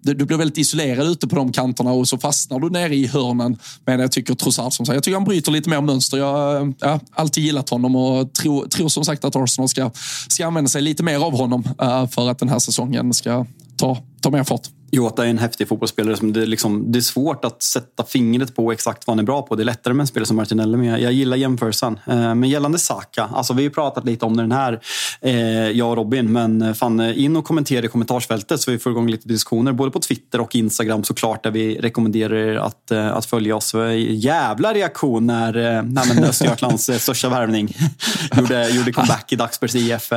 du 0.00 0.14
blir 0.14 0.36
väldigt 0.36 0.58
isolerad 0.58 1.06
ute 1.06 1.28
på 1.28 1.36
de 1.36 1.52
kanterna 1.52 1.92
och 1.92 2.08
så 2.08 2.18
fastnar 2.18 2.58
du 2.58 2.70
nere 2.70 2.96
i 2.96 3.06
hörnen. 3.06 3.58
Men 3.84 4.00
jag 4.00 4.12
tycker 4.12 4.34
Trossard 4.34 4.72
som 4.72 4.86
sagt, 4.86 4.94
jag 4.94 5.02
tycker 5.02 5.16
han 5.16 5.24
bryter 5.24 5.52
lite 5.52 5.70
mer 5.70 5.80
mönster. 5.80 6.18
Jag 6.18 6.32
har 6.32 6.74
ja, 6.80 7.00
alltid 7.12 7.44
gillat 7.44 7.70
honom 7.70 7.96
och 7.96 8.32
tror, 8.32 8.66
tror 8.66 8.88
som 8.88 9.04
sagt 9.04 9.24
att 9.24 9.36
Arsenal 9.36 9.68
ska, 9.68 9.90
ska 10.28 10.46
använda 10.46 10.68
sig 10.68 10.82
lite 10.82 11.02
mer 11.02 11.18
av 11.18 11.36
honom 11.36 11.64
eh, 11.80 12.08
för 12.08 12.30
att 12.30 12.38
den 12.38 12.48
här 12.48 12.58
säsongen 12.58 13.14
ska 13.14 13.46
ta, 13.76 13.98
ta 14.20 14.30
mer 14.30 14.44
fart. 14.44 14.68
Jota 14.92 15.26
är 15.26 15.30
en 15.30 15.38
häftig 15.38 15.68
fotbollsspelare. 15.68 16.16
Som 16.16 16.32
det, 16.32 16.46
liksom, 16.46 16.92
det 16.92 16.98
är 16.98 17.00
svårt 17.00 17.44
att 17.44 17.62
sätta 17.62 18.04
fingret 18.04 18.56
på 18.56 18.72
exakt 18.72 19.06
vad 19.06 19.16
han 19.16 19.18
är 19.18 19.26
bra 19.26 19.42
på. 19.42 19.56
Det 19.56 19.62
är 19.62 19.64
lättare 19.64 19.94
med 19.94 20.00
en 20.04 20.06
spelare 20.06 20.26
som 20.26 20.36
Martinelli, 20.36 20.76
men 20.76 20.86
jag, 20.86 21.00
jag 21.00 21.12
gillar 21.12 21.36
jämförelsen. 21.36 22.00
Eh, 22.06 22.34
men 22.34 22.44
gällande 22.44 22.78
Saka, 22.78 23.30
alltså 23.34 23.54
vi 23.54 23.62
har 23.62 23.70
pratat 23.70 24.04
lite 24.04 24.24
om 24.24 24.36
den 24.36 24.52
här, 24.52 24.80
eh, 25.20 25.34
jag 25.70 25.90
och 25.90 25.96
Robin. 25.96 26.32
Men 26.32 26.74
fan, 26.74 27.00
eh, 27.00 27.24
in 27.24 27.36
och 27.36 27.44
kommentera 27.44 27.86
i 27.86 27.88
kommentarsfältet 27.88 28.60
så 28.60 28.70
vi 28.70 28.78
får 28.78 28.92
igång 28.92 29.10
lite 29.10 29.28
diskussioner. 29.28 29.72
Både 29.72 29.90
på 29.90 30.00
Twitter 30.00 30.40
och 30.40 30.54
Instagram 30.54 31.04
såklart, 31.04 31.42
där 31.42 31.50
vi 31.50 31.78
rekommenderar 31.78 32.34
er 32.34 32.56
att, 32.56 32.92
att 32.92 33.26
följa 33.26 33.56
oss. 33.56 33.74
Jävla 34.08 34.74
reaktion 34.74 35.26
när, 35.26 35.82
när 35.82 36.28
Östergötlands 36.28 36.90
största 36.98 37.28
värvning 37.28 37.76
gjorde, 38.36 38.68
gjorde 38.68 38.92
comeback 38.92 39.32
i 39.32 39.36
Dagsbergs 39.36 39.74
IF 39.74 40.12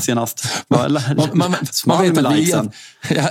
senast. 0.00 0.48
Man, 0.68 0.92
man, 0.92 1.28
man, 1.32 1.54
man 1.86 2.02
vet 2.02 2.18
att 2.18 2.32
vi, 2.32 2.54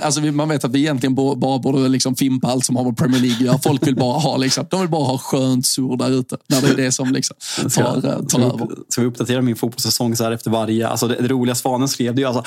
alltså, 0.02 0.20
man 0.20 0.48
vet 0.48 0.64
att 0.64 0.75
vi 0.76 0.82
egentligen 0.82 1.14
bara 1.14 1.58
borde 1.58 1.88
liksom 1.88 2.16
fimpa 2.16 2.48
allt 2.48 2.64
som 2.64 2.76
har 2.76 2.84
med 2.84 2.96
Premier 2.96 3.20
League 3.20 3.46
göra. 3.46 3.58
Folk 3.58 3.86
vill 3.86 3.96
bara 3.96 4.18
ha, 4.18 4.36
liksom, 4.36 4.66
de 4.70 4.80
vill 4.80 4.90
bara 4.90 5.04
ha 5.04 5.18
skönt 5.18 5.66
sur 5.66 5.96
där 5.96 6.10
ute. 6.10 6.36
När 6.46 6.60
det 6.60 6.68
är 6.68 6.76
det 6.76 6.92
som 6.92 7.12
liksom 7.12 7.36
tar, 7.62 8.00
tar 8.00 8.28
ska, 8.28 8.42
över. 8.42 8.68
Ska 8.88 9.00
vi 9.00 9.06
uppdatera 9.06 9.42
min 9.42 9.56
fotbollssäsong 9.56 10.16
så 10.16 10.24
här 10.24 10.32
efter 10.32 10.50
varje? 10.50 10.88
Alltså 10.88 11.08
det, 11.08 11.14
det 11.14 11.28
roliga 11.28 11.54
Svanen 11.54 11.88
skrev 11.88 12.14
det 12.14 12.20
ju 12.20 12.26
alltså, 12.26 12.44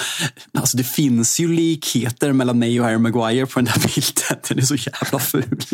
alltså 0.54 0.78
det 0.78 0.84
finns 0.84 1.40
ju 1.40 1.48
likheter 1.48 2.32
mellan 2.34 2.60
mig 2.60 2.80
och 2.80 2.86
Harry 2.86 2.98
Maguire 2.98 3.46
på 3.46 3.60
den 3.60 3.66
där 3.66 3.82
bilden. 3.96 4.44
Den 4.48 4.58
är 4.58 4.62
så 4.62 4.76
jävla 4.76 5.20
ful. 5.20 5.66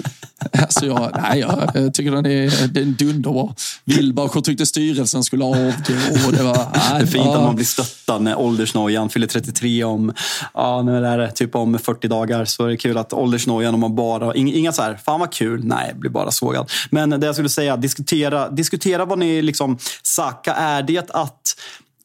Alltså 0.52 0.86
jag, 0.86 1.12
nej, 1.22 1.40
jag 1.74 1.94
tycker 1.94 2.12
den 2.12 2.26
är, 2.26 2.68
den 2.68 2.88
är 2.88 2.92
dunderbra. 2.92 3.56
Wilbacher 3.84 4.42
tyckte 4.42 4.66
styrelsen 4.66 5.24
skulle 5.24 5.44
avgå. 5.44 5.94
Och 6.28 6.34
det, 6.34 6.44
var, 6.44 6.58
nej, 6.74 7.00
det 7.00 7.02
är 7.02 7.06
fint 7.06 7.28
att 7.28 7.44
man 7.44 7.56
blir 7.56 7.66
stöttad 7.66 8.22
när 8.22 8.40
åldersnojan 8.40 9.10
fyller 9.10 9.28
33 9.28 9.84
om, 9.84 10.14
ja, 10.54 10.82
nu 10.82 11.06
är 11.06 11.18
det 11.18 11.32
typ 11.32 11.56
om 11.56 11.80
40 11.80 12.08
dagar. 12.08 12.45
Så 12.46 12.66
är 12.66 12.70
det 12.70 12.78
kul 12.78 12.98
att 12.98 13.14
åldersnojan, 13.14 13.74
om 13.74 13.80
man 13.80 13.96
bara, 13.96 14.36
inga 14.36 14.72
så 14.72 14.82
här, 14.82 15.00
fan 15.06 15.20
vad 15.20 15.34
kul, 15.34 15.64
nej, 15.64 15.94
blir 15.96 16.12
bara 16.12 16.32
sågad. 16.32 16.72
Men 16.90 17.10
det 17.10 17.26
jag 17.26 17.36
skulle 17.36 17.50
säga, 17.50 17.78
diskutera, 17.78 18.50
diskutera 18.50 19.06
vad 19.06 19.20
ni 19.20 19.42
liksom, 19.42 19.78
Saka, 20.04 20.54
är 20.54 20.84
det 20.84 21.12
att 21.12 21.56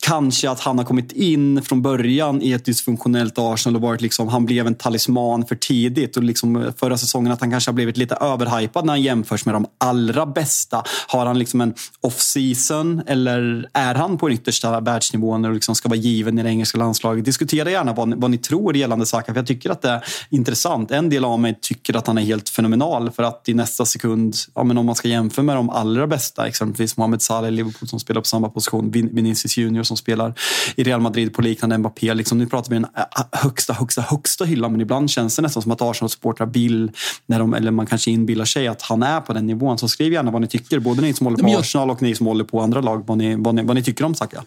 Kanske 0.03 0.51
att 0.51 0.61
han 0.61 0.79
har 0.79 0.85
kommit 0.85 1.13
in 1.13 1.63
från 1.63 1.83
början 1.83 2.43
i 2.43 2.53
ett 2.53 2.65
dysfunktionellt 2.65 3.39
Arsenal 3.39 3.77
och 3.77 3.83
varit 3.83 4.01
liksom, 4.01 4.29
han 4.29 4.47
blev 4.47 4.67
en 4.67 4.75
talisman 4.75 5.47
för 5.47 5.55
tidigt. 5.55 6.17
Och 6.17 6.23
liksom 6.23 6.57
eh, 6.57 6.73
förra 6.77 6.99
säsongen 6.99 7.33
att 7.33 7.41
han 7.41 7.51
kanske 7.51 7.71
har 7.71 7.75
blivit 7.75 7.97
lite 7.97 8.15
överhypad 8.15 8.85
när 8.85 8.93
han 8.93 9.03
jämförs 9.03 9.47
med 9.47 9.55
de 9.55 9.67
allra 9.79 10.27
bästa. 10.27 10.83
Har 11.07 11.27
han 11.27 11.39
liksom 11.39 11.61
en 11.61 11.75
off-season 12.01 13.03
eller 13.07 13.69
är 13.73 13.95
han 13.95 14.19
på 14.19 14.29
den 14.29 14.35
yttersta 14.37 14.81
världsnivån 14.81 15.45
och 15.45 15.55
liksom 15.55 15.75
ska 15.75 15.89
vara 15.89 15.99
given 15.99 16.39
i 16.39 16.43
det 16.43 16.49
engelska 16.49 16.79
landslaget? 16.79 17.25
Diskutera 17.25 17.71
gärna 17.71 17.93
vad 17.93 18.09
ni, 18.09 18.17
vad 18.19 18.31
ni 18.31 18.39
tror 18.39 18.77
gällande 18.77 19.07
Saka, 19.07 19.33
för 19.33 19.39
jag 19.39 19.47
tycker 19.47 19.71
att 19.71 19.83
det 19.83 19.89
är 19.89 20.05
intressant. 20.31 20.91
En 20.91 21.09
del 21.09 21.25
av 21.25 21.41
mig 21.41 21.59
tycker 21.61 21.97
att 21.97 22.07
han 22.07 22.19
är 22.19 22.23
helt 22.23 22.49
fenomenal 22.49 23.11
för 23.11 23.23
att 23.23 23.49
i 23.49 23.55
nästa 23.55 23.85
sekund, 23.85 24.37
ja, 24.55 24.65
men 24.65 24.79
om 24.79 24.87
man 24.87 24.95
ska 24.95 25.09
jämföra 25.09 25.45
med 25.45 25.57
de 25.57 25.71
allra 25.71 26.07
bästa, 26.07 26.47
exempelvis 26.47 26.97
Mohamed 26.97 27.23
Salah 27.23 27.49
i 27.49 27.51
Liverpool 27.51 27.89
som 27.89 28.01
spelar 28.01 28.21
på 28.21 28.27
samma 28.27 28.49
position, 28.49 28.91
Vinicius 28.91 29.57
Junior 29.57 29.83
som 29.91 29.97
spelar 29.97 30.35
i 30.77 30.83
Real 30.83 31.01
Madrid 31.01 31.35
på 31.35 31.43
liknande 31.43 31.79
Mbappé. 31.79 32.15
Liksom, 32.15 32.39
nu 32.39 32.47
pratar 32.47 32.71
vi 32.71 32.77
en 32.77 32.87
högsta, 33.33 33.73
högsta, 33.73 34.03
högsta 34.03 34.45
hylla, 34.45 34.69
men 34.69 34.81
ibland 34.81 35.11
känns 35.11 35.37
det 35.37 35.43
nästan 35.43 35.63
som 35.63 35.73
att 35.73 35.83
Arsenal-supportrar 35.83 36.47
vill, 36.47 36.91
när 37.27 37.39
de, 37.39 37.55
eller 37.55 37.71
man 37.71 37.87
kanske 37.87 38.11
inbillar 38.11 38.45
sig 38.45 38.69
att 38.69 38.83
han 38.83 39.03
är 39.03 39.21
på 39.21 39.33
den 39.33 39.47
nivån. 39.47 39.79
Så 39.79 39.89
skriv 39.89 40.13
gärna 40.13 40.31
vad 40.31 40.41
ni 40.41 40.49
tycker, 40.49 40.79
både 40.79 41.03
ni 41.03 41.15
som 41.15 41.27
håller 41.27 41.39
på 41.39 41.49
jag... 41.49 41.61
Arsenal 41.61 41.91
och 41.91 42.03
ni 42.03 42.15
som 42.15 42.27
håller 42.27 42.45
på 42.45 42.61
andra 42.61 42.81
lag, 42.81 43.05
vad 43.07 43.19
ni, 43.19 43.37
vad 43.37 43.55
ni, 43.55 43.63
vad 43.63 43.77
ni 43.77 43.83
tycker 43.83 44.05
om 44.05 44.15
Saka. 44.15 44.45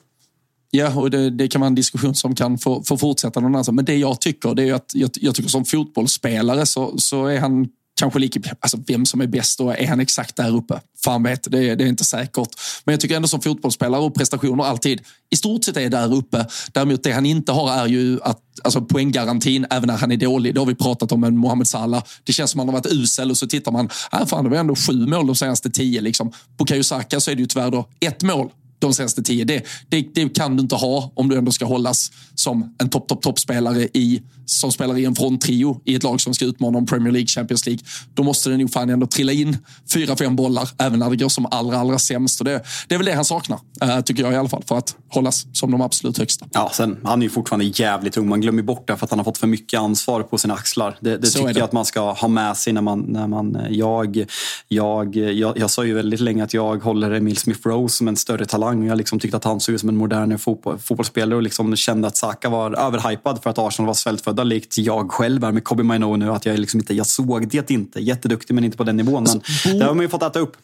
Ja, 0.71 0.95
och 0.95 1.09
det, 1.09 1.29
det, 1.29 1.47
kan 1.47 1.61
vara 1.61 1.67
en 1.67 1.75
diskussion 1.75 2.15
som 2.15 2.35
kan 2.35 2.57
få, 2.57 2.83
få 2.83 2.97
fortsätta 2.97 3.39
någon 3.39 3.55
annan. 3.55 3.75
Men 3.75 3.85
det 3.85 3.95
jag 3.95 4.21
tycker, 4.21 4.55
det 4.55 4.69
är 4.69 4.73
att 4.73 4.91
jag, 4.93 5.09
jag 5.13 5.35
tycker 5.35 5.49
som 5.49 5.65
fotbollsspelare 5.65 6.65
så, 6.65 6.97
så 6.97 7.25
är 7.25 7.39
han 7.39 7.67
kanske 7.99 8.19
lika, 8.19 8.39
alltså 8.59 8.77
vem 8.87 9.05
som 9.05 9.21
är 9.21 9.27
bäst 9.27 9.59
och 9.59 9.79
är 9.79 9.87
han 9.87 9.99
exakt 9.99 10.35
där 10.35 10.55
uppe? 10.55 10.79
Fan 11.03 11.23
vet, 11.23 11.51
det 11.51 11.69
är, 11.69 11.75
det 11.75 11.83
är 11.83 11.87
inte 11.87 12.03
säkert. 12.03 12.49
Men 12.85 12.93
jag 12.93 12.99
tycker 12.99 13.15
ändå 13.15 13.27
som 13.27 13.41
fotbollsspelare 13.41 14.01
och 14.01 14.15
prestationer 14.15 14.63
alltid 14.63 15.01
i 15.29 15.35
stort 15.35 15.63
sett 15.63 15.77
är 15.77 15.89
där 15.89 16.13
uppe. 16.13 16.45
Däremot 16.71 17.03
det 17.03 17.11
han 17.11 17.25
inte 17.25 17.51
har 17.51 17.71
är 17.71 17.87
ju 17.87 18.19
att, 18.23 18.39
alltså 18.63 18.81
poänggarantin 18.81 19.65
även 19.69 19.87
när 19.87 19.97
han 19.97 20.11
är 20.11 20.17
dålig. 20.17 20.53
Det 20.53 20.61
har 20.61 20.65
vi 20.65 20.75
pratat 20.75 21.11
om 21.11 21.21
med 21.21 21.33
Mohamed 21.33 21.67
Salah. 21.67 22.03
Det 22.23 22.33
känns 22.33 22.51
som 22.51 22.59
att 22.59 22.65
han 22.65 22.73
har 22.73 22.81
varit 22.81 22.93
usel 22.93 23.31
och 23.31 23.37
så 23.37 23.47
tittar 23.47 23.71
man, 23.71 23.89
äh, 24.13 24.25
fan 24.25 24.43
det 24.43 24.49
var 24.49 24.57
ändå 24.57 24.75
sju 24.75 25.07
mål 25.07 25.27
de 25.27 25.35
senaste 25.35 25.69
tio. 25.69 26.01
Liksom. 26.01 26.31
På 26.57 26.65
Kajusaka 26.65 27.19
så 27.19 27.31
är 27.31 27.35
det 27.35 27.41
ju 27.41 27.47
tyvärr 27.47 27.71
då 27.71 27.87
ett 27.99 28.23
mål 28.23 28.49
de 28.87 28.93
senaste 28.93 29.23
tio. 29.23 29.45
Det, 29.45 29.65
det, 29.89 30.01
det, 30.13 30.29
kan 30.29 30.55
du 30.55 30.61
inte 30.61 30.75
ha 30.75 31.11
om 31.15 31.29
du 31.29 31.37
ändå 31.37 31.51
ska 31.51 31.65
hållas 31.65 32.11
som 32.35 32.75
en 32.79 32.89
topp, 32.89 33.07
topp, 33.07 33.21
toppspelare 33.21 33.83
i, 33.93 34.21
som 34.45 34.71
spelar 34.71 34.97
i 34.97 35.05
en 35.05 35.15
fronttrio 35.15 35.81
i 35.85 35.95
ett 35.95 36.03
lag 36.03 36.21
som 36.21 36.33
ska 36.33 36.45
utmana 36.45 36.77
om 36.77 36.85
Premier 36.85 37.11
League, 37.11 37.27
Champions 37.27 37.65
League. 37.65 37.83
Då 38.13 38.23
måste 38.23 38.49
det 38.49 38.57
nog 38.57 38.71
fan 38.71 38.89
ändå 38.89 39.07
trilla 39.07 39.31
in 39.31 39.57
fyra, 39.93 40.15
fem 40.15 40.35
bollar 40.35 40.69
även 40.77 40.99
när 40.99 41.09
det 41.09 41.15
går 41.15 41.29
som 41.29 41.45
allra, 41.51 41.77
allra 41.77 41.99
sämst. 41.99 42.39
Och 42.39 42.45
det, 42.45 42.63
det 42.87 42.95
är 42.95 42.99
väl 42.99 43.05
det 43.05 43.13
han 43.13 43.25
saknar, 43.25 43.59
äh, 43.81 44.01
tycker 44.01 44.23
jag 44.23 44.33
i 44.33 44.35
alla 44.35 44.49
fall, 44.49 44.63
för 44.67 44.77
att 44.77 44.95
hållas 45.09 45.45
som 45.53 45.71
de 45.71 45.81
absolut 45.81 46.17
högsta. 46.17 46.45
Ja, 46.51 46.71
sen, 46.73 46.97
han 47.03 47.21
är 47.21 47.23
ju 47.23 47.29
fortfarande 47.29 47.65
jävligt 47.65 48.17
ung. 48.17 48.29
Man 48.29 48.41
glömmer 48.41 48.63
bort 48.63 48.87
det 48.87 48.97
för 48.97 49.05
att 49.05 49.09
han 49.09 49.19
har 49.19 49.23
fått 49.23 49.37
för 49.37 49.47
mycket 49.47 49.79
ansvar 49.79 50.23
på 50.23 50.37
sina 50.37 50.53
axlar. 50.53 50.97
Det, 50.99 51.17
det 51.17 51.27
tycker 51.27 51.47
jag 51.47 51.61
att 51.61 51.71
man 51.71 51.85
ska 51.85 52.11
ha 52.11 52.27
med 52.27 52.57
sig 52.57 52.73
när 52.73 52.81
man... 52.81 52.99
När 52.99 53.27
man 53.27 53.57
jag, 53.69 54.25
jag, 54.67 55.15
jag, 55.15 55.57
jag 55.57 55.71
sa 55.71 55.85
ju 55.85 55.93
väldigt 55.93 56.19
länge 56.19 56.43
att 56.43 56.53
jag 56.53 56.83
håller 56.83 57.11
Emil 57.11 57.35
Smith-Rowe 57.35 57.87
som 57.87 58.07
en 58.07 58.17
större 58.17 58.45
talang. 58.45 58.72
Jag 58.81 58.97
liksom 58.97 59.19
tyckte 59.19 59.37
att 59.37 59.43
han 59.43 59.59
såg 59.59 59.75
ut 59.75 59.79
som 59.79 59.89
en 59.89 59.97
modern 59.97 60.37
fotboll, 60.37 60.77
fotbollsspelare 60.79 61.35
och 61.35 61.43
liksom 61.43 61.75
kände 61.75 62.07
att 62.07 62.17
Saka 62.17 62.49
var 62.49 62.79
överhypad 62.79 63.43
för 63.43 63.49
att 63.49 63.57
Arsenal 63.57 63.87
var 63.87 63.93
svältfödda 63.93 64.43
likt 64.43 64.77
jag 64.77 65.11
själv 65.11 65.43
är 65.43 65.51
med 65.51 65.63
Kobe 65.63 65.83
Maino 65.83 66.15
nu. 66.15 66.31
Att 66.31 66.45
jag, 66.45 66.59
liksom 66.59 66.79
inte, 66.79 66.93
jag 66.93 67.07
såg 67.07 67.49
det 67.49 67.71
inte. 67.71 67.99
Jätteduktig 67.99 68.53
men 68.53 68.63
inte 68.63 68.77
på 68.77 68.83
den 68.83 68.97
nivån. 68.97 69.23
Men 69.23 69.31
alltså, 69.31 69.69
det 69.69 69.85
har 69.85 69.93
man 69.93 70.01
ju 70.01 70.09
fått 70.09 70.23
äta 70.23 70.39
upp. 70.39 70.57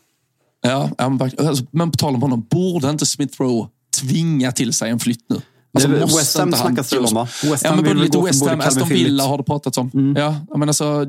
Ja, 0.61 0.89
alltså, 0.97 1.65
men 1.71 1.91
på 1.91 1.97
tal 1.97 2.15
om 2.15 2.21
honom, 2.21 2.47
borde 2.49 2.89
inte 2.89 3.05
Smith 3.05 3.41
Rowe 3.41 3.69
tvinga 4.01 4.51
till 4.51 4.73
sig 4.73 4.89
en 4.89 4.99
flytt 4.99 5.25
nu? 5.29 5.41
Alltså, 5.73 5.89
West 5.89 6.37
Ham 6.37 6.53
snackas 6.53 6.89
det 6.89 6.99
om 6.99 7.13
va? 7.13 7.27
West 7.43 7.65
Ham 7.65 7.77
ja, 7.77 7.81
men 7.81 7.97
lite 7.97 8.17
West 8.17 8.47
Ham, 8.47 8.61
Aston 8.61 8.89
Villa 8.89 9.23
har 9.23 9.37
det 9.37 9.43
pratats 9.43 9.77
om. 9.77 9.91
Mm. 9.93 10.15
Ja, 10.15 10.57
men 10.57 10.69
alltså, 10.69 11.05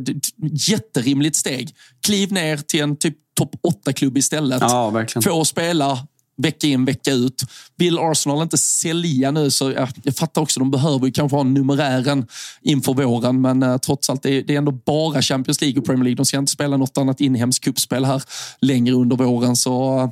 jätterimligt 0.68 1.36
steg. 1.36 1.74
Kliv 2.06 2.32
ner 2.32 2.56
till 2.56 2.80
en 2.80 2.96
typ 2.96 3.16
topp 3.38 3.54
8-klubb 3.86 4.18
istället. 4.18 4.60
Ja, 4.60 4.90
verkligen. 4.90 5.22
Få 5.22 5.44
spela 5.44 5.98
vecka 6.42 6.66
in, 6.66 6.84
vecka 6.84 7.12
ut. 7.12 7.42
Vill 7.76 7.98
Arsenal 7.98 8.42
inte 8.42 8.58
sälja 8.58 9.30
nu 9.30 9.50
så 9.50 9.70
ja, 9.70 9.88
jag 10.02 10.16
fattar 10.16 10.42
också, 10.42 10.60
de 10.60 10.70
behöver 10.70 11.06
ju 11.06 11.12
kanske 11.12 11.36
ha 11.36 11.42
numerären 11.42 12.26
inför 12.62 12.94
våren, 12.94 13.40
men 13.40 13.62
eh, 13.62 13.76
trots 13.76 14.10
allt, 14.10 14.22
det 14.22 14.30
är, 14.30 14.42
det 14.42 14.54
är 14.54 14.58
ändå 14.58 14.72
bara 14.72 15.22
Champions 15.22 15.60
League 15.60 15.80
och 15.80 15.86
Premier 15.86 16.04
League. 16.04 16.16
De 16.16 16.26
ska 16.26 16.38
inte 16.38 16.52
spela 16.52 16.76
något 16.76 16.98
annat 16.98 17.20
inhemskt 17.20 17.64
kuppspel 17.64 18.04
här 18.04 18.22
längre 18.60 18.94
under 18.94 19.16
våren. 19.16 19.56
Så, 19.56 19.98
eh, 19.98 20.10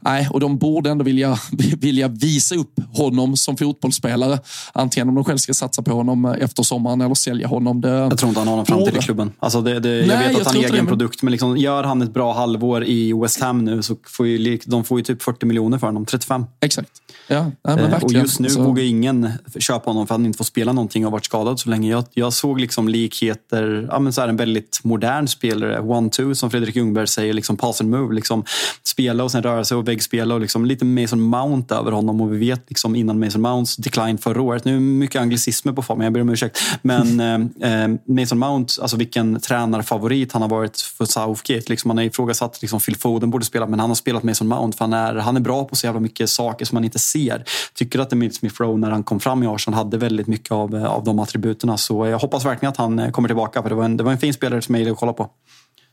nej, 0.00 0.28
och 0.30 0.40
de 0.40 0.58
borde 0.58 0.90
ändå 0.90 1.04
vilja, 1.04 1.38
vilja 1.78 2.08
visa 2.08 2.54
upp 2.54 2.72
honom 2.92 3.36
som 3.36 3.56
fotbollsspelare. 3.56 4.38
Antingen 4.72 5.08
om 5.08 5.14
de 5.14 5.24
själv 5.24 5.38
ska 5.38 5.54
satsa 5.54 5.82
på 5.82 5.92
honom 5.92 6.24
eh, 6.24 6.32
efter 6.40 6.62
sommaren 6.62 7.00
eller 7.00 7.14
sälja 7.14 7.48
honom. 7.48 7.80
Det, 7.80 7.88
jag 7.88 8.18
tror 8.18 8.28
inte 8.28 8.40
han 8.40 8.48
har 8.48 8.56
någon 8.56 8.66
framtid 8.66 8.96
i 8.96 8.98
klubben. 8.98 9.32
Alltså 9.38 9.60
det, 9.60 9.80
det, 9.80 10.06
jag 10.06 10.18
vet 10.18 10.40
att 10.40 10.46
han 10.46 10.56
är 10.56 10.60
egen 10.60 10.84
det, 10.84 10.88
produkt, 10.88 11.22
men 11.22 11.32
liksom, 11.32 11.56
gör 11.56 11.84
han 11.84 12.02
ett 12.02 12.14
bra 12.14 12.32
halvår 12.32 12.84
i 12.84 13.12
West 13.12 13.40
Ham 13.40 13.64
nu 13.64 13.82
så 13.82 13.96
får 14.06 14.26
ju, 14.26 14.58
de 14.64 14.84
får 14.84 14.98
ju 14.98 15.04
typ 15.04 15.22
40 15.22 15.46
miljoner 15.46 15.65
miljoner 15.66 15.78
för 15.78 15.86
honom. 15.86 16.06
35. 16.06 16.46
Exakt. 16.60 16.90
Ja, 17.28 17.50
ja 17.62 17.78
eh, 17.78 18.04
och 18.04 18.12
just 18.12 18.40
nu 18.40 18.50
så... 18.50 18.62
vågar 18.62 18.82
ingen 18.82 19.30
köpa 19.58 19.90
honom 19.90 20.06
för 20.06 20.14
att 20.14 20.18
han 20.18 20.26
inte 20.26 20.36
får 20.36 20.44
spela 20.44 20.72
någonting 20.72 21.04
och 21.04 21.10
har 21.10 21.16
varit 21.16 21.24
skadad 21.24 21.60
så 21.60 21.70
länge. 21.70 21.90
Jag, 21.90 22.04
jag 22.14 22.32
såg 22.32 22.60
liksom 22.60 22.88
likheter, 22.88 23.88
ja, 23.90 23.98
men 23.98 24.12
så 24.12 24.20
här 24.20 24.28
en 24.28 24.36
väldigt 24.36 24.80
modern 24.82 25.28
spelare, 25.28 25.80
one-two 25.80 26.34
som 26.34 26.50
Fredrik 26.50 26.76
Ljungberg 26.76 27.06
säger, 27.06 27.32
liksom 27.32 27.56
pass 27.56 27.80
and 27.80 27.90
move. 27.90 28.14
Liksom, 28.14 28.44
spela 28.84 29.24
och 29.24 29.30
sen 29.30 29.42
röra 29.42 29.64
sig 29.64 29.76
och 29.76 29.88
väggspela 29.88 30.34
och 30.34 30.40
liksom 30.40 30.64
lite 30.64 30.84
Mason 30.84 31.20
Mount 31.20 31.74
över 31.74 31.92
honom. 31.92 32.20
Och 32.20 32.32
vi 32.32 32.38
vet 32.38 32.64
liksom 32.68 32.96
innan 32.96 33.20
Mason 33.20 33.42
Mounts 33.42 33.76
decline 33.76 34.18
förra 34.18 34.42
året, 34.42 34.64
nu 34.64 34.76
är 34.76 34.80
mycket 34.80 35.20
anglicismer 35.20 35.72
på 35.72 35.82
formen, 35.82 36.04
jag 36.04 36.12
ber 36.12 36.20
om 36.20 36.28
ursäkt. 36.28 36.58
Men 36.82 37.20
eh, 37.60 37.84
eh, 37.84 37.88
Mason 38.04 38.38
Mount, 38.38 38.82
alltså 38.82 38.96
vilken 38.96 39.40
tränarfavorit 39.40 40.32
han 40.32 40.42
har 40.42 40.48
varit 40.48 40.80
för 40.80 41.04
Southgate. 41.04 41.64
Liksom, 41.68 41.90
han 41.90 41.98
har 41.98 42.04
ifrågasatt 42.04 42.62
liksom 42.62 42.80
Phil 42.80 42.96
Foden 42.96 43.30
borde 43.30 43.44
spela, 43.44 43.66
men 43.66 43.80
han 43.80 43.90
har 43.90 43.94
spelat 43.94 44.22
Mason 44.22 44.48
Mount 44.48 44.76
för 44.78 44.84
han 44.84 44.92
är, 44.92 45.14
han 45.14 45.36
är 45.36 45.40
bra 45.46 45.64
på 45.64 45.76
så 45.76 45.86
jävla 45.86 46.00
mycket 46.00 46.30
saker 46.30 46.64
som 46.64 46.76
man 46.76 46.84
inte 46.84 46.98
ser. 46.98 47.44
Tycker 47.74 47.98
att 47.98 48.12
Emil 48.12 48.34
Smith 48.34 48.62
Rowe 48.62 48.78
när 48.78 48.90
han 48.90 49.04
kom 49.04 49.20
fram 49.20 49.42
i 49.42 49.46
Arsenal 49.46 49.78
hade 49.78 49.98
väldigt 49.98 50.26
mycket 50.26 50.52
av, 50.52 50.74
eh, 50.74 50.84
av 50.84 51.04
de 51.04 51.18
attributerna. 51.18 51.76
Så 51.76 52.06
jag 52.06 52.18
hoppas 52.18 52.44
verkligen 52.44 52.70
att 52.70 52.76
han 52.76 52.98
eh, 52.98 53.10
kommer 53.10 53.28
tillbaka 53.28 53.62
för 53.62 53.68
det 53.68 53.74
var 53.74 53.84
en, 53.84 53.96
det 53.96 54.04
var 54.04 54.12
en 54.12 54.18
fin 54.18 54.34
spelare 54.34 54.62
som 54.62 54.74
jag 54.74 54.80
gillade 54.80 54.92
att 54.92 54.98
kolla 54.98 55.12
på. 55.12 55.30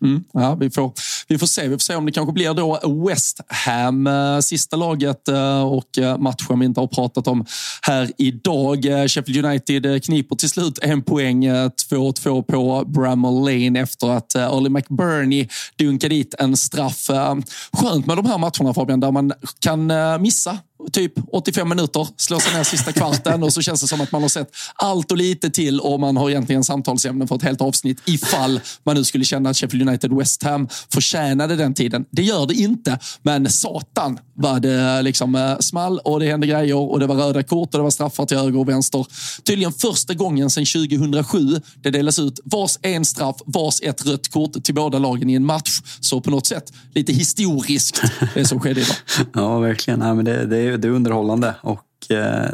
Mm, 0.03 0.23
ja, 0.33 0.55
vi, 0.55 0.69
får, 0.69 0.91
vi 1.27 1.37
får 1.37 1.47
se. 1.47 1.67
Vi 1.67 1.69
får 1.69 1.79
se 1.79 1.95
om 1.95 2.05
det 2.05 2.11
kanske 2.11 2.33
blir 2.33 2.53
då 2.53 2.79
West 3.07 3.41
Ham, 3.47 4.07
eh, 4.07 4.39
sista 4.39 4.75
laget 4.75 5.27
eh, 5.27 5.61
och 5.61 5.97
eh, 5.97 6.17
matchen 6.17 6.59
vi 6.59 6.65
inte 6.65 6.79
har 6.79 6.87
pratat 6.87 7.27
om 7.27 7.45
här 7.81 8.11
idag. 8.17 8.83
Sheffield 8.83 9.45
United 9.45 10.03
kniper 10.03 10.35
till 10.35 10.49
slut 10.49 10.79
en 10.81 11.01
poäng, 11.01 11.47
2-2 11.47 12.41
på 12.43 12.83
Bramall 12.87 13.39
Lane 13.39 13.79
efter 13.79 14.09
att 14.09 14.35
Early 14.35 14.69
McBurney 14.69 15.47
dunkade 15.75 16.15
dit 16.15 16.35
en 16.39 16.57
straff. 16.57 17.09
Skönt 17.73 18.05
med 18.05 18.17
de 18.17 18.25
här 18.25 18.37
matcherna 18.37 18.73
Fabian, 18.73 18.99
där 18.99 19.11
man 19.11 19.33
kan 19.59 19.91
missa 20.21 20.57
typ 20.91 21.13
85 21.31 21.69
minuter, 21.69 22.07
slår 22.17 22.39
sig 22.39 22.53
ner 22.53 22.63
sista 22.63 22.91
kvarten 22.91 23.43
och 23.43 23.53
så 23.53 23.61
känns 23.61 23.81
det 23.81 23.87
som 23.87 24.01
att 24.01 24.11
man 24.11 24.21
har 24.21 24.29
sett 24.29 24.49
allt 24.75 25.11
och 25.11 25.17
lite 25.17 25.49
till 25.49 25.79
och 25.79 25.99
man 25.99 26.17
har 26.17 26.29
egentligen 26.29 26.63
samtalsämnen 26.63 27.27
för 27.27 27.35
ett 27.35 27.43
helt 27.43 27.61
avsnitt 27.61 28.01
ifall 28.05 28.59
man 28.83 28.95
nu 28.95 29.03
skulle 29.03 29.25
känna 29.25 29.49
att 29.49 29.57
Sheffield 29.57 29.89
United 29.89 30.13
West 30.13 30.43
Ham 30.43 30.67
förtjänade 30.93 31.55
den 31.55 31.73
tiden. 31.73 32.05
Det 32.11 32.23
gör 32.23 32.47
det 32.47 32.53
inte, 32.53 32.99
men 33.21 33.49
satan 33.49 34.19
vad 34.35 34.61
det 34.61 34.81
eh, 34.81 35.03
liksom 35.03 35.35
eh, 35.35 35.57
small 35.59 35.99
och 35.99 36.19
det 36.19 36.25
hände 36.25 36.47
grejer 36.47 36.75
och 36.75 36.99
det 36.99 37.07
var 37.07 37.15
röda 37.15 37.43
kort 37.43 37.73
och 37.73 37.79
det 37.79 37.83
var 37.83 37.89
straffar 37.89 38.25
till 38.25 38.37
höger 38.37 38.59
och 38.59 38.69
vänster. 38.69 39.05
Tydligen 39.43 39.73
första 39.73 40.13
gången 40.13 40.49
sedan 40.49 40.65
2007 40.65 41.61
det 41.83 41.89
delas 41.89 42.19
ut 42.19 42.39
vars 42.43 42.77
en 42.81 43.05
straff, 43.05 43.35
vars 43.45 43.81
ett 43.81 44.05
rött 44.05 44.31
kort 44.31 44.63
till 44.63 44.75
båda 44.75 44.99
lagen 44.99 45.29
i 45.29 45.33
en 45.33 45.45
match. 45.45 45.81
Så 45.99 46.21
på 46.21 46.29
något 46.29 46.47
sätt 46.47 46.73
lite 46.95 47.13
historiskt 47.13 48.01
det 48.33 48.45
som 48.45 48.59
skedde 48.59 48.81
idag. 48.81 48.95
Ja, 49.33 49.59
verkligen. 49.59 50.01
Ja, 50.01 50.13
men 50.13 50.25
det, 50.25 50.45
det, 50.45 50.57
är, 50.57 50.72
det 50.77 50.87
är 50.87 50.91
underhållande. 50.91 51.55
Och 51.61 51.79
Eh, 52.11 52.49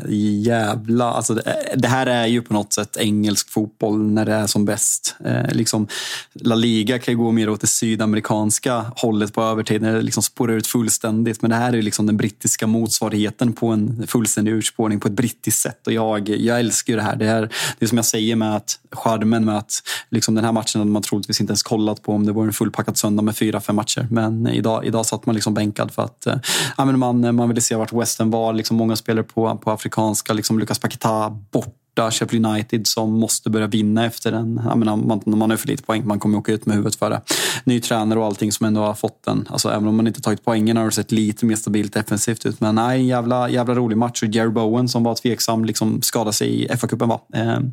jävla... 0.45 1.05
Alltså 1.05 1.33
det, 1.33 1.73
det, 1.75 1.87
här 1.87 2.05
är 2.07 2.27
ju 2.27 2.41
på 2.41 2.53
något 2.53 2.73
sätt 2.73 2.97
engelsk 2.97 3.49
fotboll 3.49 4.11
när 4.11 4.25
det 4.25 4.33
är 4.33 4.47
som 4.47 4.65
bäst. 4.65 5.15
Eh, 5.25 5.51
liksom, 5.51 5.87
La 6.33 6.55
Liga 6.55 6.99
kan 6.99 7.13
ju 7.13 7.17
gå 7.17 7.31
mer 7.31 7.49
åt 7.49 7.61
det 7.61 7.67
sydamerikanska 7.67 8.85
hållet 8.95 9.33
på 9.33 9.41
övertid 9.41 9.81
när 9.81 9.93
det 9.93 10.01
liksom 10.01 10.23
spårar 10.23 10.53
ut 10.53 10.67
fullständigt. 10.67 11.41
Men 11.41 11.51
det 11.51 11.57
här 11.57 11.73
är 11.73 11.81
liksom 11.81 12.05
den 12.05 12.17
brittiska 12.17 12.67
motsvarigheten 12.67 13.53
på 13.53 13.67
en 13.67 14.07
fullständig 14.07 14.51
urspårning 14.51 14.99
på 14.99 15.07
ett 15.07 15.13
brittiskt 15.13 15.61
sätt. 15.61 15.87
Och 15.87 15.93
jag, 15.93 16.29
jag 16.29 16.59
älskar 16.59 16.93
ju 16.93 16.97
det 16.97 17.03
här. 17.03 17.15
Det, 17.15 17.27
är, 17.27 17.41
det 17.79 17.85
är 17.85 17.87
som 17.87 17.97
jag 17.97 18.05
säger 18.05 18.35
med 18.35 18.55
att 18.55 18.79
charmen 18.91 19.45
med 19.45 19.57
att 19.57 19.81
liksom 20.09 20.35
den 20.35 20.45
här 20.45 20.51
matchen 20.51 20.79
hade 20.79 20.91
man 20.91 21.01
troligtvis 21.01 21.41
inte 21.41 21.51
ens 21.51 21.63
kollat 21.63 22.03
på 22.03 22.13
om 22.13 22.25
det 22.25 22.31
var 22.31 22.43
en 22.43 22.53
fullpackad 22.53 22.97
söndag 22.97 23.23
med 23.23 23.37
fyra, 23.37 23.61
fem 23.61 23.75
matcher. 23.75 24.07
Men 24.11 24.47
idag, 24.47 24.85
idag 24.85 25.05
satt 25.05 25.25
man 25.25 25.35
liksom 25.35 25.53
bänkad 25.53 25.91
för 25.91 26.01
att 26.01 26.27
eh, 26.27 26.35
man, 26.77 27.35
man 27.35 27.47
ville 27.47 27.61
se 27.61 27.75
vart 27.75 27.93
Western 27.93 28.31
var. 28.31 28.53
Liksom 28.53 28.77
många 28.77 28.95
spelare 28.95 29.23
på, 29.23 29.38
på 29.61 29.71
afrikanska, 29.71 30.33
liksom 30.33 30.59
Lucas 30.59 30.79
Paquetá 30.79 31.29
bort 31.29 31.78
borta 31.95 32.11
Sheffield 32.11 32.45
United 32.45 32.87
som 32.87 33.19
måste 33.19 33.49
börja 33.49 33.67
vinna 33.67 34.05
efter 34.05 34.31
en... 34.31 34.61
Jag 34.65 34.77
menar, 34.77 34.97
man, 34.97 35.21
man 35.25 35.49
har 35.49 35.57
för 35.57 35.67
lite 35.67 35.83
poäng, 35.83 36.07
man 36.07 36.19
kommer 36.19 36.37
åka 36.37 36.51
ut 36.51 36.65
med 36.65 36.75
huvudet 36.75 36.95
för 36.95 37.09
det. 37.09 37.21
Ny 37.63 37.79
tränare 37.79 38.19
och 38.19 38.25
allting 38.25 38.51
som 38.51 38.65
ändå 38.65 38.81
har 38.81 38.93
fått 38.93 39.23
den. 39.25 39.47
Alltså, 39.49 39.69
även 39.69 39.87
om 39.87 39.95
man 39.95 40.07
inte 40.07 40.21
tagit 40.21 40.45
poängen 40.45 40.77
har 40.77 40.85
det 40.85 40.91
sett 40.91 41.11
lite 41.11 41.45
mer 41.45 41.55
stabilt 41.55 41.93
defensivt 41.93 42.45
ut. 42.45 42.61
Men 42.61 42.75
nej, 42.75 43.05
jävla, 43.05 43.49
jävla 43.49 43.75
rolig 43.75 43.97
match. 43.97 44.23
Och 44.23 44.29
Jerry 44.29 44.49
Bowen 44.49 44.89
som 44.89 45.03
var 45.03 45.15
tveksam, 45.15 45.65
liksom 45.65 46.01
skadade 46.01 46.33
sig 46.33 46.63
i 46.63 46.67
FA-cupen 46.67 47.07
va? 47.07 47.21
Eh, 47.33 47.41
mm. 47.41 47.71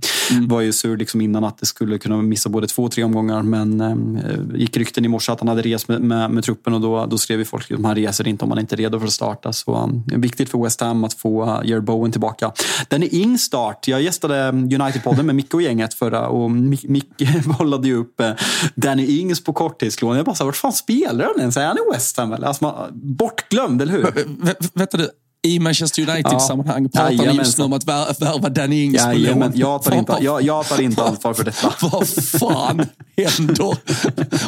Var 0.48 0.60
ju 0.60 0.72
sur 0.72 0.96
liksom 0.96 1.20
innan 1.20 1.44
att 1.44 1.58
det 1.58 1.66
skulle 1.66 1.98
kunna 1.98 2.16
missa 2.22 2.48
både 2.48 2.66
två 2.66 2.82
och 2.82 2.92
tre 2.92 3.04
omgångar. 3.04 3.42
Men 3.42 3.80
eh, 3.80 4.60
gick 4.60 4.76
rykten 4.76 5.04
i 5.04 5.08
morse 5.08 5.32
att 5.32 5.40
han 5.40 5.48
hade 5.48 5.62
rest 5.62 5.88
med, 5.88 6.00
med, 6.00 6.30
med 6.30 6.44
truppen 6.44 6.74
och 6.74 6.80
då, 6.80 7.06
då 7.06 7.18
skrev 7.18 7.38
ju 7.38 7.44
folk 7.44 7.70
att 7.70 7.82
han 7.82 7.94
reser 7.94 8.28
inte 8.28 8.44
om 8.44 8.50
han 8.50 8.60
inte 8.60 8.74
är 8.74 8.76
redo 8.76 8.98
för 8.98 9.06
att 9.06 9.12
starta. 9.12 9.52
Så 9.52 9.74
eh, 10.12 10.18
viktigt 10.18 10.50
för 10.50 10.62
West 10.62 10.80
Ham 10.80 11.04
att 11.04 11.14
få 11.14 11.60
Jerry 11.64 11.80
Bowen 11.80 12.12
tillbaka. 12.12 12.52
Den 12.88 13.02
är 13.02 13.14
ing 13.14 13.38
start. 13.38 13.88
Jag 13.88 14.02
gästade 14.06 14.50
United-podden 14.50 15.22
med 15.22 15.34
Micke 15.34 15.54
och 15.54 15.62
gänget 15.62 15.94
förra 15.94 16.28
och 16.28 16.50
Micke 16.50 17.44
bollade 17.58 17.88
ju 17.88 17.96
upp 17.96 18.20
eh, 18.20 18.30
Danny 18.74 19.06
Ings 19.20 19.44
på 19.44 19.52
korttidslån. 19.52 20.16
Jag 20.16 20.26
bara, 20.26 20.34
så, 20.34 20.44
vart 20.44 20.56
fan 20.56 20.72
spelar 20.72 21.24
han 21.24 21.40
ens? 21.40 21.56
Är 21.56 21.66
han 21.66 21.76
i 21.76 21.92
West 21.92 22.16
Ham? 22.16 22.32
Alltså, 22.32 22.64
man, 22.64 22.90
bortglömd, 22.92 23.82
eller 23.82 23.92
hur? 23.92 24.06
Vänta 24.74 24.96
du, 24.96 25.10
i 25.46 25.58
Manchester 25.58 26.10
United-sammanhang 26.10 26.88
ja. 26.92 27.00
pratar 27.00 27.32
ni 27.32 27.38
just 27.38 27.58
nu 27.58 27.64
om 27.64 27.72
att 27.72 27.86
värva 27.86 28.48
Danny 28.48 28.84
Ings 28.84 29.04
på 29.04 29.12
lån. 29.12 29.52
Jag 29.54 29.82
tar, 29.82 29.94
inte, 29.94 30.18
jag, 30.20 30.42
jag 30.42 30.68
tar 30.68 30.80
inte 30.80 31.02
ansvar 31.02 31.34
för 31.34 31.44
detta. 31.44 31.72
Vad 31.92 32.08
fan 32.08 32.86
händer? 33.16 33.64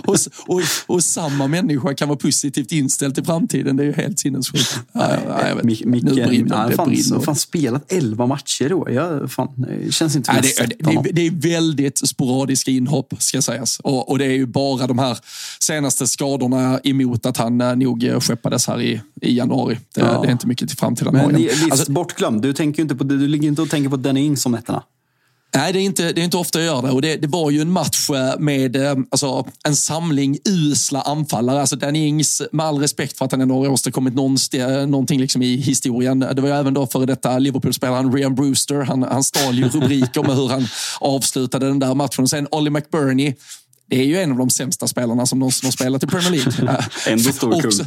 Och, 0.07 0.17
och, 0.47 0.63
och, 0.87 1.05
samma 1.05 1.47
människa 1.47 1.95
kan 1.95 2.09
vara 2.09 2.19
positivt 2.19 2.73
inställd 2.73 3.15
till 3.15 3.25
framtiden. 3.25 3.77
Det 3.77 3.83
är 3.83 3.87
ju 3.87 3.93
helt 3.93 4.19
sinnessjukt. 4.19 4.79
Micke, 5.63 5.85
har 7.15 7.21
fan 7.21 7.37
spelat 7.37 7.93
elva 7.93 8.27
matcher 8.27 8.69
då. 8.69 8.89
Jag, 8.91 9.31
fan, 9.31 9.49
det 9.57 9.95
känns 9.95 10.17
inte 10.17 10.33
Nej, 10.33 10.43
det, 10.43 10.67
det, 10.67 11.03
det, 11.03 11.13
det, 11.13 11.27
är 11.27 11.31
väldigt 11.31 12.09
sporadiska 12.09 12.71
inhopp, 12.71 13.15
ska 13.19 13.43
sägas. 13.43 13.79
Och, 13.79 14.11
och, 14.11 14.19
det 14.19 14.25
är 14.25 14.35
ju 14.35 14.47
bara 14.47 14.87
de 14.87 14.99
här 14.99 15.19
senaste 15.61 16.07
skadorna 16.07 16.81
emot 16.85 17.27
att 17.27 17.37
han 17.37 17.61
eh, 17.61 17.77
nog 17.77 18.11
skeppades 18.21 18.67
här 18.67 18.81
i, 18.81 19.01
i 19.23 19.37
januari. 19.37 19.79
Det, 19.95 20.01
ja. 20.01 20.21
det 20.23 20.29
är 20.29 20.33
inte 20.33 20.47
mycket 20.47 20.69
till 20.69 20.79
fram 20.79 20.97
till 20.97 21.11
Men 21.11 21.37
visst, 21.37 21.71
alltså, 21.71 21.93
bortglömd. 21.93 22.43
Du, 22.43 22.53
tänker 22.53 22.83
inte 22.83 22.95
på, 22.95 23.05
du 23.05 23.29
ligger 23.29 23.49
inte 23.49 23.63
och 23.63 23.71
tänker 23.71 23.91
på 23.91 23.97
Danny 23.97 24.21
Ings 24.21 24.47
om 24.47 24.53
nätterna? 24.53 24.83
Nej, 25.55 25.73
det 25.73 25.79
är, 25.79 25.83
inte, 25.83 26.13
det 26.13 26.21
är 26.21 26.25
inte 26.25 26.37
ofta 26.37 26.61
jag 26.61 26.67
gör 26.67 26.83
det. 26.83 26.91
Och 26.91 27.03
det, 27.03 27.17
det 27.17 27.27
var 27.27 27.51
ju 27.51 27.61
en 27.61 27.71
match 27.71 28.11
eh, 28.11 28.39
med 28.39 28.77
eh, 28.77 28.95
alltså, 29.11 29.47
en 29.65 29.77
samling 29.77 30.39
usla 30.45 31.01
anfallare. 31.01 31.61
Alltså 31.61 31.77
Danny 31.77 32.07
Ings, 32.07 32.43
med 32.53 32.67
all 32.67 32.79
respekt 32.79 33.19
för 33.19 33.25
att 33.25 33.33
han 33.33 33.41
ändå 33.41 33.55
har 33.55 33.69
åstadkommit 33.69 34.15
någonting 34.15 35.21
liksom 35.21 35.43
i 35.43 35.57
historien. 35.57 36.19
Det 36.19 36.41
var 36.41 36.49
ju 36.49 36.55
även 36.55 36.75
då 36.75 36.87
före 36.87 37.07
detta 37.07 37.39
Liverpool-spelaren 37.39 38.13
Ryan 38.13 38.35
Brewster. 38.35 38.81
Han, 38.81 39.03
han 39.03 39.25
stal 39.25 39.55
ju 39.55 39.69
rubriker 39.69 40.23
med 40.23 40.37
hur 40.37 40.49
han 40.49 40.69
avslutade 41.01 41.67
den 41.67 41.79
där 41.79 41.95
matchen. 41.95 42.23
Och 42.23 42.31
sen 42.31 42.49
Ollie 42.51 42.71
McBurney 42.71 43.35
det 43.91 44.01
är 44.01 44.05
ju 44.05 44.19
en 44.19 44.33
av 44.33 44.39
de 44.39 44.51
sämsta 44.51 44.87
spelarna 44.87 45.27
som 45.27 45.39
någonsin 45.39 45.67
har 45.67 45.73
spelat 45.73 46.03
i 46.03 46.07
Premier 46.07 46.31
League. 46.31 46.85
Ändå 47.07 47.33
stor 47.33 47.67
också, 47.67 47.87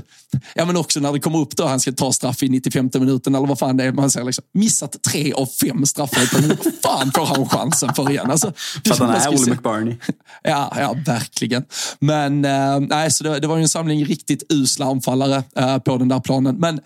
ja, 0.55 0.65
men 0.65 0.77
också 0.77 0.99
när 0.99 1.13
det 1.13 1.19
kommer 1.19 1.39
upp 1.39 1.55
då, 1.55 1.65
han 1.65 1.79
ska 1.79 1.91
ta 1.91 2.11
straff 2.11 2.43
i 2.43 2.49
95 2.49 2.89
minuten 2.93 3.35
eller 3.35 3.47
vad 3.47 3.59
fan 3.59 3.77
det 3.77 3.83
är. 3.83 3.91
Man 3.91 4.11
säger 4.11 4.25
liksom, 4.25 4.43
missat 4.53 5.01
tre 5.01 5.33
av 5.33 5.45
fem 5.45 5.85
straffar. 5.85 6.47
Vad 6.47 6.73
fan 6.83 7.11
får 7.11 7.25
han 7.25 7.49
chansen 7.49 7.93
för 7.93 8.09
igen? 8.09 8.31
Alltså, 8.31 8.53
för 8.85 8.91
att 8.93 8.99
han 8.99 9.09
är 9.09 9.29
Olle 9.29 9.51
McBurney. 9.51 9.95
Ja, 10.43 10.73
ja, 10.77 10.95
verkligen. 11.05 11.63
Men 11.99 12.45
äh, 12.45 12.79
nej, 12.79 13.11
så 13.11 13.23
det, 13.23 13.39
det 13.39 13.47
var 13.47 13.57
ju 13.57 13.61
en 13.61 13.69
samling 13.69 14.05
riktigt 14.05 14.43
usla 14.49 14.85
anfallare 14.85 15.43
äh, 15.55 15.77
på 15.77 15.97
den 15.97 16.07
där 16.07 16.19
planen. 16.19 16.55
Men 16.55 16.79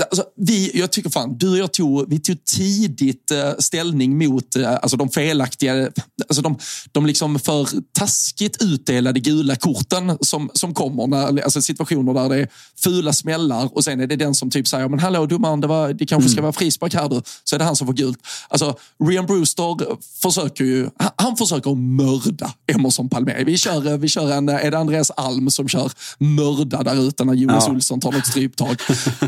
Alltså, 0.00 0.24
vi, 0.36 0.70
jag 0.74 0.90
tycker 0.92 1.10
fan, 1.10 1.38
du 1.38 1.50
och 1.50 1.58
jag 1.58 1.72
tog, 1.72 2.10
vi 2.10 2.20
tog 2.20 2.44
tidigt 2.44 3.30
eh, 3.30 3.52
ställning 3.58 4.18
mot 4.18 4.56
eh, 4.56 4.72
alltså 4.72 4.96
de 4.96 5.08
felaktiga, 5.08 5.90
alltså 6.28 6.42
de, 6.42 6.58
de 6.92 7.06
liksom 7.06 7.38
för 7.38 7.68
taskigt 7.92 8.62
utdelade 8.62 9.20
gula 9.20 9.56
korten 9.56 10.18
som, 10.20 10.50
som 10.54 10.74
kommer. 10.74 11.06
När, 11.06 11.42
alltså 11.42 11.62
situationer 11.62 12.14
där 12.14 12.28
det 12.28 12.36
är 12.36 12.48
fula 12.80 13.12
smällar 13.12 13.76
och 13.76 13.84
sen 13.84 14.00
är 14.00 14.06
det 14.06 14.16
den 14.16 14.34
som 14.34 14.50
typ 14.50 14.68
säger 14.68 14.88
men 14.88 14.98
hallå 14.98 15.26
domaren, 15.26 15.60
det, 15.60 15.66
var, 15.66 15.92
det 15.92 16.06
kanske 16.06 16.28
ska 16.28 16.38
mm. 16.38 16.42
vara 16.42 16.52
frispark 16.52 16.94
här 16.94 17.08
du. 17.08 17.22
Så 17.44 17.56
är 17.56 17.58
det 17.58 17.64
han 17.64 17.76
som 17.76 17.86
får 17.86 17.94
gult. 17.94 18.18
Alltså, 18.48 18.76
Rian 19.04 19.26
Brewster 19.26 19.96
försöker 20.22 20.64
ju, 20.64 20.88
han, 20.98 21.10
han 21.16 21.36
försöker 21.36 21.74
mörda 21.74 22.52
Emerson 22.66 23.08
Palmieri. 23.08 23.44
Vi 23.44 23.58
kör, 23.58 23.96
vi 23.96 24.08
kör 24.08 24.32
en, 24.32 24.48
är 24.48 24.70
det 24.70 24.78
Andreas 24.78 25.10
Alm 25.10 25.50
som 25.50 25.68
kör 25.68 25.92
mörda 26.18 26.82
där 26.82 27.08
ute 27.08 27.24
när 27.24 27.34
Jonas 27.34 27.64
ja. 27.66 27.72
Olsson 27.72 28.00
tar 28.00 28.12
något 28.12 28.26
stryptag. 28.26 28.76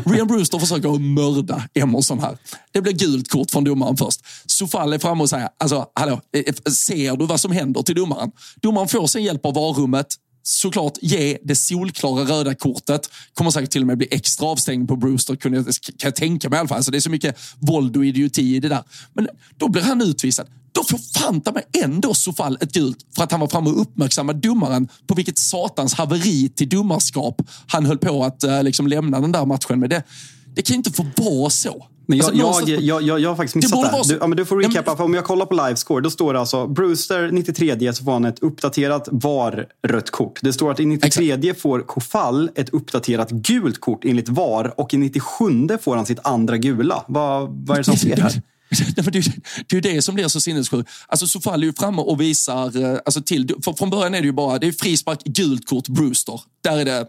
Rian 0.05 0.27
Brewster 0.27 0.58
och 0.61 0.67
försöker 0.67 0.99
mörda 0.99 1.63
Emerson 1.73 2.19
här. 2.19 2.37
Det 2.71 2.81
blir 2.81 2.93
gult 2.93 3.29
kort 3.29 3.51
från 3.51 3.63
domaren 3.63 3.97
först. 3.97 4.21
Sofall 4.45 4.93
är 4.93 4.99
framme 4.99 5.23
och 5.23 5.29
säger, 5.29 5.49
alltså, 5.57 5.85
hallå, 5.95 6.21
eh, 6.33 6.43
eh, 6.47 6.71
ser 6.71 7.17
du 7.17 7.25
vad 7.25 7.39
som 7.39 7.51
händer 7.51 7.81
till 7.81 7.95
domaren? 7.95 8.31
Domaren 8.61 8.87
får 8.87 9.07
sin 9.07 9.23
hjälp 9.23 9.45
av 9.45 9.53
varummet 9.53 10.07
såklart 10.43 10.97
ge 11.01 11.37
det 11.43 11.55
solklara 11.55 12.23
röda 12.23 12.55
kortet. 12.55 13.09
Kommer 13.33 13.51
säkert 13.51 13.71
till 13.71 13.81
och 13.81 13.87
med 13.87 13.97
bli 13.97 14.07
extra 14.11 14.47
avstängd 14.47 14.87
på 14.87 14.95
Brewster, 14.95 15.35
kan 15.35 15.53
jag, 15.53 15.65
kan 15.65 15.93
jag 16.01 16.15
tänka 16.15 16.49
mig 16.49 16.57
i 16.57 16.59
alla 16.59 16.67
fall. 16.67 16.75
Alltså 16.75 16.91
det 16.91 16.97
är 16.97 17.01
så 17.01 17.09
mycket 17.09 17.37
våld 17.59 17.97
och 17.97 18.05
idioti 18.05 18.55
i 18.55 18.59
det 18.59 18.69
där. 18.69 18.83
Men 19.13 19.27
då 19.57 19.69
blir 19.69 19.81
han 19.81 20.01
utvisad. 20.01 20.47
Då 20.71 20.83
får 20.83 21.19
fanta 21.19 21.51
mig 21.51 21.63
ändå 21.83 22.13
Sofall 22.13 22.57
ett 22.61 22.73
gult 22.73 22.97
för 23.15 23.23
att 23.23 23.31
han 23.31 23.39
var 23.41 23.47
framme 23.47 23.69
och 23.69 23.81
uppmärksammade 23.81 24.39
domaren 24.39 24.87
på 25.07 25.15
vilket 25.15 25.37
satans 25.37 25.93
haveri 25.93 26.49
till 26.49 26.69
domarskap 26.69 27.41
han 27.67 27.85
höll 27.85 27.97
på 27.97 28.23
att 28.23 28.43
eh, 28.43 28.63
liksom 28.63 28.87
lämna 28.87 29.19
den 29.19 29.31
där 29.31 29.45
matchen 29.45 29.79
med. 29.79 29.89
Det, 29.89 30.03
det 30.55 30.61
kan 30.61 30.73
ju 30.73 30.77
inte 30.77 30.91
få 30.91 31.05
vara 31.17 31.49
så. 31.49 31.85
Men 32.09 32.17
jag, 32.17 32.41
alltså, 32.41 32.69
jag, 32.69 32.81
jag, 32.81 33.01
jag, 33.01 33.19
jag, 33.19 33.29
har 33.29 33.35
faktiskt 33.35 33.55
missat 33.55 33.81
det. 33.81 33.97
det. 33.97 34.13
Du, 34.13 34.17
ja, 34.21 34.27
men 34.27 34.37
du 34.37 34.45
får 34.45 34.57
recapa. 34.57 34.97
För 34.97 35.03
om 35.03 35.13
jag 35.13 35.25
kollar 35.25 35.45
på 35.45 35.53
livescore, 35.53 36.01
då 36.01 36.09
står 36.09 36.33
det 36.33 36.39
alltså 36.39 36.67
Brewster 36.67 37.31
93 37.31 37.93
så 37.93 38.03
får 38.03 38.11
han 38.11 38.25
ett 38.25 38.39
uppdaterat 38.39 39.07
VAR-rött 39.11 40.09
kort. 40.09 40.39
Det 40.41 40.53
står 40.53 40.71
att 40.71 40.79
i 40.79 40.85
93 40.85 41.31
Exakt. 41.31 41.61
får 41.61 41.79
Kofall 41.79 42.49
ett 42.55 42.69
uppdaterat 42.69 43.31
gult 43.31 43.79
kort 43.79 44.05
enligt 44.05 44.29
VAR 44.29 44.73
och 44.79 44.93
i 44.93 44.97
97 44.97 45.67
får 45.81 45.95
han 45.95 46.05
sitt 46.05 46.19
andra 46.23 46.57
gula. 46.57 47.03
Vad, 47.07 47.49
vad 47.67 47.77
är 47.77 47.79
det 47.79 47.83
som 47.83 47.95
sker 47.97 48.17
här? 48.17 48.41
det, 49.69 49.77
är 49.77 49.81
det 49.81 50.01
som 50.01 50.15
blir 50.15 50.27
så 50.27 50.41
sinnessjukt. 50.41 50.89
Alltså 51.07 51.27
Sofall 51.27 51.63
är 51.63 51.67
ju 51.67 51.73
framme 51.73 52.01
och 52.01 52.21
visar, 52.21 52.83
eh, 52.83 52.99
alltså 53.05 53.21
till, 53.21 53.55
från 53.77 53.89
början 53.89 54.15
är 54.15 54.21
det 54.21 54.27
ju 54.27 54.33
bara, 54.33 54.59
det 54.59 54.67
är 54.67 54.71
frispark, 54.71 55.23
gult 55.23 55.67
kort, 55.67 55.87
Brewster. 55.87 56.41
Där 56.63 56.77
är 56.77 56.85
det 56.85 57.05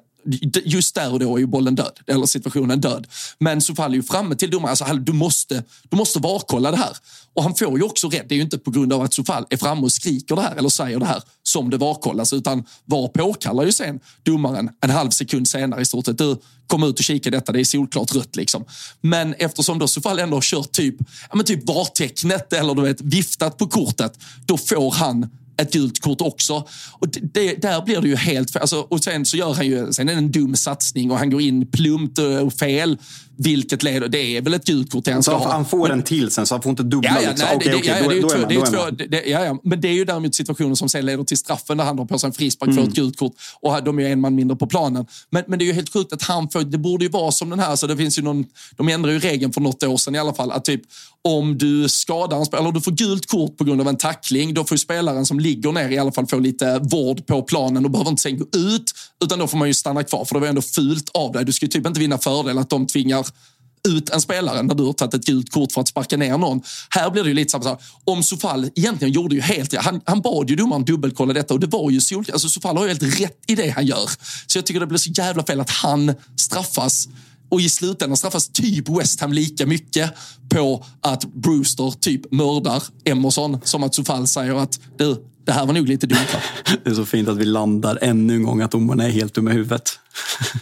just 0.65 0.95
där 0.95 1.13
och 1.13 1.19
då 1.19 1.37
är 1.37 1.41
ju 1.41 1.47
bollen 1.47 1.75
död, 1.75 1.99
eller 2.07 2.27
situationen 2.27 2.81
död. 2.81 3.07
Men 3.39 3.61
så 3.61 3.75
faller 3.75 3.97
ju 3.97 4.03
framme 4.03 4.35
till 4.35 4.51
domaren, 4.51 4.71
alltså, 4.71 4.95
du 4.95 5.13
måste, 5.13 5.65
du 5.83 5.97
måste 5.97 6.19
varkolla 6.19 6.71
det 6.71 6.77
här. 6.77 6.97
Och 7.35 7.43
han 7.43 7.55
får 7.55 7.79
ju 7.79 7.85
också 7.85 8.09
rätt, 8.09 8.29
det 8.29 8.35
är 8.35 8.37
ju 8.37 8.43
inte 8.43 8.59
på 8.59 8.71
grund 8.71 8.93
av 8.93 9.03
att 9.03 9.15
Sofall 9.15 9.47
är 9.51 9.57
framme 9.57 9.83
och 9.83 9.93
skriker 9.93 10.37
det 10.37 10.43
här 10.43 10.57
eller 10.57 10.69
säger 10.69 10.99
det 10.99 11.07
här 11.07 11.23
som 11.43 11.71
det 11.71 11.77
varkollas, 11.77 12.33
utan 12.33 12.65
VAR 12.85 13.09
påkallar 13.09 13.65
ju 13.65 13.73
sen 13.73 14.01
domaren 14.23 14.71
en 14.81 14.91
halv 14.91 15.11
sekund 15.11 15.49
senare 15.49 15.81
i 15.81 15.85
stort 15.85 16.05
sett. 16.05 16.19
Du, 16.19 16.37
kom 16.71 16.83
ut 16.83 16.99
och 16.99 17.05
kika 17.05 17.31
detta, 17.31 17.53
det 17.53 17.61
är 17.61 17.65
solklart 17.65 18.15
rött 18.15 18.37
liksom. 18.37 18.65
Men 19.01 19.35
eftersom 19.35 19.79
då 19.79 19.89
Sofall 19.89 20.19
ändå 20.19 20.37
har 20.37 20.43
kört 20.43 20.73
typ, 20.73 20.95
ja, 21.31 21.37
men 21.37 21.45
typ 21.45 21.69
VAR-tecknet 21.69 22.53
eller 22.53 22.75
du 22.75 22.83
vet, 22.83 23.01
viftat 23.01 23.59
på 23.59 23.67
kortet, 23.67 24.19
då 24.47 24.57
får 24.57 24.91
han 24.91 25.29
ett 25.61 25.73
gult 25.73 26.01
kort 26.01 26.21
också. 26.21 26.69
Och 26.93 27.09
det, 27.09 27.55
där 27.63 27.85
blir 27.85 28.01
det 28.01 28.09
ju 28.09 28.17
helt 28.17 28.51
fel. 28.51 28.61
Alltså, 28.61 28.81
och 28.81 29.05
sen 29.05 29.25
så 29.25 29.37
gör 29.37 29.55
han 29.55 29.67
ju, 29.67 29.93
sen 29.93 30.09
är 30.09 30.13
det 30.13 30.19
en 30.19 30.33
dum 30.33 30.57
satsning 30.57 31.11
och 31.11 31.19
han 31.19 31.31
går 31.31 31.41
in 31.41 31.67
plumpt 31.67 32.19
och 32.19 32.53
fel. 32.53 32.99
Vilket 33.43 33.83
leder, 33.83 34.09
det 34.09 34.37
är 34.37 34.41
väl 34.41 34.55
ett 34.55 34.65
gult 34.65 34.93
kort 34.93 35.09
han 35.09 35.23
ska 35.23 35.37
ha. 35.37 35.53
Han 35.53 35.65
får 35.65 35.91
en 35.91 36.03
till 36.03 36.31
sen 36.31 36.47
så 36.47 36.55
han 36.55 36.63
får 36.63 36.71
inte 36.71 36.83
dubbla. 36.83 37.23
Ja, 37.23 37.23
ja, 37.23 37.31
nej. 39.25 39.59
Men 39.63 39.81
det 39.81 39.89
är 39.89 39.93
ju 39.93 40.05
däremot 40.05 40.35
situationen 40.35 40.77
som 40.77 40.89
sen 40.89 41.07
leder 41.07 41.25
till 41.25 41.39
straffen 41.39 41.79
där 41.79 41.85
han 41.85 41.97
drar 41.97 42.05
på 42.05 42.19
sig 42.19 42.27
en 42.27 42.33
frispark 42.33 42.71
mm. 42.71 42.83
för 42.83 42.91
ett 42.91 42.97
gult 42.97 43.19
kort. 43.19 43.33
Och 43.61 43.85
de 43.85 43.99
är 43.99 44.03
ju 44.03 44.13
en 44.13 44.21
man 44.21 44.35
mindre 44.35 44.57
på 44.57 44.67
planen. 44.67 45.07
Men, 45.31 45.45
men 45.47 45.59
det 45.59 45.65
är 45.65 45.67
ju 45.67 45.73
helt 45.73 45.93
sjukt 45.93 46.13
att 46.13 46.23
han 46.23 46.49
får, 46.49 46.61
det 46.61 46.79
borde 46.79 47.05
ju 47.05 47.11
vara 47.11 47.33
som 47.33 47.51
den 47.51 47.59
här, 47.59 47.77
så 47.77 47.87
det 47.87 47.97
finns 47.97 48.19
ju 48.19 48.23
någon, 48.23 48.45
de 48.77 48.89
ändrade 48.89 49.13
ju 49.13 49.21
regeln 49.21 49.53
för 49.53 49.61
något 49.61 49.83
år 49.83 49.97
sedan 49.97 50.15
i 50.15 50.19
alla 50.19 50.35
fall, 50.35 50.53
att 50.53 50.65
typ 50.65 50.83
om 51.23 51.59
du 51.59 51.89
skadar 51.89 52.37
en 52.37 52.47
spelare, 52.47 52.65
eller 52.65 52.73
du 52.73 52.81
får 52.81 52.93
gult 52.93 53.27
kort 53.27 53.57
på 53.57 53.65
grund 53.65 53.81
av 53.81 53.89
en 53.89 53.97
tackling, 53.97 54.55
då 54.55 54.65
får 54.65 54.77
spelaren 54.77 55.27
som 55.27 55.41
ligger 55.41 55.73
ner 55.73 55.89
i 55.89 55.99
alla 55.99 56.13
fall 56.13 56.27
få 56.27 56.39
lite 56.39 56.79
vård 56.79 57.27
på 57.27 57.43
planen 57.43 57.85
och 57.85 57.91
behöver 57.91 58.11
inte 58.11 58.23
sen 58.23 58.39
gå 58.39 58.47
ut, 58.57 58.93
utan 59.25 59.39
då 59.39 59.47
får 59.47 59.59
man 59.59 59.69
ju 59.69 59.75
stanna 59.75 60.05
kvar, 60.05 60.25
för 60.25 60.35
det 60.35 60.41
var 60.41 60.49
ändå 60.49 60.63
fult 60.63 61.11
av 61.15 61.33
dig. 61.33 61.45
Du 61.45 61.53
ska 61.53 61.67
ju 61.67 61.71
typ 61.71 61.87
inte 61.87 62.01
vinna 62.01 62.19
fördel 62.19 62.59
att 62.59 62.71
de 62.71 62.87
tvingar 62.87 63.27
ut 63.89 64.11
en 64.11 64.21
spelare 64.21 64.63
när 64.63 64.75
du 64.75 64.85
har 64.85 64.93
tagit 64.93 65.15
ett 65.15 65.27
gult 65.27 65.53
kort 65.53 65.73
för 65.73 65.81
att 65.81 65.89
sparka 65.89 66.17
ner 66.17 66.39
någon. 66.39 66.63
Här 66.91 67.11
blir 67.11 67.23
det 67.23 67.29
ju 67.29 67.35
lite 67.35 67.51
samma 67.51 67.65
sak. 67.65 67.83
Om 68.05 68.23
Sofall 68.23 68.71
egentligen 68.75 69.15
gjorde 69.15 69.35
ju 69.35 69.41
helt 69.41 69.77
han, 69.77 70.01
han 70.05 70.21
bad 70.21 70.51
ju 70.51 70.57
domaren 70.57 70.85
dubbelkolla 70.85 71.33
detta 71.33 71.55
och 71.55 71.61
det 71.61 71.67
var 71.67 71.91
ju 71.91 72.01
solklart. 72.01 72.35
Alltså 72.35 72.49
Sofall 72.49 72.77
har 72.77 72.85
ju 72.85 72.89
helt 72.89 73.21
rätt 73.21 73.39
i 73.47 73.55
det 73.55 73.71
han 73.71 73.87
gör. 73.87 74.11
Så 74.47 74.59
jag 74.59 74.67
tycker 74.67 74.81
det 74.81 74.87
blir 74.87 74.99
så 74.99 75.11
jävla 75.11 75.45
fel 75.45 75.61
att 75.61 75.71
han 75.71 76.15
straffas 76.37 77.09
och 77.51 77.61
i 77.61 77.69
slutändan 77.69 78.17
straffas 78.17 78.49
typ 78.49 78.89
West 78.89 79.21
Ham 79.21 79.33
lika 79.33 79.67
mycket 79.67 80.11
på 80.49 80.85
att 81.01 81.35
Brewster 81.35 81.91
typ 82.01 82.33
mördar 82.33 82.83
Emerson 83.05 83.59
som 83.65 83.83
att 83.83 83.95
Sofall 83.95 84.27
säger 84.27 84.55
att 84.55 84.81
du, 84.99 85.17
det 85.47 85.53
här 85.53 85.67
var 85.67 85.75
nog 85.75 85.89
lite 85.89 86.07
dumt. 86.07 86.19
Det 86.85 86.91
är 86.91 86.95
så 86.95 87.05
fint 87.05 87.29
att 87.29 87.37
vi 87.37 87.45
landar 87.45 87.99
ännu 88.03 88.35
en 88.35 88.43
gång 88.43 88.61
att 88.61 88.71
domarna 88.71 89.05
är 89.05 89.11
helt 89.11 89.35
dumma 89.35 89.51
i 89.51 89.55
huvudet. 89.55 89.99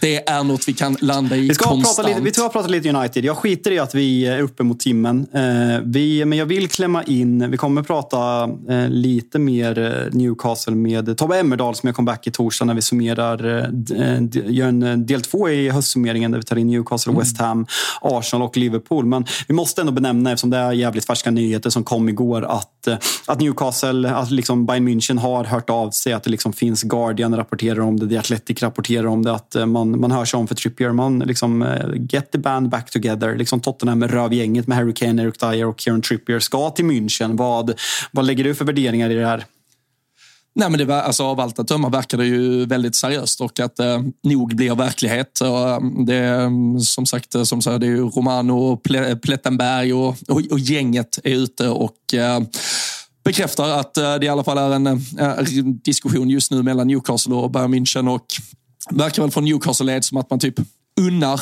Det 0.01 0.29
är 0.29 0.43
något 0.43 0.67
vi 0.67 0.73
kan 0.73 0.97
landa 1.01 1.35
i 1.35 1.47
vi 1.47 1.53
ska 1.53 1.69
konstant. 1.69 1.97
Prata 1.97 2.09
lite, 2.09 2.21
vi 2.21 2.31
ska 2.33 2.49
prata 2.49 2.67
lite 2.67 2.89
United. 2.89 3.25
Jag 3.25 3.37
skiter 3.37 3.71
i 3.71 3.79
att 3.79 3.95
vi 3.95 4.25
är 4.25 4.41
uppe 4.41 4.63
mot 4.63 4.79
timmen. 4.79 5.27
Eh, 5.33 5.81
vi, 5.83 6.25
men 6.25 6.37
jag 6.37 6.45
vill 6.45 6.69
klämma 6.69 7.03
in, 7.03 7.51
vi 7.51 7.57
kommer 7.57 7.83
prata 7.83 8.49
eh, 8.69 8.89
lite 8.89 9.39
mer 9.39 9.79
eh, 9.79 10.17
Newcastle 10.17 10.75
med 10.75 11.17
Tobbe 11.17 11.39
Emmerdal 11.39 11.75
som 11.75 11.87
jag 11.87 11.95
kom 11.95 12.05
back 12.05 12.27
i 12.27 12.31
torsdag 12.31 12.65
när 12.65 12.73
vi 12.73 12.81
summerar, 12.81 13.37
gör 14.49 14.67
en 14.67 15.05
del 15.05 15.21
två 15.21 15.49
i 15.49 15.69
höstsummeringen 15.69 16.31
där 16.31 16.39
vi 16.39 16.43
tar 16.43 16.55
in 16.55 16.67
Newcastle, 16.67 17.11
mm. 17.11 17.19
West 17.19 17.37
Ham, 17.37 17.65
Arsenal 18.01 18.47
och 18.47 18.57
Liverpool. 18.57 19.05
Men 19.05 19.25
vi 19.47 19.53
måste 19.53 19.81
ändå 19.81 19.93
benämna, 19.93 20.31
eftersom 20.31 20.49
det 20.49 20.57
är 20.57 20.71
jävligt 20.71 21.05
färska 21.05 21.31
nyheter 21.31 21.69
som 21.69 21.83
kom 21.83 22.09
igår, 22.09 22.45
att, 22.45 22.87
att 23.25 23.39
Newcastle, 23.39 24.09
att 24.09 24.31
liksom 24.31 24.65
Bayern 24.65 24.87
München 24.87 25.19
har 25.19 25.43
hört 25.43 25.69
av 25.69 25.91
sig, 25.91 26.13
att 26.13 26.23
det 26.23 26.29
liksom 26.29 26.53
finns 26.53 26.83
Guardian 26.83 27.35
rapporterar 27.35 27.79
om 27.79 27.99
det, 27.99 28.09
The 28.09 28.17
Athletic 28.17 28.63
rapporterar 28.63 29.05
om 29.05 29.25
det, 29.25 29.38
att 29.39 29.55
eh, 29.55 29.65
man, 29.65 29.99
man 29.99 30.11
hör 30.11 30.25
sig 30.25 30.37
om 30.37 30.47
för 30.47 30.55
Trippier. 30.55 30.91
Man 30.91 31.19
liksom, 31.19 31.61
eh, 31.61 31.87
get 32.09 32.31
the 32.31 32.37
band 32.37 32.69
back 32.69 32.91
together. 32.91 33.35
Liksom 33.35 33.59
Tottenham 33.59 33.99
med 33.99 34.11
rövgänget 34.11 34.67
med 34.67 34.77
Harry 34.77 34.93
Kane, 34.93 35.23
Eric 35.23 35.39
Dyer 35.39 35.65
och 35.65 35.79
Kieran 35.79 36.01
Trippier 36.01 36.39
ska 36.39 36.69
till 36.69 36.85
München. 36.85 37.37
Vad, 37.37 37.73
vad 38.11 38.25
lägger 38.25 38.43
du 38.43 38.55
för 38.55 38.65
värderingar 38.65 39.09
i 39.09 39.13
det 39.13 39.25
här? 39.25 39.45
Nej, 40.55 40.69
men 40.69 40.79
det 40.79 40.85
var, 40.85 40.95
alltså, 40.95 41.23
av 41.23 41.39
allt 41.39 41.59
att 41.59 41.67
döma 41.67 41.89
verkar 41.89 42.17
det 42.17 42.25
ju 42.25 42.65
väldigt 42.65 42.95
seriöst 42.95 43.41
och 43.41 43.59
att 43.59 43.79
eh, 43.79 44.01
nog 44.23 44.55
blir 44.55 44.75
verklighet. 44.75 45.41
Och, 45.41 45.69
eh, 45.69 45.79
det, 46.05 46.17
mm, 46.17 46.79
som 46.79 47.05
sagt, 47.05 47.47
som 47.47 47.61
sagt, 47.61 47.79
det 47.79 47.85
är 47.85 47.91
ju 47.91 48.09
Romano, 48.09 48.77
Plettenberg 49.21 49.93
och, 49.93 50.15
och, 50.27 50.41
och 50.51 50.59
gänget 50.59 51.19
är 51.23 51.35
ute 51.35 51.69
och 51.69 52.13
eh, 52.13 52.39
bekräftar 53.29 53.69
att 53.69 53.97
eh, 53.97 54.15
det 54.15 54.25
i 54.25 54.29
alla 54.29 54.43
fall 54.43 54.57
är 54.57 54.71
en 54.71 54.87
eh, 54.87 55.63
diskussion 55.83 56.29
just 56.29 56.51
nu 56.51 56.63
mellan 56.63 56.87
Newcastle 56.87 57.35
och 57.35 57.51
Bayern 57.51 57.73
München 57.73 58.15
och 58.15 58.25
verkar 58.89 59.21
väl 59.21 59.31
från 59.31 59.45
Newcastle-led 59.45 60.01
som 60.01 60.17
att 60.17 60.29
man 60.29 60.39
typ 60.39 60.55
unnar 60.99 61.41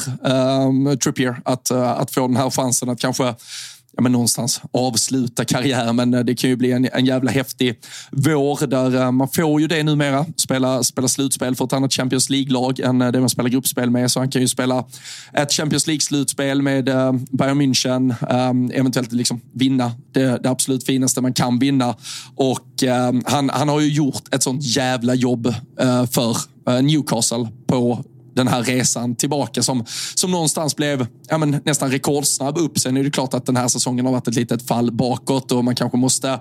um, 0.68 0.98
Trippier 0.98 1.42
att, 1.46 1.72
uh, 1.72 1.90
att 1.90 2.12
få 2.12 2.28
den 2.28 2.38
här 2.38 2.50
chansen 2.50 2.90
att 2.90 3.00
kanske 3.00 3.36
ja, 3.98 4.02
men 4.02 4.12
någonstans 4.12 4.62
avsluta 4.72 5.46
karriären. 5.46 5.96
Men 5.96 6.14
eh, 6.14 6.20
det 6.20 6.36
kan 6.36 6.50
ju 6.50 6.56
bli 6.56 6.72
en, 6.72 6.88
en 6.94 7.06
jävla 7.06 7.32
häftig 7.32 7.80
vår 8.12 8.68
där 8.68 8.96
uh, 8.96 9.12
man 9.12 9.28
får 9.28 9.62
ju 9.62 9.68
det 9.68 9.84
numera. 9.84 10.26
Spela, 10.38 10.84
spela 10.84 11.08
slutspel 11.08 11.56
för 11.56 11.66
ett 11.66 11.74
annat 11.74 11.94
Champions 11.94 12.30
League-lag 12.30 12.80
än 12.80 13.00
det 13.00 13.20
man 13.20 13.30
spelar 13.30 13.50
gruppspel 13.50 13.90
med. 13.90 14.12
Så 14.12 14.20
han 14.20 14.30
kan 14.30 14.42
ju 14.42 14.48
spela 14.48 14.86
ett 15.34 15.54
Champions 15.54 15.88
League-slutspel 15.88 16.62
med 16.62 16.90
uh, 16.90 17.14
Bayern 17.14 17.62
München. 17.62 18.16
Um, 18.50 18.72
eventuellt 18.72 19.12
liksom 19.12 19.42
vinna 19.54 19.92
det, 20.12 20.44
det, 20.44 20.50
absolut 20.50 20.86
finaste 20.86 21.22
man 21.22 21.34
kan 21.34 21.60
vinna. 21.60 21.96
Och 22.36 22.84
uh, 22.84 23.22
han, 23.26 23.50
han 23.50 23.70
har 23.70 23.80
ju 23.80 23.90
gjort 23.90 24.34
ett 24.34 24.44
sånt 24.44 24.64
jävla 24.64 25.16
jobb 25.16 25.54
för 26.12 26.57
Eh, 26.68 26.82
Newcastle 26.82 27.48
på 27.68 28.04
den 28.36 28.48
här 28.48 28.64
resan 28.64 29.16
tillbaka 29.16 29.64
som, 29.64 29.86
som 30.16 30.32
någonstans 30.32 30.76
blev 30.76 31.08
ja, 31.30 31.38
men, 31.38 31.62
nästan 31.66 31.92
rekordsnabb 31.92 32.58
upp. 32.58 32.80
Sen 32.80 32.98
är 32.98 33.04
det 33.04 33.12
klart 33.12 33.34
att 33.34 33.46
den 33.46 33.56
här 33.56 33.68
säsongen 33.68 34.06
har 34.06 34.14
varit 34.14 34.28
ett 34.28 34.36
litet 34.36 34.68
fall 34.68 34.92
bakåt 34.92 35.52
och 35.52 35.64
man 35.64 35.76
kanske 35.76 35.98
måste 35.98 36.40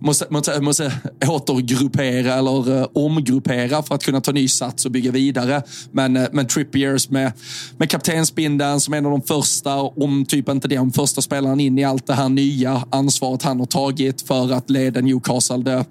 måste, 0.00 0.26
måste, 0.30 0.60
måste 0.60 0.92
återgruppera 1.26 2.34
eller 2.34 2.70
uh, 2.70 2.86
omgruppera 2.92 3.82
för 3.82 3.94
att 3.94 4.02
kunna 4.02 4.20
ta 4.20 4.32
ny 4.32 4.48
sats 4.48 4.84
och 4.84 4.90
bygga 4.90 5.10
vidare. 5.10 5.62
Men, 5.92 6.16
uh, 6.16 6.26
men 6.32 6.46
Trippiers 6.46 7.10
med, 7.10 7.32
med 7.76 7.90
kaptensbindeln 7.90 8.80
som 8.80 8.94
en 8.94 9.06
av 9.06 9.12
de 9.12 9.22
första, 9.22 9.76
om 9.80 10.24
typ 10.24 10.48
inte 10.48 10.68
den 10.68 10.92
första 10.92 11.20
spelaren 11.20 11.60
in 11.60 11.78
i 11.78 11.84
allt 11.84 12.06
det 12.06 12.14
här 12.14 12.28
nya 12.28 12.84
ansvaret 12.90 13.42
han 13.42 13.58
har 13.58 13.66
tagit 13.66 14.22
för 14.22 14.52
att 14.52 14.70
leda 14.70 15.00
Newcastle. 15.00 15.56
Det, 15.56 15.84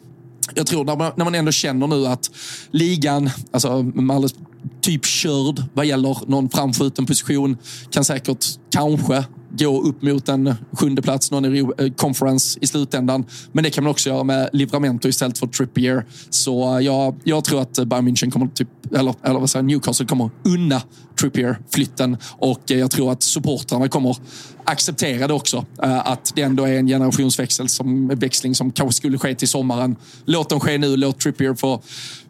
jag 0.54 0.68
tror 0.68 0.86
när 0.86 0.96
man, 0.96 1.12
när 1.16 1.26
man 1.26 1.36
ändå 1.36 1.52
känner 1.52 1.88
nu 1.88 2.08
att 2.08 2.32
ligan, 2.72 3.30
alltså 3.52 3.84
med 3.84 4.16
alldeles 4.16 4.36
typ 4.82 5.06
körd 5.06 5.64
vad 5.74 5.86
gäller 5.86 6.18
någon 6.28 6.50
framskjuten 6.50 7.06
position. 7.06 7.58
Kan 7.92 8.04
säkert, 8.06 8.46
kanske, 8.72 9.24
gå 9.52 9.82
upp 9.82 10.02
mot 10.02 10.30
en 10.30 10.56
sjunde 10.72 11.02
plats, 11.02 11.32
någon 11.32 11.56
i 11.56 11.60
eh, 11.60 11.92
conference 11.96 12.60
i 12.62 12.68
slutändan. 12.68 13.26
Men 13.52 13.64
det 13.64 13.70
kan 13.70 13.84
man 13.84 13.92
också 13.92 14.10
göra 14.10 14.24
med 14.24 14.50
Livramento 14.54 15.08
istället 15.08 15.38
för 15.38 15.48
Trippier. 15.48 16.06
Så 16.30 16.78
eh, 16.78 16.86
jag, 16.86 17.16
jag 17.24 17.44
tror 17.44 17.62
att 17.62 17.74
Bayern 17.74 18.08
München 18.08 18.32
kommer, 18.32 18.48
typ, 18.48 18.70
eller, 18.96 19.16
eller 19.24 19.40
vad 19.40 19.50
säger 19.50 19.64
Newcastle 19.64 20.06
kommer 20.06 20.30
unna 20.44 20.82
Trippier-flytten 21.22 22.18
och 22.38 22.72
eh, 22.72 22.80
jag 22.80 22.92
tror 22.92 23.12
att 23.12 23.24
supportrarna 23.24 23.88
kommer 23.88 24.18
acceptera 24.64 25.28
det 25.28 25.34
också. 25.34 25.66
Att 25.78 26.32
det 26.36 26.42
ändå 26.42 26.64
är 26.64 26.74
en 26.74 26.88
generationsväxling 26.88 27.70
som, 27.70 28.08
växling 28.08 28.56
som 28.56 28.72
kanske 28.72 28.98
skulle 28.98 29.18
ske 29.18 29.36
till 29.36 29.48
sommaren. 29.48 29.96
Låt 30.26 30.50
dem 30.50 30.60
ske 30.60 30.78
nu, 30.78 30.98
låt 30.98 31.20
Trippier 31.20 31.54
få 31.54 31.82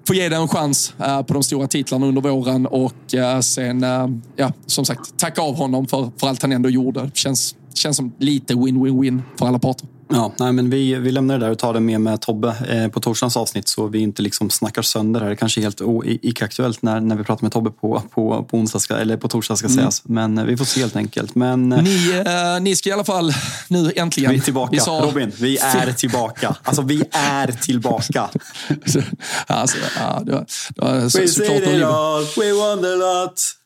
få 0.10 0.14
ge 0.14 0.30
det 0.30 0.36
en 0.36 0.48
chans 0.48 0.94
eh, 1.00 1.22
på 1.22 1.34
de 1.34 1.44
stora 1.44 1.68
titlarna 1.68 2.06
under 2.06 2.22
våren 2.22 2.66
och 2.66 3.14
eh, 3.14 3.40
sen, 3.40 3.84
eh, 3.84 4.08
ja, 4.36 4.52
som 4.66 4.86
sagt, 4.86 5.18
tacka 5.18 5.42
av 5.42 5.56
honom 5.56 5.88
för, 5.88 6.12
för 6.18 6.28
allt 6.28 6.42
han 6.42 6.52
ändå 6.52 6.70
gjorde. 6.70 7.12
Känns, 7.14 7.56
känns 7.74 7.98
som 7.98 8.14
lite 8.18 8.54
win-win-win 8.54 9.22
för 9.40 9.46
alla 9.46 9.60
parter. 9.60 9.88
Ja, 10.14 10.32
nej, 10.40 10.52
men 10.52 10.70
vi, 10.70 10.96
vi 10.96 11.12
lämnar 11.12 11.40
det 11.40 11.46
där 11.46 11.52
och 11.52 11.60
tar 11.60 11.74
det 11.74 11.80
med 11.80 12.02
med 12.02 12.22
Tobbe 12.22 12.56
eh, 12.70 12.88
på 12.88 13.00
torsdagens 13.00 13.38
avsnitt 13.38 13.68
så 13.68 13.88
vi 13.88 14.00
inte 14.00 14.22
liksom 14.22 14.50
snackar 14.50 14.82
sönder 14.82 15.22
här. 15.22 15.30
Det 15.30 15.36
kanske 15.36 15.62
är 15.62 15.64
helt 15.64 15.82
icke-aktuellt 16.06 16.82
när, 16.82 17.00
när 17.00 17.16
vi 17.16 17.24
pratar 17.24 17.44
med 17.44 17.52
Tobbe 17.52 17.72
på, 17.72 18.04
på, 18.12 18.44
på, 18.50 18.58
onsdag 18.58 18.80
ska, 18.80 18.96
eller 18.96 19.18
på 19.18 19.28
torsdag 19.28 19.56
ska 19.56 19.68
mm. 19.68 19.78
sägas. 19.78 20.02
Men 20.06 20.38
eh, 20.38 20.44
vi 20.44 20.58
får 20.58 20.66
se 20.66 20.80
helt 20.80 20.96
enkelt. 20.96 21.36
Men, 21.36 21.72
eh, 21.72 21.84
ni, 21.84 22.24
eh, 22.26 22.62
ni 22.62 22.76
ska 22.76 22.90
i 22.90 22.92
alla 22.92 23.04
fall 23.04 23.34
nu 23.68 23.92
äntligen... 23.96 24.32
Vi 24.32 24.38
är 24.38 24.42
tillbaka. 24.42 24.72
Vi 24.72 24.80
sa... 24.80 24.92
Robin, 24.92 25.32
vi 25.40 25.58
är 25.58 25.94
tillbaka. 25.94 26.56
Alltså 26.64 26.82
vi 26.82 27.04
är 27.12 27.48
tillbaka. 27.48 28.30
alltså, 29.48 29.78
ja, 30.00 30.22
det 30.26 30.32
var, 30.32 30.46
det 30.76 30.82
var 30.82 31.10
så, 31.10 31.20
We 31.20 31.28
såklart... 31.28 31.62
It 31.62 31.84
all, 31.84 32.26
we 32.38 32.54
won 32.54 32.86
a 32.86 32.96
lot 32.96 33.59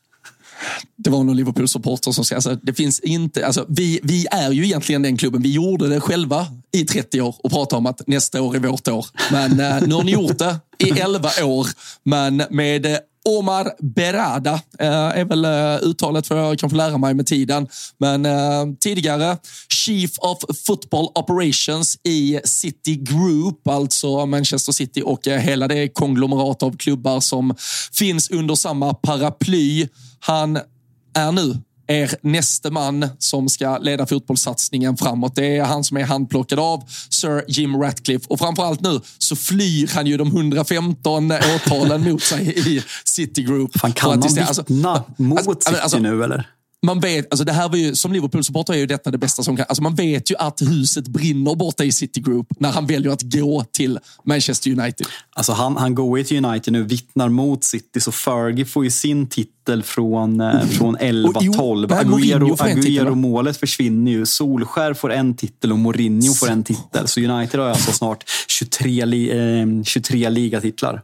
det 0.97 1.09
var 1.09 1.24
någon 1.24 1.36
Liverpool-supporter 1.38 2.11
som 2.11 2.26
sa 2.26 2.36
alltså, 2.36 2.55
det 2.55 2.74
finns 2.74 2.99
inte, 2.99 3.45
alltså, 3.45 3.66
vi, 3.70 3.99
vi 4.03 4.26
är 4.32 4.51
ju 4.51 4.66
egentligen 4.66 5.01
den 5.01 5.18
klubben. 5.18 5.41
Vi 5.41 5.51
gjorde 5.51 5.88
det 5.88 6.01
själva 6.01 6.47
i 6.72 6.86
30 6.86 7.22
år 7.22 7.36
och 7.43 7.51
pratade 7.51 7.78
om 7.78 7.86
att 7.86 8.07
nästa 8.07 8.41
år 8.41 8.55
är 8.55 8.59
vårt 8.59 8.88
år. 8.88 9.05
Men 9.32 9.59
eh, 9.59 9.88
nu 9.88 9.95
har 9.95 10.03
ni 10.03 10.11
gjort 10.11 10.38
det 10.38 10.59
i 10.78 10.89
11 10.89 11.30
år. 11.43 11.68
Men 12.03 12.43
med 12.49 12.86
eh, 12.86 12.97
Omar 13.26 13.74
Berada 13.80 14.53
eh, 14.80 14.88
är 14.89 15.26
väl 15.26 15.45
eh, 15.45 15.89
uttalet 15.89 16.28
för 16.28 16.38
jag 16.38 16.59
kanske 16.59 16.78
lära 16.78 16.97
mig 16.97 17.14
med 17.14 17.28
tiden. 17.28 17.68
Men 17.97 18.26
eh, 18.26 18.76
tidigare 18.80 19.38
Chief 19.70 20.11
of 20.18 20.38
Football 20.66 21.05
Operations 21.16 21.97
i 22.03 22.39
City 22.43 22.95
Group, 22.95 23.68
alltså 23.68 24.26
Manchester 24.26 24.72
City 24.72 25.01
och 25.05 25.28
eh, 25.28 25.39
hela 25.39 25.68
det 25.68 25.88
konglomerat 25.88 26.64
av 26.64 26.78
klubbar 26.78 27.20
som 27.20 27.55
finns 27.91 28.30
under 28.30 28.55
samma 28.55 28.93
paraply. 28.93 29.88
Han 30.26 30.59
är 31.15 31.32
nu 31.32 31.57
er 31.88 32.15
näste 32.21 32.71
man 32.71 33.09
som 33.19 33.49
ska 33.49 33.78
leda 33.78 34.05
fotbollssatsningen 34.05 34.97
framåt. 34.97 35.36
Det 35.36 35.57
är 35.57 35.63
han 35.63 35.84
som 35.84 35.97
är 35.97 36.03
handplockad 36.03 36.59
av 36.59 36.84
Sir 37.09 37.43
Jim 37.47 37.82
Ratcliffe 37.82 38.26
och 38.30 38.39
framförallt 38.39 38.82
nu 38.82 38.99
så 39.17 39.36
flyr 39.36 39.89
han 39.93 40.07
ju 40.07 40.17
de 40.17 40.28
115 40.28 41.32
åtalen 41.32 42.03
mot 42.03 42.21
sig 42.21 42.59
i 42.76 42.84
City 43.05 43.43
Group. 43.43 43.80
Fan, 43.80 43.93
kan 43.93 44.09
han 44.09 44.21
vittna 44.21 44.45
alltså, 44.45 44.63
mot 45.17 45.38
alltså, 45.38 45.69
City 45.69 45.82
alltså, 45.82 45.97
nu 45.97 46.24
eller? 46.24 46.49
Man 46.84 46.99
vet, 46.99 47.31
alltså 47.31 47.45
det 47.45 47.51
här 47.51 47.69
var 47.69 47.77
ju, 47.77 47.95
som 47.95 48.13
Liverpool-supporter 48.13 48.73
är 48.73 48.77
ju 48.77 48.86
detta 48.86 49.11
det 49.11 49.17
bästa 49.17 49.43
som 49.43 49.57
kan. 49.57 49.65
Alltså 49.69 49.84
man 49.84 49.95
vet 49.95 50.31
ju 50.31 50.36
att 50.36 50.61
huset 50.61 51.07
brinner 51.07 51.55
borta 51.55 51.84
i 51.84 51.91
City 51.91 52.19
Group 52.19 52.47
när 52.59 52.71
han 52.71 52.88
väljer 52.88 53.11
att 53.11 53.21
gå 53.21 53.65
till 53.71 53.99
Manchester 54.23 54.71
United. 54.71 55.07
Alltså 55.34 55.51
han, 55.51 55.77
han 55.77 55.95
går 55.95 56.17
ju 56.17 56.23
till 56.23 56.45
United 56.45 56.73
nu, 56.73 56.84
vittnar 56.84 57.29
mot 57.29 57.63
City, 57.63 57.99
så 57.99 58.11
Fergie 58.11 58.65
får 58.65 58.84
ju 58.84 58.91
sin 58.91 59.27
titel 59.27 59.84
från, 59.84 60.41
mm. 60.41 60.67
från 60.67 60.97
11-12. 60.97 61.88
Agüero, 61.88 62.55
Agüero 62.55 63.15
målet 63.15 63.57
försvinner 63.57 64.11
ju. 64.11 64.25
Solskär 64.25 64.93
får 64.93 65.11
en 65.11 65.36
titel 65.36 65.71
och 65.71 65.79
Mourinho 65.79 66.34
får 66.34 66.49
en 66.49 66.63
titel. 66.63 67.07
Så 67.07 67.19
United 67.19 67.59
har 67.59 67.67
alltså 67.67 67.91
snart 67.91 68.23
23, 68.47 69.01
eh, 69.01 69.84
23 69.84 70.29
ligatitlar. 70.29 71.01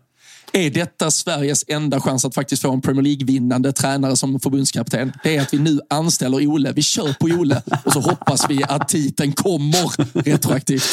Är 0.53 0.69
detta 0.69 1.11
Sveriges 1.11 1.65
enda 1.67 2.01
chans 2.01 2.25
att 2.25 2.35
faktiskt 2.35 2.61
få 2.61 2.71
en 2.71 2.81
Premier 2.81 3.03
League-vinnande 3.03 3.73
tränare 3.73 4.15
som 4.15 4.39
förbundskapten? 4.39 5.13
Det 5.23 5.37
är 5.37 5.41
att 5.41 5.53
vi 5.53 5.59
nu 5.59 5.79
anställer 5.89 6.47
Ole. 6.47 6.71
Vi 6.71 6.81
kör 6.81 7.13
på 7.13 7.25
Ole 7.25 7.61
och 7.85 7.93
så 7.93 7.99
hoppas 7.99 8.49
vi 8.49 8.63
att 8.63 8.89
titeln 8.89 9.31
kommer 9.33 10.21
retroaktivt. 10.23 10.83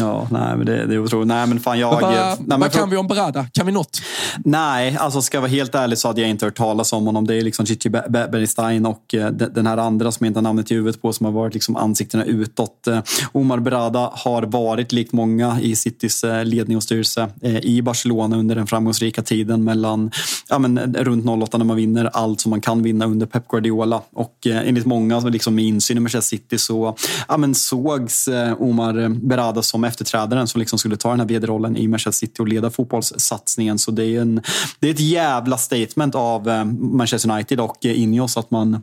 Ja, 0.00 0.28
nej, 0.30 0.56
men 0.56 0.66
det, 0.66 0.86
det 0.86 0.94
är 0.94 0.98
otroligt. 0.98 1.28
Nej, 1.28 1.46
men 1.46 1.60
fan 1.60 1.78
jag... 1.78 1.90
Vad, 2.00 2.02
nej, 2.12 2.36
men 2.46 2.60
vad 2.60 2.72
för- 2.72 2.78
kan 2.78 2.90
vi 2.90 2.96
om 2.96 3.06
Berada? 3.06 3.46
Kan 3.52 3.66
vi 3.66 3.72
något? 3.72 4.00
Nej, 4.44 4.96
alltså 5.00 5.22
ska 5.22 5.36
jag 5.36 5.42
vara 5.42 5.50
helt 5.50 5.74
ärlig 5.74 5.98
så 5.98 6.08
hade 6.08 6.20
jag 6.20 6.30
inte 6.30 6.44
hört 6.44 6.56
talas 6.56 6.92
om 6.92 7.06
honom. 7.06 7.26
Det 7.26 7.34
är 7.34 7.42
liksom 7.42 7.66
Chichi 7.66 7.88
Be- 7.88 8.04
Be- 8.08 8.28
Bergstein 8.32 8.86
och 8.86 9.14
eh, 9.14 9.30
de- 9.30 9.44
den 9.54 9.66
här 9.66 9.76
andra 9.76 10.12
som 10.12 10.24
jag 10.24 10.30
inte 10.30 10.38
har 10.38 10.42
namnet 10.42 10.70
i 10.70 10.74
huvudet 10.74 11.02
på 11.02 11.12
som 11.12 11.26
har 11.26 11.32
varit 11.32 11.54
liksom 11.54 11.76
ansiktena 11.76 12.24
utåt. 12.24 12.86
Eh, 12.86 12.98
Omar 13.32 13.58
Berada 13.58 14.10
har 14.14 14.42
varit, 14.42 14.92
likt 14.92 15.12
många 15.12 15.60
i 15.60 15.76
Citys 15.76 16.24
eh, 16.24 16.44
ledning 16.44 16.76
och 16.76 16.82
styrelse, 16.82 17.28
i 17.62 17.82
Barcelona 17.82 18.36
under 18.36 18.54
den 18.54 18.66
framgångsrika 18.66 19.22
tiden 19.22 19.64
mellan 19.64 20.10
ja, 20.48 20.58
men, 20.58 20.94
runt 20.94 21.42
08 21.42 21.58
när 21.58 21.64
man 21.64 21.76
vinner 21.76 22.10
allt 22.12 22.40
som 22.40 22.50
man 22.50 22.60
kan 22.60 22.82
vinna 22.82 23.04
under 23.06 23.26
Pep 23.26 23.48
Guardiola. 23.48 24.00
Och 24.12 24.34
enligt 24.46 24.86
många 24.86 25.18
liksom, 25.20 25.54
med 25.54 25.64
insyn 25.64 25.96
i 25.96 26.00
Manchester 26.00 26.36
City 26.36 26.58
så 26.58 26.96
ja, 27.28 27.36
men, 27.36 27.54
sågs 27.54 28.28
Omar 28.58 29.08
Berada 29.08 29.62
som 29.62 29.84
efterträdaren 29.88 30.48
som 30.48 30.58
liksom 30.58 30.78
skulle 30.78 30.96
ta 30.96 31.10
den 31.10 31.20
här 31.20 31.26
vd-rollen 31.26 31.76
i 31.76 31.88
Manchester 31.88 32.26
City 32.26 32.42
och 32.42 32.48
leda 32.48 32.70
fotbollssatsningen. 32.70 33.78
Så 33.78 33.90
det 33.90 34.04
är, 34.04 34.20
en, 34.20 34.42
det 34.80 34.88
är 34.88 34.90
ett 34.90 35.00
jävla 35.00 35.58
statement 35.58 36.14
av 36.14 36.48
eh, 36.48 36.64
Manchester 36.64 37.30
United 37.30 37.60
och 37.60 37.86
eh, 37.86 38.02
Ineos 38.02 38.36
att 38.36 38.50
man 38.50 38.82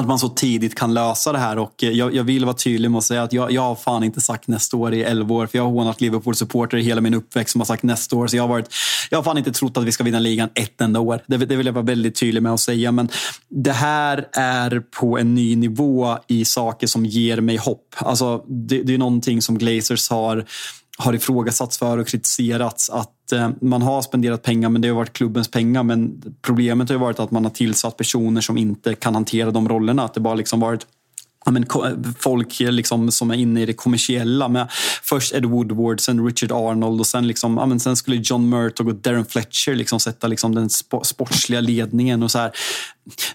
att 0.00 0.06
man 0.06 0.18
så 0.18 0.28
tidigt 0.28 0.74
kan 0.74 0.94
lösa 0.94 1.32
det 1.32 1.38
här 1.38 1.58
och 1.58 1.84
eh, 1.84 1.90
jag, 1.90 2.14
jag 2.14 2.24
vill 2.24 2.44
vara 2.44 2.56
tydlig 2.56 2.90
med 2.90 2.98
att 2.98 3.04
säga 3.04 3.22
att 3.22 3.32
jag, 3.32 3.52
jag 3.52 3.62
har 3.62 3.74
fan 3.74 4.04
inte 4.04 4.20
sagt 4.20 4.48
nästa 4.48 4.76
år 4.76 4.94
i 4.94 5.02
11 5.02 5.34
år 5.34 5.46
för 5.46 5.58
jag 5.58 5.64
har 5.64 5.70
hånat 5.70 6.00
Liverpool-supporter 6.00 6.76
i 6.76 6.82
hela 6.82 7.00
min 7.00 7.14
uppväxt 7.14 7.52
som 7.52 7.60
har 7.60 7.66
sagt 7.66 7.82
nästa 7.82 8.16
år. 8.16 8.26
Så 8.26 8.36
jag 8.36 8.42
har, 8.42 8.48
varit, 8.48 8.74
jag 9.10 9.18
har 9.18 9.22
fan 9.22 9.38
inte 9.38 9.52
trott 9.52 9.76
att 9.76 9.84
vi 9.84 9.92
ska 9.92 10.04
vinna 10.04 10.18
ligan 10.18 10.48
ett 10.54 10.80
enda 10.80 11.00
år. 11.00 11.20
Det, 11.26 11.36
det 11.36 11.56
vill 11.56 11.66
jag 11.66 11.72
vara 11.72 11.84
väldigt 11.84 12.14
tydlig 12.14 12.42
med 12.42 12.52
att 12.52 12.60
säga. 12.60 12.92
Men 12.92 13.08
det 13.48 13.72
här 13.72 14.28
är 14.32 14.82
på 15.00 15.18
en 15.18 15.34
ny 15.34 15.56
nivå 15.56 16.18
i 16.26 16.44
saker 16.44 16.86
som 16.86 17.06
ger 17.06 17.40
mig 17.40 17.56
hopp. 17.56 17.94
Alltså, 17.96 18.44
det, 18.48 18.82
det 18.82 18.94
är 18.94 18.98
någonting 18.98 19.42
som 19.42 19.58
Glazers 19.58 20.10
har 20.10 20.44
har 20.98 21.12
ifrågasatts 21.12 21.78
för 21.78 21.98
och 21.98 22.06
kritiserats 22.06 22.90
att 22.90 23.32
eh, 23.32 23.50
man 23.60 23.82
har 23.82 24.02
spenderat 24.02 24.42
pengar 24.42 24.68
men 24.68 24.82
det 24.82 24.88
har 24.88 24.94
varit 24.94 25.12
klubbens 25.12 25.48
pengar. 25.48 25.82
Men 25.82 26.22
problemet 26.42 26.88
har 26.88 26.96
varit 26.96 27.20
att 27.20 27.30
man 27.30 27.44
har 27.44 27.50
tillsatt 27.50 27.96
personer 27.96 28.40
som 28.40 28.58
inte 28.58 28.94
kan 28.94 29.14
hantera 29.14 29.50
de 29.50 29.68
rollerna. 29.68 30.04
Att 30.04 30.14
det 30.14 30.20
bara 30.20 30.34
liksom 30.34 30.60
varit 30.60 30.86
ja, 31.44 31.52
men, 31.52 31.66
folk 32.18 32.60
liksom, 32.60 33.10
som 33.10 33.30
är 33.30 33.34
inne 33.34 33.62
i 33.62 33.66
det 33.66 33.72
kommersiella. 33.72 34.48
Med 34.48 34.66
först 35.02 35.34
Ed 35.34 35.44
Woodward, 35.44 36.00
sen 36.00 36.26
Richard 36.26 36.52
Arnold 36.52 37.00
och 37.00 37.06
sen, 37.06 37.26
liksom, 37.26 37.56
ja, 37.56 37.66
men 37.66 37.80
sen 37.80 37.96
skulle 37.96 38.16
John 38.24 38.48
Murtog 38.48 38.88
och 38.88 38.94
Darren 38.94 39.24
Fletcher 39.24 39.74
liksom 39.74 40.00
sätta 40.00 40.26
liksom, 40.26 40.54
den 40.54 40.70
sportsliga 41.02 41.60
ledningen. 41.60 42.22
Och 42.22 42.30
så 42.30 42.38
här. 42.38 42.52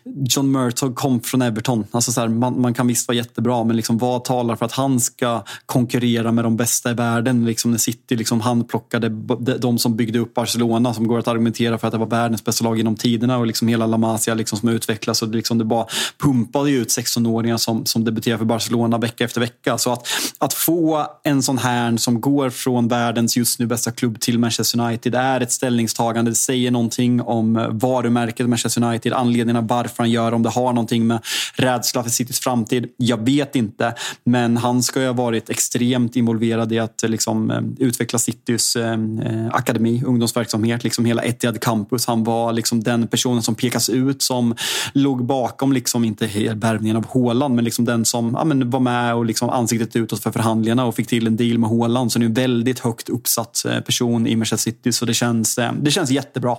John 0.03 0.51
Murtog 0.51 0.95
kom 0.95 1.21
från 1.21 1.41
Everton. 1.41 1.85
Alltså 1.91 2.11
så 2.11 2.21
här, 2.21 2.27
man, 2.27 2.61
man 2.61 2.73
kan 2.73 2.87
visst 2.87 3.07
vara 3.07 3.15
jättebra, 3.15 3.63
men 3.63 3.75
liksom, 3.75 3.97
vad 3.97 4.23
talar 4.23 4.55
för 4.55 4.65
att 4.65 4.71
han 4.71 4.99
ska 4.99 5.43
konkurrera 5.65 6.31
med 6.31 6.45
de 6.45 6.57
bästa 6.57 6.91
i 6.91 6.93
världen? 6.93 7.45
Liksom, 7.45 7.71
när 7.71 7.77
City 7.77 8.15
liksom, 8.15 8.41
handplockade 8.41 9.09
de, 9.57 9.77
som 9.77 9.95
byggde 9.95 10.19
upp 10.19 10.33
Barcelona, 10.33 10.93
som 10.93 11.07
går 11.07 11.19
att 11.19 11.27
argumentera 11.27 11.77
för 11.77 11.87
att 11.87 11.91
det 11.91 11.97
var 11.97 12.05
världens 12.05 12.43
bästa 12.43 12.63
lag 12.63 12.77
genom 12.77 12.95
tiderna 12.95 13.37
och 13.37 13.47
liksom 13.47 13.67
hela 13.67 13.85
La 13.85 13.97
Masia 13.97 14.33
liksom, 14.33 14.59
som 14.59 14.69
utvecklats. 14.69 15.21
Och 15.21 15.27
liksom, 15.27 15.57
det 15.57 15.65
bara 15.65 15.85
pumpade 16.17 16.71
ut 16.71 16.87
16-åringar 16.87 17.57
som, 17.57 17.85
som 17.85 18.05
debuterar 18.05 18.37
för 18.37 18.45
Barcelona 18.45 18.97
vecka 18.97 19.23
efter 19.23 19.41
vecka. 19.41 19.77
Så 19.77 19.93
att, 19.93 20.07
att 20.37 20.53
få 20.53 21.07
en 21.23 21.43
sån 21.43 21.57
här 21.57 21.97
som 21.97 22.21
går 22.21 22.49
från 22.49 22.87
världens 22.87 23.37
just 23.37 23.59
nu 23.59 23.65
bästa 23.65 23.91
klubb 23.91 24.19
till 24.19 24.39
Manchester 24.39 24.79
United 24.79 25.15
är 25.15 25.41
ett 25.41 25.51
ställningstagande. 25.51 26.31
Det 26.31 26.35
säger 26.35 26.71
någonting 26.71 27.21
om 27.21 27.67
varumärket 27.71 28.49
Manchester 28.49 28.83
United, 28.83 29.13
anledningarna 29.59 29.83
varför 29.83 30.03
han 30.03 30.11
gör 30.11 30.33
om 30.33 30.43
det 30.43 30.49
har 30.49 30.73
någonting 30.73 31.07
med 31.07 31.19
rädsla 31.55 32.03
för 32.03 32.09
Citys 32.09 32.39
framtid. 32.39 32.89
Jag 32.97 33.25
vet 33.25 33.55
inte, 33.55 33.95
men 34.25 34.57
han 34.57 34.83
ska 34.83 35.01
ju 35.01 35.07
ha 35.07 35.13
varit 35.13 35.49
extremt 35.49 36.15
involverad 36.15 36.71
i 36.71 36.79
att 36.79 37.03
liksom, 37.07 37.51
eh, 37.51 37.61
utveckla 37.77 38.19
Citys 38.19 38.75
eh, 38.75 38.93
eh, 38.93 39.47
akademi, 39.51 40.03
ungdomsverksamhet, 40.05 40.83
liksom 40.83 41.05
hela 41.05 41.21
Etihad 41.23 41.59
Campus. 41.59 42.07
Han 42.07 42.23
var 42.23 42.53
liksom 42.53 42.83
den 42.83 43.07
personen 43.07 43.41
som 43.41 43.55
pekas 43.55 43.89
ut 43.89 44.21
som 44.21 44.55
låg 44.93 45.25
bakom, 45.25 45.73
liksom, 45.73 46.03
inte 46.03 46.27
värvningen 46.55 46.97
av 46.97 47.05
Håland, 47.05 47.55
men 47.55 47.65
liksom 47.65 47.85
den 47.85 48.05
som 48.05 48.35
ja, 48.37 48.43
men 48.43 48.69
var 48.69 48.79
med 48.79 49.15
och 49.15 49.25
liksom 49.25 49.49
ansiktet 49.49 49.95
utåt 49.95 50.23
för 50.23 50.31
förhandlingarna 50.31 50.85
och 50.85 50.95
fick 50.95 51.07
till 51.07 51.27
en 51.27 51.37
deal 51.37 51.57
med 51.57 51.69
Håland. 51.69 52.11
Så 52.11 52.19
nu 52.19 52.25
är 52.25 52.29
en 52.29 52.33
väldigt 52.33 52.79
högt 52.79 53.09
uppsatt 53.09 53.65
eh, 53.65 53.79
person 53.79 54.27
i 54.27 54.35
Manchester 54.35 54.71
City, 54.71 54.91
så 54.91 55.05
det 55.05 55.13
känns, 55.13 55.59
det 55.81 55.91
känns 55.91 56.11
jättebra. 56.11 56.57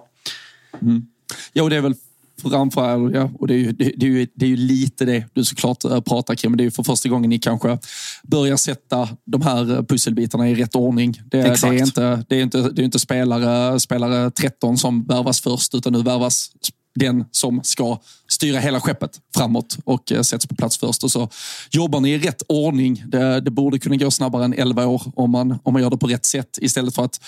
Mm. 0.82 1.06
Ja, 1.52 1.62
och 1.62 1.70
det 1.70 1.76
är 1.76 1.80
väl 1.80 1.94
framför 2.40 3.10
ja, 3.14 3.30
och 3.38 3.46
det 3.46 3.54
är, 3.54 3.58
ju, 3.58 3.72
det, 3.72 3.92
det, 3.96 4.06
är 4.06 4.10
ju, 4.10 4.26
det 4.34 4.44
är 4.44 4.48
ju 4.48 4.56
lite 4.56 5.04
det 5.04 5.24
du 5.32 5.44
såklart 5.44 5.84
eh, 5.84 6.00
pratar 6.00 6.34
kring, 6.34 6.50
men 6.50 6.58
det 6.58 6.62
är 6.62 6.64
ju 6.64 6.70
för 6.70 6.82
första 6.82 7.08
gången 7.08 7.30
ni 7.30 7.38
kanske 7.38 7.78
börjar 8.22 8.56
sätta 8.56 9.08
de 9.24 9.42
här 9.42 9.76
eh, 9.76 9.82
pusselbitarna 9.82 10.48
i 10.48 10.54
rätt 10.54 10.76
ordning. 10.76 11.22
Det, 11.24 11.42
det 11.42 11.62
är 11.62 11.72
inte, 11.72 12.24
det 12.28 12.36
är 12.36 12.42
inte, 12.42 12.70
det 12.70 12.82
är 12.82 12.84
inte 12.84 12.98
spelare, 12.98 13.80
spelare 13.80 14.30
13 14.30 14.78
som 14.78 15.04
värvas 15.04 15.40
först, 15.40 15.74
utan 15.74 15.92
nu 15.92 16.02
värvas 16.02 16.50
den 16.94 17.24
som 17.30 17.60
ska 17.62 17.98
styra 18.28 18.58
hela 18.58 18.80
skeppet 18.80 19.10
framåt 19.36 19.78
och 19.84 20.12
eh, 20.12 20.22
sätts 20.22 20.46
på 20.46 20.54
plats 20.54 20.78
först. 20.78 21.04
Och 21.04 21.10
så 21.10 21.28
jobbar 21.70 22.00
ni 22.00 22.10
i 22.10 22.18
rätt 22.18 22.42
ordning. 22.48 23.04
Det, 23.06 23.40
det 23.40 23.50
borde 23.50 23.78
kunna 23.78 23.96
gå 23.96 24.10
snabbare 24.10 24.44
än 24.44 24.54
11 24.54 24.86
år 24.86 25.02
om 25.16 25.30
man, 25.30 25.58
om 25.62 25.72
man 25.72 25.82
gör 25.82 25.90
det 25.90 25.96
på 25.96 26.06
rätt 26.06 26.24
sätt 26.24 26.58
istället 26.60 26.94
för 26.94 27.04
att 27.04 27.20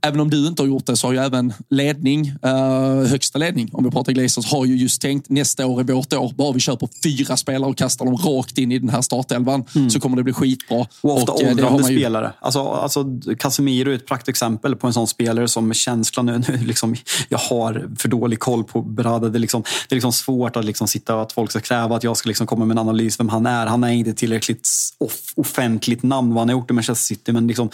Även 0.00 0.20
om 0.20 0.30
du 0.30 0.46
inte 0.46 0.62
har 0.62 0.68
gjort 0.68 0.86
det 0.86 0.96
så 0.96 1.06
har 1.06 1.12
ju 1.12 1.18
även 1.18 1.52
ledning, 1.70 2.32
eh, 2.42 3.08
högsta 3.08 3.38
ledning, 3.38 3.70
om 3.72 3.84
vi 3.84 3.90
pratar 3.90 4.12
Glazers, 4.12 4.52
har 4.52 4.64
ju 4.64 4.76
just 4.76 5.02
tänkt 5.02 5.30
nästa 5.30 5.66
år 5.66 5.80
är 5.80 5.84
vårt 5.84 6.12
år. 6.12 6.32
Bara 6.36 6.52
vi 6.52 6.60
köper 6.60 6.88
fyra 7.02 7.36
spelare 7.36 7.70
och 7.70 7.76
kastar 7.76 8.04
dem 8.04 8.16
rakt 8.16 8.58
in 8.58 8.72
i 8.72 8.78
den 8.78 8.88
här 8.88 9.02
startelvan 9.02 9.64
så 9.90 10.00
kommer 10.00 10.16
det 10.16 10.22
bli 10.22 10.32
skitbra. 10.32 10.76
Mm. 10.76 10.86
Och 11.00 11.16
ofta 11.16 11.32
eh, 11.32 11.44
har 11.44 11.50
åldrande 11.50 11.82
man 11.82 11.92
ju- 11.92 11.98
spelare. 11.98 12.32
Alltså, 12.40 12.62
alltså, 12.68 13.04
Casemiro 13.38 13.90
är 13.90 13.94
ett 13.94 14.06
praktexempel 14.06 14.76
på 14.76 14.86
en 14.86 14.92
sån 14.92 15.06
spelare 15.06 15.48
som 15.48 15.68
med 15.68 15.76
känslan 15.76 16.26
nu, 16.26 16.42
nu 16.48 16.56
liksom, 16.56 16.96
jag 17.28 17.38
har 17.38 17.88
för 17.98 18.08
dålig 18.08 18.38
koll 18.38 18.64
på 18.64 18.82
Berada. 18.82 19.28
Det 19.28 19.38
är 19.38 19.40
liksom, 19.40 19.62
det 19.88 19.94
är 19.94 19.96
liksom 19.96 20.12
svårt 20.12 20.56
att 20.56 20.64
liksom 20.64 20.88
sitta 20.88 21.14
och 21.14 21.22
att 21.22 21.32
folk 21.32 21.50
ska 21.50 21.60
kräva 21.60 21.96
att 21.96 22.04
jag 22.04 22.16
ska 22.16 22.28
liksom 22.28 22.46
komma 22.46 22.64
med 22.64 22.74
en 22.74 22.78
analys 22.78 23.20
vem 23.20 23.28
han 23.28 23.46
är. 23.46 23.66
Han 23.66 23.84
är 23.84 23.90
inte 23.90 24.14
tillräckligt 24.14 24.68
off, 24.98 25.32
offentligt 25.36 26.02
namn 26.02 26.34
vad 26.34 26.40
han 26.40 26.48
har 26.48 26.56
gjort 26.56 26.70
i 26.70 26.74
Manchester 26.74 27.04
City. 27.04 27.32
Men 27.32 27.46
liksom, 27.46 27.70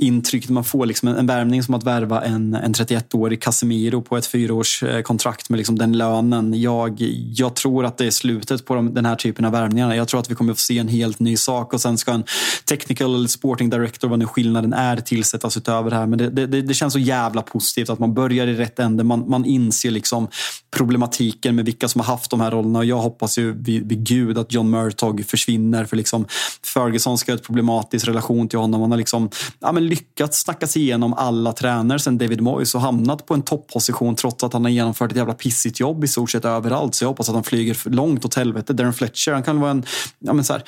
intrycket 0.00 0.50
man 0.50 0.64
får, 0.64 0.86
liksom, 0.86 1.08
en, 1.08 1.16
en 1.16 1.26
värvning 1.26 1.62
som 1.66 1.74
att 1.74 1.84
värva 1.84 2.24
en, 2.24 2.54
en 2.54 2.74
31-årig 2.74 3.42
Casemiro 3.42 4.02
på 4.02 4.16
ett 4.16 4.26
fyraårskontrakt 4.26 5.50
med 5.50 5.56
liksom 5.56 5.78
den 5.78 5.92
lönen. 5.98 6.60
Jag, 6.60 6.96
jag 7.34 7.54
tror 7.54 7.84
att 7.84 7.98
det 7.98 8.06
är 8.06 8.10
slutet 8.10 8.66
på 8.66 8.74
de, 8.74 8.94
den 8.94 9.06
här 9.06 9.16
typen 9.16 9.44
av 9.44 9.52
värvningar. 9.52 9.94
Jag 9.94 10.08
tror 10.08 10.20
att 10.20 10.30
vi 10.30 10.34
kommer 10.34 10.52
att 10.52 10.58
få 10.58 10.62
se 10.62 10.78
en 10.78 10.88
helt 10.88 11.18
ny 11.18 11.36
sak 11.36 11.74
och 11.74 11.80
sen 11.80 11.98
ska 11.98 12.12
en 12.12 12.24
technical 12.64 13.14
eller 13.14 13.28
sporting 13.28 13.70
director, 13.70 14.08
vad 14.08 14.18
nu 14.18 14.26
skillnaden 14.26 14.72
är, 14.72 14.96
tillsättas 14.96 15.56
utöver 15.56 15.90
det 15.90 15.96
här. 15.96 16.06
Men 16.06 16.18
det, 16.18 16.30
det, 16.30 16.62
det 16.62 16.74
känns 16.74 16.92
så 16.92 16.98
jävla 16.98 17.42
positivt 17.42 17.90
att 17.90 17.98
man 17.98 18.14
börjar 18.14 18.46
i 18.46 18.54
rätt 18.54 18.78
ände. 18.78 19.04
Man, 19.04 19.28
man 19.28 19.44
inser 19.44 19.90
liksom 19.90 20.28
problematiken 20.76 21.56
med 21.56 21.64
vilka 21.64 21.88
som 21.88 22.00
har 22.00 22.06
haft 22.06 22.30
de 22.30 22.40
här 22.40 22.50
rollerna 22.50 22.78
och 22.78 22.84
jag 22.84 22.98
hoppas 22.98 23.38
ju 23.38 23.52
vid, 23.52 23.88
vid 23.88 24.06
gud 24.06 24.38
att 24.38 24.52
John 24.52 24.70
Murtog 24.70 25.24
försvinner 25.26 25.84
för 25.84 25.96
liksom 25.96 26.26
Ferguson 26.74 27.18
ska 27.18 27.32
ha 27.32 27.36
ett 27.36 27.46
problematisk 27.46 28.08
relation 28.08 28.48
till 28.48 28.58
honom. 28.58 28.80
Han 28.80 28.90
har 28.90 28.98
liksom, 28.98 29.30
ja, 29.60 29.72
men 29.72 29.86
lyckats 29.86 30.40
snacka 30.40 30.66
sig 30.66 30.82
igenom 30.82 31.14
alla 31.14 31.52
tränare 31.56 31.98
sen 31.98 32.18
David 32.18 32.40
Moyes 32.40 32.74
och 32.74 32.80
hamnat 32.80 33.26
på 33.26 33.34
en 33.34 33.42
topposition 33.42 34.16
trots 34.16 34.44
att 34.44 34.52
han 34.52 34.64
har 34.64 34.70
genomfört 34.70 35.10
ett 35.10 35.16
jävla 35.16 35.34
pissigt 35.34 35.80
jobb 35.80 36.04
i 36.04 36.08
stort 36.08 36.30
sett 36.30 36.44
överallt. 36.44 36.94
Så 36.94 37.04
jag 37.04 37.08
hoppas 37.08 37.28
att 37.28 37.34
han 37.34 37.44
flyger 37.44 37.90
långt 37.90 38.24
åt 38.24 38.34
helvete. 38.34 38.72
Darren 38.72 38.92
Fletcher, 38.92 39.32
han 39.32 39.42
kan 39.42 39.60
vara 39.60 39.70
en... 39.70 39.84
Ja, 40.18 40.32
men 40.32 40.44
så 40.44 40.52
här, 40.52 40.62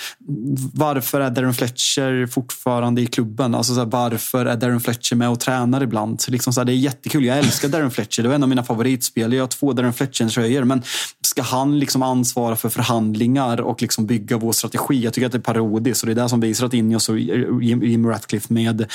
varför 0.75 1.21
är 1.21 1.31
Darren 1.31 1.55
Fletcher 1.55 2.27
fortfarande 2.27 3.01
i 3.01 3.07
klubben? 3.07 3.55
Alltså 3.55 3.75
så 3.75 3.81
här, 3.81 3.87
varför 3.87 4.47
är 4.47 4.57
Darren 4.57 4.81
Fletcher 4.81 5.17
med 5.17 5.31
och 5.31 5.41
tränar 5.41 5.83
ibland? 5.83 6.25
Liksom 6.29 6.53
så 6.53 6.61
här, 6.61 6.65
det 6.65 6.73
är 6.73 6.77
jättekul. 6.77 7.25
Jag 7.25 7.39
älskar 7.39 7.69
Darren 7.69 7.91
Fletcher. 7.91 8.23
Det 8.23 8.29
var 8.29 8.35
en 8.35 8.43
av 8.43 8.49
mina 8.49 8.65
favoritspel. 8.65 9.33
Jag 9.33 9.43
har 9.43 9.49
två 9.49 9.73
Darren 9.73 9.93
Fletcher-tröjor. 9.93 10.65
Men 10.65 10.83
ska 11.23 11.43
han 11.43 11.79
liksom 11.79 12.03
ansvara 12.03 12.57
för 12.57 12.69
förhandlingar 12.69 13.61
och 13.61 13.83
liksom 13.83 14.07
bygga 14.07 14.37
vår 14.37 14.53
strategi? 14.53 15.05
Jag 15.05 15.13
tycker 15.13 15.27
att 15.27 15.33
det 15.33 15.39
är 15.39 15.43
parodiskt. 15.43 16.03
Och 16.03 16.07
det 16.07 16.13
är 16.13 16.23
det 16.23 16.29
som 16.29 16.41
visar 16.41 16.67
att 16.67 16.75
Ineos 16.75 17.09
och 17.09 17.19
Jim 17.19 18.07
Ratcliffe 18.07 18.53
med 18.53 18.87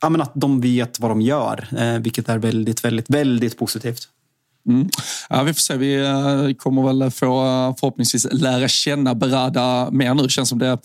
ja, 0.00 0.08
men 0.08 0.20
att 0.20 0.32
de 0.34 0.60
vet 0.60 1.00
vad 1.00 1.10
de 1.10 1.20
gör. 1.20 1.68
Eh, 1.78 1.98
vilket 1.98 2.28
är 2.28 2.38
väldigt, 2.38 2.84
väldigt, 2.84 3.10
väldigt 3.10 3.58
positivt. 3.58 4.08
Mm. 4.68 4.88
Ja, 5.28 5.42
vi 5.42 5.54
får 5.54 5.60
se. 5.60 5.76
Vi 5.76 5.94
eh, 5.94 6.54
kommer 6.56 6.82
väl 6.82 7.10
få 7.10 7.44
eh, 7.46 7.76
förhoppningsvis 7.80 8.26
lära 8.32 8.68
känna 8.68 9.14
Berada 9.14 9.90
mer 9.90 10.14
nu. 10.14 10.28
Känns 10.28 10.48
som 10.48 10.58
det 10.58 10.78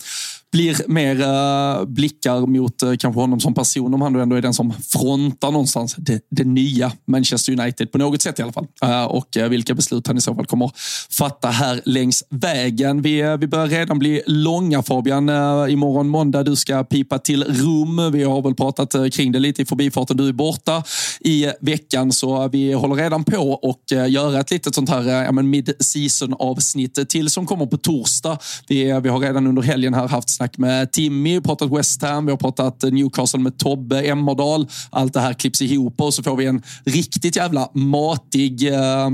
blir 0.54 0.88
mer 0.88 1.20
eh, 1.20 1.84
blickar 1.84 2.46
mot 2.46 2.82
eh, 2.82 2.92
kanske 2.98 3.20
honom 3.20 3.40
som 3.40 3.54
person 3.54 3.94
om 3.94 4.02
han 4.02 4.12
då 4.12 4.20
ändå 4.20 4.36
är 4.36 4.42
den 4.42 4.54
som 4.54 4.72
frontar 4.72 5.50
någonstans 5.50 5.94
det, 5.98 6.20
det 6.30 6.44
nya 6.44 6.92
Manchester 7.06 7.60
United 7.60 7.92
på 7.92 7.98
något 7.98 8.22
sätt 8.22 8.38
i 8.38 8.42
alla 8.42 8.52
fall. 8.52 8.66
Eh, 8.82 9.04
och 9.04 9.28
vilka 9.50 9.74
beslut 9.74 10.06
han 10.06 10.16
i 10.16 10.20
så 10.20 10.34
fall 10.34 10.46
kommer 10.46 10.70
fatta 11.10 11.48
här 11.48 11.80
längs 11.84 12.24
vägen. 12.30 13.02
Vi, 13.02 13.36
vi 13.40 13.46
börjar 13.46 13.66
redan 13.66 13.98
bli 13.98 14.22
långa 14.26 14.82
Fabian. 14.82 15.28
Imorgon 15.70 16.08
måndag 16.08 16.42
du 16.42 16.56
ska 16.56 16.84
pipa 16.84 17.18
till 17.18 17.44
Rom. 17.44 18.12
Vi 18.12 18.22
har 18.22 18.42
väl 18.42 18.54
pratat 18.54 19.12
kring 19.12 19.32
det 19.32 19.38
lite 19.38 19.62
i 19.62 19.64
förbifarten. 19.64 20.16
Du 20.16 20.28
är 20.28 20.32
borta 20.32 20.82
i 21.20 21.46
veckan 21.60 22.12
så 22.12 22.48
vi 22.48 22.72
håller 22.72 22.94
redan 22.94 23.24
på 23.24 23.58
och 23.62 23.82
göra 24.08 24.40
ett 24.40 24.50
litet 24.50 24.74
sånt 24.74 24.90
här 24.90 25.24
ja, 25.24 25.32
mid-season 25.32 26.34
avsnitt 26.38 27.08
till 27.08 27.30
som 27.30 27.46
kommer 27.46 27.66
på 27.66 27.76
torsdag. 27.76 28.38
Vi, 28.68 29.00
vi 29.02 29.08
har 29.08 29.18
redan 29.18 29.46
under 29.46 29.62
helgen 29.62 29.94
här 29.94 30.08
haft 30.08 30.30
snack 30.44 30.58
med 30.58 30.92
Timmy, 30.92 31.30
vi 31.30 31.34
har 31.34 31.42
pratat 31.42 31.70
West 31.72 32.02
Ham, 32.02 32.26
vi 32.26 32.32
har 32.32 32.36
pratat 32.36 32.82
Newcastle 32.82 33.40
med 33.40 33.58
Tobbe 33.58 34.02
Emmerdal. 34.02 34.66
Allt 34.90 35.12
det 35.12 35.20
här 35.20 35.32
klipps 35.32 35.62
ihop 35.62 36.00
och 36.00 36.14
så 36.14 36.22
får 36.22 36.36
vi 36.36 36.46
en 36.46 36.62
riktigt 36.84 37.36
jävla 37.36 37.68
matig 37.74 38.72
äh, 38.72 39.08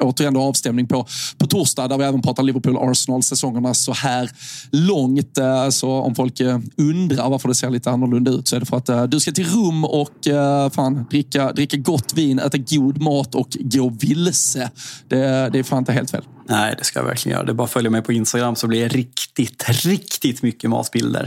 återigen 0.00 0.34
då, 0.34 0.40
avstämning 0.40 0.86
på, 0.86 1.06
på 1.38 1.46
torsdag 1.46 1.88
där 1.88 1.98
vi 1.98 2.04
även 2.04 2.22
pratar 2.22 2.42
Liverpool-Arsenal 2.42 3.22
säsongerna 3.22 3.74
så 3.74 3.92
här 3.92 4.30
långt. 4.72 5.38
Äh, 5.38 5.68
så 5.68 5.90
om 5.90 6.14
folk 6.14 6.40
äh, 6.40 6.58
undrar 6.76 7.30
varför 7.30 7.48
det 7.48 7.54
ser 7.54 7.70
lite 7.70 7.90
annorlunda 7.90 8.30
ut 8.30 8.48
så 8.48 8.56
är 8.56 8.60
det 8.60 8.66
för 8.66 8.76
att 8.76 8.88
äh, 8.88 9.02
du 9.02 9.20
ska 9.20 9.32
till 9.32 9.46
rum 9.46 9.84
och 9.84 10.26
äh, 10.26 10.70
fan, 10.70 11.06
dricka, 11.10 11.52
dricka 11.52 11.76
gott 11.76 12.12
vin, 12.14 12.38
äta 12.38 12.58
god 12.58 13.02
mat 13.02 13.34
och 13.34 13.48
gå 13.60 13.88
vilse. 13.88 14.70
Det, 15.08 15.50
det 15.52 15.58
är 15.58 15.62
fan 15.62 15.78
inte 15.78 15.92
helt 15.92 16.10
fel. 16.10 16.24
Nej, 16.50 16.74
det 16.78 16.84
ska 16.84 16.98
jag 16.98 17.06
verkligen 17.06 17.36
göra. 17.36 17.46
Det 17.46 17.52
är 17.52 17.54
bara 17.54 17.64
att 17.64 17.70
följa 17.70 17.90
mig 17.90 18.02
på 18.02 18.12
Instagram 18.12 18.56
så 18.56 18.66
blir 18.66 18.82
jag 18.82 18.94
riktigt, 18.94 19.64
riktigt 19.68 20.29
mycket. 20.42 20.70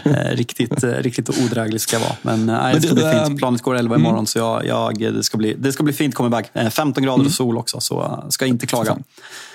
Eh, 0.06 0.36
riktigt, 0.36 0.84
eh, 0.84 0.90
riktigt 0.90 1.30
odrägligt 1.30 1.82
ska 1.82 1.96
jag 1.96 2.02
vara. 2.02 2.16
Men, 2.22 2.50
eh, 2.50 2.62
nej, 2.62 2.76
det 2.76 2.82
ska 2.82 2.94
bli 2.94 3.04
fint. 3.04 3.28
Ehm, 3.28 3.38
Planet 3.38 3.62
går 3.62 3.76
11 3.76 3.96
imorgon 3.96 4.16
mm. 4.16 4.26
så 4.26 4.40
jag, 4.40 4.66
jag, 4.66 5.00
det, 5.00 5.24
ska 5.24 5.38
bli, 5.38 5.56
det 5.60 5.74
ska 5.74 5.84
bli 5.84 5.94
fint 5.94 6.16
comeback. 6.16 6.52
15 6.72 7.04
grader 7.04 7.14
och 7.14 7.20
mm. 7.20 7.32
sol 7.32 7.58
också, 7.58 7.80
så 7.80 8.24
ska 8.30 8.46
inte 8.46 8.68
klaga. 8.68 8.98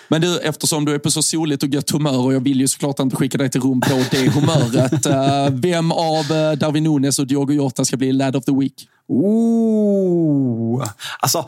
Men 0.08 0.20
du, 0.20 0.38
eftersom 0.38 0.84
du 0.84 0.94
är 0.94 0.98
på 0.98 1.10
så 1.10 1.22
soligt 1.22 1.62
och 1.62 1.68
gött 1.68 1.90
humör 1.90 2.18
och 2.18 2.34
jag 2.34 2.40
vill 2.40 2.60
ju 2.60 2.68
såklart 2.68 3.00
inte 3.00 3.16
skicka 3.16 3.38
dig 3.38 3.50
till 3.50 3.60
rum 3.60 3.80
på 3.80 4.04
det 4.10 4.28
humöret. 4.30 5.06
vem 5.62 5.92
av 5.92 6.24
Darwin 6.58 6.84
Nunes 6.84 7.18
och 7.18 7.26
Diogo 7.26 7.52
Jota 7.52 7.84
ska 7.84 7.96
bli 7.96 8.12
Lad 8.12 8.36
of 8.36 8.44
the 8.44 8.52
Week? 8.52 8.88
Oh. 9.08 10.84
Alltså, 11.18 11.46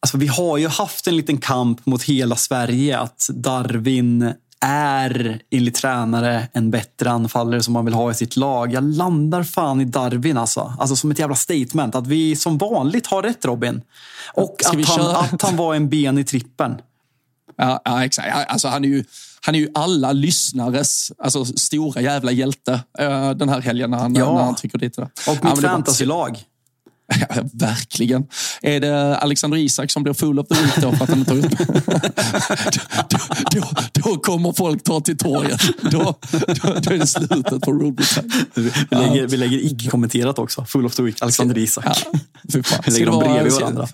alltså, 0.00 0.16
vi 0.16 0.26
har 0.26 0.58
ju 0.58 0.68
haft 0.68 1.06
en 1.06 1.16
liten 1.16 1.38
kamp 1.38 1.86
mot 1.86 2.02
hela 2.02 2.36
Sverige 2.36 2.98
att 2.98 3.30
Darwin 3.34 4.32
är 4.60 5.40
enligt 5.50 5.74
tränare 5.74 6.48
en 6.52 6.70
bättre 6.70 7.10
anfallare 7.10 7.62
som 7.62 7.72
man 7.72 7.84
vill 7.84 7.94
ha 7.94 8.10
i 8.10 8.14
sitt 8.14 8.36
lag. 8.36 8.72
Jag 8.72 8.84
landar 8.84 9.42
fan 9.42 9.80
i 9.80 9.84
Darwin 9.84 10.36
alltså. 10.36 10.74
Alltså 10.78 10.96
som 10.96 11.10
ett 11.10 11.18
jävla 11.18 11.36
statement. 11.36 11.94
Att 11.94 12.06
vi 12.06 12.36
som 12.36 12.58
vanligt 12.58 13.06
har 13.06 13.22
rätt 13.22 13.44
Robin. 13.44 13.82
Och 14.34 14.56
att 14.66 14.86
han, 14.88 15.16
att 15.16 15.42
han 15.42 15.56
var 15.56 15.74
en 15.74 15.88
ben 15.88 16.18
i 16.18 16.24
trippen. 16.24 16.80
Ja, 17.56 17.80
ja 17.84 18.04
exakt. 18.04 18.50
Alltså, 18.50 18.68
han 18.68 18.84
är 18.84 18.88
ju 18.88 19.04
han 19.42 19.54
är 19.54 19.58
ju 19.58 19.68
alla 19.74 20.12
lyssnares 20.12 21.12
alltså, 21.18 21.44
stora 21.44 22.00
jävla 22.00 22.32
hjälte 22.32 22.72
uh, 22.72 23.30
den 23.30 23.48
här 23.48 23.60
helgen 23.60 23.90
när 23.90 23.98
han, 23.98 24.14
ja. 24.14 24.34
när 24.34 24.42
han 24.44 24.54
trycker 24.54 24.78
dit 24.78 24.96
det. 24.96 25.02
Och 25.02 25.44
mitt 25.44 25.62
ja, 25.62 25.68
fantasylag. 25.68 26.38
Ja, 27.10 27.26
verkligen. 27.52 28.26
Är 28.62 28.80
det 28.80 29.16
Alexander 29.16 29.58
Isak 29.58 29.90
som 29.90 30.02
blir 30.02 30.12
full 30.12 30.38
of 30.38 30.48
the 30.48 30.54
week 30.54 30.76
då 30.76 30.92
för 30.92 31.04
att 31.04 31.10
han 31.10 31.24
har 31.28 31.34
gjort 31.34 31.50
då, 33.10 33.18
då, 33.50 33.68
då, 33.92 34.16
kommer 34.16 34.52
folk 34.52 34.84
ta 34.84 35.00
till 35.00 35.16
torget. 35.16 35.60
Då, 35.82 36.18
då, 36.30 36.74
då 36.80 36.90
är 36.90 36.98
det 36.98 37.06
slutet 37.06 37.62
på 37.62 37.72
Rule 37.72 37.96
vi, 38.54 38.70
lägger, 38.90 39.26
vi 39.26 39.36
lägger 39.36 39.58
icke-kommenterat 39.58 40.38
också. 40.38 40.64
Full 40.64 40.86
of 40.86 40.94
the 40.94 41.02
week, 41.02 41.22
Alexander 41.22 41.58
Isak. 41.58 41.84
Ja, 41.86 41.94
vi 42.84 42.92
lägger 42.92 43.06
dem 43.06 43.18
bredvid 43.18 43.52
varandra. 43.52 43.88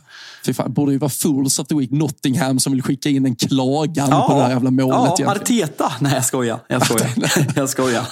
Fan, 0.54 0.72
borde 0.72 0.92
ju 0.92 0.98
vara 0.98 1.10
Fools 1.10 1.58
of 1.58 1.66
the 1.66 1.74
Week 1.74 1.90
Nottingham 1.90 2.60
som 2.60 2.72
vill 2.72 2.82
skicka 2.82 3.08
in 3.08 3.26
en 3.26 3.36
klagan 3.36 4.08
ja, 4.10 4.26
på 4.28 4.34
det 4.34 4.42
här 4.42 4.50
jävla 4.50 4.70
målet. 4.70 5.18
Ja, 5.18 5.30
Arteta. 5.30 5.92
Nej, 6.00 6.14
jag 6.14 6.24
skojar. 6.24 6.58
Jag 6.68 6.86
skojar. 6.86 7.10
jag 7.56 7.68
skojar. 7.68 8.06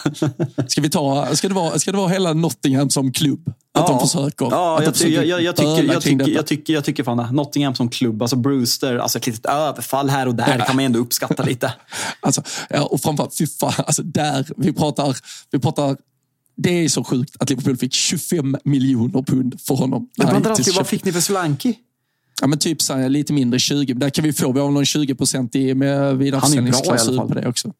ska, 0.69 0.81
vi 0.81 0.91
ta, 0.91 1.37
ska, 1.37 1.49
det 1.49 1.55
vara, 1.55 1.79
ska 1.79 1.93
det 1.93 1.99
vara 1.99 2.09
hela 2.09 2.33
Nottingham 2.33 2.91
som 2.91 3.13
klubb? 3.13 3.49
Att 3.49 3.55
ja, 3.73 3.89
de 3.89 4.01
försöker? 4.01 4.47
Ja, 4.51 4.83
jag, 4.83 4.95
ty 4.95 5.15
jag, 5.15 5.27
jag, 5.27 5.43
jag, 5.43 5.57
tycker, 5.57 5.93
jag, 5.93 6.03
tycker, 6.03 6.29
jag, 6.29 6.47
tycker, 6.47 6.73
jag 6.73 6.85
tycker 6.85 7.05
fan 7.05 7.17
det. 7.17 7.29
Nottingham 7.33 7.75
som 7.75 7.89
klubb, 7.89 8.23
alltså 8.23 8.37
Brewster, 8.37 8.97
alltså 8.97 9.19
ett 9.19 9.27
litet 9.27 9.47
överfall 9.47 10.11
här 10.11 10.29
och 10.29 10.35
där 10.35 10.59
ja. 10.59 10.65
kan 10.65 10.77
man 10.77 10.85
ändå 10.85 10.99
uppskatta 10.99 11.43
lite. 11.47 11.73
alltså, 12.21 12.43
ja, 12.71 12.83
och 12.83 13.01
framförallt, 13.01 13.39
fy 13.39 13.47
fan, 13.47 13.73
alltså 13.77 14.03
där, 14.03 14.47
vi 14.57 14.73
pratar, 14.73 15.17
vi 15.51 15.59
pratar 15.59 15.97
det 16.57 16.85
är 16.85 16.89
så 16.89 17.05
sjukt 17.05 17.37
att 17.39 17.51
Liverpool 17.51 17.77
fick 17.77 17.95
25 17.95 18.57
miljoner 18.65 19.23
pund 19.23 19.61
för 19.61 19.75
honom. 19.75 20.09
vad 20.77 20.87
fick 20.87 21.05
ni 21.05 21.13
för 21.13 21.21
Slanky? 21.21 21.75
Ja, 22.41 22.47
men 22.47 22.59
typ 22.59 22.83
så 22.83 22.95
här, 22.95 23.09
lite 23.09 23.33
mindre 23.33 23.59
20. 23.59 23.95
Där 23.95 24.11
kan 24.11 24.25
vi 24.25 24.33
få, 24.33 24.53
vi 24.53 24.61
har 24.61 24.71
någon 24.71 24.85
20 24.85 25.15
procent 25.15 25.55
med 25.75 26.19
vidareförsäljningsklausul 26.19 27.19
på 27.19 27.35
det 27.35 27.49
också. 27.49 27.73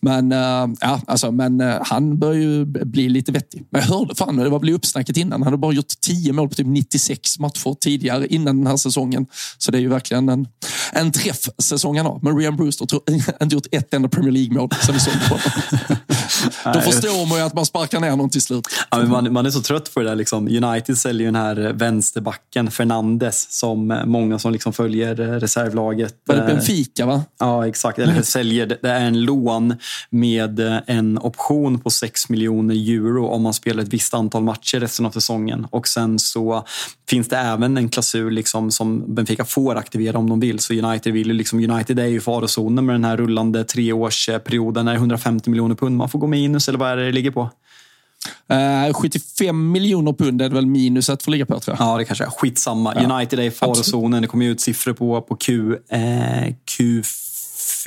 Men, 0.00 0.32
uh, 0.32 0.74
ja, 0.80 1.00
alltså, 1.06 1.32
men 1.32 1.60
uh, 1.60 1.76
han 1.82 2.18
bör 2.18 2.32
ju 2.32 2.64
bli 2.64 3.08
lite 3.08 3.32
vettig. 3.32 3.64
Men 3.70 3.80
jag 3.80 3.88
hörde 3.88 4.14
fan, 4.14 4.36
det 4.36 4.48
var 4.48 4.58
bli 4.58 4.72
uppsnacket 4.72 5.16
innan. 5.16 5.32
Han 5.32 5.42
hade 5.42 5.56
bara 5.56 5.72
gjort 5.72 6.00
10 6.00 6.32
mål 6.32 6.48
på 6.48 6.54
typ 6.54 6.66
96 6.66 7.38
matcher 7.38 7.76
tidigare 7.80 8.26
innan 8.26 8.56
den 8.56 8.66
här 8.66 8.76
säsongen. 8.76 9.26
Så 9.58 9.70
det 9.70 9.78
är 9.78 9.82
ju 9.82 9.88
verkligen 9.88 10.28
en, 10.28 10.46
en 10.92 11.12
träff 11.12 11.48
säsong 11.62 11.96
han 11.96 12.06
har. 12.06 12.20
Men 12.22 12.38
Rian 12.38 12.56
Brewster 12.56 12.86
tror 12.86 13.02
inte 13.42 13.54
gjort 13.54 13.66
ett 13.72 13.94
enda 13.94 14.08
Premier 14.08 14.32
League-mål 14.32 14.68
sen 14.82 14.94
vi 14.94 15.00
såg 15.00 15.14
på 15.28 15.38
Då 16.74 16.80
förstår 16.80 17.26
man 17.26 17.38
ju 17.38 17.44
att 17.44 17.54
man 17.54 17.66
sparkar 17.66 18.00
ner 18.00 18.16
någon 18.16 18.30
till 18.30 18.42
slut. 18.42 18.66
Ja, 18.90 19.04
man, 19.04 19.32
man, 19.32 19.46
är 19.46 19.50
så 19.50 19.62
trött 19.62 19.94
på 19.94 20.00
det 20.00 20.06
där. 20.06 20.16
Liksom. 20.16 20.48
United 20.48 20.98
säljer 20.98 21.20
ju 21.20 21.26
den 21.26 21.42
här 21.42 21.72
vänsterbacken 21.72 22.70
Fernandes 22.70 23.52
som 23.52 24.02
många 24.06 24.38
som 24.38 24.52
liksom 24.52 24.72
följer 24.72 25.14
reservlaget. 25.14 26.14
Var 26.26 26.36
det 26.36 26.42
Benfica 26.42 27.06
va? 27.06 27.24
Ja, 27.38 27.68
exakt. 27.68 27.98
Eller 27.98 28.22
säljer. 28.22 28.66
Det 28.82 28.90
är 28.90 29.00
en 29.00 29.20
lån 29.20 29.59
med 30.10 30.82
en 30.86 31.18
option 31.18 31.78
på 31.78 31.90
6 31.90 32.28
miljoner 32.28 32.74
euro 32.74 33.26
om 33.26 33.42
man 33.42 33.54
spelar 33.54 33.82
ett 33.82 33.92
visst 33.92 34.14
antal 34.14 34.42
matcher 34.42 34.80
resten 34.80 35.06
av 35.06 35.10
säsongen. 35.10 35.66
Och 35.70 35.88
sen 35.88 36.18
så 36.18 36.64
finns 37.08 37.28
det 37.28 37.36
även 37.36 37.76
en 37.76 37.88
klausul 37.88 38.32
liksom 38.32 38.70
som 38.70 39.14
Benfica 39.14 39.44
får 39.44 39.76
aktivera 39.76 40.18
om 40.18 40.28
de 40.28 40.40
vill. 40.40 40.58
Så 40.58 40.74
United 40.74 41.12
vill 41.12 41.26
ju 41.26 41.32
liksom, 41.32 41.70
United 41.70 41.98
är 41.98 42.06
ju 42.06 42.16
i 42.16 42.20
farozonen 42.20 42.86
med 42.86 42.94
den 42.94 43.04
här 43.04 43.16
rullande 43.16 43.64
treårsperioden. 43.64 44.88
Är 44.88 44.92
det 44.92 44.98
150 44.98 45.50
miljoner 45.50 45.74
pund 45.74 45.96
man 45.96 46.08
får 46.08 46.18
gå 46.18 46.26
minus 46.26 46.68
eller 46.68 46.78
vad 46.78 46.90
är 46.90 46.96
det 46.96 47.04
det 47.04 47.12
ligger 47.12 47.30
på? 47.30 47.50
Uh, 48.52 48.86
eh, 48.86 48.92
75 48.92 49.70
miljoner 49.70 50.12
pund 50.12 50.42
är 50.42 50.48
det 50.48 50.54
väl 50.54 50.66
minus 50.66 51.10
att 51.10 51.22
få 51.22 51.30
ligga 51.30 51.46
på 51.46 51.60
tror 51.60 51.76
jag. 51.78 51.86
Ja, 51.86 51.98
det 51.98 52.04
kanske 52.04 52.24
är. 52.24 52.30
Skitsamma. 52.30 52.94
Ja. 52.96 53.14
United 53.14 53.38
är 53.38 53.42
i 53.42 53.50
farozonen. 53.50 54.22
Det 54.22 54.28
kommer 54.28 54.46
ut 54.46 54.60
siffror 54.60 54.92
på, 54.92 55.20
på 55.20 55.36
Q, 55.36 55.76
eh, 55.88 56.54
Q 56.76 57.02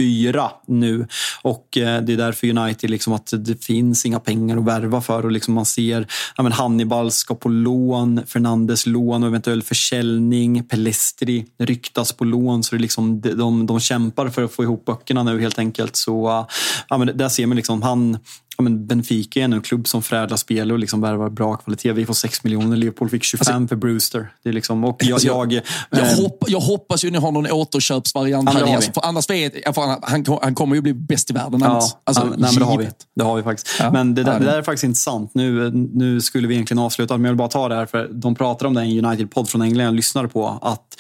fyra 0.04 0.52
nu. 0.68 1.08
Och 1.42 1.78
eh, 1.78 2.02
det 2.02 2.14
är 2.14 2.18
därför 2.18 2.58
United, 2.58 2.90
liksom 2.90 3.14
att 3.14 3.34
det 3.38 3.66
finns 3.66 4.06
inga 4.06 4.20
pengar 4.20 4.58
att 4.58 4.66
värva 4.66 5.02
för. 5.02 5.26
Och 5.26 5.32
liksom 5.32 5.54
man 5.54 5.66
ser 5.66 6.08
ja, 6.38 6.44
men 6.44 6.52
Hannibal 6.52 7.12
ska 7.12 7.36
på 7.36 7.50
lån, 7.50 8.22
Fernandes 8.28 8.86
lån 8.86 9.24
och 9.24 9.30
eventuell 9.30 9.64
försäljning. 9.64 10.64
Pelestri 10.64 11.46
ryktas 11.60 12.12
på 12.12 12.24
lån. 12.24 12.64
Så 12.64 12.76
det 12.76 12.82
liksom, 12.82 13.22
de, 13.22 13.30
de, 13.30 13.66
de 13.66 13.80
kämpar 13.80 14.30
för 14.30 14.44
att 14.44 14.54
få 14.54 14.64
ihop 14.64 14.86
böckerna 14.86 15.24
nu 15.24 15.42
helt 15.42 15.60
enkelt. 15.60 15.96
Så 15.96 16.46
ja, 16.90 16.98
men 16.98 17.18
där 17.18 17.30
ser 17.30 17.48
man 17.48 17.58
liksom, 17.58 17.82
han 17.82 18.18
ja, 18.58 18.64
men 18.64 18.88
Benfica 18.88 19.40
är 19.40 19.44
en 19.44 19.62
klubb 19.62 19.88
som 19.88 20.04
förädlar 20.04 20.38
spel 20.38 20.72
och 20.72 20.80
liksom 20.80 21.02
värvar 21.02 21.30
bra 21.30 21.58
kvalitet. 21.58 21.92
Vi 21.92 22.06
får 22.06 22.14
6 22.14 22.44
miljoner, 22.44 22.78
Liverpool 22.78 23.10
fick 23.10 23.24
25 23.24 23.56
alltså, 23.56 23.68
för 23.68 23.76
Brewster. 23.76 24.34
Det 24.44 24.50
är 24.50 24.54
liksom, 24.54 24.84
och 24.84 24.98
jag, 25.00 25.14
alltså, 25.14 25.28
jag, 25.28 25.54
jag, 25.54 26.00
äh, 26.00 26.16
hopp, 26.16 26.44
jag, 26.48 26.60
hoppas 26.60 27.04
ju 27.04 27.12
ni 27.12 27.18
har 27.18 27.32
någon 27.32 27.52
återköpsvariant 27.52 28.50
här. 28.50 28.76
Alltså, 28.76 28.92
för 28.92 29.02
annars 29.06 29.30
vet 29.30 29.76
för 29.76 29.82
han, 29.82 30.00
han, 30.02 30.26
han 30.42 30.56
kommer 30.56 30.76
ju 30.76 30.82
bli 30.82 30.94
bäst 30.94 31.30
i 31.30 31.34
världen. 31.34 31.60
Ja, 31.64 31.82
alltså, 32.04 32.24
nej, 32.24 32.36
men 32.38 32.56
det, 32.56 32.66
har 32.66 32.78
vi. 32.78 32.90
det 33.16 33.24
har 33.24 33.36
vi 33.36 33.44
faktiskt. 33.44 33.76
Ja, 33.80 33.92
men 33.92 34.16
det, 34.16 34.24
där, 34.24 34.40
det 34.40 34.46
där 34.46 34.58
är 34.58 34.64
faktiskt 34.64 34.84
intressant. 34.84 35.32
Nu, 35.34 35.72
nu 35.94 36.22
skulle 36.22 36.48
vi 36.48 36.54
egentligen 36.54 36.80
avsluta, 36.80 37.18
men 37.18 37.26
jag 37.26 37.32
vill 37.32 37.38
bara 37.38 37.48
ta 37.48 37.70
det 37.70 37.76
här. 37.76 37.86
För 37.86 38.10
de 38.12 38.36
pratar 38.36 38.66
om 38.66 38.74
det 38.74 38.86
i 38.86 39.00
en 39.00 39.06
United-podd 39.06 39.50
från 39.50 39.62
England 39.62 39.86
jag 39.86 39.94
lyssnade 39.94 40.28
på. 40.28 40.60
Att 40.62 40.98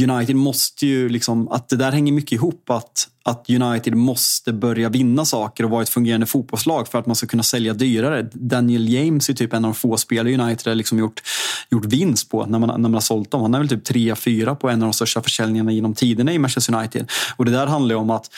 United 0.00 0.36
måste 0.36 0.86
ju 0.86 1.08
liksom, 1.08 1.48
att 1.48 1.68
det 1.68 1.76
där 1.76 1.92
hänger 1.92 2.12
mycket 2.12 2.32
ihop. 2.32 2.70
Att, 2.70 3.08
att 3.24 3.50
United 3.50 3.94
måste 3.94 4.52
börja 4.52 4.88
vinna 4.88 5.24
saker 5.24 5.64
och 5.64 5.70
vara 5.70 5.82
ett 5.82 5.88
fungerande 5.88 6.26
fotbollslag 6.26 6.88
för 6.88 6.98
att 6.98 7.06
man 7.06 7.16
ska 7.16 7.26
kunna 7.26 7.42
sälja 7.42 7.74
dyrare. 7.74 8.28
Daniel 8.32 8.88
James 8.88 9.28
är 9.28 9.34
typ 9.34 9.52
en 9.52 9.64
av 9.64 9.70
de 9.70 9.74
få 9.74 9.96
spelare 9.96 10.34
United 10.34 10.70
har 10.70 10.74
liksom 10.74 10.98
gjort, 10.98 11.22
gjort 11.70 11.84
vinst 11.84 12.30
på 12.30 12.46
när 12.46 12.58
man, 12.58 12.68
när 12.68 12.78
man 12.78 12.94
har 12.94 13.00
sålt 13.00 13.30
dem. 13.30 13.42
Han 13.42 13.54
är 13.54 13.58
väl 13.58 13.68
typ 13.68 13.88
3-4 13.88 14.54
på 14.54 14.70
en 14.70 14.82
av 14.82 14.86
de 14.86 14.92
största 14.92 15.22
försäljningarna 15.22 15.72
genom 15.72 15.94
tiderna 15.94 16.32
i 16.32 16.38
Manchester 16.38 16.74
United. 16.74 17.10
Och 17.36 17.44
det 17.44 17.50
där 17.50 17.66
handlar 17.66 17.94
ju 17.94 18.00
om 18.00 18.10
att 18.10 18.30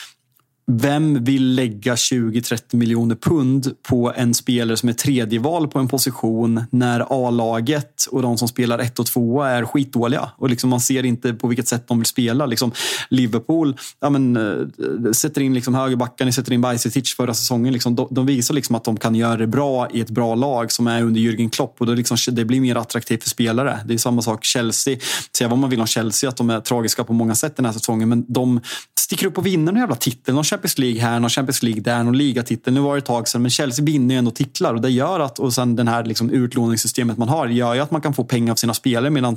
vem 0.67 1.25
vill 1.25 1.55
lägga 1.55 1.95
20-30 1.95 2.77
miljoner 2.77 3.15
pund 3.15 3.75
på 3.83 4.13
en 4.17 4.35
spelare 4.35 4.77
som 4.77 4.89
är 4.89 4.93
tredje 4.93 5.39
val 5.39 5.69
på 5.69 5.79
en 5.79 5.89
position 5.89 6.65
när 6.71 7.27
A-laget 7.27 8.07
och 8.11 8.23
de 8.23 8.39
som 8.39 8.49
spelar 8.49 8.79
ett 8.79 8.99
och 8.99 9.07
tvåa 9.07 9.51
är 9.51 9.65
skitdåliga? 9.65 10.31
Och 10.37 10.51
liksom 10.51 10.71
man 10.71 10.81
ser 10.81 11.05
inte 11.05 11.35
på 11.35 11.49
vilket 11.49 11.69
sätt 11.69 11.89
de 11.89 11.99
vill 11.99 12.07
spela. 12.07 12.47
Liksom 12.47 12.73
Liverpool 13.11 13.77
ja 14.01 14.11
men, 14.11 14.37
eh, 14.37 15.13
sätter 15.13 15.41
in 15.41 15.55
liksom 15.55 15.75
högerbackar, 15.75 16.25
ni 16.25 16.33
sätter 16.33 16.53
in 16.53 16.61
Bajsetic 16.61 17.15
förra 17.15 17.35
säsongen. 17.35 17.73
Liksom, 17.73 17.95
de, 17.95 18.09
de, 18.11 18.27
visar 18.27 18.55
liksom 18.55 18.77
att 18.77 18.85
de 18.85 18.97
kan 18.97 19.15
göra 19.15 19.37
det 19.37 19.47
bra 19.47 19.89
i 19.91 20.01
ett 20.01 20.11
bra 20.11 20.35
lag 20.35 20.73
som 20.73 20.87
är 20.87 21.03
under 21.03 21.21
Jürgen 21.21 21.51
Klopp. 21.51 21.81
Och 21.81 21.87
då 21.87 21.95
liksom, 21.95 22.17
det 22.35 22.45
blir 22.45 22.61
mer 22.61 22.77
attraktivt 22.77 23.23
för 23.23 23.31
spelare. 23.31 23.81
Det 23.87 23.95
är 23.95 23.99
samma 23.99 24.23
sak 24.23 24.45
Chelsea. 24.45 24.99
Säga 25.37 25.49
vad 25.49 25.59
man 25.59 25.71
vill 25.71 25.81
om 25.81 25.87
Chelsea, 25.87 26.31
att 26.31 26.37
de 26.37 26.51
är 26.51 26.61
tragiska 26.61 27.05
på 27.05 27.13
många 27.13 27.35
sätt 27.35 27.57
den 27.57 27.65
här 27.65 27.73
säsongen. 27.73 28.09
Men 28.09 28.25
de 28.29 28.61
sticker 29.05 29.27
upp 29.27 29.39
och 29.39 29.47
vinner 29.47 29.73
den 29.73 29.81
jävla 29.81 29.97
titel. 29.97 30.35
De 30.35 30.45
Champions 30.55 30.79
League 30.79 31.01
här, 31.01 31.21
någon 31.21 31.31
Champions 31.31 31.63
League 31.63 31.83
där, 31.83 32.03
någon 32.03 32.19
ligatitel. 32.19 32.75
Nu 32.75 32.81
var 32.81 32.95
det 32.95 32.99
ett 32.99 33.05
tag 33.05 33.29
sedan, 33.29 33.43
men 33.43 33.51
Chelsea 33.51 33.85
vinner 33.85 34.15
ju 34.15 34.19
ändå 34.19 34.31
titlar 34.31 34.75
och 34.75 34.81
det 34.81 34.91
gör 34.91 35.21
att, 35.21 35.39
och 35.39 35.55
sen 35.55 35.77
den 35.77 35.89
här 35.89 36.05
liksom 36.05 36.31
utlåningssystemet 36.31 37.19
man 37.19 37.29
har, 37.29 37.47
gör 37.47 37.75
ju 37.75 37.81
att 37.81 37.91
man 37.91 38.01
kan 38.01 38.15
få 38.15 38.25
pengar 38.25 38.53
av 38.53 38.57
sina 38.57 38.75
spelare. 38.75 39.11
Medan 39.11 39.37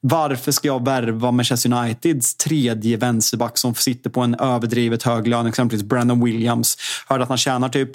varför 0.00 0.52
ska 0.52 0.68
jag 0.68 0.84
värva 0.84 1.30
Manchester 1.30 1.72
Uniteds 1.72 2.34
tredje 2.34 2.96
vänsterback 2.96 3.58
som 3.58 3.74
sitter 3.74 4.10
på 4.10 4.20
en 4.20 4.34
överdrivet 4.34 5.02
hög 5.02 5.28
lön, 5.28 5.46
exempelvis 5.46 5.86
Brandon 5.86 6.24
Williams. 6.24 6.76
Hörde 7.06 7.22
att 7.22 7.28
han 7.28 7.38
tjänar 7.38 7.68
typ 7.68 7.90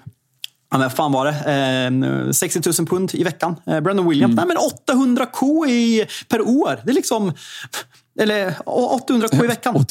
Ja, 0.72 0.80
men 0.80 0.90
fan 0.90 1.12
var 1.12 1.26
det? 1.26 2.26
Eh, 2.26 2.32
60 2.32 2.62
000 2.80 2.88
pund 2.88 3.12
i 3.14 3.24
veckan. 3.24 3.56
Eh, 3.66 3.80
Brandon 3.80 4.10
Williams, 4.10 4.34
mm. 4.34 4.36
nej 4.36 4.46
men 4.48 4.58
800 4.58 5.26
k 5.26 5.66
i, 5.68 6.06
per 6.30 6.42
år. 6.42 6.80
Det 6.84 6.92
är 6.92 6.96
liksom... 6.96 7.34
Eller 8.20 8.56
800 8.66 9.28
k 9.28 9.44
i 9.44 9.48
veckan. 9.48 9.86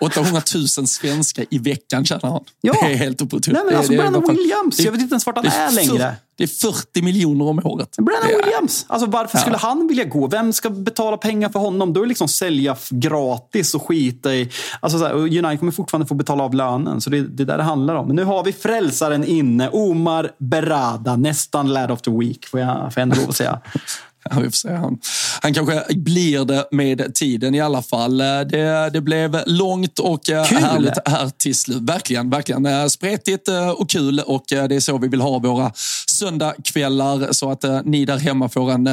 800 0.00 0.42
000 0.54 0.68
svenska 0.68 1.44
i 1.50 1.58
veckan 1.58 2.04
tjänar 2.04 2.30
han. 2.30 2.44
Ja. 2.60 2.72
Det 2.80 2.92
är 2.92 2.96
helt 2.96 3.22
otroligt. 3.22 3.46
Nej, 3.46 3.62
men 3.66 3.76
alltså 3.76 3.92
Brandon 3.92 4.24
Williams, 4.28 4.80
jag 4.80 4.92
vet 4.92 5.00
inte 5.00 5.12
ens 5.12 5.26
vart 5.26 5.36
han 5.36 5.46
är, 5.46 5.68
är 5.68 5.70
längre. 5.70 6.16
Det 6.38 6.44
är 6.44 6.72
40 6.72 7.02
miljoner 7.02 7.44
om 7.44 7.60
året. 7.64 7.96
Brandon 7.96 8.40
Williams, 8.44 8.86
alltså 8.88 9.06
varför 9.06 9.38
ja. 9.38 9.40
skulle 9.40 9.56
han 9.56 9.88
vilja 9.88 10.04
gå? 10.04 10.26
Vem 10.26 10.52
ska 10.52 10.70
betala 10.70 11.16
pengar 11.16 11.48
för 11.48 11.58
honom? 11.58 11.92
Då 11.92 12.00
är 12.00 12.04
det 12.04 12.08
liksom 12.08 12.28
sälja 12.28 12.76
gratis 12.90 13.74
och 13.74 13.88
skita 13.88 14.34
i... 14.34 14.50
Alltså 14.80 14.98
så 14.98 15.04
här, 15.04 15.14
United 15.14 15.58
kommer 15.58 15.72
fortfarande 15.72 16.06
få 16.06 16.14
betala 16.14 16.44
av 16.44 16.54
lönen, 16.54 17.00
så 17.00 17.10
det 17.10 17.18
är 17.18 17.22
det 17.22 17.44
där 17.44 17.56
det 17.56 17.62
handlar 17.64 17.94
om. 17.94 18.06
Men 18.06 18.16
nu 18.16 18.24
har 18.24 18.44
vi 18.44 18.52
frälsaren 18.52 19.24
inne, 19.24 19.68
Omar 19.68 20.30
Berada, 20.38 21.16
nästan 21.16 21.72
lad 21.72 21.90
of 21.90 22.02
the 22.02 22.10
week, 22.10 22.46
får 22.46 22.60
jag, 22.60 22.76
får 22.76 23.00
jag 23.00 23.02
ändå 23.02 23.16
lov 23.16 23.28
att 23.28 23.36
säga. 23.36 23.60
Ja, 24.30 24.40
vi 24.40 24.44
får 24.44 24.56
se. 24.56 24.72
Han, 24.72 24.98
han 25.42 25.54
kanske 25.54 25.84
blir 25.94 26.44
det 26.44 26.68
med 26.70 27.14
tiden 27.14 27.54
i 27.54 27.60
alla 27.60 27.82
fall. 27.82 28.18
Det, 28.18 28.90
det 28.92 29.00
blev 29.00 29.42
långt 29.46 29.98
och 29.98 30.30
eh, 30.30 30.44
kul. 30.44 30.58
härligt 30.58 30.98
här 31.04 31.30
till 31.38 31.54
slut. 31.54 31.82
Verkligen, 31.82 32.30
verkligen. 32.30 32.66
Eh, 32.66 32.86
spretigt 32.86 33.48
eh, 33.48 33.68
och 33.68 33.90
kul 33.90 34.20
och 34.20 34.44
det 34.48 34.54
är 34.56 34.80
så 34.80 34.98
vi 34.98 35.08
vill 35.08 35.20
ha 35.20 35.38
våra 35.38 35.72
söndagkvällar 36.06 37.32
så 37.32 37.50
att 37.50 37.64
ni 37.84 38.04
där 38.04 38.18
hemma 38.18 38.48
får 38.48 38.70
en 38.70 38.88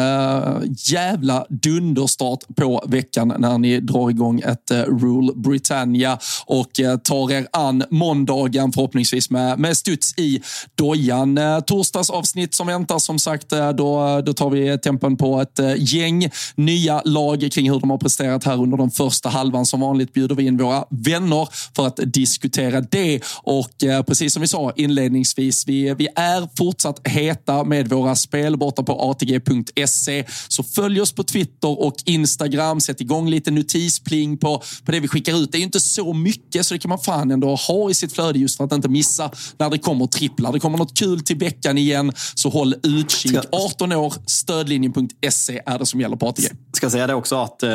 jävla 0.77 1.45
dunderstart 1.49 2.39
på 2.55 2.83
veckan 2.87 3.33
när 3.37 3.57
ni 3.57 3.79
drar 3.79 4.09
igång 4.09 4.39
ett 4.39 4.71
Rule 4.71 5.33
Britannia 5.35 6.19
och 6.45 6.69
tar 7.03 7.31
er 7.31 7.47
an 7.51 7.83
måndagen 7.89 8.71
förhoppningsvis 8.71 9.29
med, 9.29 9.59
med 9.59 9.77
studs 9.77 10.13
i 10.17 10.41
dojan. 10.75 11.39
Torsdagsavsnitt 11.67 12.53
som 12.53 12.67
väntar 12.67 12.99
som 12.99 13.19
sagt, 13.19 13.49
då, 13.49 14.21
då 14.25 14.33
tar 14.33 14.49
vi 14.49 14.77
tempen 14.77 15.17
på 15.17 15.22
ett 15.41 15.59
eh, 15.59 15.73
gäng 15.77 16.29
nya 16.55 17.01
lag 17.05 17.49
kring 17.51 17.71
hur 17.71 17.79
de 17.79 17.89
har 17.89 17.97
presterat 17.97 18.43
här 18.43 18.61
under 18.61 18.77
den 18.77 18.91
första 18.91 19.29
halvan. 19.29 19.65
Som 19.65 19.79
vanligt 19.79 20.13
bjuder 20.13 20.35
vi 20.35 20.45
in 20.45 20.57
våra 20.57 20.85
vänner 20.89 21.47
för 21.75 21.87
att 21.87 21.99
diskutera 22.05 22.81
det. 22.81 23.21
Och 23.43 23.83
eh, 23.83 24.03
precis 24.03 24.33
som 24.33 24.41
vi 24.41 24.47
sa 24.47 24.73
inledningsvis, 24.75 25.67
vi, 25.67 25.93
vi 25.93 26.07
är 26.15 26.49
fortsatt 26.57 27.07
heta 27.07 27.63
med 27.63 27.89
våra 27.89 28.15
spel 28.15 28.57
borta 28.57 28.83
på 28.83 29.11
atg.se. 29.11 30.25
Så 30.47 30.63
följ 30.63 31.01
oss 31.01 31.11
på 31.11 31.23
Twitter 31.23 31.81
och 31.81 31.95
Instagram. 32.05 32.81
Sätt 32.81 33.01
igång 33.01 33.29
lite 33.29 33.51
notispling 33.51 34.37
på, 34.37 34.61
på 34.85 34.91
det 34.91 34.99
vi 34.99 35.07
skickar 35.07 35.35
ut. 35.43 35.51
Det 35.51 35.57
är 35.57 35.61
inte 35.61 35.79
så 35.79 36.13
mycket, 36.13 36.65
så 36.65 36.73
det 36.73 36.79
kan 36.79 36.89
man 36.89 36.99
fan 36.99 37.31
ändå 37.31 37.55
ha 37.55 37.89
i 37.89 37.93
sitt 37.93 38.13
flöde 38.13 38.39
just 38.39 38.57
för 38.57 38.63
att 38.63 38.73
inte 38.73 38.89
missa 38.89 39.31
när 39.57 39.69
det 39.69 39.77
kommer 39.77 40.07
tripplar. 40.07 40.53
Det 40.53 40.59
kommer 40.59 40.77
något 40.77 40.97
kul 40.97 41.21
till 41.21 41.37
veckan 41.37 41.77
igen, 41.77 42.11
så 42.35 42.49
håll 42.49 42.75
utkik. 42.83 43.37
18 43.51 43.91
år, 43.91 44.13
stödlinjen.se 44.27 45.12
SE 45.31 45.61
är 45.65 45.79
det 45.79 45.85
som 45.85 46.01
gäller 46.01 46.15
på 46.15 46.27
ATG. 46.27 46.47
Ska 46.73 46.89
säga 46.89 47.07
det 47.07 47.13
också 47.13 47.35
att 47.35 47.63
eh, 47.63 47.69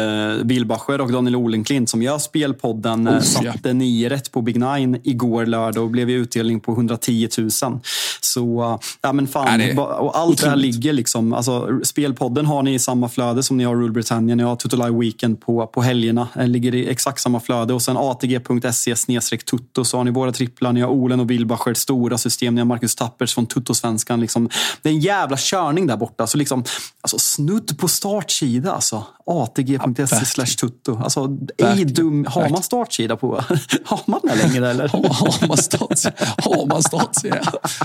Wilbacher 0.44 1.00
och 1.00 1.12
Daniel 1.12 1.36
Olenklint 1.36 1.90
som 1.90 2.02
gör 2.02 2.18
Spelpodden 2.18 3.08
oh, 3.08 3.20
satte 3.20 3.58
ja. 3.62 3.72
nio 3.72 4.08
rätt 4.08 4.32
på 4.32 4.42
Big 4.42 4.60
Nine 4.60 5.00
igår 5.04 5.46
lördag 5.46 5.84
och 5.84 5.90
blev 5.90 6.10
utdelning 6.10 6.60
på 6.60 6.72
110 6.72 7.28
000. 7.38 7.50
Så, 8.20 8.78
ja 9.00 9.12
men 9.12 9.26
fan. 9.26 9.60
Ja, 9.60 9.84
och 9.84 10.18
allt 10.18 10.42
det 10.42 10.48
här 10.48 10.56
ligger 10.56 10.92
liksom. 10.92 11.32
Alltså, 11.32 11.80
Spelpodden 11.84 12.46
har 12.46 12.62
ni 12.62 12.74
i 12.74 12.78
samma 12.78 13.08
flöde 13.08 13.42
som 13.42 13.56
ni 13.56 13.64
har 13.64 13.76
Rule 13.76 13.92
Britannia. 13.92 14.34
Ni 14.34 14.42
har 14.42 14.56
Tutolaj 14.56 14.92
Weekend 14.92 15.40
på, 15.40 15.66
på 15.66 15.82
helgerna. 15.82 16.28
Det 16.34 16.46
ligger 16.46 16.74
i 16.74 16.88
exakt 16.88 17.20
samma 17.20 17.40
flöde. 17.40 17.74
Och 17.74 17.82
sen 17.82 17.96
atg.se 17.96 18.96
snedstreck 18.96 19.44
tutto 19.44 19.84
så 19.84 19.96
har 19.96 20.04
ni 20.04 20.10
våra 20.10 20.32
tripplar. 20.32 20.72
Ni 20.72 20.80
har 20.80 20.88
Olen 20.88 21.20
och 21.20 21.30
Wilbacher, 21.30 21.74
stora 21.74 22.18
system. 22.18 22.54
Ni 22.54 22.60
har 22.60 22.66
Marcus 22.66 22.94
Tappers 22.94 23.34
från 23.34 23.46
Tuttosvenskan. 23.46 24.20
Liksom. 24.20 24.48
Det 24.82 24.88
är 24.88 24.92
en 24.92 25.00
jävla 25.00 25.36
körning 25.38 25.86
där 25.86 25.96
borta. 25.96 26.26
Så 26.26 26.38
liksom, 26.38 26.64
alltså, 27.00 27.18
snudd 27.28 27.78
på 27.78 27.88
startsida 27.88 28.72
alltså. 28.72 29.04
ATG.se 29.26 30.24
slash 30.24 30.46
tutto. 30.46 31.00
Alltså, 31.02 31.28
ej 31.58 31.84
dum. 31.84 32.26
Har 32.28 32.48
man 32.48 32.62
startsida 32.62 33.16
på? 33.16 33.34
har 33.84 34.00
man 34.06 34.20
det 34.22 34.34
längre 34.34 34.70
eller? 34.70 34.88
har 34.92 35.48
man 35.48 35.56
startsida? 35.56 36.14
Har 36.38 36.66
man 36.66 36.82
startsida? 36.82 37.40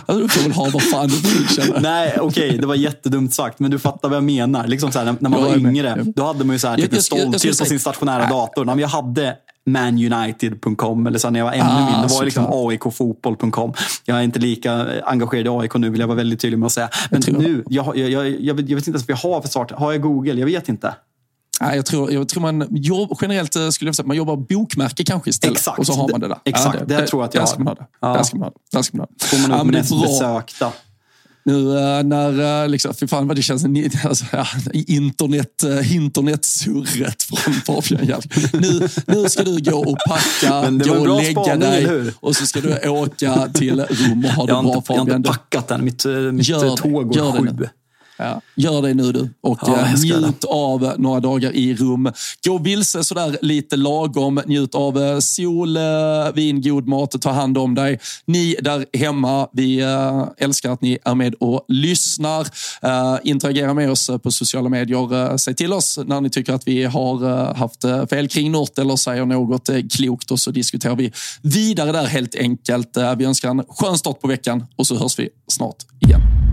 Du 0.07 0.27
får 0.27 0.41
väl 0.41 0.51
ha 0.51 0.69
vad 0.73 0.83
fan 0.83 1.07
du 1.07 1.15
vill 1.15 1.73
Nej, 1.81 2.17
okej, 2.19 2.47
okay, 2.47 2.57
det 2.57 2.67
var 2.67 2.75
jättedumt 2.75 3.33
sagt. 3.33 3.59
Men 3.59 3.71
du 3.71 3.79
fattar 3.79 4.09
vad 4.09 4.15
jag 4.15 4.23
menar. 4.23 4.67
Liksom 4.67 4.91
så 4.91 4.99
här, 4.99 5.15
när, 5.19 5.29
man 5.29 5.41
var 5.43 5.57
yngre, 5.57 6.03
då 6.15 6.23
hade 6.23 6.43
man 6.43 6.55
ju 6.55 6.59
så 6.59 6.67
här, 6.67 6.77
typ, 6.77 6.93
en 6.93 7.01
stolthet 7.01 7.59
på 7.59 7.65
sin 7.65 7.79
stationära 7.79 8.29
dator. 8.29 8.79
Jag 8.79 8.87
hade 8.87 9.35
manunited.com 9.65 11.07
eller 11.07 11.19
så 11.19 11.29
när 11.29 11.39
jag 11.39 11.45
var 11.45 11.53
ännu 11.53 11.63
ah, 11.63 11.85
mindre. 11.85 12.07
Det 12.07 12.13
var 12.13 12.23
liksom 12.23 12.69
aikfotboll.com. 12.69 13.73
Jag 14.05 14.17
är 14.17 14.21
inte 14.21 14.39
lika 14.39 14.87
engagerad 15.03 15.45
i 15.45 15.49
AIK 15.49 15.75
nu 15.75 15.89
vill 15.89 15.99
jag 15.99 16.07
vara 16.07 16.17
väldigt 16.17 16.39
tydlig 16.39 16.59
med 16.59 16.65
att 16.65 16.71
säga. 16.71 16.89
Men 17.09 17.21
jag 17.27 17.37
nu, 17.37 17.63
jag, 17.69 17.97
jag, 17.97 18.09
jag, 18.09 18.41
jag, 18.41 18.55
vet 18.55 18.69
inte 18.69 18.89
ens 18.89 19.07
vad 19.07 19.17
jag 19.17 19.31
har 19.31 19.41
för 19.41 19.49
start. 19.49 19.71
Har 19.71 19.91
jag 19.91 20.01
Google? 20.01 20.33
Jag 20.33 20.45
vet 20.45 20.69
inte. 20.69 20.95
Nej, 21.61 21.75
jag, 21.75 21.85
tror, 21.85 22.11
jag 22.11 22.29
tror 22.29 22.41
man 22.41 22.67
jobb, 22.71 23.17
generellt 23.21 23.55
eh, 23.55 23.69
skulle 23.69 23.87
jag 23.87 23.95
säga 23.95 24.07
man 24.07 24.17
jobbar 24.17 24.35
bokmärke 24.35 25.03
kanske 25.03 25.29
istället. 25.29 25.57
Exakt. 25.57 25.79
Och 25.79 25.85
så 25.85 25.93
har 25.93 26.09
man 26.09 26.19
det 26.19 26.27
där. 26.27 26.37
Exakt, 26.45 26.79
ja, 26.79 26.85
det, 26.85 26.97
det, 26.97 27.07
tror 27.07 27.21
jag 27.21 27.27
att 27.27 27.33
jag 27.33 27.41
har. 27.41 27.47
Där 27.47 27.53
ska 27.53 27.63
man 27.63 27.67
ha 27.67 27.75
det. 27.75 27.87
Ja. 27.99 28.13
Där 28.13 28.23
ska 28.23 28.37
man 28.37 28.43
ha 28.43 28.49
det. 28.49 28.77
Där 28.77 28.81
ska 28.81 28.97
man 28.97 29.07
ha 29.07 29.15
det. 29.19 29.25
Får 29.25 29.49
man 29.49 29.57
ja, 29.57 29.63
mest 29.63 30.01
besökta. 30.01 30.71
Nu 31.45 31.77
eh, 31.77 32.03
när, 32.03 32.63
eh, 32.63 32.69
liksom, 32.69 32.93
fy 32.93 33.07
fan 33.07 33.27
vad 33.27 33.35
det 33.35 33.41
känns, 33.41 33.65
alltså, 34.03 34.25
ja, 34.31 34.47
internet, 34.73 35.63
eh, 35.63 35.95
internetsurret 35.95 37.23
från 37.23 37.53
Fabian 37.53 38.07
Hjalk. 38.07 38.53
Nu, 38.53 38.89
nu 39.07 39.29
ska 39.29 39.43
du 39.43 39.71
gå 39.71 39.77
och 39.77 39.97
packa, 40.07 40.69
gå 40.69 40.93
och 40.95 41.21
lägga 41.21 41.43
spaning, 41.43 41.59
dig 41.59 42.11
och 42.19 42.35
så 42.35 42.45
ska 42.45 42.61
du 42.61 42.89
åka 42.89 43.49
till 43.53 43.79
rum 43.79 44.25
och 44.25 44.31
ha 44.31 44.45
det 44.45 44.53
bra 44.53 44.81
Fabian. 44.81 45.07
Jag 45.07 45.13
har 45.13 45.17
inte 45.17 45.29
packat 45.29 45.71
än, 45.71 45.85
mitt, 45.85 46.05
mitt 46.33 46.47
gör 46.47 46.77
tåg 46.77 47.13
går 47.13 47.57
sju. 47.57 47.67
Ja, 48.17 48.41
gör 48.55 48.81
det 48.81 48.93
nu 48.93 49.11
du 49.11 49.29
och 49.41 49.59
ja, 49.61 49.87
njut 50.03 50.43
av 50.43 50.93
några 50.97 51.19
dagar 51.19 51.51
i 51.51 51.75
rum. 51.75 52.11
Gå 52.45 52.57
vilse 52.57 53.03
sådär 53.03 53.37
lite 53.41 53.75
lagom. 53.75 54.41
Njut 54.45 54.75
av 54.75 54.97
eh, 54.97 55.19
sol, 55.19 55.77
eh, 55.77 55.83
vin, 56.33 56.61
god 56.61 56.87
mat. 56.87 57.21
Ta 57.21 57.31
hand 57.31 57.57
om 57.57 57.75
dig. 57.75 57.99
Ni 58.25 58.55
där 58.61 58.85
hemma, 58.93 59.47
vi 59.53 59.79
eh, 59.79 60.27
älskar 60.37 60.71
att 60.71 60.81
ni 60.81 60.97
är 61.05 61.15
med 61.15 61.35
och 61.35 61.65
lyssnar. 61.67 62.47
Interagera 63.23 63.73
med 63.73 63.91
oss 63.91 64.09
på 64.23 64.31
sociala 64.31 64.69
medier. 64.69 65.37
Säg 65.37 65.55
till 65.55 65.73
oss 65.73 65.99
när 66.05 66.21
ni 66.21 66.29
tycker 66.29 66.53
att 66.53 66.67
vi 66.67 66.83
har 66.83 67.53
haft 67.53 68.09
fel 68.09 68.27
kring 68.27 68.51
något 68.51 68.79
eller 68.79 68.95
säger 68.95 69.25
något 69.25 69.69
klokt 69.95 70.31
och 70.31 70.39
så 70.39 70.51
diskuterar 70.51 70.95
vi 70.95 71.11
vidare 71.41 71.91
där 71.91 72.05
helt 72.05 72.35
enkelt. 72.35 72.97
Vi 73.17 73.25
önskar 73.25 73.49
en 73.49 73.63
skön 73.69 73.97
start 73.97 74.21
på 74.21 74.27
veckan 74.27 74.65
och 74.75 74.87
så 74.87 74.95
hörs 74.95 75.19
vi 75.19 75.29
snart 75.47 75.77
igen. 75.99 76.52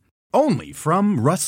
only 0.33 0.71
from 0.71 1.19
Rust 1.19 1.47